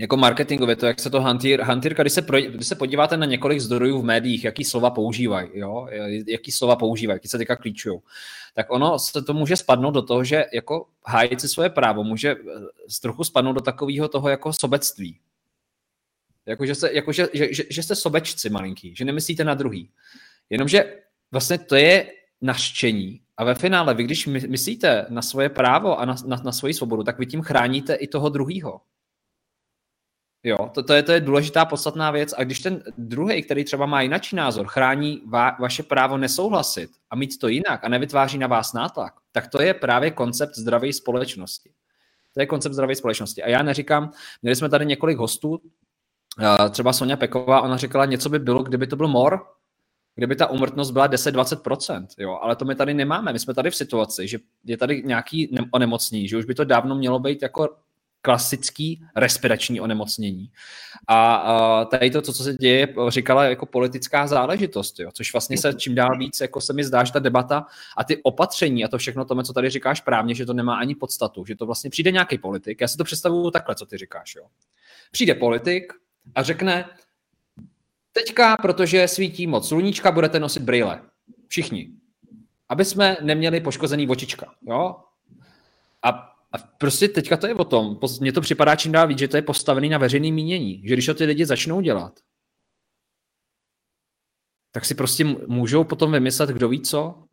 jako 0.00 0.16
marketingově, 0.16 0.76
to 0.76 0.86
jak 0.86 1.00
se 1.00 1.10
to 1.10 1.20
hantýr, 1.20 1.60
hantýrka, 1.60 2.02
když 2.02 2.12
se, 2.12 2.22
pro, 2.22 2.40
když 2.40 2.66
se 2.66 2.74
podíváte 2.74 3.16
na 3.16 3.26
několik 3.26 3.60
zdrojů 3.60 4.00
v 4.00 4.04
médiích, 4.04 4.44
jaký 4.44 4.64
slova 4.64 4.90
používají, 4.90 5.48
jo, 5.54 5.88
jaký 6.26 6.52
slova 6.52 6.76
používají, 6.76 7.16
jaký 7.16 7.28
se 7.28 7.38
teďka 7.38 7.56
klíčují, 7.56 8.00
tak 8.54 8.66
ono 8.70 8.98
se 8.98 9.22
to 9.22 9.34
může 9.34 9.56
spadnout 9.56 9.94
do 9.94 10.02
toho, 10.02 10.24
že 10.24 10.44
jako 10.52 10.86
hájit 11.06 11.40
si 11.40 11.48
svoje 11.48 11.70
právo 11.70 12.04
může 12.04 12.30
eh, 12.30 12.36
trochu 13.02 13.24
spadnout 13.24 13.54
do 13.54 13.60
takového 13.60 14.08
toho 14.08 14.28
jako 14.28 14.52
sobectví. 14.52 15.18
Jako, 16.46 16.66
že, 16.66 16.74
se, 16.74 16.92
jako 16.92 17.12
že, 17.12 17.28
že, 17.32 17.54
že, 17.54 17.64
že 17.70 17.82
jste 17.82 17.94
sobečci 17.94 18.50
malinký, 18.50 18.94
že 18.96 19.04
nemyslíte 19.04 19.44
na 19.44 19.54
druhý. 19.54 19.90
Jenomže 20.50 20.96
vlastně 21.32 21.58
to 21.58 21.76
je 21.76 22.12
naštění 22.40 23.20
a 23.36 23.44
ve 23.44 23.54
finále 23.54 23.94
vy, 23.94 24.04
když 24.04 24.26
myslíte 24.26 25.06
na 25.08 25.22
svoje 25.22 25.48
právo 25.48 26.00
a 26.00 26.04
na, 26.04 26.14
na, 26.26 26.36
na 26.44 26.52
svoji 26.52 26.74
svobodu, 26.74 27.02
tak 27.02 27.18
vy 27.18 27.26
tím 27.26 27.42
chráníte 27.42 27.94
i 27.94 28.06
toho 28.06 28.28
druhýho. 28.28 28.80
Jo, 30.42 30.56
to, 30.74 30.82
to, 30.82 30.92
je, 30.92 31.02
to 31.02 31.12
je 31.12 31.20
důležitá 31.20 31.64
podstatná 31.64 32.10
věc. 32.10 32.34
A 32.36 32.44
když 32.44 32.60
ten 32.60 32.82
druhý, 32.98 33.42
který 33.42 33.64
třeba 33.64 33.86
má 33.86 34.02
jiný 34.02 34.16
názor, 34.32 34.66
chrání 34.66 35.22
va, 35.26 35.56
vaše 35.60 35.82
právo 35.82 36.16
nesouhlasit 36.16 36.90
a 37.10 37.16
mít 37.16 37.38
to 37.38 37.48
jinak 37.48 37.84
a 37.84 37.88
nevytváří 37.88 38.38
na 38.38 38.46
vás 38.46 38.72
nátlak, 38.72 39.14
tak 39.32 39.48
to 39.48 39.62
je 39.62 39.74
právě 39.74 40.10
koncept 40.10 40.54
zdravé 40.54 40.92
společnosti. 40.92 41.70
To 42.34 42.40
je 42.40 42.46
koncept 42.46 42.72
zdravé 42.72 42.94
společnosti. 42.94 43.42
A 43.42 43.48
já 43.48 43.62
neříkám, 43.62 44.10
měli 44.42 44.56
jsme 44.56 44.68
tady 44.68 44.86
několik 44.86 45.18
hostů, 45.18 45.60
třeba 46.70 46.92
Sonja 46.92 47.16
Peková, 47.16 47.60
ona 47.60 47.76
říkala, 47.76 48.04
něco 48.04 48.28
by 48.28 48.38
bylo, 48.38 48.62
kdyby 48.62 48.86
to 48.86 48.96
byl 48.96 49.08
mor, 49.08 49.46
kdyby 50.14 50.36
ta 50.36 50.46
umrtnost 50.46 50.90
byla 50.90 51.08
10-20%, 51.08 52.06
jo, 52.18 52.38
ale 52.42 52.56
to 52.56 52.64
my 52.64 52.74
tady 52.74 52.94
nemáme. 52.94 53.32
My 53.32 53.38
jsme 53.38 53.54
tady 53.54 53.70
v 53.70 53.76
situaci, 53.76 54.28
že 54.28 54.38
je 54.64 54.76
tady 54.76 55.02
nějaký 55.02 55.56
onemocnění, 55.70 56.28
že 56.28 56.36
už 56.36 56.44
by 56.44 56.54
to 56.54 56.64
dávno 56.64 56.94
mělo 56.94 57.18
být 57.18 57.42
jako 57.42 57.68
klasický 58.22 59.02
respirační 59.16 59.80
onemocnění. 59.80 60.50
A, 61.08 61.34
a 61.34 61.84
tady 61.84 62.10
to, 62.10 62.22
co, 62.22 62.32
se 62.32 62.54
děje, 62.54 62.94
říkala 63.08 63.44
jako 63.44 63.66
politická 63.66 64.26
záležitost, 64.26 65.00
jo, 65.00 65.10
což 65.12 65.32
vlastně 65.32 65.58
se 65.58 65.74
čím 65.74 65.94
dál 65.94 66.18
víc, 66.18 66.40
jako 66.40 66.60
se 66.60 66.72
mi 66.72 66.84
zdá, 66.84 67.04
že 67.04 67.12
ta 67.12 67.18
debata 67.18 67.66
a 67.96 68.04
ty 68.04 68.22
opatření 68.22 68.84
a 68.84 68.88
to 68.88 68.98
všechno 68.98 69.24
tomu, 69.24 69.42
co 69.42 69.52
tady 69.52 69.70
říkáš 69.70 70.00
právně, 70.00 70.34
že 70.34 70.46
to 70.46 70.52
nemá 70.52 70.76
ani 70.76 70.94
podstatu, 70.94 71.44
že 71.44 71.56
to 71.56 71.66
vlastně 71.66 71.90
přijde 71.90 72.12
nějaký 72.12 72.38
politik. 72.38 72.80
Já 72.80 72.88
si 72.88 72.96
to 72.96 73.04
představuju 73.04 73.50
takhle, 73.50 73.74
co 73.74 73.86
ty 73.86 73.98
říkáš. 73.98 74.34
Jo. 74.34 74.46
Přijde 75.10 75.34
politik 75.34 75.92
a 76.34 76.42
řekne, 76.42 76.84
teďka, 78.12 78.56
protože 78.56 79.08
svítí 79.08 79.46
moc 79.46 79.68
sluníčka, 79.68 80.12
budete 80.12 80.40
nosit 80.40 80.62
brýle. 80.62 81.00
Všichni. 81.48 81.90
Aby 82.68 82.84
jsme 82.84 83.16
neměli 83.20 83.60
poškozený 83.60 84.08
očička. 84.08 84.54
Jo? 84.62 84.96
A 86.02 86.30
a 86.52 86.58
prostě 86.58 87.08
teďka 87.08 87.36
to 87.36 87.46
je 87.46 87.54
o 87.54 87.64
tom, 87.64 87.98
mně 88.20 88.32
to 88.32 88.40
připadá 88.40 88.76
čím 88.76 88.92
dál 88.92 89.08
víc, 89.08 89.18
že 89.18 89.28
to 89.28 89.36
je 89.36 89.42
postavený 89.42 89.88
na 89.88 89.98
veřejný 89.98 90.32
mínění, 90.32 90.82
že 90.88 90.94
když 90.94 91.06
to 91.06 91.14
ty 91.14 91.24
lidi 91.24 91.46
začnou 91.46 91.80
dělat, 91.80 92.20
tak 94.72 94.84
si 94.84 94.94
prostě 94.94 95.24
můžou 95.46 95.84
potom 95.84 96.12
vymyslet, 96.12 96.50
kdo 96.50 96.68
ví 96.68 96.80
co, 96.80 97.24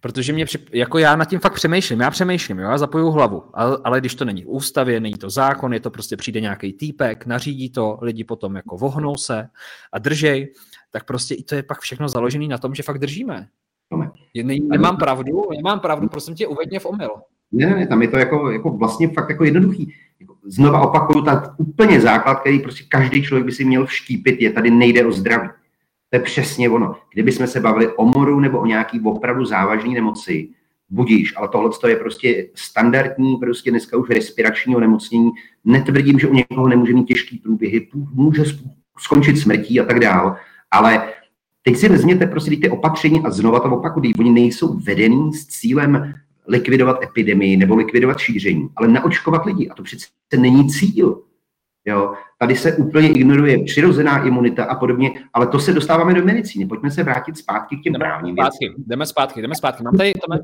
protože 0.00 0.32
mě, 0.32 0.46
jako 0.72 0.98
já 0.98 1.16
nad 1.16 1.24
tím 1.24 1.40
fakt 1.40 1.54
přemýšlím, 1.54 2.00
já 2.00 2.10
přemýšlím, 2.10 2.58
jo, 2.58 2.70
já 2.70 2.78
zapoju 2.78 3.10
hlavu, 3.10 3.42
ale, 3.54 3.78
ale 3.84 4.00
když 4.00 4.14
to 4.14 4.24
není 4.24 4.44
v 4.44 4.48
ústavě, 4.48 5.00
není 5.00 5.14
to 5.14 5.30
zákon, 5.30 5.72
je 5.72 5.80
to 5.80 5.90
prostě 5.90 6.16
přijde 6.16 6.40
nějaký 6.40 6.72
týpek, 6.72 7.26
nařídí 7.26 7.70
to, 7.70 7.98
lidi 8.02 8.24
potom 8.24 8.56
jako 8.56 8.76
vohnou 8.76 9.16
se 9.16 9.48
a 9.92 9.98
držej, 9.98 10.54
tak 10.90 11.04
prostě 11.04 11.34
i 11.34 11.42
to 11.42 11.54
je 11.54 11.62
pak 11.62 11.80
všechno 11.80 12.08
založené 12.08 12.48
na 12.48 12.58
tom, 12.58 12.74
že 12.74 12.82
fakt 12.82 12.98
držíme. 12.98 13.48
Ne, 14.42 14.54
nemám 14.60 14.96
pravdu, 14.96 15.42
nemám 15.56 15.80
pravdu, 15.80 16.08
prosím 16.08 16.34
tě, 16.34 16.46
uvedně 16.46 16.80
v 16.80 16.86
omyl. 16.86 17.10
Ne, 17.52 17.66
ne, 17.66 17.86
tam 17.86 18.02
je 18.02 18.08
to 18.08 18.18
jako, 18.18 18.50
jako 18.50 18.70
vlastně 18.70 19.08
fakt 19.08 19.30
jako 19.30 19.44
jednoduchý. 19.44 19.92
Jako 20.20 20.36
znova 20.44 20.80
opakuju, 20.80 21.24
tak 21.24 21.54
úplně 21.56 22.00
základ, 22.00 22.40
který 22.40 22.58
prostě 22.58 22.84
každý 22.88 23.22
člověk 23.22 23.46
by 23.46 23.52
si 23.52 23.64
měl 23.64 23.86
vštípit, 23.86 24.40
je 24.40 24.50
tady 24.50 24.70
nejde 24.70 25.06
o 25.06 25.12
zdraví. 25.12 25.48
To 26.10 26.16
je 26.16 26.20
přesně 26.20 26.70
ono. 26.70 26.96
Kdyby 27.12 27.32
jsme 27.32 27.46
se 27.46 27.60
bavili 27.60 27.88
o 27.88 28.04
moru 28.04 28.40
nebo 28.40 28.58
o 28.58 28.66
nějaký 28.66 29.00
opravdu 29.00 29.44
závažné 29.44 29.90
nemoci, 29.90 30.48
budíš, 30.90 31.34
ale 31.36 31.48
tohle 31.48 31.70
je 31.86 31.96
prostě 31.96 32.48
standardní, 32.54 33.36
prostě 33.36 33.70
dneska 33.70 33.96
už 33.96 34.08
respirační 34.08 34.76
onemocnění. 34.76 35.30
Netvrdím, 35.64 36.18
že 36.18 36.28
u 36.28 36.34
někoho 36.34 36.68
nemůže 36.68 36.92
mít 36.92 37.04
těžký 37.04 37.38
průběhy, 37.38 37.88
může 38.14 38.44
skončit 38.98 39.36
smrtí 39.36 39.80
a 39.80 39.84
tak 39.84 40.00
dál, 40.00 40.36
ale 40.70 41.12
teď 41.62 41.76
si 41.76 41.88
vezměte 41.88 42.26
prostě 42.26 42.56
ty 42.56 42.70
opatření 42.70 43.20
a 43.24 43.30
znova 43.30 43.60
to 43.60 43.76
opakují, 43.76 44.14
oni 44.14 44.30
nejsou 44.30 44.78
vedený 44.78 45.32
s 45.32 45.46
cílem 45.46 46.14
likvidovat 46.48 47.02
epidemii 47.02 47.56
nebo 47.56 47.76
likvidovat 47.76 48.18
šíření, 48.18 48.68
ale 48.76 48.88
naočkovat 48.88 49.46
lidi. 49.46 49.68
A 49.68 49.74
to 49.74 49.82
přece 49.82 50.06
není 50.38 50.68
cíl. 50.68 51.22
Jo? 51.84 52.14
Tady 52.38 52.56
se 52.56 52.76
úplně 52.76 53.08
ignoruje 53.12 53.64
přirozená 53.64 54.26
imunita 54.26 54.64
a 54.64 54.74
podobně, 54.74 55.10
ale 55.32 55.46
to 55.46 55.58
se 55.58 55.72
dostáváme 55.72 56.14
do 56.14 56.24
medicíny. 56.24 56.66
Pojďme 56.66 56.90
se 56.90 57.02
vrátit 57.02 57.36
zpátky 57.38 57.76
k 57.76 57.82
těm 57.82 57.92
právním 57.92 58.34
zpátky, 58.34 58.56
věcem. 58.60 58.84
Jdeme 58.86 59.06
zpátky, 59.06 59.42
jdeme 59.42 59.54
zpátky. 59.54 59.84
Mám 59.84 59.96
tady, 59.96 60.08
jdeme... 60.08 60.42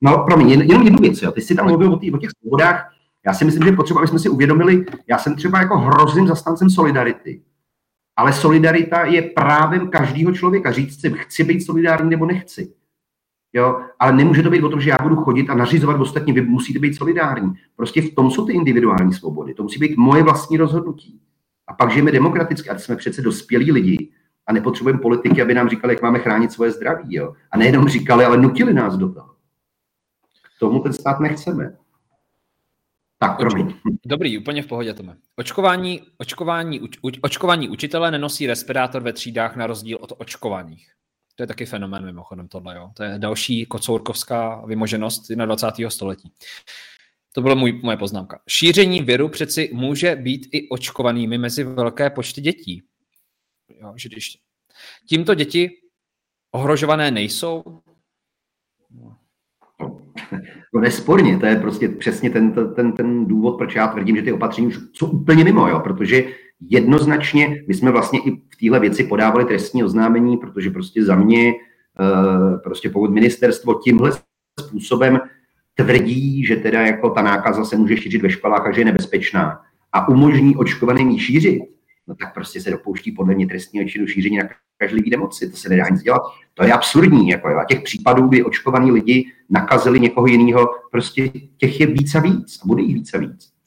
No, 0.00 0.24
promiň, 0.24 0.50
jen, 0.50 0.62
jenom 0.62 0.82
jednu 0.82 0.98
věc. 0.98 1.22
Jo. 1.22 1.32
Ty 1.32 1.40
jsi 1.40 1.54
tam 1.54 1.66
mluvil 1.66 1.92
o, 1.92 1.96
tý, 1.96 2.12
o 2.12 2.18
těch 2.18 2.30
svobodách. 2.40 2.92
Já 3.26 3.34
si 3.34 3.44
myslím, 3.44 3.62
že 3.62 3.72
potřeba, 3.72 4.00
aby 4.00 4.08
jsme 4.08 4.18
si 4.18 4.28
uvědomili, 4.28 4.84
já 5.06 5.18
jsem 5.18 5.36
třeba 5.36 5.60
jako 5.60 5.78
hrozným 5.78 6.28
zastáncem 6.28 6.70
solidarity. 6.70 7.42
Ale 8.16 8.32
solidarita 8.32 9.04
je 9.04 9.22
právem 9.22 9.88
každého 9.88 10.32
člověka. 10.32 10.72
Říct 10.72 11.00
si, 11.00 11.10
chci 11.10 11.44
být 11.44 11.60
solidární 11.60 12.10
nebo 12.10 12.26
nechci. 12.26 12.72
Jo? 13.52 13.80
Ale 13.98 14.12
nemůže 14.12 14.42
to 14.42 14.50
být 14.50 14.62
o 14.62 14.68
tom, 14.68 14.80
že 14.80 14.90
já 14.90 14.96
budu 15.02 15.16
chodit 15.16 15.50
a 15.50 15.54
nařizovat 15.54 16.00
ostatní, 16.00 16.32
vy 16.32 16.42
musíte 16.42 16.78
být 16.78 16.94
solidární. 16.94 17.52
Prostě 17.76 18.02
v 18.02 18.14
tom 18.14 18.30
jsou 18.30 18.46
ty 18.46 18.52
individuální 18.52 19.12
svobody. 19.12 19.54
To 19.54 19.62
musí 19.62 19.78
být 19.78 19.96
moje 19.96 20.22
vlastní 20.22 20.56
rozhodnutí. 20.56 21.20
A 21.66 21.74
pak 21.74 21.90
žijeme 21.90 22.12
demokraticky, 22.12 22.68
a 22.68 22.78
jsme 22.78 22.96
přece 22.96 23.22
dospělí 23.22 23.72
lidi 23.72 24.10
a 24.46 24.52
nepotřebujeme 24.52 25.00
politiky, 25.00 25.42
aby 25.42 25.54
nám 25.54 25.68
říkali, 25.68 25.94
jak 25.94 26.02
máme 26.02 26.18
chránit 26.18 26.52
svoje 26.52 26.70
zdraví. 26.70 27.14
Jo? 27.14 27.34
A 27.50 27.58
nejenom 27.58 27.88
říkali, 27.88 28.24
ale 28.24 28.36
nutili 28.36 28.74
nás 28.74 28.96
do 28.96 29.12
toho. 29.12 29.34
K 30.56 30.60
tomu 30.60 30.80
ten 30.80 30.92
stát 30.92 31.20
nechceme. 31.20 31.76
Tak, 33.18 33.36
promiň. 33.36 33.74
Dobrý, 34.06 34.38
úplně 34.38 34.62
v 34.62 34.66
pohodě, 34.66 34.94
Tome. 34.94 35.16
Očkování, 35.36 36.02
očkování, 36.18 36.80
uč, 36.80 37.18
očkování 37.22 37.68
učitele 37.68 38.10
nenosí 38.10 38.46
respirátor 38.46 39.02
ve 39.02 39.12
třídách 39.12 39.56
na 39.56 39.66
rozdíl 39.66 39.98
od 40.00 40.12
očkovaných. 40.18 40.92
To 41.40 41.42
je 41.42 41.46
taky 41.46 41.66
fenomén 41.66 42.04
mimochodem 42.04 42.48
tohle, 42.48 42.76
jo. 42.76 42.90
To 42.94 43.02
je 43.02 43.18
další 43.18 43.66
kocourkovská 43.66 44.62
vymoženost 44.66 45.30
na 45.30 45.46
20. 45.46 45.66
století. 45.88 46.32
To 47.32 47.40
byla 47.40 47.54
můj, 47.54 47.80
moje 47.82 47.96
poznámka. 47.96 48.40
Šíření 48.48 49.02
viru 49.02 49.28
přeci 49.28 49.70
může 49.72 50.16
být 50.16 50.48
i 50.52 50.68
očkovanými 50.68 51.38
mezi 51.38 51.64
velké 51.64 52.10
počty 52.10 52.40
dětí. 52.40 52.82
Jo, 53.80 53.92
že 53.96 54.08
když 54.08 54.38
tímto 55.08 55.34
děti 55.34 55.70
ohrožované 56.50 57.10
nejsou? 57.10 57.62
No 60.74 60.80
nesporně, 60.80 61.38
to 61.38 61.46
je 61.46 61.56
prostě 61.56 61.88
přesně 61.88 62.30
ten, 62.30 62.74
ten, 62.74 62.92
ten 62.92 63.26
důvod, 63.26 63.58
proč 63.58 63.74
já 63.74 63.88
tvrdím, 63.88 64.16
že 64.16 64.22
ty 64.22 64.32
opatření 64.32 64.72
jsou 64.92 65.10
úplně 65.10 65.44
mimo, 65.44 65.68
jo, 65.68 65.80
protože 65.80 66.24
jednoznačně, 66.60 67.64
my 67.68 67.74
jsme 67.74 67.90
vlastně 67.90 68.20
i 68.20 68.30
v 68.30 68.56
téhle 68.60 68.80
věci 68.80 69.04
podávali 69.04 69.44
trestní 69.44 69.84
oznámení, 69.84 70.36
protože 70.36 70.70
prostě 70.70 71.04
za 71.04 71.16
mě, 71.16 71.52
eh, 71.52 72.58
prostě 72.64 72.90
pokud 72.90 73.10
ministerstvo 73.10 73.74
tímhle 73.74 74.12
způsobem 74.60 75.20
tvrdí, 75.74 76.46
že 76.46 76.56
teda 76.56 76.82
jako 76.82 77.10
ta 77.10 77.22
nákaza 77.22 77.64
se 77.64 77.76
může 77.76 77.96
šířit 77.96 78.22
ve 78.22 78.30
školách 78.30 78.66
a 78.66 78.72
že 78.72 78.80
je 78.80 78.84
nebezpečná 78.84 79.60
a 79.92 80.08
umožní 80.08 80.56
očkovaným 80.56 81.10
ji 81.10 81.18
šířit, 81.18 81.62
no 82.06 82.14
tak 82.14 82.34
prostě 82.34 82.60
se 82.60 82.70
dopouští 82.70 83.12
podle 83.12 83.34
mě 83.34 83.46
trestního 83.46 83.88
činu 83.88 84.06
šíření 84.06 84.36
na 84.36 84.48
každý 84.80 85.10
nemoci. 85.10 85.50
To 85.50 85.56
se 85.56 85.68
nedá 85.68 85.88
nic 85.90 86.02
dělat. 86.02 86.22
To 86.54 86.64
je 86.64 86.72
absurdní. 86.72 87.28
Jako, 87.28 87.48
jo. 87.48 87.58
A 87.58 87.64
těch 87.64 87.82
případů, 87.82 88.28
kdy 88.28 88.44
očkovaní 88.44 88.92
lidi 88.92 89.26
nakazili 89.50 90.00
někoho 90.00 90.26
jiného, 90.26 90.68
prostě 90.90 91.30
těch 91.56 91.80
je 91.80 91.86
víc 91.86 92.14
a 92.14 92.20
víc 92.20 92.60
a 92.62 92.66
bude 92.66 92.82
jich 92.82 92.94
víc 92.94 93.14
a 93.14 93.18
víc. 93.18 93.59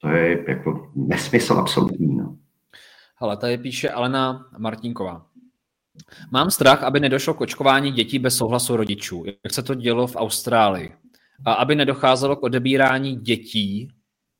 To 0.00 0.08
je 0.08 0.44
jako 0.48 0.92
nesmysl 0.94 1.52
absolutní. 1.52 2.16
No. 2.16 2.36
Hele, 3.16 3.36
tady 3.36 3.58
píše 3.58 3.90
Alena 3.90 4.50
Martinková. 4.58 5.26
Mám 6.30 6.50
strach, 6.50 6.82
aby 6.82 7.00
nedošlo 7.00 7.34
k 7.34 7.40
očkování 7.40 7.92
dětí 7.92 8.18
bez 8.18 8.36
souhlasu 8.36 8.76
rodičů, 8.76 9.24
jak 9.44 9.54
se 9.54 9.62
to 9.62 9.74
dělo 9.74 10.06
v 10.06 10.16
Austrálii. 10.16 10.92
A 11.44 11.52
aby 11.52 11.74
nedocházelo 11.74 12.36
k 12.36 12.42
odebírání 12.42 13.16
dětí 13.16 13.88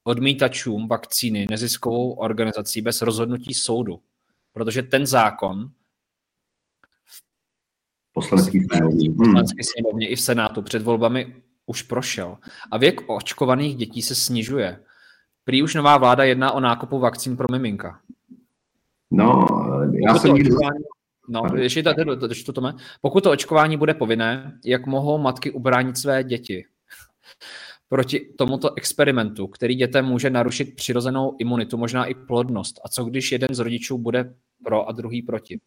odmítačům 0.05 0.89
vakcíny 0.89 1.47
neziskovou 1.51 2.13
organizací 2.13 2.83
bez 2.83 3.03
rozhodnutí 3.03 3.55
soudu. 3.55 4.01
Protože 4.53 4.83
ten 4.83 5.07
zákon 5.07 5.69
v 7.05 7.23
poslanecké 8.13 8.59
sněmovně 9.63 10.09
i 10.09 10.17
v 10.17 10.21
Senátu 10.21 10.63
před 10.63 10.83
volbami 10.83 11.43
už 11.67 11.83
prošel. 11.83 12.39
A 12.71 12.79
věk 12.79 13.01
očkovaných 13.11 13.77
dětí 13.77 14.03
se 14.03 14.15
snižuje. 14.15 14.85
Prý 15.45 15.63
už 15.63 15.75
nová 15.75 15.99
vláda 15.99 16.25
jedná 16.25 16.53
o 16.53 16.61
nákupu 16.61 16.99
vakcín 16.99 17.37
pro 17.37 17.47
miminka. 17.53 18.01
No, 19.11 19.47
já 20.07 20.15
jsem 20.15 20.35
nikdy... 20.35 20.51
No, 21.29 21.43
ještě 21.57 21.83
tady, 21.83 22.05
to, 22.05 22.53
to, 22.53 22.73
Pokud 23.01 23.25
to 23.25 23.31
očkování 23.31 23.77
bude 23.77 23.95
povinné, 23.95 24.59
jak 24.65 24.87
mohou 24.87 25.19
matky 25.19 25.51
ubránit 25.51 25.99
své 25.99 26.25
děti 26.25 26.65
proti 27.89 28.21
tomuto 28.39 28.75
experimentu, 28.77 29.47
který 29.47 29.75
dětem 29.75 30.05
může 30.05 30.31
narušit 30.31 30.77
přirozenou 30.77 31.37
imunitu, 31.39 31.77
možná 31.77 32.05
i 32.05 32.15
plodnost? 32.15 32.81
A 32.85 32.89
co 32.89 33.05
když 33.05 33.33
jeden 33.33 33.49
z 33.55 33.59
rodičů 33.59 33.99
bude 33.99 34.35
pro 34.65 34.89
a 34.89 34.93
druhý 34.93 35.23
proti? 35.23 35.61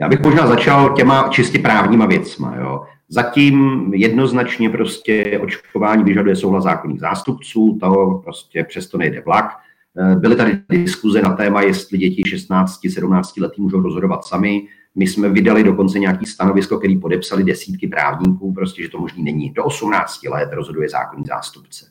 Já 0.00 0.08
bych 0.08 0.20
možná 0.20 0.46
začal 0.46 0.96
těma 0.96 1.28
čistě 1.28 1.58
právníma 1.58 2.06
věcma. 2.06 2.56
Jo. 2.56 2.84
Zatím 3.08 3.84
jednoznačně 3.94 4.70
prostě 4.70 5.40
očkování 5.42 6.04
vyžaduje 6.04 6.36
souhlas 6.36 6.64
zákonných 6.64 7.00
zástupců, 7.00 7.78
to 7.80 8.20
prostě 8.24 8.64
přesto 8.64 8.98
nejde 8.98 9.22
vlak. 9.26 9.50
Eh, 9.98 10.16
byly 10.16 10.36
tady 10.36 10.58
diskuze 10.68 11.22
na 11.22 11.36
téma, 11.36 11.62
jestli 11.62 11.98
děti 11.98 12.22
16-17 12.22 13.40
letý 13.40 13.62
můžou 13.62 13.80
rozhodovat 13.80 14.24
sami. 14.24 14.62
My 14.94 15.06
jsme 15.06 15.28
vydali 15.28 15.64
dokonce 15.64 15.98
nějaký 15.98 16.26
stanovisko, 16.26 16.78
který 16.78 16.98
podepsali 16.98 17.44
desítky 17.44 17.88
právníků, 17.88 18.52
prostě, 18.52 18.82
že 18.82 18.88
to 18.88 18.98
možný 18.98 19.24
není. 19.24 19.50
Do 19.50 19.64
18 19.64 20.28
let 20.28 20.48
rozhoduje 20.52 20.88
zákonný 20.88 21.24
zástupce. 21.26 21.86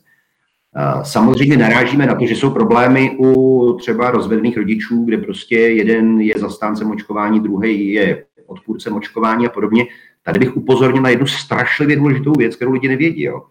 Eh, 0.76 1.04
samozřejmě 1.04 1.56
narážíme 1.56 2.06
na 2.06 2.14
to, 2.14 2.26
že 2.26 2.36
jsou 2.36 2.50
problémy 2.50 3.16
u 3.18 3.72
třeba 3.80 4.10
rozvedených 4.10 4.56
rodičů, 4.56 5.04
kde 5.04 5.18
prostě 5.18 5.58
jeden 5.58 6.20
je 6.20 6.34
zastáncem 6.38 6.90
očkování, 6.90 7.40
druhý 7.40 7.92
je 7.92 8.24
odpůrcem 8.46 8.94
očkování 8.94 9.46
a 9.46 9.50
podobně. 9.50 9.86
Tady 10.26 10.40
bych 10.40 10.56
upozornil 10.56 11.02
na 11.02 11.08
jednu 11.08 11.26
strašlivě 11.26 11.96
důležitou 11.96 12.32
věc, 12.32 12.56
kterou 12.56 12.72
lidi 12.72 12.88
nevědí. 12.88 13.22
Jo. 13.22 13.42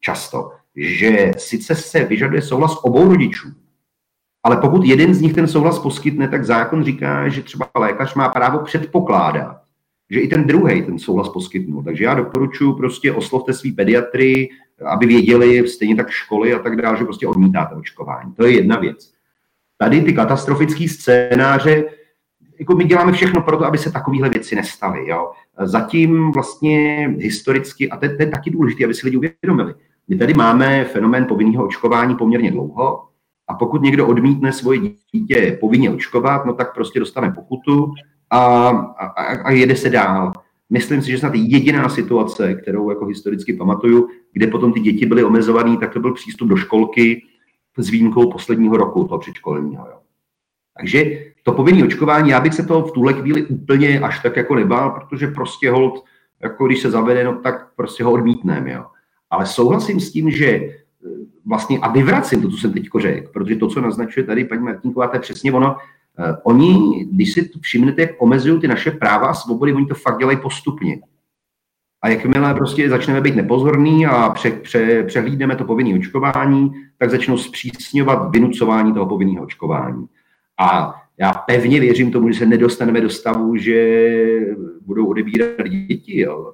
Často, 0.00 0.52
že 0.76 1.32
sice 1.38 1.74
se 1.74 2.04
vyžaduje 2.04 2.42
souhlas 2.42 2.76
obou 2.82 3.08
rodičů, 3.08 3.48
ale 4.42 4.56
pokud 4.56 4.84
jeden 4.84 5.14
z 5.14 5.20
nich 5.20 5.34
ten 5.34 5.48
souhlas 5.48 5.78
poskytne, 5.78 6.28
tak 6.28 6.44
zákon 6.44 6.84
říká, 6.84 7.28
že 7.28 7.42
třeba 7.42 7.68
lékař 7.74 8.14
má 8.14 8.28
právo 8.28 8.58
předpokládat, 8.58 9.62
že 10.10 10.20
i 10.20 10.28
ten 10.28 10.46
druhý 10.46 10.82
ten 10.82 10.98
souhlas 10.98 11.28
poskytnul. 11.28 11.82
Takže 11.82 12.04
já 12.04 12.14
doporučuji 12.14 12.72
prostě 12.72 13.12
oslovte 13.12 13.52
svý 13.52 13.72
pediatry 13.72 14.48
aby 14.84 15.06
věděli 15.06 15.68
stejně 15.68 15.96
tak 15.96 16.10
školy 16.10 16.54
a 16.54 16.58
tak 16.58 16.82
dále, 16.82 16.98
že 16.98 17.04
prostě 17.04 17.26
odmítáte 17.26 17.74
očkování. 17.74 18.32
To 18.32 18.46
je 18.46 18.52
jedna 18.52 18.76
věc. 18.76 19.12
Tady 19.78 20.00
ty 20.00 20.12
katastrofické 20.12 20.88
scénáře, 20.88 21.84
jako 22.58 22.74
my 22.74 22.84
děláme 22.84 23.12
všechno 23.12 23.42
pro 23.42 23.56
to, 23.56 23.64
aby 23.64 23.78
se 23.78 23.92
takovéhle 23.92 24.28
věci 24.28 24.56
nestaly. 24.56 25.08
Jo. 25.08 25.32
Zatím 25.62 26.32
vlastně 26.32 27.08
historicky, 27.18 27.90
a 27.90 27.96
to, 27.96 28.06
to 28.06 28.22
je 28.22 28.26
taky 28.26 28.50
důležité, 28.50 28.84
aby 28.84 28.94
si 28.94 29.06
lidi 29.06 29.16
uvědomili, 29.16 29.74
my 30.08 30.16
tady 30.16 30.34
máme 30.34 30.84
fenomén 30.84 31.26
povinného 31.26 31.66
očkování 31.66 32.16
poměrně 32.16 32.50
dlouho 32.50 33.08
a 33.48 33.54
pokud 33.54 33.82
někdo 33.82 34.06
odmítne 34.06 34.52
svoje 34.52 34.80
dítě 35.14 35.58
povinně 35.60 35.90
očkovat, 35.90 36.46
no 36.46 36.52
tak 36.52 36.74
prostě 36.74 37.00
dostane 37.00 37.30
pokutu 37.30 37.92
a, 38.30 38.68
a, 38.68 39.06
a 39.44 39.50
jede 39.50 39.76
se 39.76 39.90
dál. 39.90 40.32
Myslím 40.70 41.02
si, 41.02 41.10
že 41.10 41.18
snad 41.18 41.34
jediná 41.34 41.88
situace, 41.88 42.54
kterou 42.54 42.90
jako 42.90 43.06
historicky 43.06 43.52
pamatuju, 43.52 44.08
kde 44.32 44.46
potom 44.46 44.72
ty 44.72 44.80
děti 44.80 45.06
byly 45.06 45.24
omezované, 45.24 45.76
tak 45.76 45.92
to 45.92 46.00
byl 46.00 46.14
přístup 46.14 46.48
do 46.48 46.56
školky 46.56 47.22
s 47.78 47.88
výjimkou 47.88 48.32
posledního 48.32 48.76
roku 48.76 49.04
toho 49.04 49.18
předškolního. 49.18 49.86
Jo. 49.86 49.98
Takže 50.76 51.24
to 51.42 51.52
povinné 51.52 51.84
očkování, 51.84 52.30
já 52.30 52.40
bych 52.40 52.54
se 52.54 52.66
to 52.66 52.82
v 52.82 52.92
tuhle 52.92 53.12
chvíli 53.12 53.46
úplně 53.46 54.00
až 54.00 54.22
tak 54.22 54.36
jako 54.36 54.54
nebál, 54.54 54.90
protože 54.90 55.26
prostě 55.26 55.70
hold, 55.70 56.04
jako 56.42 56.66
když 56.66 56.80
se 56.80 56.90
zavede, 56.90 57.24
no 57.24 57.34
tak 57.34 57.68
prostě 57.76 58.04
ho 58.04 58.12
odmítneme. 58.12 58.82
Ale 59.30 59.46
souhlasím 59.46 60.00
s 60.00 60.12
tím, 60.12 60.30
že 60.30 60.46
e, 60.46 60.70
vlastně 61.46 61.78
a 61.78 61.92
vyvracím 61.92 62.42
to, 62.42 62.50
co 62.50 62.56
jsem 62.56 62.72
teď 62.72 62.88
řekl, 62.98 63.30
protože 63.32 63.56
to, 63.56 63.68
co 63.68 63.80
naznačuje 63.80 64.26
tady 64.26 64.44
paní 64.44 64.62
Martinková, 64.62 65.08
to 65.08 65.16
je 65.16 65.20
přesně 65.20 65.52
ono. 65.52 65.76
E, 65.76 66.36
oni, 66.42 67.04
když 67.12 67.32
si 67.32 67.50
všimnete, 67.60 68.02
jak 68.02 68.10
omezují 68.18 68.60
ty 68.60 68.68
naše 68.68 68.90
práva 68.90 69.26
a 69.26 69.34
svobody, 69.34 69.72
oni 69.72 69.86
to 69.86 69.94
fakt 69.94 70.18
dělají 70.18 70.38
postupně. 70.38 71.00
A 72.02 72.08
jakmile 72.08 72.54
prostě 72.54 72.90
začneme 72.90 73.20
být 73.20 73.36
nepozorní 73.36 74.06
a 74.06 74.30
pře, 74.30 74.50
pře, 74.50 75.04
přehlídneme 75.04 75.56
to 75.56 75.64
povinné 75.64 75.98
očkování, 75.98 76.72
tak 76.98 77.10
začnou 77.10 77.38
zpřísňovat 77.38 78.30
vynucování 78.30 78.92
toho 78.92 79.06
povinného 79.06 79.44
očkování. 79.44 80.06
A 80.58 80.94
já 81.18 81.32
pevně 81.32 81.80
věřím 81.80 82.10
tomu, 82.10 82.30
že 82.30 82.38
se 82.38 82.46
nedostaneme 82.46 83.00
do 83.00 83.10
stavu, 83.10 83.56
že 83.56 83.76
budou 84.80 85.06
odebírat 85.06 85.68
děti 85.68 86.20
jo, 86.20 86.52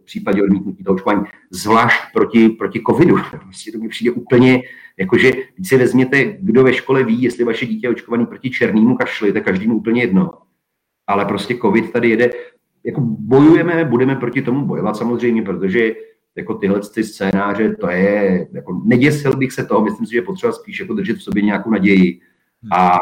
v 0.00 0.04
případě 0.04 0.42
odmítnutí 0.42 0.84
toho 0.84 0.94
očkování, 0.94 1.22
zvlášť 1.50 2.00
proti, 2.12 2.48
proti 2.48 2.82
covidu. 2.86 3.16
Vlastně 3.44 3.72
to 3.72 3.78
mi 3.78 3.88
přijde 3.88 4.10
úplně, 4.10 4.62
jakože 4.96 5.32
když 5.56 5.68
si 5.68 5.76
vezměte, 5.76 6.24
kdo 6.40 6.64
ve 6.64 6.72
škole 6.72 7.04
ví, 7.04 7.22
jestli 7.22 7.44
vaše 7.44 7.66
dítě 7.66 7.86
je 7.86 7.90
očkovaný 7.90 8.26
proti 8.26 8.50
černému 8.50 8.96
kašli, 8.96 9.32
tak 9.32 9.44
každému 9.44 9.76
úplně 9.76 10.02
jedno. 10.02 10.30
Ale 11.06 11.24
prostě 11.24 11.56
covid 11.56 11.92
tady 11.92 12.10
jede, 12.10 12.30
jako 12.84 13.00
bojujeme, 13.00 13.84
budeme 13.84 14.16
proti 14.16 14.42
tomu 14.42 14.66
bojovat 14.66 14.96
samozřejmě, 14.96 15.42
protože 15.42 15.94
jako 16.36 16.54
tyhle 16.54 16.80
ty 16.94 17.04
scénáře, 17.04 17.76
to 17.76 17.88
je, 17.88 18.48
jako 18.52 18.82
neděsil 18.84 19.36
bych 19.36 19.52
se 19.52 19.66
toho, 19.66 19.84
myslím 19.84 20.06
si, 20.06 20.12
že 20.12 20.18
je 20.18 20.22
potřeba 20.22 20.52
spíš 20.52 20.80
jako 20.80 20.94
držet 20.94 21.16
v 21.16 21.22
sobě 21.22 21.42
nějakou 21.42 21.70
naději. 21.70 22.20
A 22.72 22.98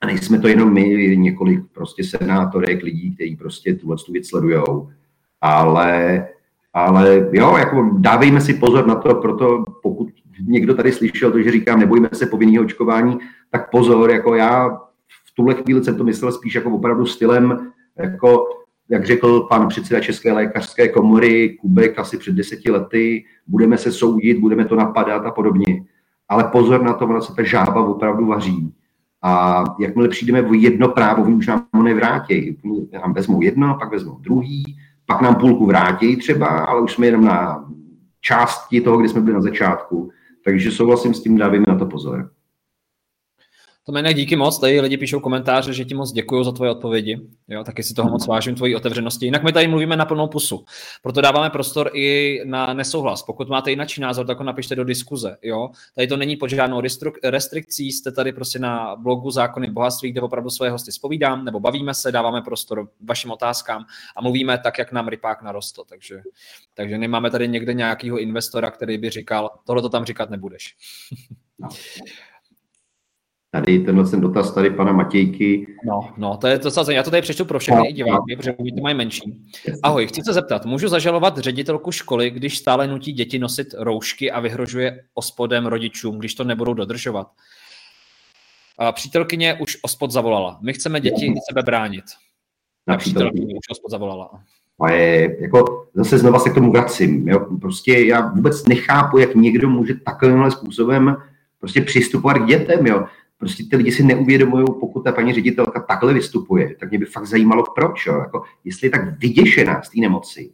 a 0.00 0.06
nejsme 0.06 0.38
to 0.38 0.48
jenom 0.48 0.72
my, 0.72 1.16
několik 1.16 1.60
prostě 1.72 2.04
senátorek, 2.04 2.82
lidí, 2.82 3.14
kteří 3.14 3.36
prostě 3.36 3.74
tuhle 3.74 3.96
tu 4.06 4.12
věc 4.12 4.28
sledujou. 4.28 4.88
Ale, 5.40 6.26
ale 6.72 7.28
jo, 7.32 7.56
jako 7.56 7.90
dávejme 7.98 8.40
si 8.40 8.54
pozor 8.54 8.86
na 8.86 8.94
to, 8.94 9.14
proto 9.14 9.64
pokud 9.82 10.08
někdo 10.46 10.74
tady 10.74 10.92
slyšel 10.92 11.32
to, 11.32 11.42
že 11.42 11.50
říkám, 11.50 11.80
nebojíme 11.80 12.08
se 12.12 12.26
povinného 12.26 12.64
očkování, 12.64 13.18
tak 13.50 13.70
pozor, 13.70 14.10
jako 14.10 14.34
já 14.34 14.68
v 15.08 15.34
tuhle 15.34 15.54
chvíli 15.54 15.84
jsem 15.84 15.96
to 15.96 16.04
myslel 16.04 16.32
spíš 16.32 16.54
jako 16.54 16.70
opravdu 16.70 17.06
stylem, 17.06 17.72
jako 17.98 18.44
jak 18.90 19.06
řekl 19.06 19.40
pan 19.40 19.68
předseda 19.68 20.00
České 20.00 20.32
lékařské 20.32 20.88
komory 20.88 21.58
Kubek 21.60 21.98
asi 21.98 22.18
před 22.18 22.34
deseti 22.34 22.70
lety, 22.70 23.24
budeme 23.46 23.78
se 23.78 23.92
soudit, 23.92 24.38
budeme 24.38 24.64
to 24.64 24.76
napadat 24.76 25.26
a 25.26 25.30
podobně. 25.30 25.84
Ale 26.28 26.44
pozor 26.44 26.82
na 26.82 26.92
to, 26.92 27.04
ono 27.04 27.22
se 27.22 27.34
ta 27.34 27.42
žába 27.42 27.86
opravdu 27.86 28.26
vaří. 28.26 28.72
A 29.22 29.64
jakmile 29.80 30.08
přijdeme 30.08 30.42
o 30.42 30.54
jedno 30.54 30.88
právo, 30.88 31.22
oni 31.22 31.34
už 31.34 31.46
nám 31.46 31.66
ho 31.74 31.82
nevrátí. 31.82 32.58
Nám 32.92 33.12
vezmou 33.12 33.42
jedno, 33.42 33.76
pak 33.80 33.90
vezmou 33.90 34.18
druhý, 34.18 34.76
pak 35.06 35.20
nám 35.20 35.34
půlku 35.34 35.66
vrátí 35.66 36.16
třeba, 36.16 36.46
ale 36.46 36.80
už 36.80 36.92
jsme 36.92 37.06
jenom 37.06 37.24
na 37.24 37.68
části 38.20 38.80
toho, 38.80 38.96
kde 38.96 39.08
jsme 39.08 39.20
byli 39.20 39.34
na 39.34 39.42
začátku. 39.42 40.10
Takže 40.44 40.70
souhlasím 40.70 41.14
s 41.14 41.22
tím, 41.22 41.38
dávíme 41.38 41.64
na 41.68 41.78
to 41.78 41.86
pozor. 41.86 42.30
To 43.88 43.92
jméne 43.92 44.14
díky 44.14 44.36
moc, 44.36 44.58
tady 44.58 44.80
lidi 44.80 44.96
píšou 44.96 45.20
komentáře, 45.20 45.72
že 45.72 45.84
ti 45.84 45.94
moc 45.94 46.12
děkuji 46.12 46.44
za 46.44 46.52
tvoje 46.52 46.70
odpovědi. 46.70 47.20
Jo, 47.48 47.64
taky 47.64 47.82
si 47.82 47.94
toho 47.94 48.10
moc 48.10 48.26
vážím, 48.26 48.54
tvojí 48.54 48.76
otevřenosti. 48.76 49.24
Jinak 49.24 49.42
my 49.42 49.52
tady 49.52 49.68
mluvíme 49.68 49.96
na 49.96 50.04
plnou 50.04 50.28
pusu. 50.28 50.64
Proto 51.02 51.20
dáváme 51.20 51.50
prostor 51.50 51.90
i 51.94 52.40
na 52.44 52.74
nesouhlas. 52.74 53.22
Pokud 53.22 53.48
máte 53.48 53.70
jiný 53.70 53.84
názor, 54.00 54.26
tak 54.26 54.38
ho 54.38 54.44
napište 54.44 54.74
do 54.74 54.84
diskuze. 54.84 55.36
Jo? 55.42 55.70
Tady 55.94 56.06
to 56.06 56.16
není 56.16 56.36
pod 56.36 56.48
žádnou 56.48 56.82
restrikcí, 57.24 57.92
jste 57.92 58.12
tady 58.12 58.32
prostě 58.32 58.58
na 58.58 58.96
blogu 58.96 59.30
Zákony 59.30 59.70
bohatství, 59.70 60.12
kde 60.12 60.20
opravdu 60.20 60.50
svoje 60.50 60.70
hosty 60.70 60.92
spovídám, 60.92 61.44
nebo 61.44 61.60
bavíme 61.60 61.94
se, 61.94 62.12
dáváme 62.12 62.42
prostor 62.42 62.88
vašim 63.08 63.30
otázkám 63.30 63.84
a 64.16 64.22
mluvíme 64.22 64.58
tak, 64.58 64.78
jak 64.78 64.92
nám 64.92 65.08
rypák 65.08 65.42
narostl. 65.42 65.84
Takže, 65.88 66.22
takže 66.74 66.98
nemáme 66.98 67.30
tady 67.30 67.48
někde 67.48 67.74
nějakého 67.74 68.18
investora, 68.18 68.70
který 68.70 68.98
by 68.98 69.10
říkal, 69.10 69.50
tohle 69.64 69.82
to 69.82 69.88
tam 69.88 70.04
říkat 70.04 70.30
nebudeš. 70.30 70.76
No. 71.58 71.68
Tady 73.50 73.78
tenhle 73.78 74.10
ten 74.10 74.20
dotaz 74.20 74.54
tady 74.54 74.70
pana 74.70 74.92
Matějky. 74.92 75.66
No, 75.84 76.00
no, 76.16 76.36
to 76.36 76.46
je 76.46 76.58
to 76.58 76.70
sazení. 76.70 76.96
Já 76.96 77.02
to 77.02 77.10
tady 77.10 77.22
přečtu 77.22 77.44
pro 77.44 77.58
všechny 77.58 77.88
no, 77.88 77.92
diváky, 77.92 78.36
protože 78.36 78.52
to 78.52 78.82
mají 78.82 78.94
menší. 78.94 79.46
Ahoj, 79.82 80.06
chci 80.06 80.22
se 80.24 80.32
zeptat, 80.32 80.64
můžu 80.64 80.88
zažalovat 80.88 81.38
ředitelku 81.38 81.92
školy, 81.92 82.30
když 82.30 82.58
stále 82.58 82.86
nutí 82.86 83.12
děti 83.12 83.38
nosit 83.38 83.68
roušky 83.78 84.30
a 84.30 84.40
vyhrožuje 84.40 85.04
ospodem 85.14 85.66
rodičům, 85.66 86.18
když 86.18 86.34
to 86.34 86.44
nebudou 86.44 86.74
dodržovat? 86.74 87.26
A 88.78 88.92
přítelkyně 88.92 89.54
už 89.54 89.78
ospod 89.82 90.10
zavolala. 90.10 90.58
My 90.62 90.72
chceme 90.72 91.00
děti 91.00 91.34
sebe 91.48 91.62
bránit. 91.62 92.04
Na 92.86 92.96
přítelkyně 92.96 93.54
už 93.54 93.70
ospod 93.70 93.90
zavolala. 93.90 94.30
A 94.80 94.90
je, 94.90 95.36
jako, 95.40 95.86
zase 95.94 96.18
znova 96.18 96.38
se 96.38 96.50
k 96.50 96.54
tomu 96.54 96.72
vracím. 96.72 97.28
Jo? 97.28 97.46
Prostě 97.60 97.98
já 97.98 98.28
vůbec 98.28 98.66
nechápu, 98.66 99.18
jak 99.18 99.34
někdo 99.34 99.68
může 99.68 99.94
takovýmhle 99.94 100.50
způsobem 100.50 101.16
prostě 101.60 101.80
přistupovat 101.80 102.38
k 102.38 102.46
dětem. 102.46 102.86
Jo? 102.86 103.06
Prostě 103.38 103.64
ty 103.70 103.76
lidi 103.76 103.92
si 103.92 104.02
neuvědomují, 104.02 104.64
pokud 104.80 105.00
ta 105.00 105.12
paní 105.12 105.32
ředitelka 105.32 105.80
takhle 105.80 106.14
vystupuje, 106.14 106.74
tak 106.80 106.90
mě 106.90 106.98
by 106.98 107.04
fakt 107.04 107.26
zajímalo, 107.26 107.64
proč. 107.74 108.06
Jo? 108.06 108.14
Jako, 108.18 108.42
jestli 108.64 108.86
je 108.86 108.90
tak 108.90 109.20
vyděšená 109.20 109.82
z 109.82 109.90
té 109.90 110.00
nemoci, 110.00 110.50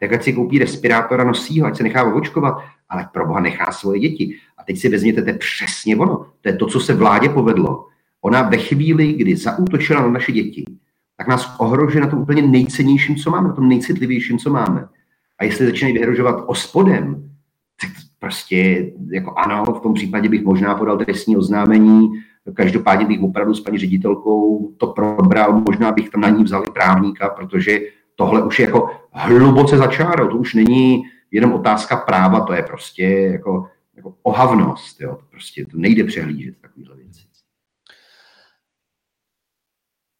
tak 0.00 0.12
ať 0.12 0.24
si 0.24 0.32
koupí 0.32 0.58
respirátor 0.58 1.20
a 1.20 1.24
nosí 1.24 1.60
ho, 1.60 1.66
ať 1.66 1.76
se 1.76 1.82
nechá 1.82 2.14
očkovat, 2.14 2.54
ale 2.88 3.08
pro 3.12 3.26
boha 3.26 3.40
nechá 3.40 3.72
svoje 3.72 4.00
děti. 4.00 4.34
A 4.58 4.64
teď 4.64 4.78
si 4.78 4.88
vezměte, 4.88 5.22
to 5.22 5.28
je 5.28 5.38
přesně 5.38 5.96
ono. 5.96 6.26
To 6.40 6.48
je 6.48 6.56
to, 6.56 6.66
co 6.66 6.80
se 6.80 6.94
vládě 6.94 7.28
povedlo. 7.28 7.86
Ona 8.20 8.42
ve 8.42 8.56
chvíli, 8.56 9.12
kdy 9.12 9.36
zaútočila 9.36 10.02
na 10.02 10.08
naše 10.08 10.32
děti, 10.32 10.64
tak 11.16 11.28
nás 11.28 11.56
ohrožuje 11.58 12.00
na 12.00 12.10
tom 12.10 12.18
úplně 12.18 12.42
nejcennějším, 12.42 13.16
co 13.16 13.30
máme, 13.30 13.48
na 13.48 13.54
tom 13.54 13.68
nejcitlivějším, 13.68 14.38
co 14.38 14.50
máme. 14.50 14.88
A 15.38 15.44
jestli 15.44 15.66
začínají 15.66 15.94
vyhrožovat 15.94 16.44
ospodem, 16.46 17.30
tak 17.80 17.90
prostě 18.18 18.90
jako 19.10 19.34
ano, 19.36 19.64
v 19.64 19.80
tom 19.80 19.94
případě 19.94 20.28
bych 20.28 20.44
možná 20.44 20.74
podal 20.74 20.98
trestní 20.98 21.36
oznámení, 21.36 22.10
Každopádně 22.54 23.06
bych 23.06 23.22
opravdu 23.22 23.54
s 23.54 23.60
paní 23.60 23.78
ředitelkou 23.78 24.72
to 24.76 24.86
probral, 24.86 25.62
možná 25.68 25.92
bych 25.92 26.10
tam 26.10 26.20
na 26.20 26.28
ní 26.28 26.44
vzali 26.44 26.70
právníka, 26.70 27.28
protože 27.28 27.80
tohle 28.14 28.42
už 28.42 28.58
je 28.58 28.66
jako 28.66 28.90
hluboce 29.12 29.76
začárou, 29.76 30.28
to 30.28 30.36
už 30.36 30.54
není 30.54 31.02
jenom 31.30 31.52
otázka 31.52 31.96
práva, 31.96 32.40
to 32.40 32.52
je 32.52 32.62
prostě 32.62 33.04
jako, 33.04 33.68
jako 33.96 34.14
ohavnost, 34.22 35.00
jo? 35.00 35.16
to 35.16 35.24
prostě 35.30 35.66
to 35.66 35.76
nejde 35.76 36.04
přehlížet 36.04 36.54
takovýhle 36.60 36.96
věci. 36.96 37.20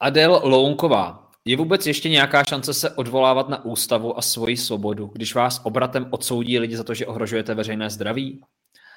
Adel 0.01 0.41
Lounková. 0.45 1.28
Je 1.49 1.57
vůbec 1.57 1.87
ještě 1.87 2.09
nějaká 2.09 2.45
šance 2.45 2.75
se 2.75 2.91
odvolávat 2.91 3.49
na 3.49 3.65
ústavu 3.65 4.19
a 4.19 4.23
svoji 4.23 4.57
svobodu, 4.57 5.11
když 5.13 5.35
vás 5.35 5.61
obratem 5.65 6.07
odsoudí 6.11 6.59
lidi 6.59 6.77
za 6.77 6.85
to, 6.85 6.95
že 6.95 7.07
ohrožujete 7.07 7.55
veřejné 7.55 7.91
zdraví? 7.91 8.41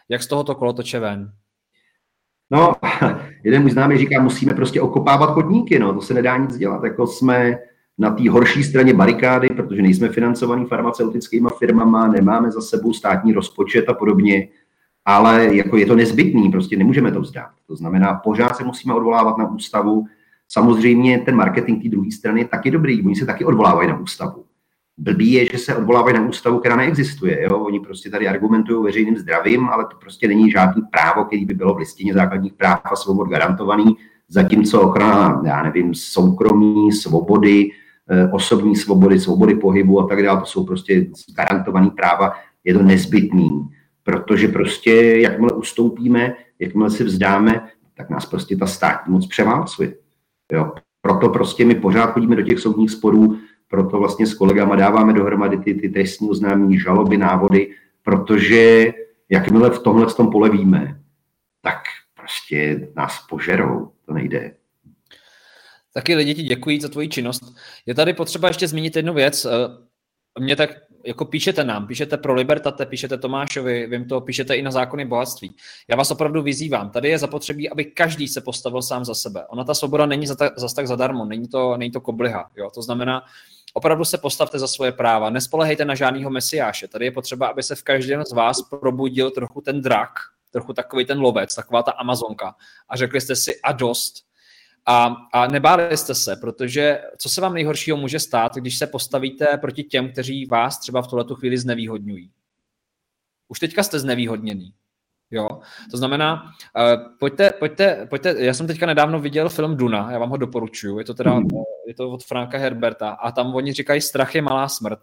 Jak 0.10 0.24
z 0.24 0.28
tohoto 0.28 0.56
kolotoče 0.56 1.00
ven? 1.00 1.32
No, 2.50 2.74
jeden 3.44 3.62
můj 3.62 3.72
známý 3.72 3.98
říká, 3.98 4.22
musíme 4.22 4.54
prostě 4.54 4.82
okopávat 4.82 5.30
chodníky, 5.30 5.80
no, 5.80 5.94
to 5.94 6.02
se 6.02 6.14
nedá 6.14 6.38
nic 6.38 6.58
dělat, 6.58 6.84
jako 6.84 7.08
jsme 7.08 7.58
na 7.98 8.12
té 8.12 8.30
horší 8.30 8.64
straně 8.64 8.94
barikády, 8.94 9.50
protože 9.50 9.82
nejsme 9.82 10.10
financovaní 10.10 10.66
farmaceutickými 10.66 11.50
firmama, 11.60 12.08
nemáme 12.08 12.52
za 12.52 12.62
sebou 12.62 12.94
státní 12.94 13.34
rozpočet 13.34 13.90
a 13.90 13.94
podobně, 13.94 14.48
ale 15.06 15.56
jako 15.56 15.78
je 15.78 15.86
to 15.86 15.96
nezbytný, 15.96 16.52
prostě 16.52 16.78
nemůžeme 16.78 17.12
to 17.12 17.22
vzdát. 17.22 17.52
To 17.68 17.76
znamená, 17.76 18.14
pořád 18.14 18.58
se 18.58 18.64
musíme 18.64 18.94
odvolávat 18.94 19.38
na 19.38 19.52
ústavu. 19.52 20.08
Samozřejmě 20.54 21.20
ten 21.20 21.36
marketing 21.36 21.84
té 21.84 21.90
druhé 21.90 22.12
strany 22.12 22.42
je 22.42 22.48
taky 22.48 22.72
dobrý, 22.72 23.04
oni 23.04 23.16
se 23.16 23.26
taky 23.26 23.46
odvolávají 23.46 23.90
na 23.90 24.00
ústavu. 24.00 24.46
Blbý 24.98 25.32
je, 25.32 25.46
že 25.52 25.58
se 25.58 25.76
odvolávají 25.76 26.16
na 26.16 26.28
ústavu, 26.28 26.60
která 26.60 26.76
neexistuje. 26.76 27.44
Jo? 27.44 27.60
Oni 27.60 27.80
prostě 27.80 28.10
tady 28.10 28.28
argumentují 28.28 28.84
veřejným 28.84 29.18
zdravím, 29.18 29.70
ale 29.70 29.86
to 29.86 29.98
prostě 30.02 30.28
není 30.28 30.52
žádný 30.52 30.82
právo, 30.92 31.26
který 31.26 31.46
by 31.46 31.54
bylo 31.54 31.74
v 31.74 31.78
listině 31.78 32.14
základních 32.14 32.54
práv 32.54 32.82
a 32.84 32.96
svobod 32.96 33.30
garantovaný, 33.30 33.98
zatímco 34.30 34.82
ochrana, 34.82 35.42
já 35.46 35.64
nevím, 35.64 35.94
soukromí, 35.96 36.92
svobody, 36.92 37.70
eh, 38.10 38.30
osobní 38.32 38.76
svobody, 38.76 39.20
svobody 39.20 39.56
pohybu 39.56 40.00
a 40.00 40.08
tak 40.08 40.24
dále, 40.24 40.40
to 40.40 40.46
jsou 40.46 40.66
prostě 40.66 41.08
garantované 41.36 41.90
práva, 41.90 42.34
je 42.64 42.74
to 42.74 42.84
nezbytný. 42.84 43.70
protože 44.04 44.48
prostě 44.48 44.92
jakmile 45.18 45.52
ustoupíme, 45.52 46.34
jakmile 46.60 46.90
si 46.90 47.04
vzdáme, 47.04 47.68
tak 47.98 48.10
nás 48.10 48.26
prostě 48.26 48.56
ta 48.56 48.68
státní 48.68 49.14
moc 49.14 49.28
převálcuje. 49.28 49.94
Jo. 50.52 50.74
Proto 51.02 51.30
prostě 51.30 51.66
my 51.66 51.76
pořád 51.76 52.12
chodíme 52.12 52.36
do 52.36 52.42
těch 52.42 52.60
soudních 52.60 52.92
sporů, 52.92 53.38
proto 53.68 54.00
vlastně 54.00 54.28
s 54.28 54.34
kolegama 54.34 54.76
dáváme 54.76 55.14
dohromady 55.14 55.58
ty, 55.58 55.74
ty 55.74 55.90
trestní 55.90 56.30
oznámení, 56.30 56.80
žaloby, 56.80 57.18
návody, 57.18 57.76
protože 58.04 58.94
jakmile 59.30 59.70
v 59.70 59.80
tomhle 59.80 60.14
tom 60.14 60.32
pole 60.32 60.50
víme, 60.50 61.02
tak 61.62 61.78
prostě 62.14 62.88
nás 62.96 63.26
požerou, 63.30 63.92
to 64.06 64.14
nejde. 64.14 64.56
Taky 65.94 66.16
lidi 66.16 66.36
ti 66.36 66.44
děkují 66.44 66.82
za 66.82 66.90
tvoji 66.90 67.10
činnost. 67.10 67.56
Je 67.86 67.96
tady 67.96 68.14
potřeba 68.14 68.48
ještě 68.48 68.68
zmínit 68.68 68.96
jednu 68.96 69.14
věc. 69.14 69.46
Eh, 69.46 70.40
mě 70.40 70.56
tak 70.56 70.70
jako 71.04 71.26
píšete 71.26 71.64
nám, 71.64 71.88
píšete 71.88 72.18
pro 72.18 72.34
Libertate, 72.34 72.86
píšete 72.86 73.18
Tomášovi, 73.18 73.88
vím 73.88 74.08
to, 74.08 74.22
píšete 74.22 74.56
i 74.56 74.62
na 74.62 74.72
zákony 74.72 75.06
bohatství. 75.06 75.56
Já 75.88 75.96
vás 75.96 76.12
opravdu 76.12 76.42
vyzývám. 76.42 76.90
Tady 76.90 77.10
je 77.10 77.20
zapotřebí, 77.20 77.70
aby 77.70 77.86
každý 77.86 78.28
se 78.28 78.42
postavil 78.42 78.82
sám 78.82 79.06
za 79.06 79.16
sebe. 79.16 79.46
Ona 79.48 79.64
ta 79.64 79.74
svoboda 79.74 80.06
není 80.06 80.28
zase 80.28 80.76
tak 80.76 80.88
zadarmo, 80.88 81.26
není 81.26 81.48
to, 81.48 81.78
není 81.78 81.92
to 81.92 82.02
kobliha. 82.02 82.50
Jo? 82.56 82.70
To 82.74 82.82
znamená, 82.82 83.24
opravdu 83.74 84.06
se 84.06 84.18
postavte 84.18 84.60
za 84.60 84.68
svoje 84.68 84.92
práva, 84.92 85.30
nespolehejte 85.30 85.86
na 85.86 85.96
žádného 85.96 86.30
mesiáše. 86.30 86.88
Tady 86.88 87.06
je 87.06 87.12
potřeba, 87.12 87.48
aby 87.48 87.64
se 87.64 87.76
v 87.76 87.84
každém 87.84 88.26
z 88.26 88.32
vás 88.32 88.62
probudil 88.62 89.32
trochu 89.32 89.62
ten 89.62 89.82
drak, 89.82 90.10
trochu 90.52 90.74
takový 90.74 91.06
ten 91.06 91.20
lovec, 91.20 91.56
taková 91.56 91.84
ta 91.84 91.92
Amazonka 91.92 92.56
a 92.90 92.96
řekli 92.96 93.22
jste 93.22 93.36
si 93.36 93.62
a 93.62 93.72
dost, 93.72 94.31
a, 94.86 95.16
a 95.34 95.48
nebáli 95.48 95.98
jste 95.98 96.16
se, 96.16 96.36
protože 96.36 97.02
co 97.18 97.30
se 97.30 97.42
vám 97.42 97.54
nejhoršího 97.54 97.98
může 97.98 98.20
stát, 98.20 98.56
když 98.56 98.78
se 98.78 98.88
postavíte 98.88 99.58
proti 99.58 99.84
těm, 99.84 100.12
kteří 100.12 100.46
vás 100.46 100.80
třeba 100.80 101.02
v 101.02 101.08
tuhle 101.08 101.26
chvíli 101.36 101.58
znevýhodňují. 101.58 102.32
Už 103.48 103.60
teďka 103.60 103.84
jste 103.84 104.00
znevýhodněný. 104.00 104.74
Jo? 105.32 105.48
To 105.92 105.98
znamená, 105.98 106.44
uh, 106.44 107.18
pojďte, 107.20 107.50
pojďte, 107.50 108.08
pojďte, 108.10 108.36
já 108.38 108.54
jsem 108.54 108.68
teďka 108.68 108.86
nedávno 108.86 109.20
viděl 109.20 109.50
film 109.50 109.78
Duna, 109.78 110.12
já 110.12 110.20
vám 110.20 110.30
ho 110.30 110.38
doporučuji, 110.38 111.00
je 111.00 111.06
to 111.06 111.14
teda, 111.14 111.34
mm. 111.34 111.48
je 111.88 111.94
to 111.94 112.12
od 112.12 112.24
Franka 112.24 112.58
Herberta 112.58 113.10
a 113.10 113.32
tam 113.32 113.56
oni 113.56 113.74
říkají, 113.74 114.02
strach 114.02 114.36
je 114.36 114.42
malá 114.42 114.68
smrt. 114.68 115.00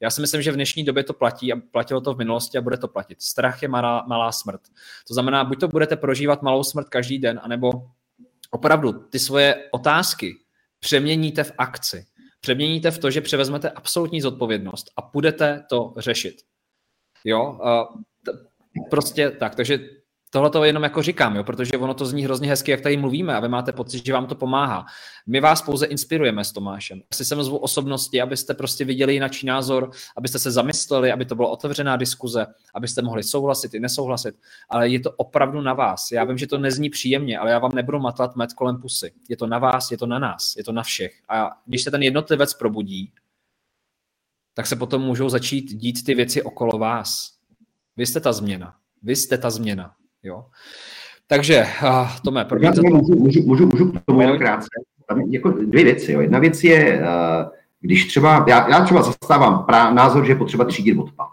Já 0.00 0.10
si 0.10 0.20
myslím, 0.20 0.42
že 0.42 0.52
v 0.52 0.54
dnešní 0.54 0.84
době 0.84 1.04
to 1.04 1.12
platí 1.12 1.52
a 1.52 1.56
platilo 1.70 2.00
to 2.00 2.14
v 2.14 2.18
minulosti 2.18 2.58
a 2.58 2.60
bude 2.60 2.76
to 2.76 2.88
platit. 2.88 3.22
Strach 3.22 3.62
je 3.62 3.68
malá, 3.68 4.04
malá 4.08 4.32
smrt. 4.32 4.60
To 5.08 5.14
znamená, 5.14 5.44
buď 5.44 5.60
to 5.60 5.68
budete 5.68 5.96
prožívat 5.96 6.42
malou 6.42 6.62
smrt 6.62 6.88
každý 6.88 7.18
den, 7.18 7.40
anebo 7.42 7.70
opravdu 8.54 8.92
ty 8.92 9.18
svoje 9.18 9.68
otázky 9.70 10.34
přeměníte 10.80 11.44
v 11.44 11.52
akci. 11.58 12.06
Přeměníte 12.40 12.90
v 12.90 12.98
to, 12.98 13.10
že 13.10 13.20
převezmete 13.20 13.70
absolutní 13.70 14.20
zodpovědnost 14.20 14.90
a 14.96 15.10
budete 15.12 15.64
to 15.68 15.94
řešit. 15.98 16.42
Jo, 17.24 17.58
prostě 18.90 19.30
tak, 19.30 19.54
takže 19.54 19.78
tohle 20.34 20.50
to 20.50 20.64
jenom 20.64 20.82
jako 20.82 21.02
říkám, 21.02 21.36
jo, 21.36 21.44
protože 21.44 21.72
ono 21.78 21.94
to 21.94 22.06
zní 22.06 22.24
hrozně 22.24 22.48
hezky, 22.48 22.70
jak 22.70 22.80
tady 22.80 22.96
mluvíme 22.96 23.34
a 23.34 23.40
vy 23.40 23.48
máte 23.48 23.72
pocit, 23.72 24.06
že 24.06 24.12
vám 24.12 24.26
to 24.26 24.34
pomáhá. 24.34 24.86
My 25.26 25.40
vás 25.40 25.62
pouze 25.62 25.86
inspirujeme 25.86 26.44
s 26.44 26.52
Tomášem. 26.52 27.02
Asi 27.10 27.24
sem 27.24 27.42
zvu 27.42 27.56
osobnosti, 27.56 28.22
abyste 28.22 28.54
prostě 28.54 28.84
viděli 28.84 29.14
jináčí 29.14 29.46
názor, 29.46 29.90
abyste 30.16 30.38
se 30.38 30.50
zamysleli, 30.50 31.12
aby 31.12 31.24
to 31.24 31.34
byla 31.34 31.48
otevřená 31.48 31.96
diskuze, 31.96 32.46
abyste 32.74 33.02
mohli 33.02 33.22
souhlasit 33.22 33.74
i 33.74 33.80
nesouhlasit, 33.80 34.34
ale 34.68 34.88
je 34.88 35.00
to 35.00 35.10
opravdu 35.10 35.60
na 35.60 35.74
vás. 35.74 36.12
Já 36.12 36.24
vím, 36.24 36.38
že 36.38 36.46
to 36.46 36.58
nezní 36.58 36.90
příjemně, 36.90 37.38
ale 37.38 37.50
já 37.50 37.58
vám 37.58 37.72
nebudu 37.74 37.98
matlat 37.98 38.36
met 38.36 38.52
kolem 38.52 38.80
pusy. 38.80 39.12
Je 39.28 39.36
to 39.36 39.46
na 39.46 39.58
vás, 39.58 39.90
je 39.90 39.98
to 39.98 40.06
na 40.06 40.18
nás, 40.18 40.56
je 40.56 40.64
to 40.64 40.72
na 40.72 40.82
všech. 40.82 41.12
A 41.28 41.50
když 41.66 41.82
se 41.82 41.90
ten 41.90 42.02
jednotlivec 42.02 42.54
probudí, 42.54 43.12
tak 44.54 44.66
se 44.66 44.76
potom 44.76 45.02
můžou 45.02 45.28
začít 45.28 45.64
dít 45.64 46.04
ty 46.04 46.14
věci 46.14 46.42
okolo 46.42 46.78
vás. 46.78 47.30
Vy 47.96 48.06
jste 48.06 48.20
ta 48.20 48.32
změna. 48.32 48.74
Vy 49.02 49.16
jste 49.16 49.38
ta 49.38 49.50
změna. 49.50 49.94
Jo? 50.24 50.44
Takže, 51.26 51.66
uh, 51.82 52.08
Tome, 52.24 52.44
první... 52.44 52.72
to... 52.72 52.82
můžu, 52.82 53.14
můžu, 53.18 53.42
můžu, 53.42 53.66
můžu 53.66 53.92
k 53.92 54.04
tomu 54.04 54.20
jenom 54.20 54.38
krátce. 54.38 54.68
Tam 55.08 55.20
jako 55.20 55.50
dvě 55.50 55.84
věci. 55.84 56.12
Jo. 56.12 56.20
Jedna 56.20 56.38
věc 56.38 56.64
je, 56.64 57.00
uh, 57.00 57.50
když 57.80 58.04
třeba, 58.04 58.44
já, 58.48 58.68
já 58.68 58.84
třeba 58.84 59.02
zastávám 59.02 59.64
prá, 59.64 59.90
názor, 59.90 60.24
že 60.24 60.32
je 60.32 60.36
potřeba 60.36 60.64
třídit 60.64 60.98
odpad. 60.98 61.28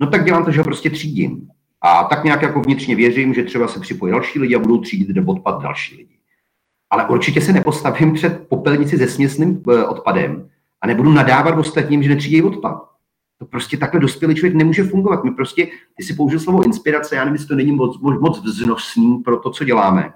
No 0.00 0.06
tak 0.06 0.24
dělám 0.24 0.44
to, 0.44 0.50
že 0.50 0.60
ho 0.60 0.64
prostě 0.64 0.90
třídím. 0.90 1.48
A 1.80 2.04
tak 2.04 2.24
nějak 2.24 2.42
jako 2.42 2.60
vnitřně 2.60 2.96
věřím, 2.96 3.34
že 3.34 3.44
třeba 3.44 3.68
se 3.68 3.80
připojí 3.80 4.12
další 4.12 4.38
lidi 4.38 4.56
a 4.56 4.58
budou 4.58 4.80
třídit 4.80 5.16
odpad 5.26 5.62
další 5.62 5.96
lidi. 5.96 6.18
Ale 6.90 7.08
určitě 7.08 7.40
se 7.40 7.52
nepostavím 7.52 8.14
před 8.14 8.48
popelnici 8.48 8.98
se 8.98 9.08
směsným 9.08 9.62
uh, 9.66 9.90
odpadem 9.90 10.48
a 10.80 10.86
nebudu 10.86 11.12
nadávat 11.12 11.58
ostatním, 11.58 12.02
že 12.02 12.08
netřídí 12.08 12.42
odpad. 12.42 12.95
To 13.38 13.46
prostě 13.46 13.76
takhle 13.76 14.00
dospělý 14.00 14.34
člověk 14.34 14.54
nemůže 14.54 14.84
fungovat. 14.84 15.24
My 15.24 15.30
prostě, 15.30 15.66
ty 15.96 16.04
si 16.04 16.14
použil 16.14 16.40
slovo 16.40 16.64
inspirace, 16.64 17.16
já 17.16 17.24
nevím, 17.24 17.34
jestli 17.34 17.48
to 17.48 17.54
není 17.54 17.72
moc, 17.72 18.00
moc, 18.00 18.44
vznosný 18.44 19.18
pro 19.18 19.36
to, 19.36 19.50
co 19.50 19.64
děláme, 19.64 20.12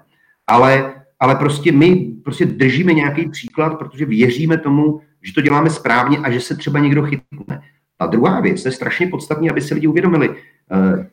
ale, 0.47 0.93
ale 1.19 1.35
prostě 1.35 1.71
my 1.71 2.13
prostě 2.23 2.45
držíme 2.45 2.93
nějaký 2.93 3.29
příklad, 3.29 3.77
protože 3.79 4.05
věříme 4.05 4.57
tomu, 4.57 5.01
že 5.21 5.33
to 5.33 5.41
děláme 5.41 5.69
správně 5.69 6.17
a 6.17 6.31
že 6.31 6.39
se 6.39 6.55
třeba 6.55 6.79
někdo 6.79 7.03
chytne. 7.03 7.61
A 7.99 8.05
druhá 8.05 8.39
věc, 8.39 8.65
je 8.65 8.71
strašně 8.71 9.07
podstatný, 9.07 9.49
aby 9.49 9.61
si 9.61 9.73
lidi 9.73 9.87
uvědomili. 9.87 10.35
Eh, 10.71 11.09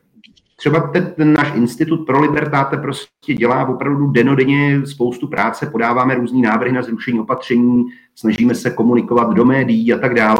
třeba 0.55 0.79
ten, 0.79 1.13
ten 1.17 1.33
náš 1.33 1.53
institut 1.55 2.05
pro 2.05 2.21
libertáte 2.21 2.77
prostě 2.77 3.33
dělá 3.33 3.67
opravdu 3.67 4.07
denodenně 4.07 4.85
spoustu 4.85 5.27
práce, 5.27 5.65
podáváme 5.65 6.15
různé 6.15 6.41
návrhy 6.41 6.71
na 6.71 6.81
zrušení 6.81 7.19
opatření, 7.19 7.85
snažíme 8.15 8.55
se 8.55 8.69
komunikovat 8.69 9.33
do 9.33 9.45
médií 9.45 9.93
a 9.93 9.97
tak 9.97 10.13
dále. 10.13 10.39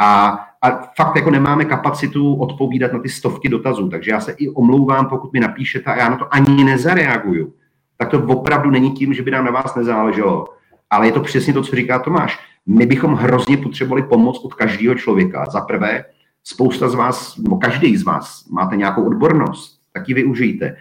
A 0.00 0.38
a 0.62 0.70
fakt 0.96 1.16
jako 1.16 1.30
nemáme 1.30 1.64
kapacitu 1.64 2.34
odpovídat 2.34 2.92
na 2.92 2.98
ty 2.98 3.08
stovky 3.08 3.48
dotazů, 3.48 3.88
takže 3.88 4.10
já 4.10 4.20
se 4.20 4.32
i 4.32 4.48
omlouvám, 4.48 5.06
pokud 5.06 5.32
mi 5.32 5.40
napíšete 5.40 5.84
a 5.90 5.96
já 5.96 6.08
na 6.08 6.16
to 6.16 6.34
ani 6.34 6.64
nezareaguju. 6.64 7.52
Tak 7.96 8.08
to 8.08 8.22
opravdu 8.22 8.70
není 8.70 8.92
tím, 8.92 9.14
že 9.14 9.22
by 9.22 9.30
nám 9.30 9.44
na 9.44 9.50
vás 9.50 9.74
nezáleželo, 9.74 10.46
ale 10.90 11.06
je 11.06 11.12
to 11.12 11.20
přesně 11.20 11.52
to, 11.52 11.62
co 11.62 11.76
říká 11.76 11.98
Tomáš. 11.98 12.38
My 12.66 12.86
bychom 12.86 13.14
hrozně 13.14 13.56
potřebovali 13.56 14.02
pomoc 14.02 14.44
od 14.44 14.54
každého 14.54 14.94
člověka. 14.94 15.46
Za 15.50 15.60
prvé, 15.60 16.04
spousta 16.44 16.88
z 16.88 16.94
vás, 16.94 17.36
nebo 17.36 17.56
každý 17.56 17.96
z 17.96 18.02
vás 18.02 18.48
máte 18.48 18.76
nějakou 18.76 19.06
odbornost, 19.06 19.80
tak 19.92 20.08
ji 20.08 20.14
využijte. 20.14 20.76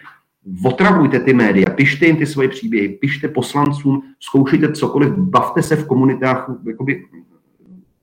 Otravujte 0.63 1.19
ty 1.19 1.33
média, 1.33 1.69
pište 1.69 2.05
jim 2.05 2.17
ty 2.17 2.25
svoje 2.25 2.49
příběhy, 2.49 2.89
pište 2.89 3.27
poslancům, 3.27 4.03
zkoušejte 4.19 4.71
cokoliv, 4.71 5.09
bavte 5.09 5.63
se 5.63 5.75
v 5.75 5.87
komunitách 5.87 6.49
jakoby, 6.67 7.05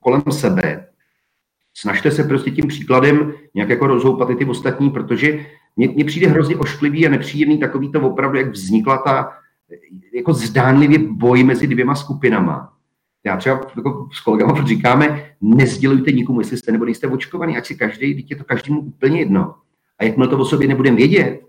kolem 0.00 0.22
sebe, 0.30 0.86
snažte 1.74 2.10
se 2.10 2.24
prostě 2.24 2.50
tím 2.50 2.68
příkladem 2.68 3.32
nějak 3.54 3.68
jako 3.68 3.86
rozhoupat 3.86 4.30
i 4.30 4.36
ty 4.36 4.44
ostatní, 4.44 4.90
protože 4.90 5.46
mně, 5.76 6.04
přijde 6.04 6.26
hrozně 6.26 6.56
ošklivý 6.56 7.06
a 7.06 7.10
nepříjemný 7.10 7.58
takový 7.58 7.92
to 7.92 8.00
opravdu, 8.00 8.38
jak 8.38 8.50
vznikla 8.50 8.98
ta 8.98 9.32
jako 10.14 10.32
zdánlivě 10.32 10.98
boj 10.98 11.44
mezi 11.44 11.66
dvěma 11.66 11.94
skupinama. 11.94 12.72
Já 13.26 13.36
třeba 13.36 13.60
jako 13.76 14.08
s 14.12 14.20
kolegama 14.20 14.66
říkáme, 14.66 15.24
nezdělujte 15.40 16.12
nikomu, 16.12 16.40
jestli 16.40 16.56
jste 16.56 16.72
nebo 16.72 16.84
nejste 16.84 17.06
očkovaný, 17.06 17.56
ať 17.56 17.66
si 17.66 17.74
každý, 17.74 18.14
teď 18.14 18.30
je 18.30 18.36
to 18.36 18.44
každému 18.44 18.80
úplně 18.80 19.18
jedno. 19.18 19.54
A 19.98 20.04
jakmile 20.04 20.28
to 20.28 20.38
o 20.38 20.44
sobě 20.44 20.68
nebudeme 20.68 20.96
vědět, 20.96 21.40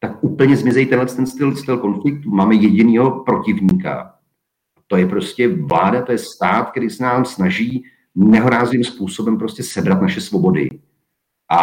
tak 0.00 0.24
úplně 0.24 0.56
zmizej 0.56 0.86
tenhle 0.86 1.06
ten 1.06 1.26
styl, 1.26 1.56
styl 1.56 1.78
konfliktu. 1.78 2.30
Máme 2.30 2.54
jediného 2.54 3.10
protivníka. 3.10 4.14
To 4.86 4.96
je 4.96 5.06
prostě 5.06 5.48
vláda, 5.48 6.02
to 6.02 6.12
je 6.12 6.18
stát, 6.18 6.70
který 6.70 6.90
se 6.90 7.02
nám 7.02 7.24
snaží 7.24 7.84
nehorázným 8.14 8.84
způsobem 8.84 9.38
prostě 9.38 9.62
sebrat 9.62 10.02
naše 10.02 10.20
svobody. 10.20 10.68
A, 11.50 11.58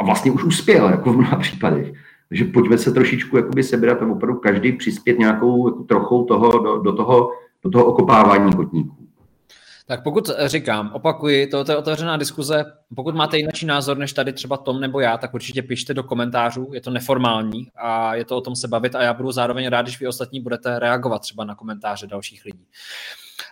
a 0.00 0.04
vlastně 0.04 0.32
už 0.32 0.44
uspěl, 0.44 0.88
jako 0.88 1.12
v 1.12 1.16
mnoha 1.16 1.36
případech. 1.36 1.92
Takže 2.28 2.44
pojďme 2.44 2.78
se 2.78 2.92
trošičku 2.92 3.36
jakoby 3.36 3.62
sebrat 3.62 4.02
a 4.02 4.06
opravdu 4.06 4.40
každý 4.40 4.72
přispět 4.72 5.18
nějakou 5.18 5.68
jako 5.68 5.82
trochou 5.82 6.24
toho, 6.24 6.58
do, 6.58 6.78
do, 6.78 6.92
toho, 6.92 7.30
do 7.64 7.70
toho 7.70 7.84
okopávání 7.84 8.52
kotníků. 8.52 9.04
Tak 9.86 10.02
pokud 10.02 10.30
říkám, 10.46 10.90
opakuji, 10.94 11.46
to 11.46 11.64
je 11.68 11.76
otevřená 11.76 12.16
diskuze, 12.16 12.64
pokud 12.96 13.14
máte 13.14 13.36
jiný 13.36 13.50
názor 13.66 13.98
než 13.98 14.12
tady 14.12 14.32
třeba 14.32 14.56
Tom 14.56 14.80
nebo 14.80 15.00
já, 15.00 15.18
tak 15.18 15.34
určitě 15.34 15.62
pište 15.62 15.94
do 15.94 16.02
komentářů, 16.02 16.70
je 16.72 16.80
to 16.80 16.90
neformální 16.90 17.68
a 17.76 18.14
je 18.14 18.24
to 18.24 18.36
o 18.36 18.40
tom 18.40 18.56
se 18.56 18.68
bavit 18.68 18.94
a 18.94 19.02
já 19.02 19.14
budu 19.14 19.32
zároveň 19.32 19.66
rád, 19.66 19.82
když 19.82 20.00
vy 20.00 20.08
ostatní 20.08 20.40
budete 20.40 20.78
reagovat 20.78 21.18
třeba 21.18 21.44
na 21.44 21.54
komentáře 21.54 22.06
dalších 22.06 22.44
lidí. 22.44 22.66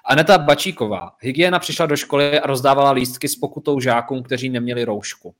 Aneta 0.04 0.38
Bačíková. 0.38 1.10
Hygiena 1.20 1.58
přišla 1.58 1.86
do 1.86 1.96
školy 1.96 2.40
a 2.40 2.46
rozdávala 2.46 2.90
lístky 2.90 3.28
s 3.28 3.36
pokutou 3.36 3.80
žákům, 3.80 4.22
kteří 4.22 4.48
neměli 4.48 4.84
roušku. 4.84 5.34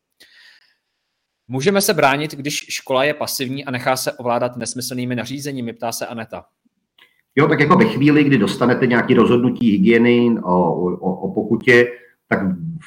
Můžeme 1.48 1.81
se 1.81 1.94
bránit, 1.94 2.35
když 2.35 2.66
škola 2.69 3.05
je 3.05 3.14
pasivní 3.14 3.64
a 3.64 3.70
nechá 3.70 3.97
se 3.97 4.12
ovládat 4.12 4.56
nesmyslnými 4.56 5.16
nařízeními, 5.16 5.73
ptá 5.73 5.93
se 5.93 6.06
Aneta. 6.06 6.44
Jo, 7.36 7.48
tak 7.48 7.60
jako 7.60 7.77
ve 7.77 7.85
chvíli, 7.85 8.24
kdy 8.24 8.39
dostanete 8.39 8.86
nějaké 8.86 9.14
rozhodnutí 9.14 9.70
hygieny 9.70 10.36
o, 10.43 10.74
o, 10.94 11.14
o 11.14 11.32
pokutě, 11.35 11.86
tak 12.28 12.39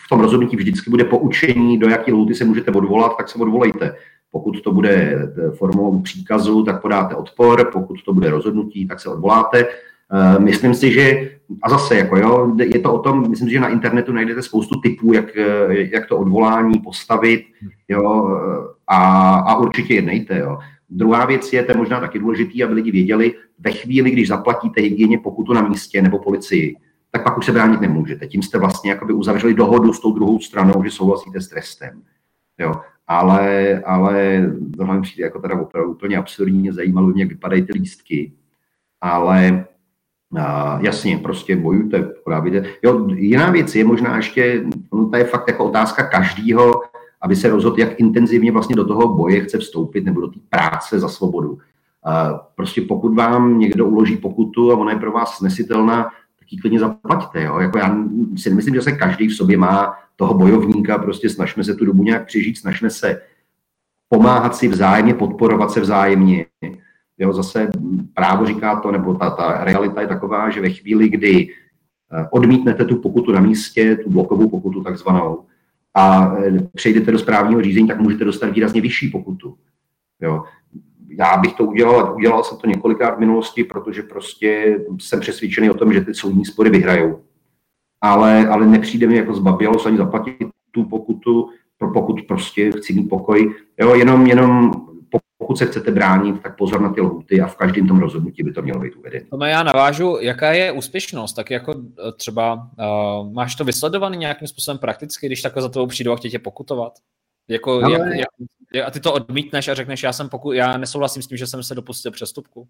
v 0.05 0.09
tom 0.09 0.19
rozhodnutí 0.19 0.55
vždycky 0.55 0.89
bude 0.89 1.03
poučení, 1.03 1.79
do 1.79 1.89
jaké 1.89 2.13
lhuty 2.13 2.35
se 2.35 2.45
můžete 2.45 2.71
odvolat, 2.71 3.17
tak 3.17 3.29
se 3.29 3.39
odvolejte. 3.39 3.95
Pokud 4.31 4.61
to 4.61 4.71
bude 4.71 5.19
formou 5.57 6.01
příkazu, 6.01 6.63
tak 6.63 6.81
podáte 6.81 7.15
odpor, 7.15 7.69
pokud 7.73 8.03
to 8.03 8.13
bude 8.13 8.29
rozhodnutí, 8.29 8.87
tak 8.87 8.99
se 8.99 9.09
odvoláte. 9.09 9.67
Eh, 10.11 10.39
myslím 10.39 10.73
si, 10.73 10.91
že 10.91 11.34
a 11.63 11.69
zase, 11.69 11.95
jako 11.95 12.17
jo, 12.17 12.55
je 12.59 12.79
to 12.79 12.93
o 12.93 12.99
tom, 12.99 13.29
myslím, 13.29 13.49
že 13.49 13.59
na 13.59 13.69
internetu 13.69 14.11
najdete 14.11 14.41
spoustu 14.41 14.79
typů, 14.79 15.13
jak, 15.13 15.25
jak 15.69 16.05
to 16.05 16.17
odvolání 16.17 16.79
postavit, 16.79 17.45
jo, 17.87 18.39
a, 18.87 19.35
a 19.35 19.57
určitě 19.57 19.93
jednejte, 19.93 20.39
jo. 20.39 20.57
Druhá 20.89 21.25
věc 21.25 21.53
je, 21.53 21.63
to 21.63 21.71
je 21.71 21.77
možná 21.77 21.99
taky 21.99 22.19
důležitý, 22.19 22.63
aby 22.63 22.73
lidi 22.73 22.91
věděli, 22.91 23.33
ve 23.59 23.71
chvíli, 23.71 24.11
když 24.11 24.27
zaplatíte 24.27 24.81
hygieně 24.81 25.17
pokutu 25.17 25.53
na 25.53 25.61
místě 25.61 26.01
nebo 26.01 26.19
policii, 26.19 26.75
tak 27.11 27.23
pak 27.23 27.37
už 27.37 27.45
se 27.45 27.51
bránit 27.51 27.81
nemůžete. 27.81 28.27
Tím 28.27 28.41
jste 28.41 28.57
vlastně 28.57 28.91
jakoby 28.91 29.13
uzavřeli 29.13 29.53
dohodu 29.53 29.93
s 29.93 29.99
tou 29.99 30.13
druhou 30.13 30.39
stranou, 30.39 30.83
že 30.83 30.91
souhlasíte 30.91 31.41
s 31.41 31.47
trestem. 31.47 32.01
Jo. 32.59 32.73
Ale, 33.07 33.81
ale 33.85 34.45
tohle 34.77 34.95
mi 34.95 35.01
přijde 35.01 35.23
jako 35.23 35.39
teda 35.39 35.61
opravdu 35.61 35.91
úplně 35.91 36.17
absurdně 36.17 36.73
zajímalo, 36.73 37.13
jak 37.15 37.29
vypadají 37.29 37.61
ty 37.61 37.73
lístky. 37.73 38.33
Ale 39.01 39.65
a, 40.37 40.79
jasně, 40.81 41.17
prostě 41.17 41.55
bojujte, 41.55 42.01
podávíte. 42.23 42.65
Jo, 42.83 43.07
jiná 43.09 43.49
věc 43.49 43.75
je 43.75 43.85
možná 43.85 44.15
ještě, 44.15 44.63
no 44.93 45.09
to 45.09 45.17
je 45.17 45.23
fakt 45.23 45.47
jako 45.47 45.65
otázka 45.65 46.07
každýho, 46.07 46.73
aby 47.21 47.35
se 47.35 47.49
rozhodl, 47.49 47.79
jak 47.79 47.99
intenzivně 47.99 48.51
vlastně 48.51 48.75
do 48.75 48.85
toho 48.85 49.15
boje 49.15 49.41
chce 49.41 49.57
vstoupit 49.57 50.05
nebo 50.05 50.21
do 50.21 50.27
té 50.27 50.39
práce 50.49 50.99
za 50.99 51.09
svobodu. 51.09 51.57
A 52.05 52.33
prostě 52.55 52.81
pokud 52.81 53.15
vám 53.15 53.59
někdo 53.59 53.85
uloží 53.85 54.17
pokutu 54.17 54.71
a 54.71 54.77
ona 54.77 54.91
je 54.91 54.99
pro 54.99 55.11
vás 55.11 55.37
snesitelná, 55.37 56.03
tak 56.39 56.51
ji 56.51 56.57
klidně 56.57 56.79
zaplaťte. 56.79 57.43
Jo? 57.43 57.59
Jako 57.59 57.77
já 57.77 57.97
si 58.37 58.49
nemyslím, 58.49 58.75
že 58.75 58.81
se 58.81 58.91
každý 58.91 59.27
v 59.27 59.35
sobě 59.35 59.57
má 59.57 59.93
toho 60.15 60.33
bojovníka, 60.33 60.97
prostě 60.97 61.29
snažme 61.29 61.63
se 61.63 61.75
tu 61.75 61.85
dobu 61.85 62.03
nějak 62.03 62.25
přežít, 62.25 62.57
snažme 62.57 62.89
se 62.89 63.21
pomáhat 64.09 64.55
si 64.55 64.67
vzájemně, 64.67 65.13
podporovat 65.13 65.71
se 65.71 65.81
vzájemně. 65.81 66.45
Jo, 67.17 67.33
zase 67.33 67.69
právo 68.13 68.45
říká 68.45 68.79
to, 68.79 68.91
nebo 68.91 69.13
ta, 69.13 69.29
ta 69.29 69.63
realita 69.63 70.01
je 70.01 70.07
taková, 70.07 70.49
že 70.49 70.61
ve 70.61 70.69
chvíli, 70.69 71.09
kdy 71.09 71.47
eh, 71.47 72.27
odmítnete 72.31 72.85
tu 72.85 73.01
pokutu 73.01 73.31
na 73.31 73.39
místě, 73.39 73.95
tu 73.95 74.09
blokovou 74.09 74.49
pokutu 74.49 74.83
takzvanou, 74.83 75.45
a 75.93 76.35
eh, 76.37 76.67
přejdete 76.73 77.11
do 77.11 77.19
správního 77.19 77.61
řízení, 77.61 77.87
tak 77.87 77.99
můžete 77.99 78.25
dostat 78.25 78.49
výrazně 78.49 78.81
vyšší 78.81 79.09
pokutu. 79.09 79.57
Jo. 80.21 80.43
Já 81.09 81.37
bych 81.37 81.53
to 81.53 81.65
udělal, 81.65 82.15
udělal 82.15 82.43
jsem 82.43 82.57
to 82.57 82.67
několikrát 82.67 83.15
v 83.15 83.19
minulosti, 83.19 83.63
protože 83.63 84.03
prostě 84.03 84.79
jsem 84.99 85.19
přesvědčený 85.19 85.69
o 85.69 85.73
tom, 85.73 85.93
že 85.93 86.01
ty 86.01 86.13
soudní 86.13 86.45
spory 86.45 86.69
vyhrajou. 86.69 87.21
Ale, 88.01 88.47
ale 88.47 88.67
nepřijde 88.67 89.07
mi 89.07 89.15
jako 89.15 89.33
zbabělo 89.33 89.87
ani 89.87 89.97
zaplatit 89.97 90.35
tu 90.71 90.83
pokutu, 90.83 91.49
pro 91.77 91.91
pokud 91.91 92.21
prostě 92.21 92.71
chci 92.71 92.93
mít 92.93 93.09
pokoj. 93.09 93.55
Jo, 93.79 93.95
jenom, 93.95 94.27
jenom 94.27 94.71
pokud 95.45 95.57
se 95.57 95.65
chcete 95.65 95.91
bránit, 95.91 96.41
tak 96.41 96.57
pozor 96.57 96.81
na 96.81 96.93
ty 96.93 97.01
lhuty 97.01 97.41
a 97.41 97.47
v 97.47 97.55
každém 97.55 97.87
tom 97.87 97.99
rozhodnutí 97.99 98.43
by 98.43 98.51
to 98.51 98.61
mělo 98.61 98.79
být 98.79 98.95
uvedeno. 98.95 99.25
Tome, 99.29 99.49
já 99.49 99.63
navážu, 99.63 100.17
jaká 100.19 100.51
je 100.51 100.71
úspěšnost, 100.71 101.33
tak 101.33 101.51
jako 101.51 101.73
eh, 101.73 102.11
třeba 102.11 102.53
uh, 102.53 103.33
máš 103.33 103.55
to 103.55 103.63
vysledovaný 103.63 104.17
nějakým 104.17 104.47
způsobem 104.47 104.77
prakticky, 104.77 105.25
když 105.25 105.41
takhle 105.41 105.61
za 105.61 105.69
tebou 105.69 105.87
přijdou 105.87 106.11
a 106.11 106.15
chtějí 106.15 106.31
tě 106.31 106.39
pokutovat? 106.39 106.93
Jako, 107.47 107.83
Ale... 107.83 108.17
jak, 108.17 108.27
jak, 108.73 108.87
a 108.87 108.91
ty 108.91 108.99
to 108.99 109.13
odmítneš 109.13 109.67
a 109.67 109.73
řekneš, 109.73 110.03
já, 110.03 110.13
jsem 110.13 110.29
poku, 110.29 110.51
já 110.51 110.77
nesouhlasím 110.77 111.21
s 111.21 111.27
tím, 111.27 111.37
že 111.37 111.47
jsem 111.47 111.63
se 111.63 111.75
dopustil 111.75 112.11
přestupku? 112.11 112.67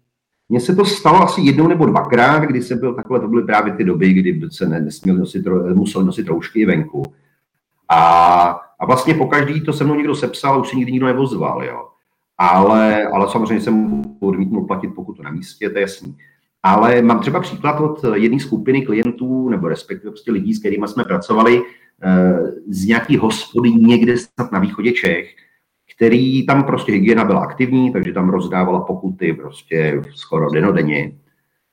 Mně 0.48 0.60
se 0.60 0.76
to 0.76 0.84
stalo 0.84 1.22
asi 1.22 1.40
jednou 1.40 1.68
nebo 1.68 1.86
dvakrát, 1.86 2.42
kdy 2.42 2.62
jsem 2.62 2.78
byl 2.78 2.94
takhle, 2.94 3.20
to 3.20 3.28
byly 3.28 3.44
právě 3.44 3.72
ty 3.72 3.84
doby, 3.84 4.12
kdy 4.12 4.40
se 4.50 4.66
nesměl 4.68 5.16
nosit, 5.16 5.46
musel 5.74 6.04
nosit 6.04 6.28
roušky 6.28 6.66
venku. 6.66 7.02
A, 7.88 8.00
a 8.78 8.86
vlastně 8.86 9.14
po 9.14 9.26
každý 9.26 9.60
to 9.60 9.72
se 9.72 9.84
mnou 9.84 9.94
někdo 9.94 10.14
sepsal, 10.14 10.60
už 10.60 10.68
se 10.68 10.76
nikdy 10.76 10.92
nikdo 10.92 11.06
nevozval, 11.06 11.64
jo 11.64 11.88
ale, 12.38 13.04
ale 13.06 13.28
samozřejmě 13.28 13.60
jsem 13.60 14.02
odmítnul 14.20 14.66
platit 14.66 14.88
pokutu 14.88 15.22
na 15.22 15.30
místě, 15.30 15.70
to 15.70 15.78
je 15.78 15.82
jasný. 15.82 16.16
Ale 16.62 17.02
mám 17.02 17.20
třeba 17.20 17.40
příklad 17.40 17.80
od 17.80 18.04
jedné 18.14 18.40
skupiny 18.40 18.82
klientů, 18.82 19.48
nebo 19.48 19.68
respektive 19.68 20.10
prostě 20.10 20.32
lidí, 20.32 20.54
s 20.54 20.58
kterými 20.58 20.88
jsme 20.88 21.04
pracovali, 21.04 21.62
eh, 22.02 22.38
z 22.68 22.86
nějaký 22.86 23.16
hospody 23.16 23.70
někde 23.70 24.16
snad 24.16 24.52
na 24.52 24.58
východě 24.58 24.92
Čech, 24.92 25.34
který 25.96 26.46
tam 26.46 26.64
prostě 26.64 26.92
hygiena 26.92 27.24
byla 27.24 27.40
aktivní, 27.40 27.92
takže 27.92 28.12
tam 28.12 28.28
rozdávala 28.28 28.80
pokuty 28.80 29.32
prostě 29.32 30.02
skoro 30.14 30.50
denodenně. 30.50 31.12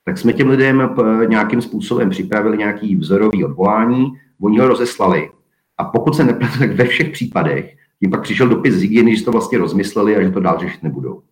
Tak 0.04 0.18
jsme 0.18 0.32
těm 0.32 0.48
lidem 0.48 0.80
eh, 0.80 1.26
nějakým 1.26 1.62
způsobem 1.62 2.10
připravili 2.10 2.58
nějaký 2.58 2.96
vzorový 2.96 3.44
odvolání, 3.44 4.12
oni 4.40 4.58
ho 4.58 4.68
rozeslali. 4.68 5.30
A 5.78 5.84
pokud 5.84 6.16
se 6.16 6.24
nepletu, 6.24 6.58
tak 6.58 6.70
ve 6.70 6.84
všech 6.84 7.10
případech 7.10 7.76
jim 8.04 8.10
pak 8.10 8.22
přišel 8.22 8.48
dopis 8.48 8.74
z 8.74 8.82
hygieny, 8.82 9.16
že 9.16 9.24
to 9.24 9.32
vlastně 9.32 9.58
rozmysleli 9.58 10.16
a 10.16 10.22
že 10.22 10.30
to 10.30 10.40
dál 10.40 10.58
řešit 10.58 10.82
nebudou. 10.82 11.22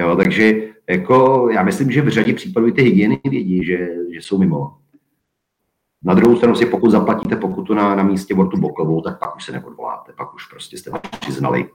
Jo, 0.00 0.16
takže 0.16 0.54
jako, 0.88 1.48
já 1.50 1.62
myslím, 1.62 1.90
že 1.90 2.02
v 2.02 2.08
řadě 2.08 2.34
případů 2.34 2.70
ty 2.70 2.82
hygieny 2.82 3.20
vědí, 3.24 3.64
že, 3.64 3.88
že 4.12 4.20
jsou 4.20 4.38
mimo. 4.38 4.78
Na 6.04 6.14
druhou 6.14 6.36
stranu 6.36 6.54
si 6.54 6.66
pokud 6.66 6.90
zaplatíte 6.90 7.36
pokutu 7.36 7.74
na, 7.74 7.94
na 7.94 8.02
místě 8.02 8.34
Vortu 8.34 8.60
Bokovou, 8.60 9.00
tak 9.00 9.18
pak 9.18 9.36
už 9.36 9.44
se 9.44 9.52
neodvoláte, 9.52 10.12
pak 10.12 10.34
už 10.34 10.46
prostě 10.46 10.78
jste 10.78 10.90
přiznali 11.20 11.70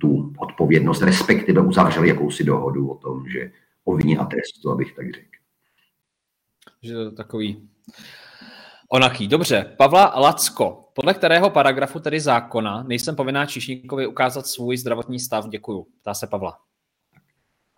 tu 0.00 0.32
odpovědnost, 0.38 1.02
respektive 1.02 1.60
uzavřeli 1.60 2.08
jakousi 2.08 2.44
dohodu 2.44 2.88
o 2.88 2.94
tom, 2.94 3.28
že 3.28 3.52
o 3.84 3.96
vině 3.96 4.18
a 4.18 4.24
trestu, 4.24 4.70
abych 4.70 4.94
tak 4.94 5.14
řekl. 5.14 5.28
Že 6.82 6.94
to 6.94 7.10
takový 7.10 7.68
onaký. 8.88 9.28
Dobře, 9.28 9.74
Pavla 9.78 10.12
Lacko, 10.20 10.83
podle 10.94 11.14
kterého 11.14 11.50
paragrafu 11.50 12.00
tedy 12.00 12.20
zákona 12.20 12.84
nejsem 12.88 13.16
povinná 13.16 13.46
Čišníkovi 13.46 14.06
ukázat 14.06 14.46
svůj 14.46 14.76
zdravotní 14.76 15.20
stav? 15.20 15.48
Děkuju. 15.48 15.86
Ptá 16.00 16.14
se 16.14 16.26
Pavla. 16.26 16.56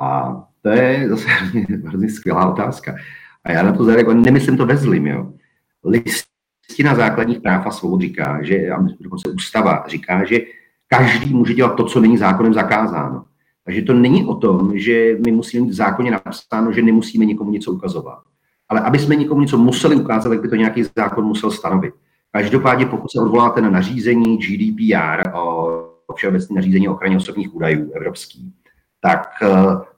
A 0.00 0.42
to 0.62 0.68
je 0.68 1.08
zase 1.08 1.28
hrozně 1.84 2.10
skvělá 2.10 2.52
otázka. 2.52 2.96
A 3.44 3.52
já 3.52 3.62
na 3.62 3.72
to 3.72 3.84
zareaguji, 3.84 4.16
nemyslím 4.16 4.56
to 4.56 4.66
ve 4.66 4.76
zlým, 4.76 5.06
jo. 5.06 5.32
Listina 5.84 6.94
základních 6.94 7.40
práv 7.40 7.66
a 7.66 7.70
svobod 7.70 8.00
říká, 8.00 8.42
že, 8.42 8.70
a 8.70 8.82
dokonce 9.00 9.28
ústava 9.28 9.84
říká, 9.88 10.24
že 10.24 10.40
každý 10.86 11.34
může 11.34 11.54
dělat 11.54 11.76
to, 11.76 11.84
co 11.84 12.00
není 12.00 12.18
zákonem 12.18 12.54
zakázáno. 12.54 13.24
Takže 13.64 13.82
to 13.82 13.94
není 13.94 14.26
o 14.26 14.34
tom, 14.34 14.78
že 14.78 15.16
my 15.24 15.32
musíme 15.32 15.64
mít 15.64 15.70
v 15.70 15.74
zákoně 15.74 16.10
napsáno, 16.10 16.72
že 16.72 16.82
nemusíme 16.82 17.24
někomu 17.24 17.50
něco 17.50 17.72
ukazovat. 17.72 18.18
Ale 18.68 18.80
aby 18.80 18.98
jsme 18.98 19.16
někomu 19.16 19.40
něco 19.40 19.58
museli 19.58 19.96
ukázat, 19.96 20.28
tak 20.28 20.40
by 20.40 20.48
to 20.48 20.56
nějaký 20.56 20.84
zákon 20.96 21.24
musel 21.24 21.50
stanovit. 21.50 21.94
Každopádně, 22.36 22.86
pokud 22.86 23.10
se 23.10 23.20
odvoláte 23.20 23.60
na 23.60 23.70
nařízení 23.70 24.38
GDPR 24.38 25.30
o 25.34 26.12
všeobecné 26.14 26.54
nařízení 26.54 26.88
o 26.88 26.92
ochraně 26.92 27.16
osobních 27.16 27.54
údajů 27.54 27.92
evropský, 27.92 28.52
tak 29.00 29.28
eh, 29.42 29.48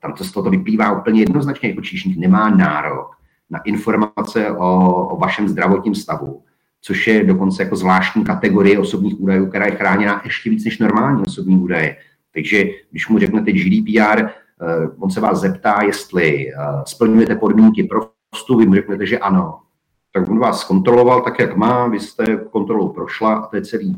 tam 0.02 0.12
to 0.12 0.24
z 0.24 0.32
toho 0.32 0.50
vyplývá 0.50 1.00
úplně 1.00 1.20
jednoznačně, 1.20 1.68
jako 1.68 1.80
číšník 1.80 2.18
nemá 2.18 2.50
nárok 2.50 3.10
na 3.50 3.58
informace 3.58 4.50
o, 4.50 5.06
o 5.06 5.16
vašem 5.16 5.48
zdravotním 5.48 5.94
stavu, 5.94 6.42
což 6.80 7.06
je 7.06 7.24
dokonce 7.24 7.62
jako 7.62 7.76
zvláštní 7.76 8.24
kategorie 8.24 8.78
osobních 8.78 9.20
údajů, 9.20 9.46
která 9.46 9.66
je 9.66 9.76
chráněna 9.76 10.22
ještě 10.24 10.50
víc 10.50 10.64
než 10.64 10.78
normální 10.78 11.22
osobní 11.26 11.56
údaje. 11.56 11.96
Takže 12.34 12.64
když 12.90 13.08
mu 13.08 13.18
řeknete 13.18 13.52
GDPR, 13.52 14.20
eh, 14.20 14.30
on 14.98 15.10
se 15.10 15.20
vás 15.20 15.40
zeptá, 15.40 15.82
jestli 15.82 16.48
eh, 16.48 16.54
splňujete 16.84 17.36
podmínky 17.36 17.84
pro 17.84 18.00
vstup, 18.34 18.58
vy 18.58 18.66
mu 18.66 18.74
řeknete, 18.74 19.06
že 19.06 19.18
ano, 19.18 19.60
tak 20.20 20.28
on 20.28 20.38
vás 20.38 20.64
kontroloval 20.64 21.22
tak, 21.22 21.38
jak 21.38 21.56
má, 21.56 21.88
vy 21.88 22.00
jste 22.00 22.36
kontrolou 22.36 22.88
prošla 22.88 23.34
a 23.34 23.46
to 23.46 23.56
je 23.56 23.62
celý. 23.62 23.96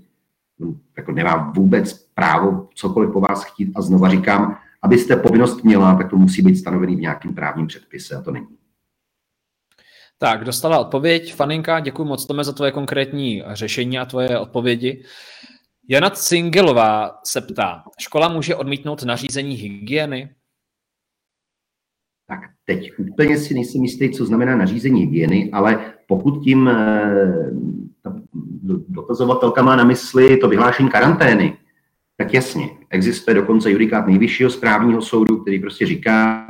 Jako 0.96 1.12
nemá 1.12 1.52
vůbec 1.56 1.92
právo 2.14 2.68
cokoliv 2.74 3.12
po 3.12 3.20
vás 3.20 3.44
chtít 3.44 3.72
a 3.74 3.82
znova 3.82 4.10
říkám, 4.10 4.58
abyste 4.82 5.16
povinnost 5.16 5.64
měla, 5.64 5.94
tak 5.94 6.10
to 6.10 6.16
musí 6.16 6.42
být 6.42 6.56
stanovený 6.56 6.96
v 6.96 7.00
nějakém 7.00 7.34
právním 7.34 7.66
předpise 7.66 8.16
a 8.16 8.22
to 8.22 8.30
není. 8.30 8.46
Tak, 10.18 10.44
dostala 10.44 10.78
odpověď. 10.78 11.34
Faninka, 11.34 11.80
děkuji 11.80 12.04
moc 12.04 12.26
Tome 12.26 12.44
za 12.44 12.52
tvoje 12.52 12.72
konkrétní 12.72 13.42
řešení 13.46 13.98
a 13.98 14.04
tvoje 14.04 14.38
odpovědi. 14.38 15.04
Jana 15.88 16.10
Cingelová 16.10 17.20
se 17.24 17.40
ptá, 17.40 17.82
škola 17.98 18.28
může 18.28 18.56
odmítnout 18.56 19.02
nařízení 19.02 19.54
hygieny? 19.54 20.34
Tak 22.26 22.40
teď 22.64 22.90
úplně 22.98 23.38
si 23.38 23.54
nejsem 23.54 23.82
jistý, 23.82 24.10
co 24.10 24.26
znamená 24.26 24.56
nařízení 24.56 25.00
hygieny, 25.00 25.50
ale 25.52 25.94
pokud 26.10 26.40
tím 26.44 26.68
eh, 26.68 27.50
ta 28.02 28.14
dotazovatelka 28.88 29.62
má 29.62 29.76
na 29.76 29.84
mysli 29.84 30.36
to 30.36 30.48
vyhlášení 30.48 30.88
karantény, 30.88 31.56
tak 32.16 32.34
jasně, 32.34 32.70
existuje 32.90 33.34
dokonce 33.34 33.70
judikát 33.70 34.06
nejvyššího 34.06 34.50
správního 34.50 35.02
soudu, 35.02 35.36
který 35.36 35.58
prostě 35.58 35.86
říká, 35.86 36.46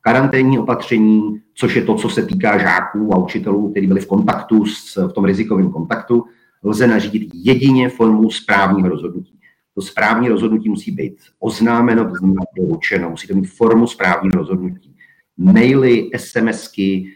karanténní 0.00 0.58
opatření, 0.58 1.40
což 1.54 1.76
je 1.76 1.82
to, 1.82 1.94
co 1.94 2.08
se 2.08 2.26
týká 2.26 2.58
žáků 2.58 3.14
a 3.14 3.18
učitelů, 3.18 3.70
kteří 3.70 3.86
byli 3.86 4.00
v 4.00 4.06
kontaktu, 4.06 4.66
s, 4.66 4.96
v 4.96 5.12
tom 5.12 5.24
rizikovém 5.24 5.70
kontaktu, 5.70 6.24
lze 6.64 6.86
nařídit 6.86 7.30
jedině 7.34 7.88
formou 7.88 8.30
správního 8.30 8.88
rozhodnutí. 8.88 9.38
To 9.74 9.82
správní 9.82 10.28
rozhodnutí 10.28 10.68
musí 10.68 10.90
být 10.90 11.16
oznámeno, 11.38 12.04
to 12.04 12.14
znamená 12.14 12.42
doručeno, 12.56 13.10
musí 13.10 13.28
to 13.28 13.34
mít 13.34 13.46
formu 13.46 13.86
správního 13.86 14.34
rozhodnutí 14.34 14.94
maily, 15.36 16.10
SMSky, 16.16 17.06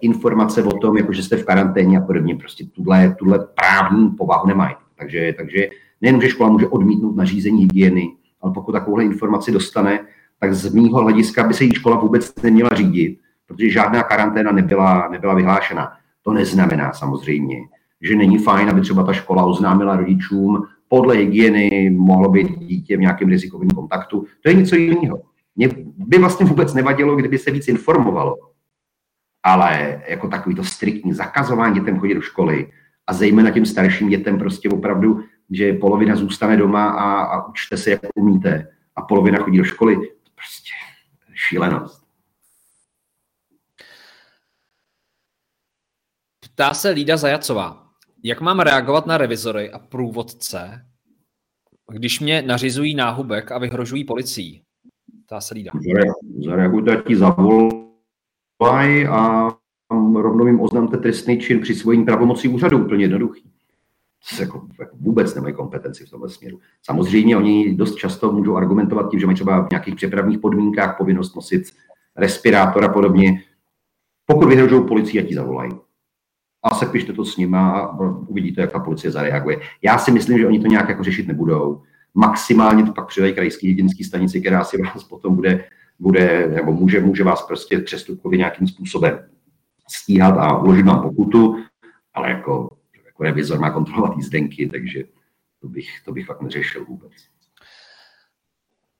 informace 0.00 0.62
o 0.62 0.78
tom, 0.78 0.96
jako 0.96 1.12
že 1.12 1.22
jste 1.22 1.36
v 1.36 1.44
karanténě 1.44 1.98
a 1.98 2.00
podobně, 2.00 2.36
prostě 2.36 2.64
tuhle, 2.64 3.14
tuhle 3.18 3.38
právní 3.38 4.10
povahu 4.10 4.46
nemají. 4.46 4.74
Takže, 4.98 5.34
takže 5.36 5.68
nejen, 6.00 6.20
že 6.20 6.28
škola 6.28 6.50
může 6.50 6.68
odmítnout 6.68 7.16
nařízení 7.16 7.60
hygieny, 7.60 8.12
ale 8.40 8.52
pokud 8.52 8.72
takovouhle 8.72 9.04
informaci 9.04 9.52
dostane, 9.52 10.00
tak 10.40 10.54
z 10.54 10.74
mýho 10.74 10.98
hlediska 10.98 11.42
by 11.42 11.54
se 11.54 11.64
jí 11.64 11.74
škola 11.74 11.96
vůbec 11.96 12.34
neměla 12.42 12.70
řídit, 12.74 13.18
protože 13.46 13.70
žádná 13.70 14.02
karanténa 14.02 14.52
nebyla, 14.52 15.08
nebyla 15.08 15.34
vyhlášena. 15.34 15.92
To 16.22 16.32
neznamená 16.32 16.92
samozřejmě, 16.92 17.56
že 18.00 18.16
není 18.16 18.38
fajn, 18.38 18.70
aby 18.70 18.80
třeba 18.80 19.02
ta 19.02 19.12
škola 19.12 19.44
oznámila 19.44 19.96
rodičům, 19.96 20.62
podle 20.88 21.14
hygieny 21.14 21.90
mohlo 21.90 22.28
být 22.28 22.58
dítě 22.58 22.96
v 22.96 23.00
nějakém 23.00 23.28
rizikovém 23.28 23.70
kontaktu. 23.70 24.24
To 24.42 24.48
je 24.48 24.54
něco 24.54 24.76
jiného. 24.76 25.20
Mě 25.56 25.68
by 25.96 26.18
vlastně 26.18 26.46
vůbec 26.46 26.74
nevadilo, 26.74 27.16
kdyby 27.16 27.38
se 27.38 27.50
víc 27.50 27.68
informovalo. 27.68 28.36
Ale 29.42 30.02
jako 30.08 30.28
takový 30.28 30.54
to 30.54 30.64
striktní 30.64 31.12
zakazování 31.12 31.74
dětem 31.74 31.98
chodit 31.98 32.14
do 32.14 32.20
školy 32.20 32.72
a 33.06 33.12
zejména 33.12 33.50
těm 33.50 33.66
starším 33.66 34.08
dětem 34.08 34.38
prostě 34.38 34.68
opravdu, 34.68 35.24
že 35.50 35.72
polovina 35.72 36.16
zůstane 36.16 36.56
doma 36.56 36.90
a, 36.90 37.22
a 37.22 37.48
učte 37.48 37.76
se, 37.76 37.90
jak 37.90 38.00
umíte 38.14 38.68
a 38.96 39.02
polovina 39.02 39.38
chodí 39.38 39.58
do 39.58 39.64
školy, 39.64 39.96
to 39.96 40.30
prostě 40.34 40.70
šílenost. 41.34 42.02
Ptá 46.40 46.74
se 46.74 46.90
Lída 46.90 47.16
Zajacová. 47.16 47.88
Jak 48.24 48.40
mám 48.40 48.60
reagovat 48.60 49.06
na 49.06 49.18
revizory 49.18 49.70
a 49.70 49.78
průvodce, 49.78 50.86
když 51.92 52.20
mě 52.20 52.42
nařizují 52.42 52.94
náhubek 52.94 53.52
a 53.52 53.58
vyhrožují 53.58 54.04
policií? 54.04 54.62
Ptá 55.26 55.40
se 55.40 55.54
Lída. 55.54 55.72
Zareagujte, 56.44 57.02
ti 57.06 57.16
zavolaj 58.62 59.06
a 59.06 59.52
rovnou 60.14 60.46
jim 60.46 60.60
oznamte 60.60 60.96
trestný 60.96 61.38
čin 61.38 61.60
při 61.60 61.74
svojím 61.74 62.04
pravomocí 62.04 62.48
úřadu, 62.48 62.84
úplně 62.84 63.04
jednoduchý. 63.04 63.50
Jako, 64.40 64.66
jako 64.78 64.96
vůbec 65.00 65.34
nemají 65.34 65.54
kompetenci 65.54 66.06
v 66.06 66.10
tomhle 66.10 66.28
směru. 66.28 66.58
Samozřejmě 66.82 67.36
oni 67.36 67.74
dost 67.74 67.94
často 67.94 68.32
můžou 68.32 68.56
argumentovat 68.56 69.10
tím, 69.10 69.20
že 69.20 69.26
mají 69.26 69.34
třeba 69.34 69.66
v 69.66 69.70
nějakých 69.70 69.94
přepravních 69.94 70.38
podmínkách 70.38 70.96
povinnost 70.98 71.36
nosit 71.36 71.62
respirátor 72.16 72.84
a 72.84 72.88
podobně. 72.88 73.42
Pokud 74.26 74.48
vyhrožují 74.48 74.88
policii, 74.88 75.22
a 75.22 75.26
ti 75.26 75.34
zavolají 75.34 75.72
a 76.62 76.74
sepište 76.74 77.12
to 77.12 77.24
s 77.24 77.36
nima 77.36 77.70
a 77.70 77.98
uvidíte, 78.08 78.60
jak 78.60 78.72
ta 78.72 78.78
policie 78.78 79.10
zareaguje. 79.10 79.60
Já 79.82 79.98
si 79.98 80.10
myslím, 80.10 80.38
že 80.38 80.46
oni 80.46 80.60
to 80.60 80.66
nějak 80.66 80.88
jako 80.88 81.04
řešit 81.04 81.28
nebudou. 81.28 81.82
Maximálně 82.14 82.84
to 82.84 82.92
pak 82.92 83.06
přidají 83.06 83.34
krajský 83.34 83.66
hygienický 83.66 84.04
stanici, 84.04 84.40
která 84.40 84.64
si 84.64 84.82
vás 84.82 85.04
potom 85.04 85.34
bude, 85.34 85.64
bude 86.02 86.46
nebo 86.48 86.72
může, 86.72 87.00
může 87.00 87.24
vás 87.24 87.42
prostě 87.42 87.78
přestupkově 87.78 88.38
nějakým 88.38 88.68
způsobem 88.68 89.28
stíhat 89.88 90.38
a 90.38 90.58
uložit 90.58 90.86
vám 90.86 91.02
pokutu, 91.02 91.64
ale 92.14 92.30
jako, 92.30 92.76
jako 93.06 93.22
revizor 93.22 93.58
má 93.58 93.70
kontrolovat 93.70 94.16
jízdenky, 94.16 94.68
takže 94.68 95.04
to 95.60 95.68
bych, 95.68 95.88
to 96.04 96.12
bych 96.12 96.26
fakt 96.26 96.42
neřešil 96.42 96.84
vůbec. 96.84 97.12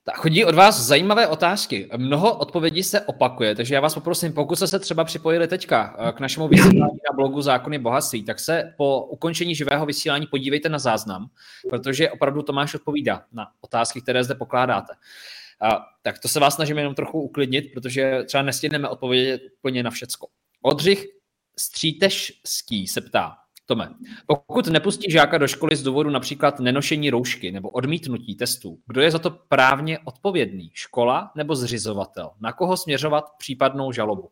Tak 0.05 0.17
chodí 0.17 0.45
od 0.45 0.55
vás 0.55 0.81
zajímavé 0.81 1.29
otázky. 1.29 1.89
Mnoho 1.97 2.35
odpovědí 2.39 2.83
se 2.83 3.01
opakuje, 3.01 3.55
takže 3.55 3.75
já 3.75 3.81
vás 3.81 3.95
poprosím, 3.95 4.33
pokud 4.33 4.57
jste 4.57 4.67
se 4.67 4.79
třeba 4.79 5.05
připojili 5.05 5.49
teďka 5.49 5.97
eh, 5.99 6.13
k 6.13 6.21
našemu 6.21 6.49
vysílání 6.49 6.99
na 7.11 7.17
blogu 7.17 7.43
Zákony 7.43 7.79
bohatství, 7.79 8.25
tak 8.25 8.41
se 8.41 8.75
po 8.77 9.05
ukončení 9.05 9.55
živého 9.55 9.87
vysílání 9.87 10.27
podívejte 10.27 10.69
na 10.69 10.79
záznam, 10.79 11.27
protože 11.71 12.11
opravdu 12.11 12.43
Tomáš 12.43 12.75
odpovídá 12.75 13.23
na 13.33 13.47
otázky, 13.61 14.01
které 14.01 14.25
zde 14.25 14.35
pokládáte. 14.35 14.93
A, 15.63 15.87
tak 16.03 16.19
to 16.19 16.29
se 16.29 16.41
vás 16.41 16.55
snažíme 16.55 16.81
jenom 16.81 16.95
trochu 16.95 17.21
uklidnit, 17.21 17.73
protože 17.75 18.23
třeba 18.27 18.43
nestihneme 18.43 18.89
odpovědět 18.89 19.43
úplně 19.59 19.83
na 19.83 19.91
všecko. 19.91 20.27
Odřich 20.63 21.07
Střítešský 21.59 22.87
se 22.87 23.01
ptá, 23.01 23.37
Tome, 23.67 23.89
pokud 24.27 24.67
nepustí 24.67 25.11
žáka 25.11 25.39
do 25.39 25.49
školy 25.49 25.77
z 25.77 25.83
důvodu 25.83 26.11
například 26.11 26.61
nenošení 26.61 27.11
roušky 27.11 27.53
nebo 27.53 27.71
odmítnutí 27.71 28.35
testů, 28.35 28.79
kdo 28.87 29.01
je 29.01 29.11
za 29.11 29.19
to 29.19 29.31
právně 29.31 29.99
odpovědný? 29.99 30.71
Škola 30.75 31.31
nebo 31.37 31.57
zřizovatel? 31.57 32.31
Na 32.41 32.53
koho 32.53 32.77
směřovat 32.77 33.25
případnou 33.39 33.93
žalobu? 33.93 34.29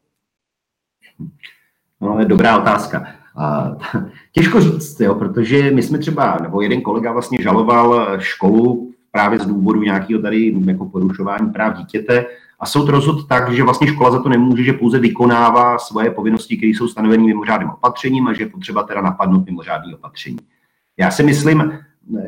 No, 2.01 2.19
je 2.19 2.25
dobrá 2.25 2.59
otázka. 2.59 3.07
A, 3.37 3.77
těžko 4.33 4.61
říct, 4.61 5.01
jo, 5.01 5.15
protože 5.15 5.71
my 5.71 5.83
jsme 5.83 5.99
třeba, 5.99 6.39
nebo 6.43 6.63
jeden 6.63 6.83
kolega 6.83 7.13
vlastně 7.13 7.39
žaloval 7.43 8.21
školu 8.21 8.90
právě 9.11 9.39
z 9.39 9.47
důvodu 9.47 9.83
nějakého 9.83 10.23
tady 10.23 10.55
jako 10.67 10.85
porušování 10.87 11.53
práv 11.53 11.77
dítěte 11.77 12.27
a 12.61 12.67
soud 12.67 12.89
rozhodl 12.89 13.23
tak, 13.23 13.53
že 13.53 13.63
vlastně 13.63 13.89
škola 13.89 14.11
za 14.11 14.23
to 14.23 14.29
nemůže, 14.29 14.65
že 14.65 14.73
pouze 14.73 14.99
vykonává 14.99 15.79
svoje 15.79 16.11
povinnosti, 16.11 16.57
které 16.57 16.71
jsou 16.71 16.89
stanoveny 16.89 17.27
mimořádným 17.27 17.71
opatřením 17.71 18.29
a 18.29 18.33
že 18.33 18.43
je 18.43 18.49
potřeba 18.49 18.83
teda 18.83 19.01
napadnout 19.01 19.47
mimořádný 19.47 19.95
opatření. 19.95 20.39
Já 20.97 21.11
si 21.11 21.23
myslím, 21.23 21.79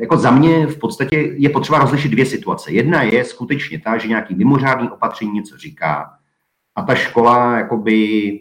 jako 0.01 0.17
za 0.17 0.31
mě 0.31 0.67
v 0.67 0.79
podstatě 0.79 1.17
je 1.37 1.49
potřeba 1.49 1.79
rozlišit 1.79 2.11
dvě 2.11 2.25
situace. 2.25 2.71
Jedna 2.71 3.01
je 3.01 3.23
skutečně 3.23 3.79
ta, 3.79 3.97
že 3.97 4.07
nějaký 4.07 4.35
mimořádný 4.35 4.89
opatření 4.89 5.31
něco 5.31 5.57
říká 5.57 6.09
a 6.75 6.81
ta 6.81 6.95
škola 6.95 7.57
jakoby 7.57 8.39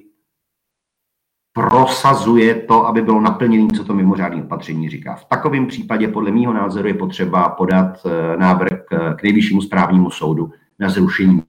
prosazuje 1.53 2.55
to, 2.55 2.87
aby 2.87 3.03
bylo 3.03 3.21
naplněné, 3.21 3.69
co 3.77 3.85
to 3.85 3.95
mimořádné 3.95 4.43
opatření 4.43 4.89
říká. 4.89 5.15
V 5.15 5.25
takovém 5.25 5.67
případě 5.67 6.09
podle 6.09 6.31
mého 6.31 6.53
názoru 6.53 6.89
je 6.89 6.95
potřeba 6.95 7.49
podat 7.49 8.07
eh, 8.07 8.37
návrh 8.37 8.83
k 9.17 9.23
nejvyššímu 9.23 9.63
správnímu 9.63 10.11
soudu 10.11 10.51
na 10.79 10.89
zrušení 10.89 11.43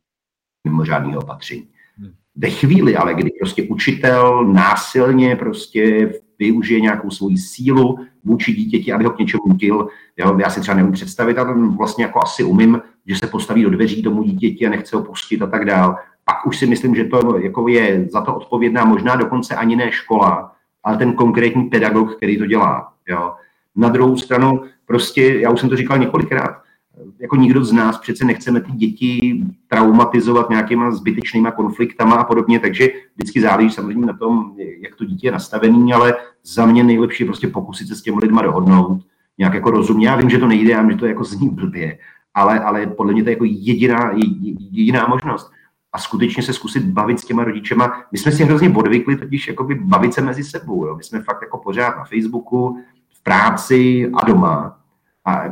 mimořádného 0.68 1.22
opatření. 1.22 1.68
Hmm. 1.98 2.12
Ve 2.36 2.50
chvíli 2.50 2.96
ale, 2.96 3.14
kdy 3.14 3.30
prostě 3.40 3.64
učitel 3.64 4.46
násilně 4.46 5.36
prostě 5.36 6.14
využije 6.40 6.80
nějakou 6.80 7.10
svoji 7.10 7.38
sílu 7.38 8.00
vůči 8.24 8.54
dítěti, 8.54 8.94
aby 8.94 9.04
ho 9.04 9.12
k 9.12 9.20
něčemu 9.20 9.44
nutil, 9.48 9.88
jo, 10.18 10.38
já 10.40 10.50
si 10.50 10.62
třeba 10.62 10.78
nemůžu 10.78 10.94
představit, 10.94 11.38
ale 11.38 11.54
vlastně 11.78 12.04
jako 12.04 12.20
asi 12.24 12.44
umím, 12.44 12.82
že 13.06 13.16
se 13.16 13.28
postaví 13.28 13.64
do 13.64 13.70
dveří 13.70 14.04
tomu 14.04 14.24
dítěti 14.24 14.68
a 14.68 14.70
nechce 14.70 14.96
ho 14.96 15.04
pustit 15.04 15.42
a 15.42 15.48
tak 15.48 15.66
dál. 15.66 15.96
Pak 16.26 16.45
už 16.45 16.58
si 16.60 16.68
myslím, 16.68 16.95
že 16.95 17.04
to 17.04 17.38
jako 17.38 17.68
je 17.68 18.08
za 18.12 18.22
to 18.22 18.36
odpovědná 18.36 18.86
možná 18.86 19.16
dokonce 19.16 19.56
ani 19.56 19.76
ne 19.76 19.91
škola, 19.91 20.52
ale 20.84 20.98
ten 20.98 21.14
konkrétní 21.14 21.64
pedagog, 21.64 22.16
který 22.16 22.38
to 22.38 22.45
dělá. 22.45 22.94
Jo. 23.08 23.34
Na 23.76 23.90
druhou 23.90 24.18
stranu, 24.18 24.62
prostě, 24.86 25.40
já 25.40 25.50
už 25.50 25.60
jsem 25.60 25.70
to 25.70 25.76
říkal 25.76 25.98
několikrát, 25.98 26.64
jako 27.20 27.36
nikdo 27.36 27.66
z 27.66 27.72
nás 27.72 27.98
přece 27.98 28.26
nechceme 28.26 28.62
ty 28.62 28.72
děti 28.72 29.44
traumatizovat 29.68 30.50
nějakýma 30.50 30.91
zbytečnýma 30.91 31.52
konfliktama 31.52 32.16
a 32.16 32.24
podobně, 32.24 32.60
takže 32.60 32.88
vždycky 33.16 33.41
záleží 33.41 33.70
samozřejmě 33.70 34.06
na 34.06 34.14
tom, 34.14 34.56
jak 34.58 34.95
to 34.95 35.06
dítě 35.06 35.28
je 35.28 35.32
nastavený, 35.32 35.94
ale 35.94 36.16
za 36.44 36.66
mě 36.66 36.84
nejlepší 36.84 37.24
je 37.24 37.28
prostě 37.28 37.48
pokusit 37.48 37.88
se 37.88 37.95
s 37.95 38.02
těmi 38.02 38.18
lidma 38.22 38.41
dohodnout, 38.41 39.02
nějak 39.38 39.54
jako 39.54 39.72
rozumně. 39.72 40.08
Já 40.08 40.16
vím, 40.16 40.30
že 40.30 40.38
to 40.38 40.48
nejde, 40.48 40.72
já 40.72 40.82
vím, 40.82 40.91
že 40.91 40.98
to 40.98 41.06
jako 41.06 41.24
zní 41.24 41.50
blbě, 41.50 41.98
ale, 42.34 42.60
ale 42.60 42.88
podle 42.88 43.14
mě 43.14 43.24
to 43.24 43.30
je 43.30 43.34
jako 43.34 43.45
jediná, 43.48 44.12
jediná 44.72 45.08
možnost. 45.08 45.52
A 45.94 45.99
skutečně 45.99 46.44
se 46.44 46.53
zkusit 46.53 46.84
bavit 46.84 47.20
s 47.20 47.26
těma 47.26 47.44
rodičema. 47.44 48.03
My 48.11 48.18
jsme 48.18 48.32
si 48.32 48.44
hrozně 48.44 48.70
odvykli 48.70 49.15
totiž 49.15 49.48
jakoby 49.48 49.76
bavit 49.76 50.14
se 50.14 50.22
mezi 50.22 50.44
sebou. 50.44 50.86
Jo. 50.86 50.95
My 50.95 51.03
jsme 51.03 51.22
fakt 51.22 51.41
jako 51.41 51.57
pořád 51.57 51.98
na 51.98 52.03
Facebooku, 52.03 52.78
v 53.14 53.24
práci 53.24 54.11
a 54.14 54.26
doma 54.26 54.84
a, 55.26 55.44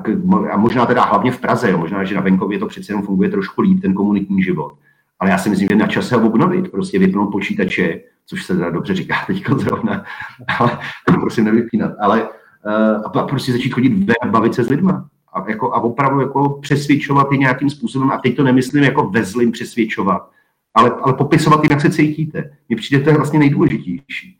a 0.51 0.57
možná 0.57 0.85
teda 0.85 1.05
hlavně 1.05 1.31
v 1.31 1.39
Praze, 1.39 1.71
jo, 1.71 1.77
možná, 1.77 2.03
že 2.03 2.15
na 2.15 2.21
venkově 2.21 2.59
to 2.59 2.67
přece 2.67 2.91
jenom 2.91 3.05
funguje 3.05 3.29
trošku 3.29 3.61
líp, 3.61 3.81
ten 3.81 3.93
komunitní 3.93 4.43
život. 4.43 4.73
Ale 5.19 5.29
já 5.29 5.37
si 5.37 5.49
myslím, 5.49 5.67
že 5.67 5.75
na 5.75 5.87
čase 5.87 6.15
ho 6.15 6.27
obnovit, 6.27 6.71
prostě 6.71 6.99
vypnout 6.99 7.31
počítače, 7.31 8.01
což 8.25 8.45
se 8.45 8.55
teda 8.55 8.69
dobře 8.69 8.95
říká 8.95 9.15
teď 9.27 9.43
zrovna, 9.57 10.03
ale 10.59 10.79
prosím 11.05 11.45
nevypínat, 11.45 11.91
ale 11.99 12.23
uh, 12.23 13.21
a 13.21 13.27
prostě 13.27 13.51
začít 13.51 13.73
chodit 13.73 13.89
ven 13.89 14.15
a 14.21 14.27
bavit 14.27 14.53
se 14.53 14.63
s 14.63 14.69
lidma. 14.69 15.09
A, 15.33 15.49
jako, 15.49 15.73
a 15.73 15.81
opravdu 15.81 16.19
jako 16.19 16.49
přesvědčovat 16.49 17.27
i 17.31 17.37
nějakým 17.37 17.69
způsobem, 17.69 18.11
a 18.11 18.17
teď 18.17 18.35
to 18.35 18.43
nemyslím 18.43 18.83
jako 18.83 19.09
ve 19.09 19.23
zlým 19.23 19.51
přesvědčovat, 19.51 20.29
ale, 20.73 20.91
ale 21.01 21.13
popisovat, 21.13 21.63
jak 21.69 21.81
se 21.81 21.89
cítíte. 21.89 22.57
Mně 22.69 22.77
přijde 22.77 23.03
to 23.03 23.09
je 23.09 23.15
vlastně 23.15 23.39
nejdůležitější. 23.39 24.37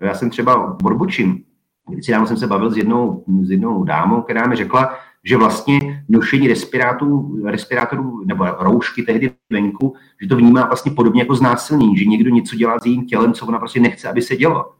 Já 0.00 0.14
jsem 0.14 0.30
třeba 0.30 0.78
odbočím, 0.84 1.44
Kdysi 1.88 2.12
dávno 2.12 2.26
jsem 2.26 2.36
se 2.36 2.46
bavil 2.46 2.70
s 2.70 2.76
jednou, 2.76 3.24
s 3.42 3.50
jednou 3.50 3.84
dámou, 3.84 4.22
která 4.22 4.46
mi 4.46 4.56
řekla, 4.56 4.94
že 5.24 5.36
vlastně 5.36 6.04
nošení 6.08 6.48
respirátorů, 6.48 7.40
respirátorů 7.44 8.24
nebo 8.24 8.44
roušky 8.58 9.02
tehdy 9.02 9.30
venku, 9.52 9.94
že 10.22 10.28
to 10.28 10.36
vnímá 10.36 10.66
vlastně 10.66 10.92
podobně 10.92 11.22
jako 11.22 11.34
znásilnění, 11.34 11.96
že 11.96 12.04
někdo 12.04 12.30
něco 12.30 12.56
dělá 12.56 12.78
s 12.78 12.86
jejím 12.86 13.06
tělem, 13.06 13.32
co 13.32 13.46
ona 13.46 13.58
prostě 13.58 13.80
nechce, 13.80 14.08
aby 14.08 14.22
se 14.22 14.36
dělo. 14.36 14.72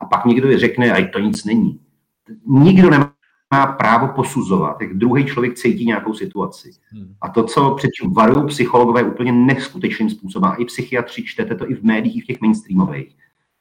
A 0.00 0.04
pak 0.06 0.24
někdo 0.24 0.58
řekne, 0.58 0.92
a 0.92 1.08
to 1.12 1.18
nic 1.18 1.44
není. 1.44 1.80
Nikdo 2.46 2.90
nemá 2.90 3.12
právo 3.78 4.08
posuzovat, 4.08 4.80
jak 4.80 4.94
druhý 4.94 5.24
člověk 5.24 5.54
cítí 5.54 5.86
nějakou 5.86 6.14
situaci. 6.14 6.70
Hmm. 6.90 7.14
A 7.20 7.28
to, 7.28 7.44
co 7.44 7.74
předtím 7.74 8.12
varují 8.12 8.46
psychologové 8.46 9.02
úplně 9.02 9.32
neskutečným 9.32 10.10
způsobem, 10.10 10.50
a 10.50 10.54
i 10.54 10.64
psychiatři 10.64 11.24
čtete 11.24 11.54
to 11.54 11.70
i 11.70 11.74
v 11.74 11.82
médiích, 11.82 12.16
i 12.16 12.20
v 12.20 12.26
těch 12.26 12.40
mainstreamových, 12.40 13.16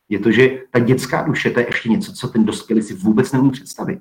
je 0.09 0.19
to, 0.19 0.31
že 0.31 0.61
ta 0.71 0.79
dětská 0.79 1.23
duše, 1.23 1.49
to 1.49 1.59
je 1.59 1.65
ještě 1.65 1.89
něco, 1.89 2.13
co 2.13 2.27
ten 2.27 2.45
dospělý 2.45 2.81
si 2.81 2.93
vůbec 2.93 3.31
neumí 3.31 3.51
představit. 3.51 3.99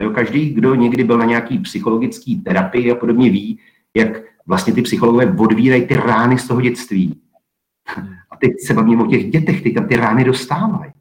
Jo, 0.00 0.10
každý, 0.10 0.54
kdo 0.54 0.74
někdy 0.74 1.04
byl 1.04 1.18
na 1.18 1.24
nějaký 1.24 1.58
psychologický 1.58 2.40
terapii 2.40 2.92
a 2.92 2.94
podobně 2.94 3.30
ví, 3.30 3.58
jak 3.96 4.22
vlastně 4.46 4.72
ty 4.72 4.82
psychologové 4.82 5.36
odvírají 5.38 5.86
ty 5.86 5.94
rány 5.94 6.38
z 6.38 6.48
toho 6.48 6.60
dětství. 6.60 7.20
A 8.30 8.36
teď 8.36 8.52
se 8.66 8.74
bavíme 8.74 9.02
o 9.02 9.06
těch 9.06 9.30
dětech, 9.30 9.62
ty 9.62 9.72
tam 9.72 9.88
ty 9.88 9.96
rány 9.96 10.24
dostávají. 10.24 10.92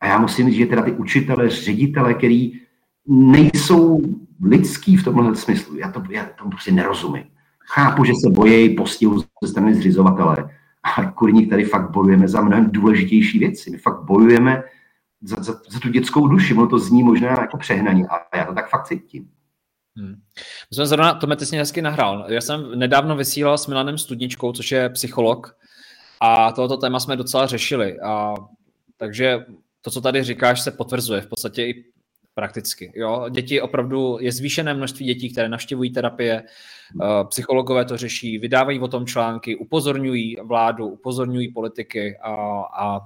A 0.00 0.06
já 0.06 0.18
musím 0.18 0.50
říct, 0.50 0.58
že 0.58 0.66
teda 0.66 0.82
ty 0.82 0.92
učitele, 0.92 1.50
ředitele, 1.50 2.14
který 2.14 2.60
nejsou 3.08 4.00
lidský 4.42 4.96
v 4.96 5.04
tomhle 5.04 5.36
smyslu, 5.36 5.76
já 5.76 5.92
to, 5.92 6.02
já 6.10 6.24
tomu 6.38 6.50
prostě 6.50 6.72
nerozumím. 6.72 7.24
Chápu, 7.58 8.04
že 8.04 8.12
se 8.24 8.30
bojí 8.30 8.76
postihu 8.76 9.18
ze 9.18 9.48
strany 9.48 9.74
zřizovatele, 9.74 10.50
ale 10.82 11.12
kurník 11.14 11.50
tady 11.50 11.64
fakt 11.64 11.90
bojujeme 11.90 12.28
za 12.28 12.40
mnohem 12.40 12.70
důležitější 12.70 13.38
věci. 13.38 13.70
My 13.70 13.78
fakt 13.78 14.02
bojujeme 14.02 14.62
za, 15.22 15.42
za, 15.42 15.52
za 15.68 15.80
tu 15.80 15.88
dětskou 15.88 16.26
duši. 16.26 16.54
Ono 16.54 16.66
to 16.66 16.78
zní 16.78 17.02
možná 17.02 17.28
jako 17.28 17.56
přehnaně, 17.56 18.06
ale 18.06 18.20
já 18.34 18.44
to 18.44 18.54
tak 18.54 18.70
fakt 18.70 18.86
cítím. 18.86 19.28
Hmm. 19.96 20.14
My 20.70 20.74
jsme 20.74 20.86
zrovna, 20.86 21.14
to 21.14 21.36
ty 21.36 21.46
jsi 21.46 21.56
hezky 21.56 21.82
nahrál. 21.82 22.26
Já 22.28 22.40
jsem 22.40 22.78
nedávno 22.78 23.16
vysílal 23.16 23.58
s 23.58 23.66
Milanem 23.66 23.98
Studničkou, 23.98 24.52
což 24.52 24.72
je 24.72 24.88
psycholog, 24.88 25.56
a 26.20 26.52
tohoto 26.52 26.76
téma 26.76 27.00
jsme 27.00 27.16
docela 27.16 27.46
řešili. 27.46 28.00
A, 28.00 28.34
takže 28.96 29.44
to, 29.82 29.90
co 29.90 30.00
tady 30.00 30.22
říkáš, 30.24 30.60
se 30.60 30.70
potvrzuje 30.70 31.20
v 31.20 31.26
podstatě 31.26 31.62
i 31.62 31.84
prakticky. 32.38 32.92
Jo? 32.94 33.26
Děti 33.30 33.60
opravdu, 33.60 34.18
je 34.20 34.32
zvýšené 34.32 34.74
množství 34.74 35.06
dětí, 35.06 35.32
které 35.32 35.48
navštěvují 35.48 35.92
terapie, 35.92 36.42
eh, 36.42 37.24
psychologové 37.28 37.84
to 37.84 37.96
řeší, 37.96 38.38
vydávají 38.38 38.80
o 38.80 38.88
tom 38.88 39.06
články, 39.06 39.56
upozorňují 39.56 40.36
vládu, 40.44 40.86
upozorňují 40.86 41.52
politiky 41.52 42.16
a, 42.22 42.34
a 42.80 43.00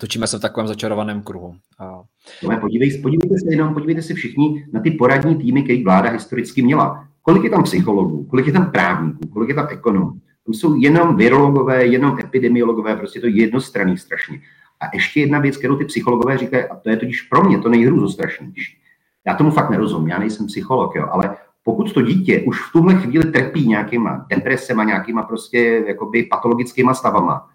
točíme 0.00 0.26
se 0.26 0.38
v 0.38 0.40
takovém 0.40 0.68
začarovaném 0.68 1.22
kruhu. 1.22 1.54
A... 1.78 2.02
No, 2.42 2.60
podívej, 2.60 3.02
podívejte 3.02 3.34
se 3.38 3.52
jenom, 3.52 3.74
podívejte 3.74 4.02
se 4.02 4.14
všichni 4.14 4.66
na 4.72 4.80
ty 4.80 4.90
poradní 4.90 5.36
týmy, 5.36 5.62
které 5.62 5.84
vláda 5.84 6.10
historicky 6.10 6.62
měla. 6.62 7.08
Kolik 7.22 7.44
je 7.44 7.50
tam 7.50 7.62
psychologů, 7.62 8.24
kolik 8.24 8.46
je 8.46 8.52
tam 8.52 8.70
právníků, 8.70 9.28
kolik 9.28 9.48
je 9.48 9.54
tam 9.54 9.68
ekonomů. 9.70 10.12
Tam 10.46 10.54
jsou 10.54 10.74
jenom 10.80 11.16
virologové, 11.16 11.86
jenom 11.86 12.18
epidemiologové, 12.18 12.96
prostě 12.96 13.20
to 13.20 13.26
jednostranný 13.26 13.98
strašně. 13.98 14.40
A 14.80 14.84
ještě 14.94 15.20
jedna 15.20 15.38
věc, 15.38 15.56
kterou 15.56 15.76
ty 15.76 15.84
psychologové 15.84 16.38
říkají, 16.38 16.64
a 16.64 16.76
to 16.76 16.90
je 16.90 16.96
totiž 16.96 17.22
pro 17.22 17.44
mě 17.44 17.58
to 17.58 17.68
nejhrůzostrašnější. 17.68 18.78
Já 19.26 19.34
tomu 19.34 19.50
fakt 19.50 19.70
nerozumím, 19.70 20.08
já 20.08 20.18
nejsem 20.18 20.46
psycholog, 20.46 20.94
jo, 20.94 21.08
ale 21.12 21.36
pokud 21.62 21.92
to 21.92 22.02
dítě 22.02 22.42
už 22.46 22.60
v 22.68 22.72
tuhle 22.72 22.94
chvíli 22.94 23.32
trpí 23.32 23.68
nějakýma 23.68 24.26
depresema, 24.28 24.84
nějakýma 24.84 25.22
prostě 25.22 25.84
jakoby 25.86 26.22
patologickýma 26.22 26.94
stavama, 26.94 27.48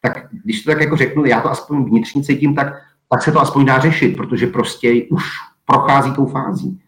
tak 0.00 0.26
když 0.44 0.62
to 0.62 0.70
tak 0.70 0.80
jako 0.80 0.96
řeknu, 0.96 1.24
já 1.24 1.40
to 1.40 1.50
aspoň 1.50 1.84
vnitřně 1.84 2.22
cítím, 2.22 2.54
tak, 2.54 2.74
tak 3.10 3.22
se 3.22 3.32
to 3.32 3.40
aspoň 3.40 3.64
dá 3.64 3.78
řešit, 3.78 4.16
protože 4.16 4.46
prostě 4.46 5.04
už 5.10 5.24
prochází 5.64 6.12
tou 6.12 6.26
fází. 6.26 6.80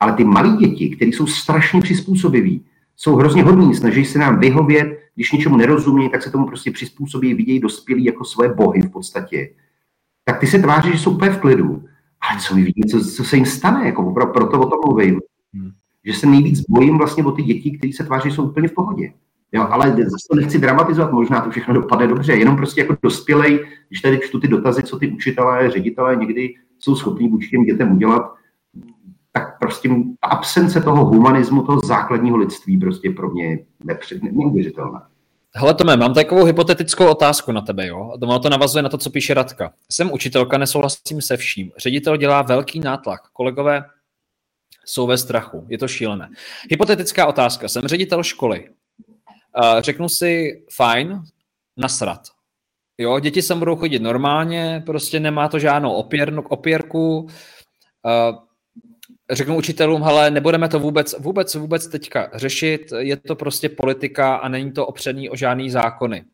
Ale 0.00 0.12
ty 0.12 0.24
malí 0.24 0.56
děti, 0.56 0.96
které 0.96 1.08
jsou 1.08 1.26
strašně 1.26 1.80
přizpůsobiví, 1.80 2.64
jsou 2.96 3.16
hrozně 3.16 3.42
hodní, 3.42 3.74
snaží 3.74 4.04
se 4.04 4.18
nám 4.18 4.38
vyhovět, 4.38 4.98
když 5.14 5.32
něčemu 5.32 5.56
nerozumí, 5.56 6.10
tak 6.10 6.22
se 6.22 6.30
tomu 6.30 6.46
prostě 6.46 6.70
přizpůsobí, 6.70 7.34
vidějí 7.34 7.60
dospělí 7.60 8.04
jako 8.04 8.24
svoje 8.24 8.54
bohy 8.54 8.82
v 8.82 8.90
podstatě. 8.90 9.50
Tak 10.24 10.40
ty 10.40 10.46
se 10.46 10.58
tváří, 10.58 10.92
že 10.92 10.98
jsou 10.98 11.10
úplně 11.10 11.30
v 11.30 11.40
klidu. 11.40 11.84
Ale 12.30 12.40
co 12.40 12.54
mi 12.54 12.62
vidí, 12.62 12.82
co, 12.90 13.04
co 13.04 13.24
se 13.24 13.36
jim 13.36 13.46
stane, 13.46 13.86
jako 13.86 14.12
pro, 14.12 14.26
proto 14.26 14.60
o 14.60 14.70
tom 14.70 14.78
mluvím. 14.86 15.20
Hmm. 15.54 15.70
Že 16.04 16.12
se 16.12 16.26
nejvíc 16.26 16.60
bojím 16.68 16.98
vlastně 16.98 17.24
o 17.24 17.32
ty 17.32 17.42
děti, 17.42 17.78
které 17.78 17.92
se 17.92 18.04
tváří, 18.04 18.30
že 18.30 18.36
jsou 18.36 18.44
úplně 18.48 18.68
v 18.68 18.74
pohodě. 18.74 19.12
Jo, 19.52 19.66
ale 19.70 19.90
zase 19.90 20.26
to 20.30 20.36
nechci 20.36 20.58
dramatizovat, 20.58 21.12
možná 21.12 21.40
to 21.40 21.50
všechno 21.50 21.74
dopadne 21.74 22.06
dobře, 22.06 22.32
jenom 22.32 22.56
prostě 22.56 22.80
jako 22.80 22.96
dospělej, 23.02 23.66
když 23.88 24.00
tady 24.00 24.20
čtu 24.22 24.40
ty 24.40 24.48
dotazy, 24.48 24.82
co 24.82 24.98
ty 24.98 25.08
učitelé, 25.08 25.70
ředitelé 25.70 26.16
někdy 26.16 26.54
jsou 26.78 26.96
schopní 26.96 27.28
vůči 27.28 27.50
těm 27.50 27.64
dětem 27.64 27.92
udělat, 27.92 28.34
tak 29.36 29.58
prostě 29.58 29.88
ta 30.20 30.28
absence 30.28 30.80
toho 30.80 31.04
humanismu, 31.04 31.62
toho 31.62 31.80
základního 31.80 32.36
lidství 32.36 32.78
prostě 32.78 33.10
pro 33.10 33.30
mě 33.30 33.58
nepřed, 33.84 34.22
neuvěřitelná. 34.22 35.08
Hele 35.56 35.74
Tome, 35.74 35.96
mám 35.96 36.14
takovou 36.14 36.44
hypotetickou 36.44 37.06
otázku 37.06 37.52
na 37.52 37.60
tebe, 37.60 37.86
jo? 37.86 38.12
A 38.14 38.38
to 38.38 38.48
navazuje 38.48 38.82
na 38.82 38.88
to, 38.88 38.98
co 38.98 39.10
píše 39.10 39.34
Radka. 39.34 39.72
Jsem 39.92 40.12
učitelka, 40.12 40.58
nesouhlasím 40.58 41.22
se 41.22 41.36
vším. 41.36 41.70
Ředitel 41.76 42.16
dělá 42.16 42.42
velký 42.42 42.80
nátlak. 42.80 43.20
Kolegové 43.32 43.84
jsou 44.86 45.06
ve 45.06 45.18
strachu. 45.18 45.66
Je 45.68 45.78
to 45.78 45.88
šílené. 45.88 46.28
Hypotetická 46.70 47.26
otázka. 47.26 47.68
Jsem 47.68 47.82
ředitel 47.82 48.22
školy. 48.22 48.68
Řeknu 49.80 50.08
si, 50.08 50.64
fajn, 50.76 51.22
nasrat. 51.76 52.20
Jo, 52.98 53.20
děti 53.20 53.42
sem 53.42 53.58
budou 53.58 53.76
chodit 53.76 53.98
normálně, 53.98 54.82
prostě 54.86 55.20
nemá 55.20 55.48
to 55.48 55.58
žádnou 55.58 55.92
opěrnu, 55.92 56.42
opěrku 56.42 57.28
řeknu 59.30 59.56
učitelům, 59.56 60.02
hele, 60.02 60.30
nebudeme 60.30 60.68
to 60.68 60.78
vůbec, 60.78 61.14
vůbec, 61.18 61.54
vůbec 61.54 61.88
teďka 61.88 62.30
řešit, 62.34 62.92
je 62.98 63.16
to 63.16 63.36
prostě 63.36 63.68
politika 63.68 64.36
a 64.36 64.48
není 64.48 64.72
to 64.72 64.86
opřený 64.86 65.30
o 65.30 65.36
žádný 65.36 65.70
zákony. 65.70 66.24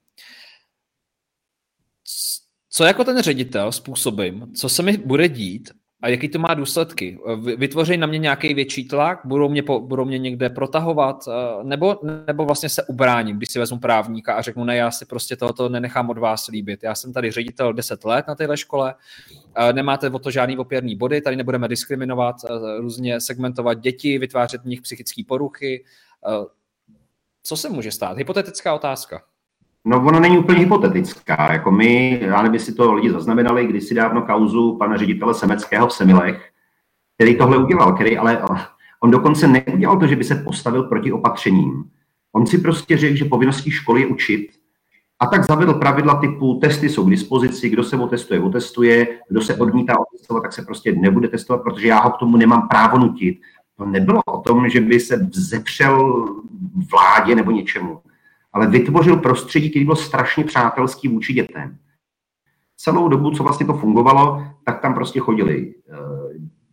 Co 2.71 2.85
jako 2.85 3.05
ten 3.05 3.23
ředitel 3.23 3.73
způsobím, 3.73 4.55
co 4.55 4.69
se 4.69 4.83
mi 4.83 4.99
bude 4.99 5.29
dít 5.29 5.71
a 6.03 6.09
jaký 6.09 6.29
to 6.29 6.39
má 6.39 6.55
důsledky? 6.55 7.19
Vytvoří 7.57 7.97
na 7.97 8.07
mě 8.07 8.19
nějaký 8.19 8.55
větší 8.55 8.89
tlak? 8.89 9.21
Budou 9.25 9.49
mě, 9.49 9.63
po, 9.63 9.81
budou 9.81 10.05
mě 10.05 10.19
někde 10.19 10.51
protahovat? 10.51 11.25
Eh, 11.29 11.65
nebo, 11.65 12.01
nebo 12.27 12.45
vlastně 12.45 12.69
se 12.69 12.83
ubráním, 12.83 13.37
když 13.37 13.49
si 13.49 13.59
vezmu 13.59 13.79
právníka 13.79 14.35
a 14.35 14.43
řeknu, 14.43 14.65
ne, 14.65 14.77
já 14.77 14.91
si 14.91 15.07
prostě 15.07 15.37
tohoto 15.37 15.69
nenechám 15.69 16.11
od 16.11 16.19
vás 16.19 16.47
líbit. 16.47 16.83
Já 16.83 16.95
jsem 16.95 17.13
tady 17.13 17.31
ředitel 17.31 17.73
10 17.73 18.05
let 18.05 18.25
na 18.29 18.35
téhle 18.35 18.57
škole, 18.57 18.95
eh, 19.55 19.73
nemáte 19.73 20.11
o 20.11 20.19
to 20.19 20.31
žádný 20.31 20.59
opěrný 20.59 20.97
body, 20.97 21.21
tady 21.21 21.37
nebudeme 21.37 21.69
diskriminovat, 21.69 22.37
eh, 22.45 22.81
různě 22.81 23.21
segmentovat 23.21 23.81
děti, 23.81 24.19
vytvářet 24.19 24.63
v 24.63 24.67
nich 24.67 24.81
psychické 24.81 25.23
poruchy. 25.29 25.85
Co 27.43 27.57
se 27.57 27.69
může 27.69 27.93
stát? 27.93 28.19
Hypotetická 28.19 28.75
otázka. 28.75 29.23
No, 29.85 30.05
ona 30.07 30.21
není 30.21 30.39
úplně 30.39 30.59
hypotetická. 30.59 31.53
Jako 31.53 31.71
my, 31.71 32.19
já 32.23 32.43
nevím, 32.43 32.61
si 32.61 32.75
to 32.75 32.93
lidi 32.93 33.11
zaznamenali, 33.11 33.67
když 33.67 33.85
si 33.85 33.95
dávno 33.95 34.23
kauzu 34.23 34.77
pana 34.77 34.97
ředitele 34.97 35.35
Semeckého 35.35 35.87
v 35.87 35.93
Semilech, 35.93 36.51
který 37.15 37.37
tohle 37.37 37.59
udělal, 37.59 37.93
který 37.93 38.19
ale 38.19 38.43
on 39.01 39.11
dokonce 39.11 39.47
neudělal 39.47 39.99
to, 39.99 40.07
že 40.07 40.17
by 40.17 40.25
se 40.25 40.35
postavil 40.35 40.83
proti 40.83 41.13
opatřením. 41.13 41.85
On 42.33 42.47
si 42.47 42.59
prostě 42.59 42.97
řekl, 42.97 43.17
že 43.17 43.25
povinností 43.25 43.71
školy 43.71 44.01
je 44.01 44.07
učit 44.07 44.49
a 45.21 45.27
tak 45.27 45.45
zavedl 45.45 45.75
pravidla 45.75 46.15
typu 46.15 46.55
testy 46.55 46.89
jsou 46.89 47.07
k 47.07 47.11
dispozici, 47.11 47.69
kdo 47.69 47.85
se 47.85 47.97
otestuje, 47.97 48.41
otestuje, 48.41 49.19
kdo 49.29 49.43
se 49.43 49.57
odmítá 49.57 49.95
otestovat, 50.01 50.43
tak 50.43 50.53
se 50.53 50.63
prostě 50.63 50.93
nebude 50.93 51.29
testovat, 51.29 51.63
protože 51.63 51.89
já 51.89 52.01
ho 52.01 52.11
k 52.11 52.17
tomu 52.19 52.37
nemám 52.37 52.69
právo 52.69 52.99
nutit. 52.99 53.41
To 53.77 53.87
nebylo 53.87 54.21
o 54.27 54.41
tom, 54.41 54.69
že 54.69 54.81
by 54.81 55.01
se 55.01 55.17
vzepřel 55.17 56.25
vládě 56.91 57.35
nebo 57.35 57.51
něčemu 57.51 58.01
ale 58.53 58.67
vytvořil 58.67 59.17
prostředí, 59.17 59.71
který 59.71 59.85
byl 59.85 59.97
strašně 59.97 60.45
přátelský 60.45 61.09
vůči 61.09 61.33
dětem. 61.33 61.79
Celou 62.77 63.09
dobu, 63.09 63.31
co 63.31 63.43
vlastně 63.43 63.67
to 63.67 63.75
fungovalo, 63.75 64.47
tak 64.65 64.81
tam 64.81 64.95
prostě 64.95 65.21
chodili 65.21 65.75
eh, 65.93 65.99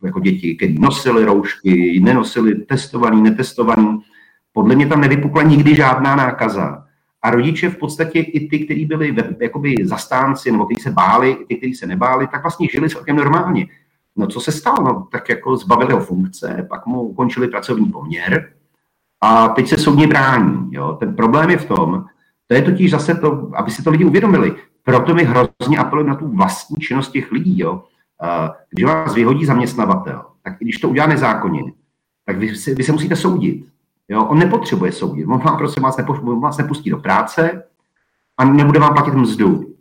jako 0.04 0.20
děti, 0.20 0.56
kteří 0.56 0.78
nosili 0.78 1.24
roušky, 1.24 2.00
nenosili 2.00 2.54
testovaný, 2.54 3.22
netestovaný. 3.22 4.00
Podle 4.52 4.76
mě 4.76 4.86
tam 4.86 5.00
nevypukla 5.00 5.42
nikdy 5.42 5.74
žádná 5.74 6.16
nákaza. 6.16 6.84
A 7.22 7.30
rodiče 7.30 7.70
v 7.70 7.76
podstatě 7.76 8.20
i 8.20 8.48
ty, 8.48 8.58
kteří 8.58 8.86
byli 8.86 9.16
jakoby 9.40 9.74
zastánci, 9.84 10.52
nebo 10.52 10.66
kteří 10.66 10.82
se 10.82 10.90
báli, 10.90 11.30
i 11.30 11.44
ty, 11.46 11.56
kteří 11.56 11.74
se 11.74 11.86
nebáli, 11.86 12.26
tak 12.26 12.42
vlastně 12.42 12.68
žili 12.72 12.90
celkem 12.90 13.16
normálně. 13.16 13.66
No 14.16 14.26
co 14.26 14.40
se 14.40 14.52
stalo? 14.52 14.76
No, 14.82 15.08
tak 15.12 15.28
jako 15.28 15.56
zbavili 15.56 15.92
ho 15.92 16.00
funkce, 16.00 16.66
pak 16.68 16.86
mu 16.86 17.02
ukončili 17.02 17.48
pracovní 17.48 17.86
poměr, 17.86 18.52
a 19.20 19.48
teď 19.48 19.68
se 19.68 19.78
soudně 19.78 20.06
brání. 20.06 20.68
Jo. 20.70 20.96
Ten 21.00 21.16
problém 21.16 21.50
je 21.50 21.58
v 21.58 21.64
tom, 21.64 22.04
to 22.46 22.54
je 22.54 22.62
totiž 22.62 22.90
zase 22.90 23.14
to, 23.14 23.50
aby 23.54 23.70
si 23.70 23.82
to 23.82 23.90
lidi 23.90 24.04
uvědomili. 24.04 24.54
Proto 24.84 25.14
mi 25.14 25.24
hrozně 25.24 25.78
apelujeme 25.78 26.10
na 26.10 26.16
tu 26.16 26.28
vlastní 26.28 26.76
činnost 26.76 27.10
těch 27.10 27.32
lidí. 27.32 27.58
Jo. 27.60 27.82
Když 28.70 28.84
vás 28.84 29.14
vyhodí 29.14 29.44
zaměstnavatel, 29.44 30.22
tak 30.42 30.54
i 30.60 30.64
když 30.64 30.76
to 30.76 30.88
udělá 30.88 31.06
nezákonně, 31.06 31.62
tak 32.24 32.38
vy, 32.38 32.56
si, 32.56 32.74
vy 32.74 32.84
se 32.84 32.92
musíte 32.92 33.16
soudit. 33.16 33.66
Jo. 34.08 34.24
On 34.24 34.38
nepotřebuje 34.38 34.92
soudit. 34.92 35.26
On 35.26 35.38
vám 35.38 35.58
prostě 35.58 35.80
vás, 35.80 35.96
nepo, 35.96 36.12
vás 36.40 36.58
nepustí 36.58 36.90
do 36.90 36.96
práce 36.96 37.62
a 38.36 38.44
nebude 38.44 38.80
vám 38.80 38.92
platit 38.92 39.14
mzdu. 39.14 39.74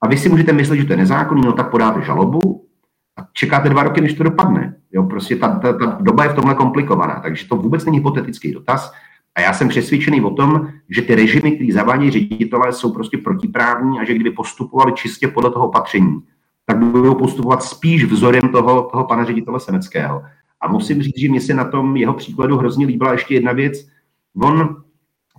A 0.00 0.08
vy 0.08 0.18
si 0.18 0.28
můžete 0.28 0.52
myslet, 0.52 0.76
že 0.76 0.84
to 0.84 0.92
je 0.92 0.96
nezákonný, 0.96 1.42
no 1.44 1.52
tak 1.52 1.70
podáte 1.70 2.02
žalobu 2.02 2.53
a 3.16 3.26
čekáte 3.32 3.68
dva 3.68 3.82
roky, 3.82 4.00
než 4.00 4.14
to 4.14 4.24
dopadne. 4.24 4.76
Jo, 4.92 5.02
prostě 5.02 5.36
ta, 5.36 5.58
ta, 5.58 5.72
ta 5.72 5.98
doba 6.00 6.24
je 6.24 6.30
v 6.30 6.34
tomhle 6.34 6.54
komplikovaná, 6.54 7.20
takže 7.20 7.48
to 7.48 7.56
vůbec 7.56 7.84
není 7.84 7.98
hypotetický 7.98 8.52
dotaz. 8.52 8.92
A 9.34 9.40
já 9.40 9.52
jsem 9.52 9.68
přesvědčený 9.68 10.20
o 10.20 10.30
tom, 10.30 10.68
že 10.88 11.02
ty 11.02 11.14
režimy, 11.14 11.52
které 11.52 11.72
zavádějí 11.72 12.10
ředitelé, 12.10 12.72
jsou 12.72 12.92
prostě 12.92 13.18
protiprávní 13.18 14.00
a 14.00 14.04
že 14.04 14.14
kdyby 14.14 14.30
postupovali 14.30 14.92
čistě 14.92 15.28
podle 15.28 15.50
toho 15.50 15.68
opatření, 15.68 16.22
tak 16.66 16.78
budou 16.78 17.14
postupovat 17.14 17.62
spíš 17.62 18.04
vzorem 18.04 18.48
toho, 18.48 18.82
toho 18.82 19.04
pana 19.04 19.24
ředitele 19.24 19.60
Seneckého. 19.60 20.22
A 20.60 20.68
musím 20.68 21.02
říct, 21.02 21.18
že 21.18 21.28
mě 21.28 21.40
se 21.40 21.54
na 21.54 21.64
tom 21.64 21.96
jeho 21.96 22.14
příkladu 22.14 22.56
hrozně 22.56 22.86
líbila 22.86 23.12
ještě 23.12 23.34
jedna 23.34 23.52
věc. 23.52 23.88
On, 24.42 24.76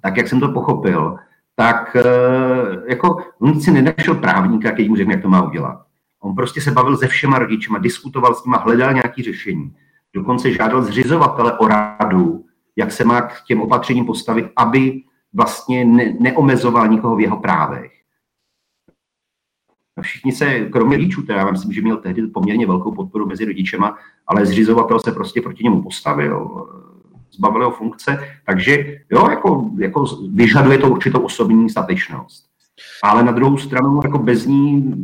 tak 0.01 0.17
jak 0.17 0.27
jsem 0.27 0.39
to 0.39 0.51
pochopil, 0.51 1.17
tak 1.55 1.95
eh, 1.95 2.03
jako 2.87 3.17
on 3.39 3.61
si 3.61 3.71
nenašel 3.71 4.15
právníka, 4.15 4.71
který 4.71 4.89
mu 4.89 4.95
řekne, 4.95 5.13
jak 5.13 5.21
to 5.21 5.29
má 5.29 5.43
udělat. 5.43 5.84
On 6.25 6.35
prostě 6.35 6.61
se 6.61 6.71
bavil 6.71 6.97
se 6.97 7.07
všema 7.07 7.39
rodičima, 7.39 7.79
diskutoval 7.79 8.35
s 8.35 8.45
nimi, 8.45 8.57
hledal 8.59 8.93
nějaké 8.93 9.23
řešení. 9.23 9.75
Dokonce 10.13 10.51
žádal 10.51 10.83
zřizovatele 10.83 11.57
o 11.57 11.67
radu, 11.67 12.45
jak 12.75 12.91
se 12.91 13.03
má 13.03 13.21
k 13.21 13.43
těm 13.43 13.61
opatřením 13.61 14.05
postavit, 14.05 14.45
aby 14.55 15.01
vlastně 15.33 15.85
ne, 15.85 16.15
neomezoval 16.19 16.87
nikoho 16.87 17.15
v 17.15 17.21
jeho 17.21 17.37
právech. 17.37 17.91
A 19.97 20.01
všichni 20.01 20.31
se, 20.31 20.59
kromě 20.59 20.97
rodičů, 20.97 21.21
teda 21.21 21.39
já 21.39 21.51
myslím, 21.51 21.73
že 21.73 21.81
měl 21.81 21.97
tehdy 21.97 22.27
poměrně 22.27 22.67
velkou 22.67 22.91
podporu 22.91 23.25
mezi 23.25 23.45
rodičema, 23.45 23.97
ale 24.27 24.45
zřizovatel 24.45 24.99
se 24.99 25.11
prostě 25.11 25.41
proti 25.41 25.63
němu 25.63 25.83
postavil, 25.83 26.67
zbavil 27.31 27.61
jeho 27.61 27.71
funkce, 27.71 28.27
takže 28.45 29.01
jo, 29.11 29.29
jako, 29.29 29.69
jako 29.77 30.05
vyžaduje 30.33 30.77
to 30.77 30.89
určitou 30.89 31.19
osobní 31.19 31.69
statečnost. 31.69 32.45
Ale 33.03 33.23
na 33.23 33.31
druhou 33.31 33.57
stranu, 33.57 33.99
jako 34.03 34.17
bez 34.17 34.45
ní 34.45 34.95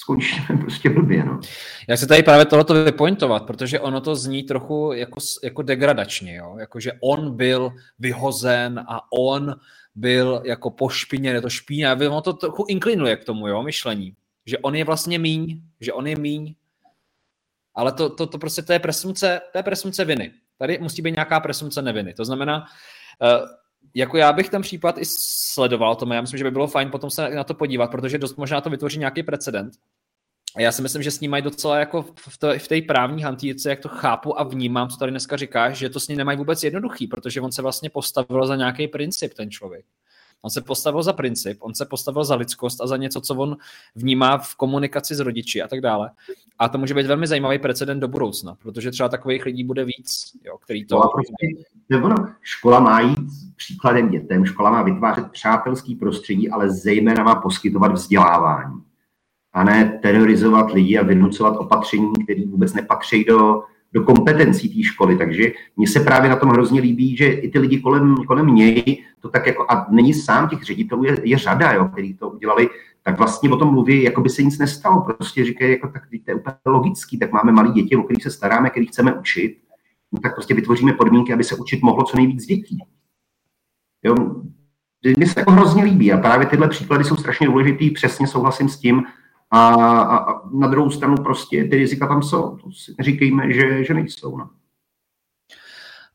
skončíme 0.00 0.58
prostě 0.60 0.90
blbě. 0.90 1.24
No. 1.24 1.40
Já 1.88 1.96
se 1.96 2.06
tady 2.06 2.22
právě 2.22 2.44
tohleto 2.44 2.84
vypointovat, 2.84 3.46
protože 3.46 3.80
ono 3.80 4.00
to 4.00 4.16
zní 4.16 4.42
trochu 4.42 4.92
jako, 4.92 5.20
jako 5.44 5.62
degradačně, 5.62 6.36
jo? 6.36 6.56
Jako, 6.58 6.80
že 6.80 6.92
on 7.00 7.36
byl 7.36 7.72
vyhozen 7.98 8.84
a 8.88 9.12
on 9.12 9.54
byl 9.94 10.42
jako 10.44 10.70
pošpiněn, 10.70 11.34
je 11.34 11.42
to 11.42 11.50
špína, 11.50 11.92
ono 11.92 12.20
to 12.20 12.32
trochu 12.32 12.64
inklinuje 12.68 13.16
k 13.16 13.24
tomu, 13.24 13.48
jo, 13.48 13.62
myšlení, 13.62 14.14
že 14.46 14.58
on 14.58 14.74
je 14.74 14.84
vlastně 14.84 15.18
míň, 15.18 15.60
že 15.80 15.92
on 15.92 16.06
je 16.06 16.16
míň, 16.16 16.54
ale 17.74 17.92
to, 17.92 18.10
to, 18.10 18.26
to 18.26 18.38
prostě 18.38 18.62
to 18.62 18.72
je 18.72 18.78
presumce, 18.78 19.40
to 19.52 19.58
je 19.58 19.62
presumce 19.62 20.04
viny. 20.04 20.32
Tady 20.58 20.78
musí 20.78 21.02
být 21.02 21.14
nějaká 21.14 21.40
presumce 21.40 21.82
neviny. 21.82 22.14
To 22.14 22.24
znamená, 22.24 22.66
uh, 23.22 23.46
jako 23.94 24.16
já 24.16 24.32
bych 24.32 24.48
ten 24.48 24.62
případ 24.62 24.98
i 24.98 25.02
sledoval, 25.04 25.96
tomu 25.96 26.12
já 26.12 26.20
myslím, 26.20 26.38
že 26.38 26.44
by 26.44 26.50
bylo 26.50 26.66
fajn 26.66 26.90
potom 26.90 27.10
se 27.10 27.30
na 27.30 27.44
to 27.44 27.54
podívat, 27.54 27.90
protože 27.90 28.18
dost 28.18 28.36
možná 28.36 28.60
to 28.60 28.70
vytvoří 28.70 28.98
nějaký 28.98 29.22
precedent. 29.22 29.72
A 30.56 30.60
já 30.60 30.72
si 30.72 30.82
myslím, 30.82 31.02
že 31.02 31.10
s 31.10 31.20
ním 31.20 31.30
mají 31.30 31.42
docela 31.42 31.78
jako 31.78 32.02
v, 32.28 32.38
té, 32.38 32.58
v 32.58 32.68
té 32.68 32.82
právní 32.82 33.22
hantýrce, 33.22 33.70
jak 33.70 33.80
to 33.80 33.88
chápu 33.88 34.40
a 34.40 34.42
vnímám, 34.42 34.88
co 34.88 34.96
tady 34.96 35.10
dneska 35.10 35.36
říkáš, 35.36 35.78
že 35.78 35.88
to 35.88 36.00
s 36.00 36.08
ním 36.08 36.18
nemají 36.18 36.38
vůbec 36.38 36.62
jednoduchý, 36.64 37.06
protože 37.06 37.40
on 37.40 37.52
se 37.52 37.62
vlastně 37.62 37.90
postavil 37.90 38.46
za 38.46 38.56
nějaký 38.56 38.88
princip, 38.88 39.34
ten 39.34 39.50
člověk. 39.50 39.84
On 40.42 40.50
se 40.50 40.60
postavil 40.60 41.02
za 41.02 41.12
princip, 41.12 41.58
on 41.60 41.74
se 41.74 41.86
postavil 41.86 42.24
za 42.24 42.34
lidskost 42.34 42.80
a 42.80 42.86
za 42.86 42.96
něco, 42.96 43.20
co 43.20 43.34
on 43.34 43.56
vnímá 43.94 44.38
v 44.38 44.54
komunikaci 44.54 45.14
s 45.14 45.20
rodiči 45.20 45.62
a 45.62 45.68
tak 45.68 45.80
dále. 45.80 46.10
A 46.58 46.68
to 46.68 46.78
může 46.78 46.94
být 46.94 47.06
velmi 47.06 47.26
zajímavý 47.26 47.58
precedent 47.58 48.00
do 48.00 48.08
budoucna, 48.08 48.54
protože 48.54 48.90
třeba 48.90 49.08
takových 49.08 49.44
lidí 49.44 49.64
bude 49.64 49.84
víc, 49.84 50.36
jo, 50.44 50.58
který 50.58 50.86
to... 50.86 50.94
No 50.94 51.10
prostě, 51.14 51.32
nebo 51.88 52.08
no, 52.08 52.16
škola 52.42 52.80
má 52.80 53.00
jít 53.00 53.18
příkladem 53.56 54.08
dětem, 54.08 54.46
škola 54.46 54.70
má 54.70 54.82
vytvářet 54.82 55.30
přátelský 55.30 55.94
prostředí, 55.94 56.50
ale 56.50 56.70
zejména 56.70 57.24
má 57.24 57.34
poskytovat 57.34 57.92
vzdělávání. 57.92 58.82
A 59.52 59.64
ne 59.64 59.98
terorizovat 60.02 60.70
lidi 60.72 60.98
a 60.98 61.02
vynucovat 61.02 61.56
opatření, 61.56 62.12
které 62.24 62.46
vůbec 62.46 62.74
nepatří 62.74 63.24
do 63.24 63.62
do 63.92 64.02
kompetencí 64.02 64.68
té 64.68 64.82
školy. 64.82 65.16
Takže 65.16 65.52
mně 65.76 65.86
se 65.86 66.00
právě 66.00 66.30
na 66.30 66.36
tom 66.36 66.48
hrozně 66.48 66.80
líbí, 66.80 67.16
že 67.16 67.26
i 67.26 67.50
ty 67.50 67.58
lidi 67.58 67.80
kolem, 67.80 68.16
kolem 68.16 68.54
něj, 68.54 69.04
to 69.20 69.28
tak 69.28 69.46
jako, 69.46 69.66
a 69.68 69.86
není 69.90 70.14
sám 70.14 70.48
těch 70.48 70.62
ředitelů, 70.62 71.04
je, 71.04 71.16
je 71.22 71.38
řada, 71.38 71.72
jo, 71.72 71.88
který 71.92 72.14
to 72.14 72.28
udělali, 72.28 72.68
tak 73.02 73.18
vlastně 73.18 73.50
o 73.50 73.56
tom 73.56 73.70
mluví, 73.70 74.02
jako 74.02 74.20
by 74.20 74.28
se 74.28 74.42
nic 74.42 74.58
nestalo. 74.58 75.00
Prostě 75.00 75.44
říkají, 75.44 75.70
jako 75.70 75.88
tak 75.88 76.02
to 76.24 76.30
je 76.30 76.34
úplně 76.34 76.56
logický, 76.66 77.18
tak 77.18 77.32
máme 77.32 77.52
malé 77.52 77.72
děti, 77.72 77.96
o 77.96 78.02
kterých 78.02 78.22
se 78.22 78.30
staráme, 78.30 78.70
kterých 78.70 78.88
chceme 78.88 79.12
učit, 79.12 79.58
no 80.12 80.20
tak 80.20 80.34
prostě 80.34 80.54
vytvoříme 80.54 80.92
podmínky, 80.92 81.32
aby 81.32 81.44
se 81.44 81.56
učit 81.56 81.82
mohlo 81.82 82.04
co 82.04 82.16
nejvíc 82.16 82.46
dětí. 82.46 82.78
Jo, 84.04 84.14
mně 85.16 85.26
se 85.26 85.40
jako 85.40 85.50
hrozně 85.50 85.84
líbí 85.84 86.12
a 86.12 86.18
právě 86.18 86.46
tyhle 86.46 86.68
příklady 86.68 87.04
jsou 87.04 87.16
strašně 87.16 87.46
důležitý, 87.46 87.90
přesně 87.90 88.26
souhlasím 88.26 88.68
s 88.68 88.78
tím, 88.78 89.02
a, 89.50 89.68
a, 89.68 90.16
a 90.16 90.48
na 90.48 90.68
druhou 90.68 90.90
stranu 90.90 91.16
prostě 91.16 91.64
ty 91.64 91.76
rizika 91.76 92.06
tam 92.08 92.22
jsou. 92.22 92.56
To 92.56 92.72
si 92.72 92.94
neříkejme, 92.98 93.52
že, 93.52 93.84
že 93.84 93.94
nejsou. 93.94 94.36
No. 94.36 94.50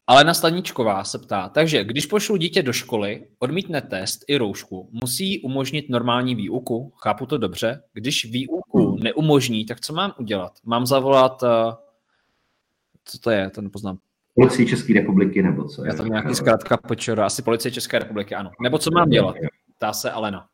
Ale 0.07 0.23
na 0.23 0.33
Staničková 0.33 1.03
se 1.03 1.19
ptá, 1.19 1.49
takže 1.49 1.83
když 1.83 2.05
pošlu 2.05 2.37
dítě 2.37 2.63
do 2.63 2.73
školy, 2.73 3.27
odmítne 3.39 3.81
test 3.81 4.25
i 4.27 4.37
roušku, 4.37 4.89
musí 4.91 5.41
umožnit 5.41 5.89
normální 5.89 6.35
výuku? 6.35 6.93
Chápu 6.95 7.25
to 7.25 7.37
dobře. 7.37 7.83
Když 7.93 8.25
výuku 8.25 8.87
hmm. 8.87 8.99
neumožní, 9.03 9.65
tak 9.65 9.79
co 9.79 9.93
mám 9.93 10.13
udělat? 10.19 10.51
Mám 10.65 10.85
zavolat, 10.85 11.43
uh, 11.43 11.49
co 13.05 13.19
to 13.19 13.31
je, 13.31 13.49
to 13.49 13.61
nepoznám. 13.61 13.97
Policii 14.35 14.67
České 14.67 14.93
republiky 14.93 15.41
nebo 15.41 15.63
co? 15.67 15.85
Já 15.85 15.93
tam 15.93 16.07
nějaký 16.07 16.35
zkrátka 16.35 16.77
počora, 16.77 17.25
asi 17.25 17.41
policie 17.41 17.71
České 17.71 17.99
republiky, 17.99 18.35
ano. 18.35 18.51
Nebo 18.61 18.77
co 18.77 18.91
mám 18.91 19.09
dělat? 19.09 19.35
Ptá 19.77 19.93
se 19.93 20.11
Alena. 20.11 20.47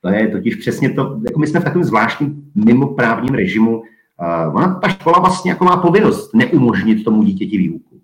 To 0.00 0.08
je 0.08 0.28
totiž 0.28 0.56
přesně 0.56 0.90
to, 0.90 1.20
jako 1.24 1.40
my 1.40 1.46
jsme 1.46 1.60
v 1.60 1.64
takovém 1.64 1.84
zvláštním 1.84 2.52
mimoprávním 2.54 3.34
režimu. 3.34 3.78
Uh, 3.78 4.56
ona, 4.56 4.74
ta 4.74 4.88
škola 4.88 5.18
vlastně 5.18 5.50
jako 5.50 5.64
má 5.64 5.76
povinnost 5.76 6.34
neumožnit 6.34 7.04
tomu 7.04 7.22
dítěti 7.22 7.58
výuku. 7.58 8.00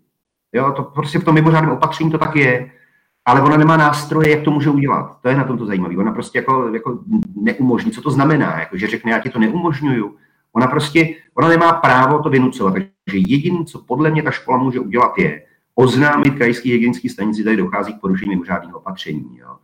Jo, 0.53 0.73
to 0.77 0.83
prostě 0.83 1.19
v 1.19 1.25
tom 1.25 1.35
mimořádném 1.35 1.73
opatření 1.73 2.11
to 2.11 2.19
tak 2.19 2.37
je, 2.37 2.71
ale 3.25 3.43
ona 3.43 3.57
nemá 3.57 3.77
nástroje, 3.77 4.31
jak 4.31 4.43
to 4.43 4.51
může 4.51 4.71
udělat. 4.71 5.19
To 5.23 5.29
je 5.29 5.37
na 5.37 5.45
tom 5.45 5.59
to 5.59 5.67
zajímavé. 5.67 5.97
Ona 5.97 6.13
prostě 6.13 6.39
jako, 6.39 6.69
jako 6.75 6.99
neumožní. 7.35 7.91
Co 7.91 8.03
to 8.03 8.11
znamená? 8.11 8.61
Jako, 8.61 8.77
že 8.77 8.87
řekne, 8.87 9.13
já 9.13 9.19
ti 9.19 9.29
to 9.31 9.39
neumožňuju. 9.39 10.15
Ona 10.53 10.67
prostě, 10.67 11.15
ona 11.35 11.49
nemá 11.49 11.73
právo 11.73 12.23
to 12.23 12.31
vynucovat. 12.31 12.73
Takže 12.73 13.19
jediné, 13.29 13.65
co 13.65 13.79
podle 13.79 14.11
mě 14.11 14.23
ta 14.23 14.31
škola 14.31 14.59
může 14.59 14.81
udělat, 14.81 15.19
je 15.19 15.43
oznámit 15.75 16.35
krajský 16.35 16.73
hygienický 16.73 17.09
stanici, 17.09 17.45
tady 17.45 17.57
dochází 17.57 17.95
k 17.95 18.01
porušení 18.01 18.31
mimořádných 18.31 18.75
opatření. 18.75 19.39
Jo. 19.39 19.57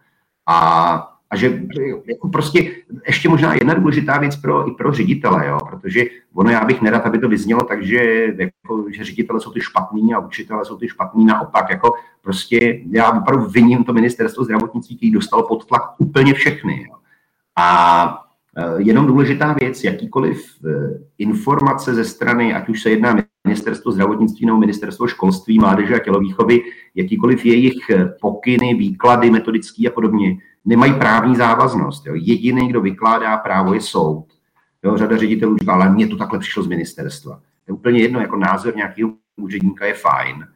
A 0.47 1.09
a 1.33 1.37
že 1.37 1.63
jako 2.07 2.29
prostě 2.29 2.71
ještě 3.07 3.29
možná 3.29 3.55
jedna 3.55 3.75
důležitá 3.75 4.19
věc 4.19 4.37
pro, 4.37 4.69
i 4.69 4.71
pro 4.71 4.93
ředitele, 4.93 5.47
jo, 5.47 5.59
protože 5.71 6.05
ono 6.35 6.51
já 6.51 6.65
bych 6.65 6.83
nerad, 6.83 7.07
aby 7.07 7.19
to 7.19 7.29
vyznělo 7.29 7.61
tak, 7.61 7.87
že, 7.87 8.35
jako, 8.39 8.85
že 8.91 9.05
ředitele 9.05 9.41
jsou 9.41 9.53
ty 9.53 9.61
špatní 9.61 10.15
a 10.15 10.19
učitele 10.19 10.65
jsou 10.65 10.77
ty 10.77 10.89
špatní 10.89 11.25
naopak. 11.25 11.71
Jako 11.71 11.95
prostě 12.23 12.81
já 12.91 13.13
opravdu 13.13 13.47
viním 13.47 13.85
to 13.85 13.93
ministerstvo 13.93 14.45
zdravotnictví, 14.45 14.97
který 14.97 15.13
dostalo 15.13 15.49
pod 15.49 15.65
tlak 15.67 15.83
úplně 15.99 16.35
všechny. 16.35 16.87
Jo. 16.89 16.97
A 17.57 18.19
e, 18.57 18.83
jenom 18.83 19.07
důležitá 19.07 19.53
věc, 19.61 19.85
jakýkoliv 19.85 20.45
e, 20.65 20.71
informace 21.19 21.95
ze 21.95 22.05
strany, 22.05 22.55
ať 22.55 22.69
už 22.69 22.83
se 22.83 22.91
jedná 22.91 23.17
ministerstvo 23.47 23.93
zdravotnictví 23.93 24.47
nebo 24.47 24.59
ministerstvo 24.59 25.07
školství, 25.07 25.59
mládeže 25.59 25.95
a 25.95 26.05
tělovýchovy, 26.05 26.63
jakýkoliv 26.95 27.47
jejich 27.47 27.91
pokyny, 28.21 28.75
výklady 28.75 29.31
metodický 29.31 29.89
a 29.89 29.91
podobně, 29.91 30.37
nemají 30.65 30.95
právní 30.95 31.37
závaznost. 31.37 32.07
Jo. 32.07 32.15
Jediný, 32.17 32.69
kdo 32.69 32.81
vykládá 32.81 33.37
právo, 33.37 33.75
je 33.75 33.81
soud. 33.81 34.27
Jo, 34.85 34.97
řada 34.97 35.17
ředitelů 35.17 35.57
říká, 35.59 35.73
ale 35.73 35.93
mně 35.93 36.07
to 36.07 36.17
takhle 36.17 36.39
přišlo 36.39 36.63
z 36.63 36.67
ministerstva. 36.67 37.41
Je 37.69 37.75
úplně 37.75 38.01
jedno, 38.01 38.21
jako 38.21 38.37
názor 38.37 38.77
nějakého 38.77 39.11
úředníka 39.37 39.87
je 39.87 39.95
fajn. 39.95 40.47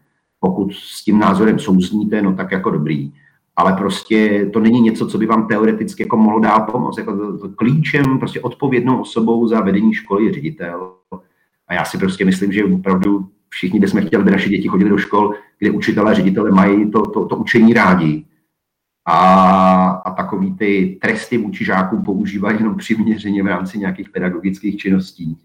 Pokud 0.40 0.74
s 0.74 1.04
tím 1.04 1.18
názorem 1.18 1.58
souzníte, 1.58 2.22
no 2.22 2.34
tak 2.34 2.52
jako 2.52 2.70
dobrý. 2.70 3.12
Ale 3.56 3.72
prostě 3.72 4.50
to 4.52 4.60
není 4.60 4.80
něco, 4.80 5.06
co 5.06 5.18
by 5.18 5.26
vám 5.26 5.48
teoreticky 5.48 6.02
jako 6.02 6.16
mohlo 6.16 6.40
dát 6.40 6.60
pomoct. 6.60 6.98
Jako 6.98 7.38
klíčem, 7.56 8.18
prostě 8.18 8.40
odpovědnou 8.40 9.00
osobou 9.00 9.48
za 9.48 9.60
vedení 9.60 9.94
školy 9.94 10.24
je 10.24 10.32
ředitel. 10.32 10.92
A 11.68 11.74
já 11.74 11.84
si 11.84 11.98
prostě 11.98 12.24
myslím, 12.24 12.52
že 12.52 12.64
opravdu 12.64 13.28
všichni 13.48 13.80
bychom 13.80 14.06
chtěli, 14.06 14.22
aby 14.22 14.30
naše 14.30 14.48
děti 14.48 14.68
chodili 14.68 14.90
do 14.90 14.98
škol, 14.98 15.34
kde 15.58 15.70
učitelé 15.70 16.10
a 16.10 16.14
ředitele 16.14 16.50
mají 16.50 16.90
to, 16.90 17.02
to, 17.02 17.24
to 17.24 17.36
učení 17.36 17.74
rádi 17.74 18.24
a, 19.06 19.88
a 19.90 20.10
takový 20.10 20.56
ty 20.56 20.98
tresty 21.02 21.38
vůči 21.38 21.64
žákům 21.64 22.04
používají 22.04 22.58
jenom 22.58 22.76
přiměřeně 22.76 23.42
v 23.42 23.46
rámci 23.46 23.78
nějakých 23.78 24.10
pedagogických 24.10 24.76
činností. 24.76 25.38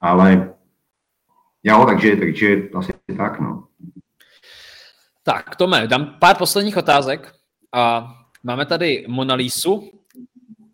Ale 0.00 0.54
jo, 1.62 1.84
takže, 1.86 2.16
takže 2.16 2.68
asi 2.74 2.92
tak, 3.16 3.40
no. 3.40 3.68
Tak, 5.22 5.56
Tome, 5.56 5.86
dám 5.86 6.16
pár 6.20 6.36
posledních 6.36 6.76
otázek. 6.76 7.32
A 7.72 8.14
máme 8.42 8.66
tady 8.66 9.04
Monalísu. 9.08 9.90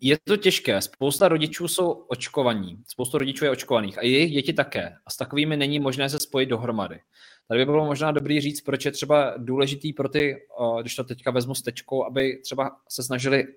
Je 0.01 0.17
to 0.23 0.37
těžké. 0.37 0.81
Spousta 0.81 1.27
rodičů 1.27 1.67
jsou 1.67 1.89
očkovaní. 1.91 2.77
Spousta 2.87 3.17
rodičů 3.17 3.45
je 3.45 3.51
očkovaných 3.51 3.97
a 3.97 4.05
jejich 4.05 4.31
děti 4.31 4.53
také. 4.53 4.95
A 5.05 5.09
s 5.09 5.17
takovými 5.17 5.57
není 5.57 5.79
možné 5.79 6.09
se 6.09 6.19
spojit 6.19 6.49
dohromady. 6.49 6.99
Tady 7.47 7.59
by 7.59 7.65
bylo 7.65 7.85
možná 7.85 8.11
dobrý 8.11 8.41
říct, 8.41 8.61
proč 8.61 8.85
je 8.85 8.91
třeba 8.91 9.33
důležitý 9.37 9.93
pro 9.93 10.09
ty, 10.09 10.37
když 10.81 10.95
to 10.95 11.03
teďka 11.03 11.31
vezmu 11.31 11.55
s 11.55 11.61
tečkou, 11.61 12.05
aby 12.05 12.41
třeba 12.43 12.71
se 12.89 13.03
snažili 13.03 13.47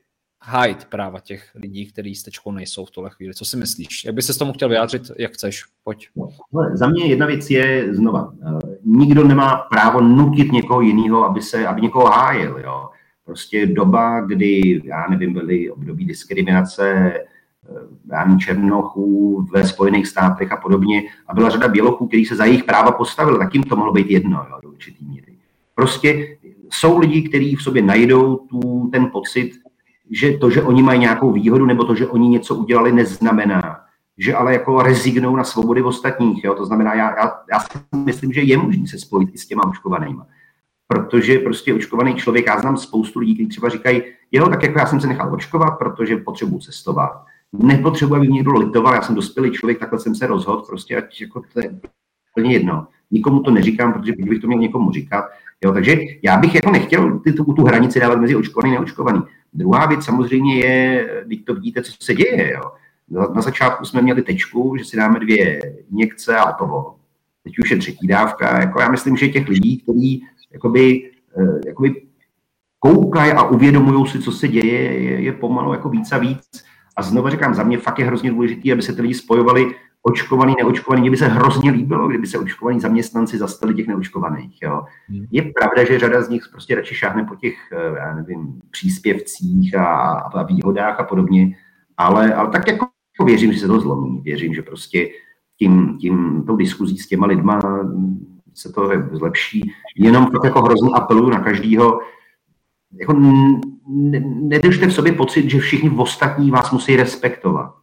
hájit 0.42 0.84
práva 0.84 1.20
těch 1.20 1.50
lidí, 1.54 1.86
kteří 1.86 2.14
s 2.14 2.22
tečkou 2.22 2.52
nejsou 2.52 2.84
v 2.84 2.90
tuhle 2.90 3.10
chvíli. 3.10 3.34
Co 3.34 3.44
si 3.44 3.56
myslíš? 3.56 4.04
Jak 4.04 4.14
by 4.14 4.22
se 4.22 4.32
s 4.32 4.36
tomu 4.36 4.52
chtěl 4.52 4.68
vyjádřit, 4.68 5.02
jak 5.18 5.32
chceš? 5.32 5.64
Pojď. 5.84 6.08
No, 6.16 6.28
za 6.74 6.86
mě 6.86 7.06
jedna 7.06 7.26
věc 7.26 7.50
je 7.50 7.94
znova. 7.94 8.32
Eh, 8.46 8.76
nikdo 8.84 9.24
nemá 9.24 9.56
právo 9.56 10.00
nutit 10.00 10.52
někoho 10.52 10.80
jiného, 10.80 11.24
aby, 11.24 11.42
se, 11.42 11.66
aby 11.66 11.80
někoho 11.80 12.06
hájil. 12.06 12.58
Jo. 12.58 12.88
Prostě 13.24 13.66
doba, 13.66 14.20
kdy, 14.20 14.80
já 14.84 15.06
nevím, 15.10 15.32
byly 15.32 15.70
období 15.70 16.04
diskriminace 16.04 17.12
já 18.12 18.38
černochů 18.38 19.46
ve 19.52 19.66
Spojených 19.66 20.06
státech 20.06 20.52
a 20.52 20.56
podobně. 20.56 21.02
A 21.26 21.34
byla 21.34 21.50
řada 21.50 21.68
bělochů, 21.68 22.06
kteří 22.06 22.26
se 22.26 22.36
za 22.36 22.44
jejich 22.44 22.64
práva 22.64 22.92
postavili, 22.92 23.38
tak 23.38 23.54
jim 23.54 23.62
to 23.62 23.76
mohlo 23.76 23.92
být 23.92 24.10
jedno 24.10 24.46
jo, 24.50 24.58
do 24.62 24.68
určitý 24.68 25.04
míry. 25.06 25.34
Prostě 25.74 26.36
jsou 26.70 26.98
lidi, 26.98 27.28
kteří 27.28 27.56
v 27.56 27.62
sobě 27.62 27.82
najdou 27.82 28.36
tu, 28.36 28.88
ten 28.92 29.10
pocit, 29.12 29.52
že 30.10 30.32
to, 30.32 30.50
že 30.50 30.62
oni 30.62 30.82
mají 30.82 31.00
nějakou 31.00 31.32
výhodu, 31.32 31.66
nebo 31.66 31.84
to, 31.84 31.94
že 31.94 32.06
oni 32.06 32.28
něco 32.28 32.54
udělali, 32.54 32.92
neznamená, 32.92 33.80
že 34.18 34.34
ale 34.34 34.52
jako 34.52 34.82
rezignou 34.82 35.36
na 35.36 35.44
svobody 35.44 35.82
ostatních. 35.82 36.44
Jo? 36.44 36.54
To 36.54 36.66
znamená, 36.66 36.94
já, 36.94 37.16
já, 37.16 37.32
já 37.52 37.60
si 37.60 37.78
myslím, 38.04 38.32
že 38.32 38.40
je 38.40 38.56
možné 38.56 38.86
se 38.86 38.98
spojit 38.98 39.30
i 39.32 39.38
s 39.38 39.46
těma 39.46 39.62
očkovanýma. 39.66 40.26
Protože 40.86 41.38
prostě 41.38 41.74
očkovaný 41.74 42.14
člověk, 42.14 42.46
já 42.46 42.60
znám 42.60 42.76
spoustu 42.76 43.18
lidí, 43.18 43.34
kteří 43.34 43.48
třeba 43.48 43.68
říkají, 43.68 44.02
jo, 44.32 44.48
tak 44.48 44.62
jako 44.62 44.78
já 44.78 44.86
jsem 44.86 45.00
se 45.00 45.06
nechal 45.06 45.34
očkovat, 45.34 45.78
protože 45.78 46.16
potřebuji 46.16 46.58
cestovat 46.58 47.24
nepotřebuji, 47.58 48.14
aby 48.14 48.26
mě 48.26 48.34
někdo 48.34 48.52
litoval, 48.52 48.94
já 48.94 49.02
jsem 49.02 49.14
dospělý 49.14 49.50
člověk, 49.50 49.78
takhle 49.78 49.98
jsem 49.98 50.14
se 50.14 50.26
rozhodl, 50.26 50.62
prostě 50.62 50.96
ať 50.96 51.20
jako 51.20 51.42
to 51.52 51.60
je 51.60 51.80
úplně 52.36 52.52
jedno. 52.52 52.86
Nikomu 53.10 53.42
to 53.42 53.50
neříkám, 53.50 53.92
protože 53.92 54.12
bych 54.18 54.40
to 54.40 54.46
měl 54.46 54.58
někomu 54.58 54.92
říkat. 54.92 55.24
Jo, 55.64 55.72
takže 55.72 55.96
já 56.22 56.36
bych 56.36 56.54
jako 56.54 56.70
nechtěl 56.70 57.18
ty, 57.18 57.32
tu, 57.32 57.44
tu 57.44 57.64
hranici 57.64 58.00
dávat 58.00 58.20
mezi 58.20 58.36
očkovaný 58.36 58.72
a 58.72 58.74
neočkovaný. 58.74 59.22
Druhá 59.52 59.86
věc 59.86 60.04
samozřejmě 60.04 60.58
je, 60.58 61.08
když 61.26 61.42
to 61.42 61.54
vidíte, 61.54 61.82
co 61.82 61.92
se 62.00 62.14
děje. 62.14 62.52
Jo. 62.52 62.62
Na 63.34 63.40
začátku 63.40 63.84
jsme 63.84 64.02
měli 64.02 64.22
tečku, 64.22 64.76
že 64.78 64.84
si 64.84 64.96
dáme 64.96 65.20
dvě 65.20 65.60
injekce 65.92 66.36
a 66.36 66.52
to 66.52 66.94
Teď 67.44 67.58
už 67.58 67.70
je 67.70 67.76
třetí 67.76 68.06
dávka. 68.06 68.60
Jako 68.60 68.80
já 68.80 68.90
myslím, 68.90 69.16
že 69.16 69.28
těch 69.28 69.48
lidí, 69.48 69.78
kteří 69.78 70.26
jakoby, 70.54 71.10
eh, 71.38 71.60
jakoby 71.66 72.02
koukají 72.78 73.32
a 73.32 73.42
uvědomují 73.42 74.06
si, 74.06 74.18
co 74.18 74.32
se 74.32 74.48
děje, 74.48 75.02
je, 75.02 75.20
je 75.20 75.32
pomalu 75.32 75.72
jako 75.72 75.88
víc 75.88 76.12
a 76.12 76.18
víc. 76.18 76.64
A 76.96 77.02
znovu 77.02 77.28
říkám, 77.28 77.54
za 77.54 77.62
mě 77.62 77.78
fakt 77.78 77.98
je 77.98 78.04
hrozně 78.04 78.30
důležité, 78.30 78.72
aby 78.72 78.82
se 78.82 78.92
ty 78.92 79.02
lidi 79.02 79.14
spojovali 79.14 79.74
očkovaný, 80.02 80.54
neočkovaný. 80.58 81.00
Mně 81.00 81.10
by 81.10 81.16
se 81.16 81.26
hrozně 81.26 81.70
líbilo, 81.70 82.08
kdyby 82.08 82.26
se 82.26 82.38
očkovaní 82.38 82.80
zaměstnanci 82.80 83.38
zastali 83.38 83.74
těch 83.74 83.86
neočkovaných. 83.86 84.62
Jo. 84.62 84.82
Hmm. 85.08 85.26
Je 85.30 85.42
pravda, 85.42 85.84
že 85.84 85.98
řada 85.98 86.22
z 86.22 86.28
nich 86.28 86.42
prostě 86.52 86.74
radši 86.74 86.94
šáhne 86.94 87.24
po 87.24 87.36
těch, 87.36 87.54
eh, 87.72 87.98
já 87.98 88.14
nevím, 88.14 88.60
příspěvcích 88.70 89.74
a, 89.74 89.84
a 90.10 90.42
výhodách 90.42 91.00
a 91.00 91.04
podobně, 91.04 91.56
ale, 91.96 92.34
ale 92.34 92.50
tak 92.50 92.68
jako 92.68 92.86
věřím, 93.24 93.52
že 93.52 93.58
se 93.58 93.66
to 93.66 93.80
zlomí. 93.80 94.20
Věřím, 94.24 94.54
že 94.54 94.62
prostě 94.62 95.08
tím, 95.58 95.98
tím 95.98 96.44
tou 96.46 96.56
diskuzí 96.56 96.98
s 96.98 97.08
těma 97.08 97.26
lidma 97.26 97.60
se 98.54 98.72
to 98.72 98.90
zlepší. 99.12 99.72
Jenom 99.96 100.26
tak 100.26 100.44
jako 100.44 100.62
hrozně 100.62 100.90
apeluju 100.94 101.28
na 101.28 101.40
každýho, 101.40 102.00
jako 102.92 103.12
nedržte 104.40 104.86
v 104.86 104.94
sobě 104.94 105.12
pocit, 105.12 105.50
že 105.50 105.58
všichni 105.60 105.90
ostatní 105.90 106.50
vás 106.50 106.70
musí 106.70 106.96
respektovat. 106.96 107.74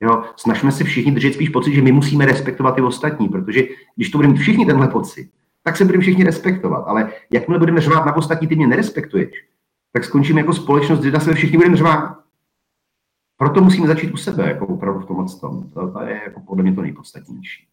Jo, 0.00 0.22
snažíme 0.36 0.72
se 0.72 0.84
všichni 0.84 1.12
držet 1.12 1.34
spíš 1.34 1.48
pocit, 1.48 1.74
že 1.74 1.82
my 1.82 1.92
musíme 1.92 2.26
respektovat 2.26 2.74
ty 2.74 2.82
ostatní, 2.82 3.28
protože 3.28 3.62
když 3.96 4.10
to 4.10 4.18
budeme 4.18 4.34
všichni 4.34 4.66
tenhle 4.66 4.88
pocit, 4.88 5.30
tak 5.62 5.76
se 5.76 5.84
budeme 5.84 6.02
všichni 6.02 6.24
respektovat. 6.24 6.84
Ale 6.86 7.12
jakmile 7.30 7.58
budeme 7.58 7.80
řvát 7.80 8.06
na 8.06 8.16
ostatní, 8.16 8.48
ty 8.48 8.56
mě 8.56 8.66
nerespektuješ, 8.66 9.30
tak 9.92 10.04
skončíme 10.04 10.40
jako 10.40 10.52
společnost, 10.52 11.00
kde 11.00 11.20
sebe 11.20 11.36
všichni 11.36 11.56
budeme 11.56 11.76
řvát. 11.76 12.18
Proto 13.36 13.60
musíme 13.60 13.86
začít 13.86 14.12
u 14.12 14.16
sebe, 14.16 14.48
jako 14.48 14.66
opravdu 14.66 15.00
v 15.00 15.06
tomhle 15.06 15.26
tom. 15.40 15.70
To, 15.70 15.90
to 15.90 16.02
je 16.02 16.20
jako 16.24 16.40
podle 16.40 16.62
mě 16.62 16.74
to 16.74 16.82
nejpodstatnější. 16.82 17.66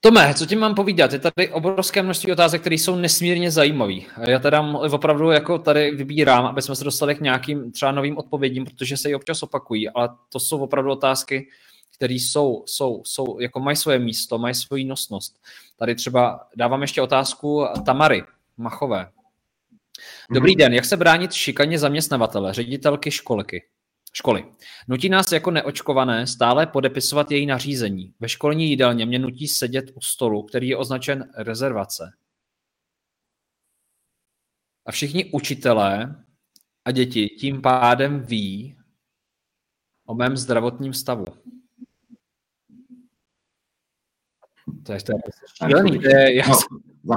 Tome, 0.00 0.34
co 0.34 0.46
ti 0.46 0.56
mám 0.56 0.74
povídat? 0.74 1.12
Je 1.12 1.18
tady 1.18 1.48
obrovské 1.48 2.02
množství 2.02 2.32
otázek, 2.32 2.60
které 2.60 2.74
jsou 2.74 2.96
nesmírně 2.96 3.50
zajímavé. 3.50 3.94
Já 4.28 4.38
teda 4.38 4.60
opravdu 4.92 5.30
jako 5.30 5.58
tady 5.58 5.90
vybírám, 5.90 6.46
aby 6.46 6.62
jsme 6.62 6.76
se 6.76 6.84
dostali 6.84 7.14
k 7.14 7.20
nějakým 7.20 7.72
třeba 7.72 7.92
novým 7.92 8.18
odpovědím, 8.18 8.64
protože 8.64 8.96
se 8.96 9.10
i 9.10 9.14
občas 9.14 9.42
opakují, 9.42 9.88
ale 9.88 10.08
to 10.28 10.40
jsou 10.40 10.58
opravdu 10.58 10.90
otázky, 10.90 11.48
které 11.94 12.14
jsou, 12.14 12.62
jsou, 12.66 13.02
jsou, 13.04 13.40
jako 13.40 13.60
mají 13.60 13.76
svoje 13.76 13.98
místo, 13.98 14.38
mají 14.38 14.54
svoji 14.54 14.84
nosnost. 14.84 15.40
Tady 15.76 15.94
třeba 15.94 16.48
dávám 16.56 16.82
ještě 16.82 17.02
otázku 17.02 17.66
Tamary 17.86 18.22
Machové. 18.56 19.10
Dobrý 20.34 20.56
den, 20.56 20.74
jak 20.74 20.84
se 20.84 20.96
bránit 20.96 21.32
šikaně 21.32 21.78
zaměstnavatele, 21.78 22.54
ředitelky 22.54 23.10
školky? 23.10 23.64
Školy. 24.12 24.52
Nutí 24.88 25.08
nás 25.08 25.32
jako 25.32 25.50
neočkované 25.50 26.26
stále 26.26 26.66
podepisovat 26.66 27.30
její 27.30 27.46
nařízení. 27.46 28.14
Ve 28.20 28.28
školní 28.28 28.70
jídelně 28.70 29.06
mě 29.06 29.18
nutí 29.18 29.48
sedět 29.48 29.90
u 29.94 30.00
stolu, 30.00 30.42
který 30.42 30.68
je 30.68 30.76
označen 30.76 31.30
rezervace. 31.36 32.12
A 34.86 34.92
všichni 34.92 35.24
učitelé 35.24 36.24
a 36.84 36.90
děti 36.90 37.28
tím 37.28 37.62
pádem 37.62 38.20
ví 38.20 38.76
o 40.06 40.14
mém 40.14 40.36
zdravotním 40.36 40.92
stavu. 40.92 41.24
To 44.86 44.92
je, 44.92 45.02
to 45.02 45.12
je 45.12 45.18
šílený. 45.66 45.98
To 45.98 46.08
je, 46.08 46.34
já... 46.34 46.48
no, 47.04 47.14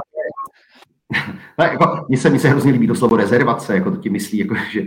no, 1.58 1.64
jako, 1.64 2.06
mně, 2.08 2.18
se, 2.18 2.30
mně 2.30 2.40
se 2.40 2.48
hrozně 2.48 2.72
líbí 2.72 2.86
to 2.86 2.94
slovo 2.94 3.16
rezervace, 3.16 3.74
jako 3.74 3.90
to 3.90 3.96
ti 3.96 4.10
myslí, 4.10 4.38
jako, 4.38 4.54
že 4.72 4.82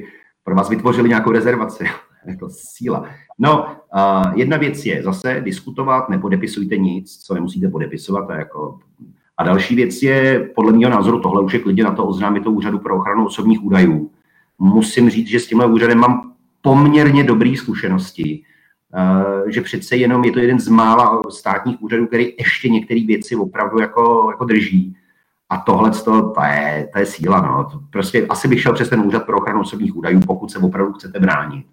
pro 0.46 0.56
vás 0.56 0.70
vytvořili 0.70 1.10
nějakou 1.10 1.32
rezervaci. 1.32 1.86
jako 2.26 2.50
síla. 2.50 3.06
No, 3.40 3.66
uh, 3.66 4.38
jedna 4.38 4.58
věc 4.58 4.86
je 4.86 5.04
zase 5.04 5.42
diskutovat, 5.46 6.10
nepodepisujte 6.10 6.78
nic, 6.78 7.18
co 7.18 7.34
nemusíte 7.34 7.70
podepisovat. 7.70 8.30
A, 8.30 8.36
jako, 8.36 8.80
a 9.38 9.44
další 9.44 9.76
věc 9.76 10.04
je, 10.04 10.50
podle 10.56 10.74
mého 10.74 10.92
názoru, 10.92 11.20
tohle 11.20 11.42
už 11.42 11.54
je 11.54 11.60
klidně 11.60 11.84
na 11.84 11.92
to 11.92 12.06
oznámit 12.06 12.44
to 12.44 12.52
úřadu 12.52 12.80
pro 12.80 12.98
ochranu 12.98 13.26
osobních 13.26 13.64
údajů. 13.64 14.12
Musím 14.60 15.10
říct, 15.10 15.28
že 15.28 15.40
s 15.40 15.48
tímhle 15.48 15.68
úřadem 15.68 15.98
mám 15.98 16.34
poměrně 16.62 17.24
dobré 17.24 17.54
zkušenosti, 17.58 18.44
že 19.48 19.62
přece 19.62 19.96
jenom 19.96 20.24
je 20.24 20.32
to 20.32 20.40
jeden 20.40 20.60
z 20.60 20.68
mála 20.68 21.22
státních 21.30 21.82
úřadů, 21.82 22.08
který 22.08 22.34
ještě 22.40 22.70
některé 22.70 23.06
věci 23.06 23.36
opravdu 23.36 23.80
jako, 23.80 24.28
jako 24.32 24.46
drží. 24.46 24.96
A 25.50 25.58
tohle 25.58 25.92
to, 25.92 26.32
to, 26.32 26.42
je, 26.42 26.90
to 26.94 27.00
je 27.00 27.06
síla. 27.06 27.42
No. 27.42 27.82
Prostě 27.90 28.28
asi 28.28 28.48
bych 28.48 28.62
šel 28.62 28.74
přes 28.74 28.90
ten 28.90 29.00
úřad 29.00 29.26
pro 29.26 29.38
ochranu 29.38 29.62
osobních 29.62 29.96
údajů, 29.96 30.20
pokud 30.28 30.52
se 30.52 30.60
opravdu 30.60 30.94
chcete 30.94 31.20
bránit 31.20 31.66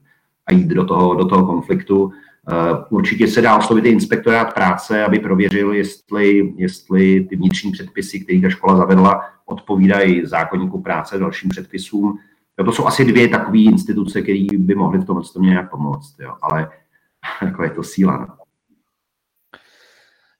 a 0.47 0.53
jít 0.53 0.69
do 0.69 0.85
toho, 0.85 1.15
do 1.15 1.24
toho 1.24 1.47
konfliktu. 1.47 2.12
Eh, 2.49 2.85
určitě 2.90 3.28
se 3.28 3.43
dá 3.43 3.59
oslovit 3.59 3.85
i 3.85 3.89
inspektorát 3.89 4.55
práce, 4.55 5.05
aby 5.05 5.19
prověřil, 5.19 5.73
jestli, 5.73 6.55
jestli 6.57 7.20
ty 7.20 7.36
vnitřní 7.36 7.73
předpisy, 7.73 8.20
které 8.20 8.40
ta 8.40 8.51
škola 8.51 8.77
zavedla, 8.77 9.20
odpovídají 9.47 10.27
zákonníku 10.27 10.82
práce 10.82 11.16
a 11.16 11.19
dalším 11.19 11.51
předpisům. 11.51 12.19
To 12.65 12.73
jsou 12.73 12.86
asi 12.86 13.05
dvě 13.05 13.28
takové 13.28 13.59
instituce, 13.59 14.23
které 14.23 14.47
by 14.59 14.74
mohly 14.74 14.99
v 14.99 15.05
tomhle 15.05 15.24
nějak 15.39 15.70
pomoct, 15.70 16.20
jo. 16.20 16.35
ale 16.43 16.70
jako 17.43 17.62
je 17.62 17.70
to 17.70 17.82
síla. 17.82 18.19
No. 18.19 18.41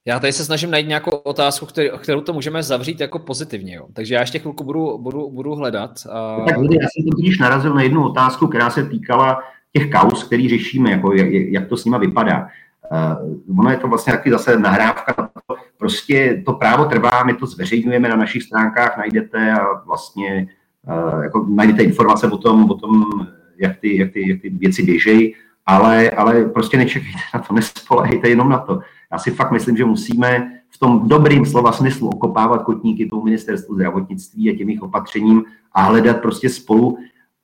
Já 0.05 0.19
tady 0.19 0.33
se 0.33 0.45
snažím 0.45 0.71
najít 0.71 0.87
nějakou 0.87 1.11
otázku, 1.11 1.65
kterou, 1.65 1.97
kterou 1.97 2.21
to 2.21 2.33
můžeme 2.33 2.63
zavřít 2.63 2.99
jako 2.99 3.19
pozitivně. 3.19 3.75
Jo. 3.75 3.85
Takže 3.93 4.15
já 4.15 4.21
ještě 4.21 4.39
chvilku 4.39 4.63
budu, 4.63 4.97
budu, 4.97 5.29
budu 5.29 5.55
hledat. 5.55 5.91
A... 6.11 6.45
Tak 6.45 6.55
já 6.57 6.87
jsem 6.87 7.09
totiž 7.15 7.39
narazil 7.39 7.73
na 7.73 7.81
jednu 7.81 8.05
otázku, 8.05 8.47
která 8.47 8.69
se 8.69 8.85
týkala 8.85 9.39
těch 9.77 9.89
kaus, 9.89 10.23
který 10.23 10.49
řešíme, 10.49 10.91
jako 10.91 11.13
jak, 11.13 11.27
jak 11.31 11.67
to 11.67 11.77
s 11.77 11.85
nima 11.85 11.97
vypadá. 11.97 12.47
Uh, 12.91 13.59
ono 13.59 13.69
je 13.69 13.77
to 13.77 13.87
vlastně 13.87 14.13
taky 14.13 14.31
zase 14.31 14.59
nahrávka 14.59 15.29
prostě 15.77 16.43
to 16.45 16.53
právo 16.53 16.85
trvá, 16.85 17.23
my 17.23 17.33
to 17.33 17.45
zveřejňujeme 17.45 18.09
na 18.09 18.15
našich 18.15 18.43
stránkách, 18.43 18.97
najdete 18.97 19.51
a 19.51 19.83
vlastně 19.85 20.47
uh, 20.87 21.23
jako 21.23 21.45
najdete 21.49 21.83
informace 21.83 22.27
o 22.27 22.37
tom, 22.37 22.71
o 22.71 22.73
tom 22.73 23.03
jak, 23.57 23.77
ty, 23.77 23.97
jak, 23.97 24.11
ty, 24.11 24.29
jak 24.29 24.41
ty 24.41 24.49
věci 24.49 24.83
běžejí, 24.83 25.35
ale, 25.65 26.09
ale 26.09 26.45
prostě 26.45 26.77
nečekejte 26.77 27.19
na 27.33 27.39
to, 27.39 27.53
nespolehejte 27.59 28.29
jenom 28.29 28.49
na 28.49 28.57
to. 28.57 28.79
Já 29.13 29.19
si 29.19 29.31
fakt 29.31 29.51
myslím, 29.51 29.77
že 29.77 29.85
musíme 29.85 30.51
v 30.69 30.77
tom 30.77 31.07
dobrým 31.07 31.45
slova 31.45 31.71
smyslu 31.71 32.09
okopávat 32.09 32.63
kotníky 32.63 33.05
tomu 33.05 33.23
ministerstvu 33.23 33.75
zdravotnictví 33.75 34.49
a 34.49 34.57
těm 34.57 34.69
jejich 34.69 34.81
opatřením 34.81 35.43
a 35.71 35.81
hledat 35.81 36.21
prostě 36.21 36.49
spolu 36.49 36.97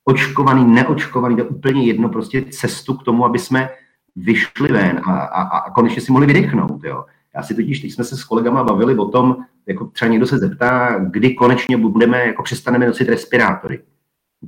očkovaný, 0.04 0.64
neočkovaný, 0.64 1.36
to 1.36 1.44
úplně 1.44 1.86
jedno, 1.86 2.08
prostě 2.08 2.44
cestu 2.50 2.94
k 2.94 3.02
tomu, 3.02 3.24
aby 3.24 3.38
jsme 3.38 3.70
vyšli 4.16 4.68
ven 4.72 5.00
a, 5.06 5.12
a, 5.20 5.42
a 5.42 5.70
konečně 5.70 6.02
si 6.02 6.12
mohli 6.12 6.26
vydechnout. 6.26 6.84
Jo. 6.84 7.04
Já 7.34 7.42
si 7.42 7.54
totiž, 7.54 7.80
teď 7.80 7.92
jsme 7.92 8.04
se 8.04 8.16
s 8.16 8.24
kolegama 8.24 8.64
bavili 8.64 8.98
o 8.98 9.04
tom, 9.04 9.36
jako 9.66 9.84
třeba 9.84 10.10
někdo 10.10 10.26
se 10.26 10.38
zeptá, 10.38 10.98
kdy 11.10 11.34
konečně 11.34 11.76
budeme, 11.76 12.26
jako 12.26 12.42
přestaneme 12.42 12.86
nosit 12.86 13.08
respirátory. 13.08 13.82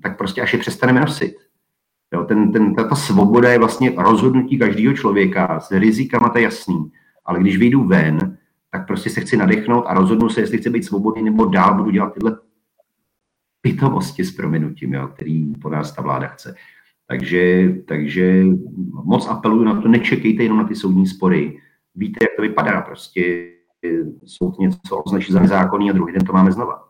Tak 0.03 0.19
prostě 0.19 0.43
až 0.43 0.53
je 0.53 0.59
přestaneme 0.59 1.01
nosit. 1.01 1.36
Jo, 2.15 2.24
ten, 2.24 2.53
ten, 2.53 2.74
ta, 2.74 2.89
ta 2.89 2.94
svoboda 2.94 3.53
je 3.53 3.59
vlastně 3.59 3.93
rozhodnutí 3.97 4.59
každého 4.59 4.94
člověka, 4.94 5.61
s 5.61 5.70
rizikama 5.70 6.28
to 6.28 6.39
je 6.39 6.44
jasný. 6.44 6.90
Ale 7.24 7.40
když 7.40 7.57
vyjdu 7.57 7.85
ven, 7.85 8.39
tak 8.70 8.86
prostě 8.86 9.11
se 9.11 9.20
chci 9.20 9.36
nadechnout 9.36 9.85
a 9.86 9.94
rozhodnu 9.94 10.28
se, 10.28 10.40
jestli 10.40 10.59
chci 10.59 10.70
být 10.70 10.85
svobodný 10.85 11.23
nebo 11.23 11.44
dál 11.44 11.74
budu 11.74 11.90
dělat 11.90 12.15
tyhle 12.15 12.39
pitomosti 13.61 14.24
s 14.24 14.36
prominutím, 14.36 14.94
jo, 14.94 15.09
který 15.09 15.55
po 15.55 15.69
nás 15.69 15.93
ta 15.93 16.03
vláda 16.03 16.27
chce. 16.27 16.55
Takže, 17.07 17.69
takže 17.89 18.44
moc 19.05 19.28
apeluju 19.28 19.65
na 19.65 19.81
to, 19.81 19.89
nečekejte 19.89 20.43
jenom 20.43 20.59
na 20.59 20.65
ty 20.65 20.77
soudní 20.77 21.07
spory. 21.07 21.61
Víte, 21.94 22.24
jak 22.24 22.36
to 22.36 22.43
vypadá, 22.43 22.81
prostě 22.81 23.53
soud 24.24 24.59
něco 24.59 24.97
označí 25.05 25.32
za 25.32 25.40
nezákonný 25.40 25.90
a 25.90 25.93
druhý 25.93 26.12
den 26.12 26.24
to 26.24 26.32
máme 26.32 26.53
znova. 26.53 26.89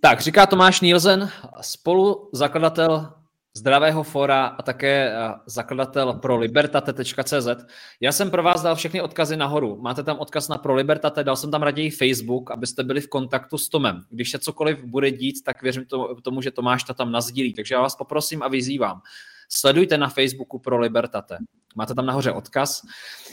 Tak, 0.00 0.20
říká 0.20 0.46
Tomáš 0.46 0.80
Nielsen, 0.80 1.30
spolu 1.60 2.30
zakladatel 2.32 3.12
zdravého 3.56 4.02
fora 4.02 4.46
a 4.46 4.62
také 4.62 5.12
eh, 5.12 5.34
zakladatel 5.46 6.12
pro 6.12 6.36
libertate.cz. 6.36 7.48
Já 8.00 8.12
jsem 8.12 8.30
pro 8.30 8.42
vás 8.42 8.62
dal 8.62 8.74
všechny 8.76 9.00
odkazy 9.02 9.36
nahoru. 9.36 9.78
Máte 9.80 10.02
tam 10.02 10.18
odkaz 10.18 10.48
na 10.48 10.58
prolibertate, 10.58 11.24
dal 11.24 11.36
jsem 11.36 11.50
tam 11.50 11.62
raději 11.62 11.90
Facebook, 11.90 12.50
abyste 12.50 12.84
byli 12.84 13.00
v 13.00 13.08
kontaktu 13.08 13.58
s 13.58 13.68
Tomem. 13.68 14.02
Když 14.10 14.30
se 14.30 14.38
cokoliv 14.38 14.84
bude 14.84 15.10
dít, 15.10 15.44
tak 15.44 15.62
věřím 15.62 15.84
tomu, 16.22 16.42
že 16.42 16.50
Tomáš 16.50 16.84
to 16.84 16.94
tam 16.94 17.12
nazdílí. 17.12 17.54
Takže 17.54 17.74
já 17.74 17.80
vás 17.80 17.96
poprosím 17.96 18.42
a 18.42 18.48
vyzývám. 18.48 19.00
Sledujte 19.48 19.98
na 19.98 20.08
Facebooku 20.08 20.58
pro 20.58 20.78
Libertate. 20.78 21.38
Máte 21.76 21.94
tam 21.94 22.06
nahoře 22.06 22.32
odkaz. 22.32 22.82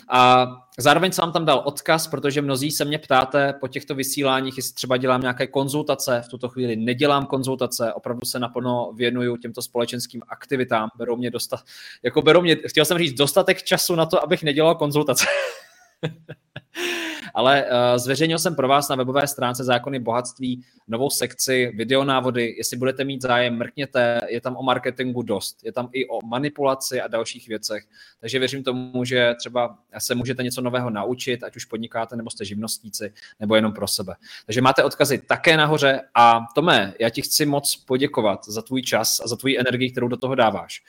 A 0.09 0.47
zároveň 0.79 1.11
jsem 1.11 1.31
tam 1.31 1.45
dal 1.45 1.61
odkaz, 1.65 2.07
protože 2.07 2.41
mnozí 2.41 2.71
se 2.71 2.85
mě 2.85 2.99
ptáte 2.99 3.53
po 3.53 3.67
těchto 3.67 3.95
vysíláních, 3.95 4.57
jestli 4.57 4.73
třeba 4.73 4.97
dělám 4.97 5.21
nějaké 5.21 5.47
konzultace. 5.47 6.21
V 6.25 6.29
tuto 6.29 6.49
chvíli 6.49 6.75
nedělám 6.75 7.25
konzultace, 7.25 7.93
opravdu 7.93 8.25
se 8.25 8.39
naplno 8.39 8.91
věnuju 8.95 9.37
těmto 9.37 9.61
společenským 9.61 10.21
aktivitám. 10.29 10.89
Berou 10.97 11.17
mě 11.17 11.31
dostat, 11.31 11.59
jako 12.03 12.21
berou 12.21 12.41
mě, 12.41 12.55
chtěl 12.67 12.85
jsem 12.85 12.97
říct, 12.97 13.13
dostatek 13.13 13.63
času 13.63 13.95
na 13.95 14.05
to, 14.05 14.23
abych 14.23 14.43
nedělal 14.43 14.75
konzultace. 14.75 15.25
Ale 17.33 17.63
uh, 17.63 17.97
zveřejnil 17.97 18.39
jsem 18.39 18.55
pro 18.55 18.67
vás 18.67 18.89
na 18.89 18.95
webové 18.95 19.27
stránce 19.27 19.63
Zákony 19.63 19.99
bohatství 19.99 20.63
novou 20.87 21.09
sekci 21.09 21.71
videonávody. 21.75 22.55
Jestli 22.57 22.77
budete 22.77 23.03
mít 23.03 23.21
zájem, 23.21 23.57
mrkněte, 23.57 24.19
je 24.27 24.41
tam 24.41 24.57
o 24.57 24.63
marketingu 24.63 25.21
dost. 25.21 25.57
Je 25.63 25.71
tam 25.71 25.89
i 25.91 26.07
o 26.07 26.25
manipulaci 26.25 27.01
a 27.01 27.07
dalších 27.07 27.47
věcech. 27.47 27.83
Takže 28.19 28.39
věřím 28.39 28.63
tomu, 28.63 29.05
že 29.05 29.33
třeba 29.39 29.77
se 29.97 30.15
můžete 30.15 30.43
něco 30.43 30.61
nového 30.61 30.89
naučit, 30.89 31.43
ať 31.43 31.55
už 31.55 31.65
podnikáte, 31.65 32.15
nebo 32.15 32.29
jste 32.29 32.45
živnostníci, 32.45 33.13
nebo 33.39 33.55
jenom 33.55 33.73
pro 33.73 33.87
sebe. 33.87 34.15
Takže 34.45 34.61
máte 34.61 34.83
odkazy 34.83 35.17
také 35.17 35.57
nahoře. 35.57 36.01
A 36.15 36.39
Tome, 36.55 36.93
já 36.99 37.09
ti 37.09 37.21
chci 37.21 37.45
moc 37.45 37.75
poděkovat 37.75 38.47
za 38.47 38.61
tvůj 38.61 38.81
čas 38.81 39.19
a 39.19 39.27
za 39.27 39.35
tvůj 39.35 39.57
energii, 39.59 39.91
kterou 39.91 40.07
do 40.07 40.17
toho 40.17 40.35
dáváš. 40.35 40.83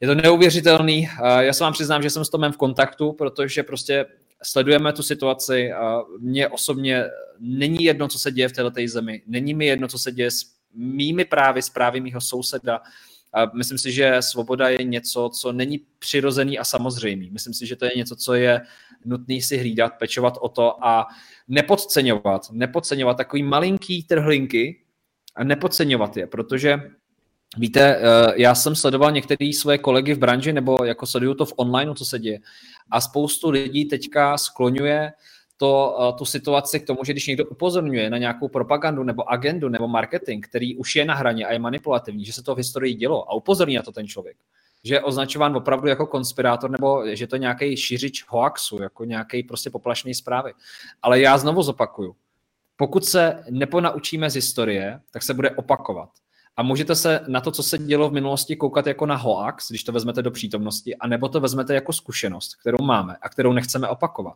Je 0.00 0.08
to 0.08 0.14
neuvěřitelný. 0.14 1.08
Já 1.38 1.52
se 1.52 1.64
vám 1.64 1.72
přiznám, 1.72 2.02
že 2.02 2.10
jsem 2.10 2.24
s 2.24 2.30
Tomem 2.30 2.52
v 2.52 2.56
kontaktu, 2.56 3.12
protože 3.12 3.62
prostě 3.62 4.06
sledujeme 4.42 4.92
tu 4.92 5.02
situaci 5.02 5.72
a 5.72 6.02
mně 6.18 6.48
osobně 6.48 7.04
není 7.38 7.84
jedno, 7.84 8.08
co 8.08 8.18
se 8.18 8.32
děje 8.32 8.48
v 8.48 8.52
této 8.52 8.80
zemi. 8.86 9.22
Není 9.26 9.54
mi 9.54 9.66
jedno, 9.66 9.88
co 9.88 9.98
se 9.98 10.12
děje 10.12 10.30
s 10.30 10.44
mými 10.74 11.24
právy, 11.24 11.62
s 11.62 11.70
právy 11.70 12.00
mýho 12.00 12.20
souseda. 12.20 12.80
A 13.32 13.50
myslím 13.54 13.78
si, 13.78 13.92
že 13.92 14.16
svoboda 14.20 14.68
je 14.68 14.84
něco, 14.84 15.30
co 15.40 15.52
není 15.52 15.80
přirozený 15.98 16.58
a 16.58 16.64
samozřejmý. 16.64 17.30
Myslím 17.30 17.54
si, 17.54 17.66
že 17.66 17.76
to 17.76 17.84
je 17.84 17.90
něco, 17.96 18.16
co 18.16 18.34
je 18.34 18.60
nutný 19.04 19.42
si 19.42 19.58
hlídat, 19.58 19.98
pečovat 19.98 20.34
o 20.40 20.48
to 20.48 20.84
a 20.84 21.06
nepodceňovat, 21.48 22.50
nepodceňovat 22.52 23.16
takový 23.16 23.42
malinký 23.42 24.02
trhlinky 24.02 24.80
a 25.36 25.44
nepodceňovat 25.44 26.16
je, 26.16 26.26
protože 26.26 26.80
Víte, 27.56 27.96
eh, 27.96 28.32
já 28.36 28.54
jsem 28.54 28.76
sledoval 28.76 29.12
některé 29.12 29.50
své 29.52 29.78
kolegy 29.78 30.14
v 30.14 30.18
branži, 30.18 30.52
nebo 30.52 30.84
jako 30.84 31.06
sleduju 31.06 31.34
to 31.34 31.46
v 31.46 31.52
online, 31.56 31.94
co 31.94 32.04
se 32.04 32.18
děje. 32.18 32.38
A 32.90 33.00
spoustu 33.00 33.50
lidí 33.50 33.84
teďka 33.84 34.38
skloňuje 34.38 35.12
to, 35.56 35.96
eh, 36.00 36.12
tu 36.18 36.24
situaci 36.24 36.80
k 36.80 36.86
tomu, 36.86 37.04
že 37.04 37.12
když 37.12 37.26
někdo 37.26 37.44
upozorňuje 37.46 38.10
na 38.10 38.18
nějakou 38.18 38.48
propagandu 38.48 39.02
nebo 39.02 39.30
agendu 39.30 39.68
nebo 39.68 39.88
marketing, 39.88 40.46
který 40.46 40.76
už 40.76 40.96
je 40.96 41.04
na 41.04 41.14
hraně 41.14 41.46
a 41.46 41.52
je 41.52 41.58
manipulativní, 41.58 42.24
že 42.24 42.32
se 42.32 42.42
to 42.42 42.54
v 42.54 42.58
historii 42.58 42.94
dělo 42.94 43.30
a 43.30 43.34
upozorní 43.34 43.76
na 43.76 43.82
to 43.82 43.92
ten 43.92 44.08
člověk, 44.08 44.36
že 44.84 44.94
je 44.94 45.00
označován 45.00 45.56
opravdu 45.56 45.88
jako 45.88 46.06
konspirátor 46.06 46.70
nebo 46.70 47.04
že 47.06 47.26
to 47.26 47.36
je 47.36 47.40
nějaký 47.40 47.76
šířič 47.76 48.24
hoaxu, 48.28 48.82
jako 48.82 49.04
nějaký 49.04 49.42
prostě 49.42 49.70
poplašný 49.70 50.14
zprávy. 50.14 50.52
Ale 51.02 51.20
já 51.20 51.38
znovu 51.38 51.62
zopakuju. 51.62 52.16
Pokud 52.76 53.04
se 53.04 53.44
neponaučíme 53.50 54.30
z 54.30 54.34
historie, 54.34 55.00
tak 55.10 55.22
se 55.22 55.34
bude 55.34 55.50
opakovat. 55.50 56.08
A 56.56 56.62
můžete 56.62 56.94
se 56.94 57.20
na 57.28 57.40
to, 57.40 57.50
co 57.50 57.62
se 57.62 57.78
dělo 57.78 58.10
v 58.10 58.12
minulosti, 58.12 58.56
koukat 58.56 58.86
jako 58.86 59.06
na 59.06 59.16
hoax, 59.16 59.68
když 59.68 59.84
to 59.84 59.92
vezmete 59.92 60.22
do 60.22 60.30
přítomnosti, 60.30 60.96
anebo 60.96 61.28
to 61.28 61.40
vezmete 61.40 61.74
jako 61.74 61.92
zkušenost, 61.92 62.54
kterou 62.54 62.84
máme 62.84 63.16
a 63.22 63.28
kterou 63.28 63.52
nechceme 63.52 63.88
opakovat. 63.88 64.34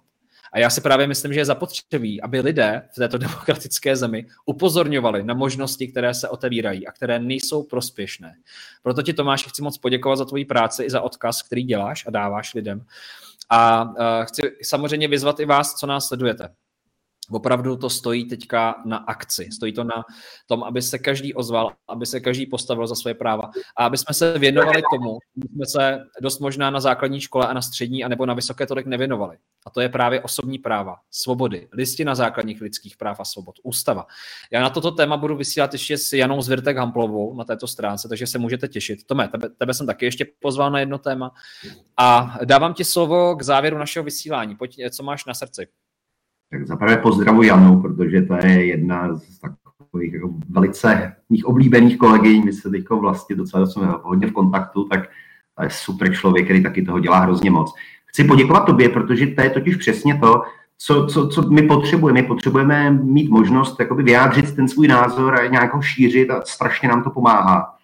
A 0.55 0.59
já 0.59 0.71
si 0.71 0.81
právě 0.81 1.07
myslím, 1.07 1.33
že 1.33 1.41
je 1.41 1.45
zapotřebí, 1.45 2.23
aby 2.23 2.41
lidé 2.41 2.89
v 2.93 2.95
této 2.95 3.19
demokratické 3.27 3.97
zemi 3.97 4.27
upozorňovali 4.47 5.23
na 5.23 5.35
možnosti, 5.35 5.89
které 5.89 6.15
se 6.15 6.29
otevírají 6.29 6.87
a 6.87 6.93
které 6.93 7.19
nejsou 7.19 7.63
prospěšné. 7.63 8.35
Proto 8.83 9.03
ti 9.03 9.13
Tomáš 9.13 9.47
chci 9.47 9.63
moc 9.63 9.79
poděkovat 9.79 10.17
za 10.17 10.25
tvoji 10.25 10.45
práci 10.45 10.85
i 10.85 10.91
za 10.91 11.01
odkaz, 11.01 11.43
který 11.43 11.63
děláš 11.63 12.07
a 12.07 12.11
dáváš 12.11 12.55
lidem. 12.55 12.85
A 13.51 13.83
uh, 13.83 13.95
chci 14.25 14.43
samozřejmě 14.63 15.09
vyzvat 15.09 15.41
i 15.41 15.45
vás, 15.45 15.75
co 15.75 15.87
nás 15.87 16.09
sledujete. 16.09 16.49
Opravdu 17.31 17.77
to 17.77 17.91
stojí 17.91 18.29
teďka 18.29 18.75
na 18.85 18.97
akci. 18.97 19.49
Stojí 19.53 19.73
to 19.73 19.85
na 19.85 20.05
tom, 20.47 20.65
aby 20.65 20.83
se 20.83 20.99
každý 20.99 21.35
ozval, 21.35 21.73
aby 21.89 22.07
se 22.07 22.21
každý 22.21 22.47
postavil 22.47 22.87
za 22.87 22.95
své 22.95 23.15
práva 23.15 23.51
a 23.77 23.87
aby 23.87 23.99
jsme 23.99 24.15
se 24.15 24.39
věnovali 24.39 24.83
tomu, 24.93 25.19
jsme 25.55 25.67
se 25.67 25.99
dost 26.23 26.39
možná 26.39 26.71
na 26.71 26.81
základní 26.81 27.21
škole 27.21 27.47
a 27.47 27.53
na 27.53 27.63
střední 27.63 28.05
a 28.05 28.09
nebo 28.09 28.27
na 28.27 28.35
vysoké 28.35 28.67
tolik 28.67 28.87
nevěnovali. 28.87 29.37
A 29.67 29.71
to 29.71 29.81
je 29.81 29.89
právě 29.89 30.21
osobní 30.21 30.59
práva, 30.59 30.97
svobody, 31.11 31.69
listina 31.73 32.15
základních 32.15 32.61
lidských 32.61 32.97
práv 32.97 33.21
a 33.21 33.25
svobod, 33.25 33.55
ústava. 33.63 34.07
Já 34.51 34.61
na 34.61 34.71
toto 34.71 34.91
téma 34.91 35.17
budu 35.17 35.37
vysílat 35.37 35.73
ještě 35.73 35.99
s 35.99 36.13
Janou 36.13 36.43
Zvirtek 36.43 36.77
Hamplovou 36.77 37.37
na 37.37 37.45
této 37.45 37.67
stránce, 37.67 38.09
takže 38.09 38.27
se 38.27 38.39
můžete 38.39 38.69
těšit. 38.69 39.07
Tome, 39.07 39.29
tebe, 39.29 39.49
tebe 39.49 39.75
jsem 39.75 39.87
taky 39.87 40.05
ještě 40.05 40.27
pozval 40.41 40.71
na 40.71 40.81
jedno 40.81 40.99
téma. 40.99 41.33
A 41.97 42.39
dávám 42.45 42.75
ti 42.75 42.85
slovo 42.85 43.37
k 43.37 43.43
závěru 43.43 43.79
našeho 43.79 44.05
vysílání. 44.05 44.57
Pojď, 44.57 44.81
co 44.91 45.03
máš 45.03 45.25
na 45.25 45.35
srdci. 45.35 45.67
Tak 46.55 46.67
zaprvé 46.67 46.97
pozdravu 46.97 47.43
Janu, 47.43 47.81
protože 47.81 48.23
to 48.23 48.35
je 48.35 48.67
jedna 48.67 49.17
z 49.17 49.39
takových 49.39 50.13
jako 50.13 50.31
velice 50.51 51.13
mých 51.31 51.45
oblíbených 51.45 51.99
kolegyň. 51.99 52.45
My 52.45 52.53
se 52.53 52.71
teď 52.71 52.85
vlastně 52.91 53.37
docela 53.37 53.67
jsme 53.67 53.87
hodně 54.03 54.27
v 54.27 54.33
kontaktu, 54.33 54.85
tak 54.85 55.01
to 55.59 55.65
je 55.65 55.71
super 55.71 56.15
člověk, 56.15 56.45
který 56.45 56.63
taky 56.63 56.83
toho 56.83 57.01
dělá 57.01 57.19
hrozně 57.19 57.51
moc. 57.51 57.75
Chci 58.07 58.25
poděkovat 58.25 58.67
tobě, 58.67 58.89
protože 58.89 59.27
to 59.27 59.41
je 59.43 59.51
totiž 59.51 59.77
přesně 59.77 60.19
to, 60.19 60.43
co, 60.79 61.07
co, 61.07 61.29
co 61.29 61.51
my 61.51 61.63
potřebujeme. 61.63 62.23
My 62.23 62.29
potřebujeme 62.29 62.91
mít 62.91 63.31
možnost 63.31 63.81
jakoby 63.81 64.03
vyjádřit 64.03 64.57
ten 64.57 64.69
svůj 64.69 64.89
názor 64.89 65.41
a 65.41 65.47
nějak 65.47 65.75
ho 65.75 65.83
šířit 65.83 66.31
a 66.31 66.43
strašně 66.45 66.89
nám 66.89 67.03
to 67.03 67.11
pomáhá. 67.11 67.75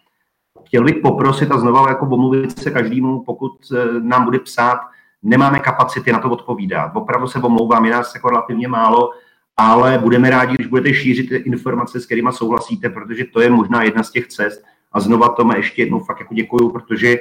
Chtěl 0.67 0.85
bych 0.85 0.97
poprosit 1.03 1.53
a 1.53 1.59
znova 1.59 1.89
jako 1.89 2.07
omluvit 2.07 2.59
se 2.59 2.71
každému, 2.71 3.23
pokud 3.27 3.53
eh, 3.73 4.01
nám 4.01 4.25
bude 4.25 4.39
psát 4.39 4.79
nemáme 5.23 5.61
kapacity 5.61 6.13
na 6.13 6.19
to 6.19 6.31
odpovídat. 6.31 6.93
Opravdu 6.95 7.29
se 7.29 7.39
omlouvám, 7.39 7.85
je 7.85 7.93
nás 7.93 8.15
jako 8.15 8.31
relativně 8.31 8.69
málo, 8.69 9.11
ale 9.57 9.99
budeme 9.99 10.31
rádi, 10.31 10.55
když 10.55 10.67
budete 10.67 10.95
šířit 10.95 11.31
informace, 11.31 12.01
s 12.01 12.07
kterými 12.07 12.31
souhlasíte, 12.33 12.91
protože 12.91 13.25
to 13.25 13.41
je 13.41 13.51
možná 13.51 13.83
jedna 13.83 14.03
z 14.03 14.11
těch 14.11 14.29
cest. 14.29 14.65
A 14.93 15.01
znova 15.01 15.29
tomu 15.29 15.53
ještě 15.57 15.83
jednou 15.83 16.01
fakt 16.01 16.21
jako 16.21 16.35
děkuju, 16.35 16.71
protože 16.71 17.17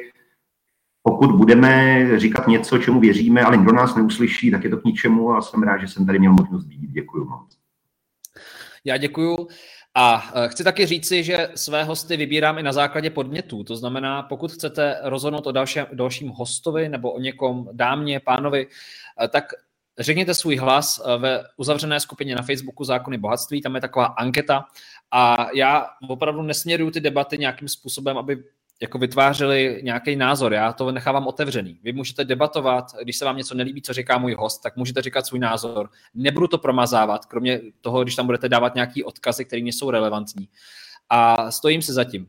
pokud 1.04 1.32
budeme 1.32 2.06
říkat 2.20 2.48
něco, 2.48 2.78
čemu 2.78 3.00
věříme, 3.00 3.42
ale 3.42 3.58
nikdo 3.58 3.74
nás 3.74 3.96
neuslyší, 3.96 4.52
tak 4.52 4.64
je 4.64 4.70
to 4.70 4.78
k 4.78 4.84
ničemu 4.84 5.32
a 5.32 5.42
jsem 5.42 5.64
rád, 5.64 5.78
že 5.78 5.88
jsem 5.88 6.06
tady 6.06 6.20
měl 6.20 6.34
možnost 6.34 6.66
být. 6.66 6.92
Děkuju 6.92 7.26
moc. 7.26 7.58
Já 8.86 8.98
děkuju. 8.98 9.48
A 10.02 10.32
e, 10.36 10.50
chci 10.50 10.64
taky 10.64 10.86
říci, 10.86 11.24
že 11.24 11.50
své 11.56 11.84
hosty 11.84 12.18
vybírám 12.18 12.58
i 12.58 12.64
na 12.64 12.72
základě 12.72 13.10
podnětů. 13.10 13.64
To 13.64 13.76
znamená, 13.76 14.24
pokud 14.24 14.52
chcete 14.52 15.00
rozhodnout 15.04 15.48
o 15.48 15.52
dalším, 15.52 15.86
dalším 15.94 16.30
hostovi 16.30 16.90
nebo 16.90 17.12
o 17.12 17.20
někom 17.20 17.70
dámě, 17.72 18.20
pánovi, 18.20 18.68
e, 19.24 19.28
tak 19.28 19.46
řekněte 20.00 20.34
svůj 20.34 20.56
hlas 20.56 21.02
e, 21.06 21.18
ve 21.18 21.44
uzavřené 21.58 22.00
skupině 22.00 22.36
na 22.36 22.42
Facebooku 22.42 22.84
Zákony 22.84 23.18
bohatství, 23.18 23.62
tam 23.62 23.76
je 23.76 23.82
taková 23.82 24.06
anketa 24.06 24.66
a 25.12 25.48
já 25.56 25.88
opravdu 26.10 26.42
nesměruju 26.42 26.92
ty 26.92 27.00
debaty 27.00 27.38
nějakým 27.38 27.68
způsobem, 27.68 28.18
aby 28.18 28.44
jako 28.82 28.98
vytvářeli 28.98 29.80
nějaký 29.84 30.16
názor. 30.16 30.54
Já 30.54 30.74
to 30.74 30.92
nechávám 30.92 31.28
otevřený. 31.28 31.80
Vy 31.84 31.94
můžete 31.94 32.26
debatovat, 32.26 32.86
když 33.04 33.18
se 33.18 33.26
vám 33.26 33.38
něco 33.38 33.56
nelíbí, 33.56 33.82
co 33.82 33.94
říká 33.94 34.18
můj 34.18 34.34
host, 34.34 34.64
tak 34.64 34.76
můžete 34.76 35.02
říkat 35.02 35.26
svůj 35.26 35.40
názor. 35.40 35.90
Nebudu 36.14 36.48
to 36.48 36.58
promazávat, 36.58 37.26
kromě 37.26 37.62
toho, 37.82 38.04
když 38.04 38.16
tam 38.16 38.26
budete 38.26 38.50
dávat 38.50 38.76
nějaký 38.76 39.04
odkazy, 39.04 39.46
které 39.46 39.62
nejsou 39.62 39.92
relevantní. 39.92 40.50
A 41.10 41.52
stojím 41.52 41.82
si 41.82 41.94
zatím. 41.94 42.28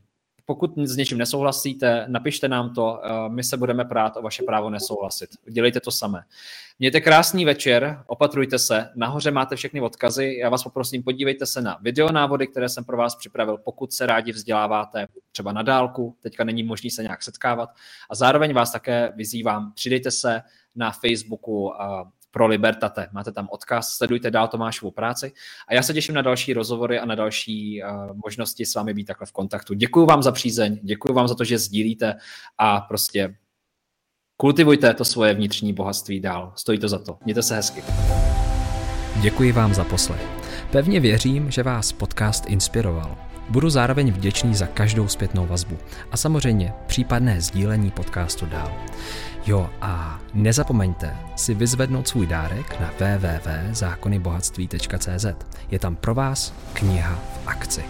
Pokud 0.50 0.78
s 0.78 0.96
něčím 0.96 1.18
nesouhlasíte, 1.18 2.04
napište 2.08 2.48
nám 2.48 2.74
to, 2.74 3.00
eh, 3.04 3.28
my 3.28 3.44
se 3.44 3.56
budeme 3.56 3.84
prát 3.84 4.16
o 4.16 4.22
vaše 4.22 4.42
právo 4.42 4.70
nesouhlasit. 4.70 5.30
Dělejte 5.50 5.80
to 5.80 5.90
samé. 5.90 6.22
Mějte 6.78 7.00
krásný 7.00 7.44
večer, 7.44 8.02
opatrujte 8.06 8.58
se, 8.58 8.88
nahoře 8.96 9.30
máte 9.30 9.56
všechny 9.56 9.80
odkazy, 9.80 10.36
já 10.40 10.48
vás 10.48 10.62
poprosím, 10.62 11.02
podívejte 11.02 11.46
se 11.46 11.62
na 11.62 11.78
videonávody, 11.80 12.46
které 12.46 12.68
jsem 12.68 12.84
pro 12.84 12.96
vás 12.96 13.16
připravil, 13.16 13.58
pokud 13.58 13.92
se 13.92 14.06
rádi 14.06 14.32
vzděláváte 14.32 15.06
třeba 15.32 15.52
na 15.52 15.62
dálku, 15.62 16.16
teďka 16.20 16.44
není 16.44 16.62
možný 16.62 16.90
se 16.90 17.02
nějak 17.02 17.22
setkávat 17.22 17.70
a 18.10 18.14
zároveň 18.14 18.54
vás 18.54 18.72
také 18.72 19.12
vyzývám, 19.16 19.72
přidejte 19.74 20.10
se 20.10 20.42
na 20.74 20.90
Facebooku 20.90 21.72
pro 22.30 22.46
Libertate. 22.46 23.08
Máte 23.12 23.32
tam 23.32 23.48
odkaz, 23.50 23.92
sledujte 23.96 24.30
dál 24.30 24.48
Tomášovu 24.48 24.90
práci 24.90 25.32
a 25.68 25.74
já 25.74 25.82
se 25.82 25.94
těším 25.94 26.14
na 26.14 26.22
další 26.22 26.52
rozhovory 26.52 26.98
a 26.98 27.04
na 27.04 27.14
další 27.14 27.82
uh, 27.82 28.16
možnosti 28.24 28.66
s 28.66 28.74
vámi 28.74 28.94
být 28.94 29.04
takhle 29.04 29.26
v 29.26 29.32
kontaktu. 29.32 29.74
Děkuji 29.74 30.06
vám 30.06 30.22
za 30.22 30.32
přízeň, 30.32 30.78
děkuji 30.82 31.12
vám 31.12 31.28
za 31.28 31.34
to, 31.34 31.44
že 31.44 31.58
sdílíte 31.58 32.14
a 32.58 32.80
prostě 32.80 33.36
kultivujte 34.36 34.94
to 34.94 35.04
svoje 35.04 35.34
vnitřní 35.34 35.72
bohatství 35.72 36.20
dál. 36.20 36.52
Stojí 36.56 36.78
to 36.78 36.88
za 36.88 36.98
to. 36.98 37.18
Mějte 37.24 37.42
se 37.42 37.56
hezky. 37.56 37.82
Děkuji 39.22 39.52
vám 39.52 39.74
za 39.74 39.84
poslech. 39.84 40.26
Pevně 40.72 41.00
věřím, 41.00 41.50
že 41.50 41.62
vás 41.62 41.92
podcast 41.92 42.46
inspiroval. 42.46 43.29
Budu 43.50 43.70
zároveň 43.70 44.12
vděčný 44.12 44.54
za 44.54 44.66
každou 44.66 45.08
zpětnou 45.08 45.46
vazbu 45.46 45.78
a 46.12 46.16
samozřejmě 46.16 46.72
případné 46.86 47.40
sdílení 47.40 47.90
podcastu 47.90 48.46
dál. 48.46 48.72
Jo 49.46 49.70
a 49.80 50.20
nezapomeňte 50.34 51.16
si 51.36 51.54
vyzvednout 51.54 52.08
svůj 52.08 52.26
dárek 52.26 52.80
na 52.80 52.90
www.zákonybohatství.cz. 52.98 55.26
Je 55.70 55.78
tam 55.78 55.96
pro 55.96 56.14
vás 56.14 56.54
kniha 56.72 57.14
v 57.14 57.40
akci. 57.46 57.84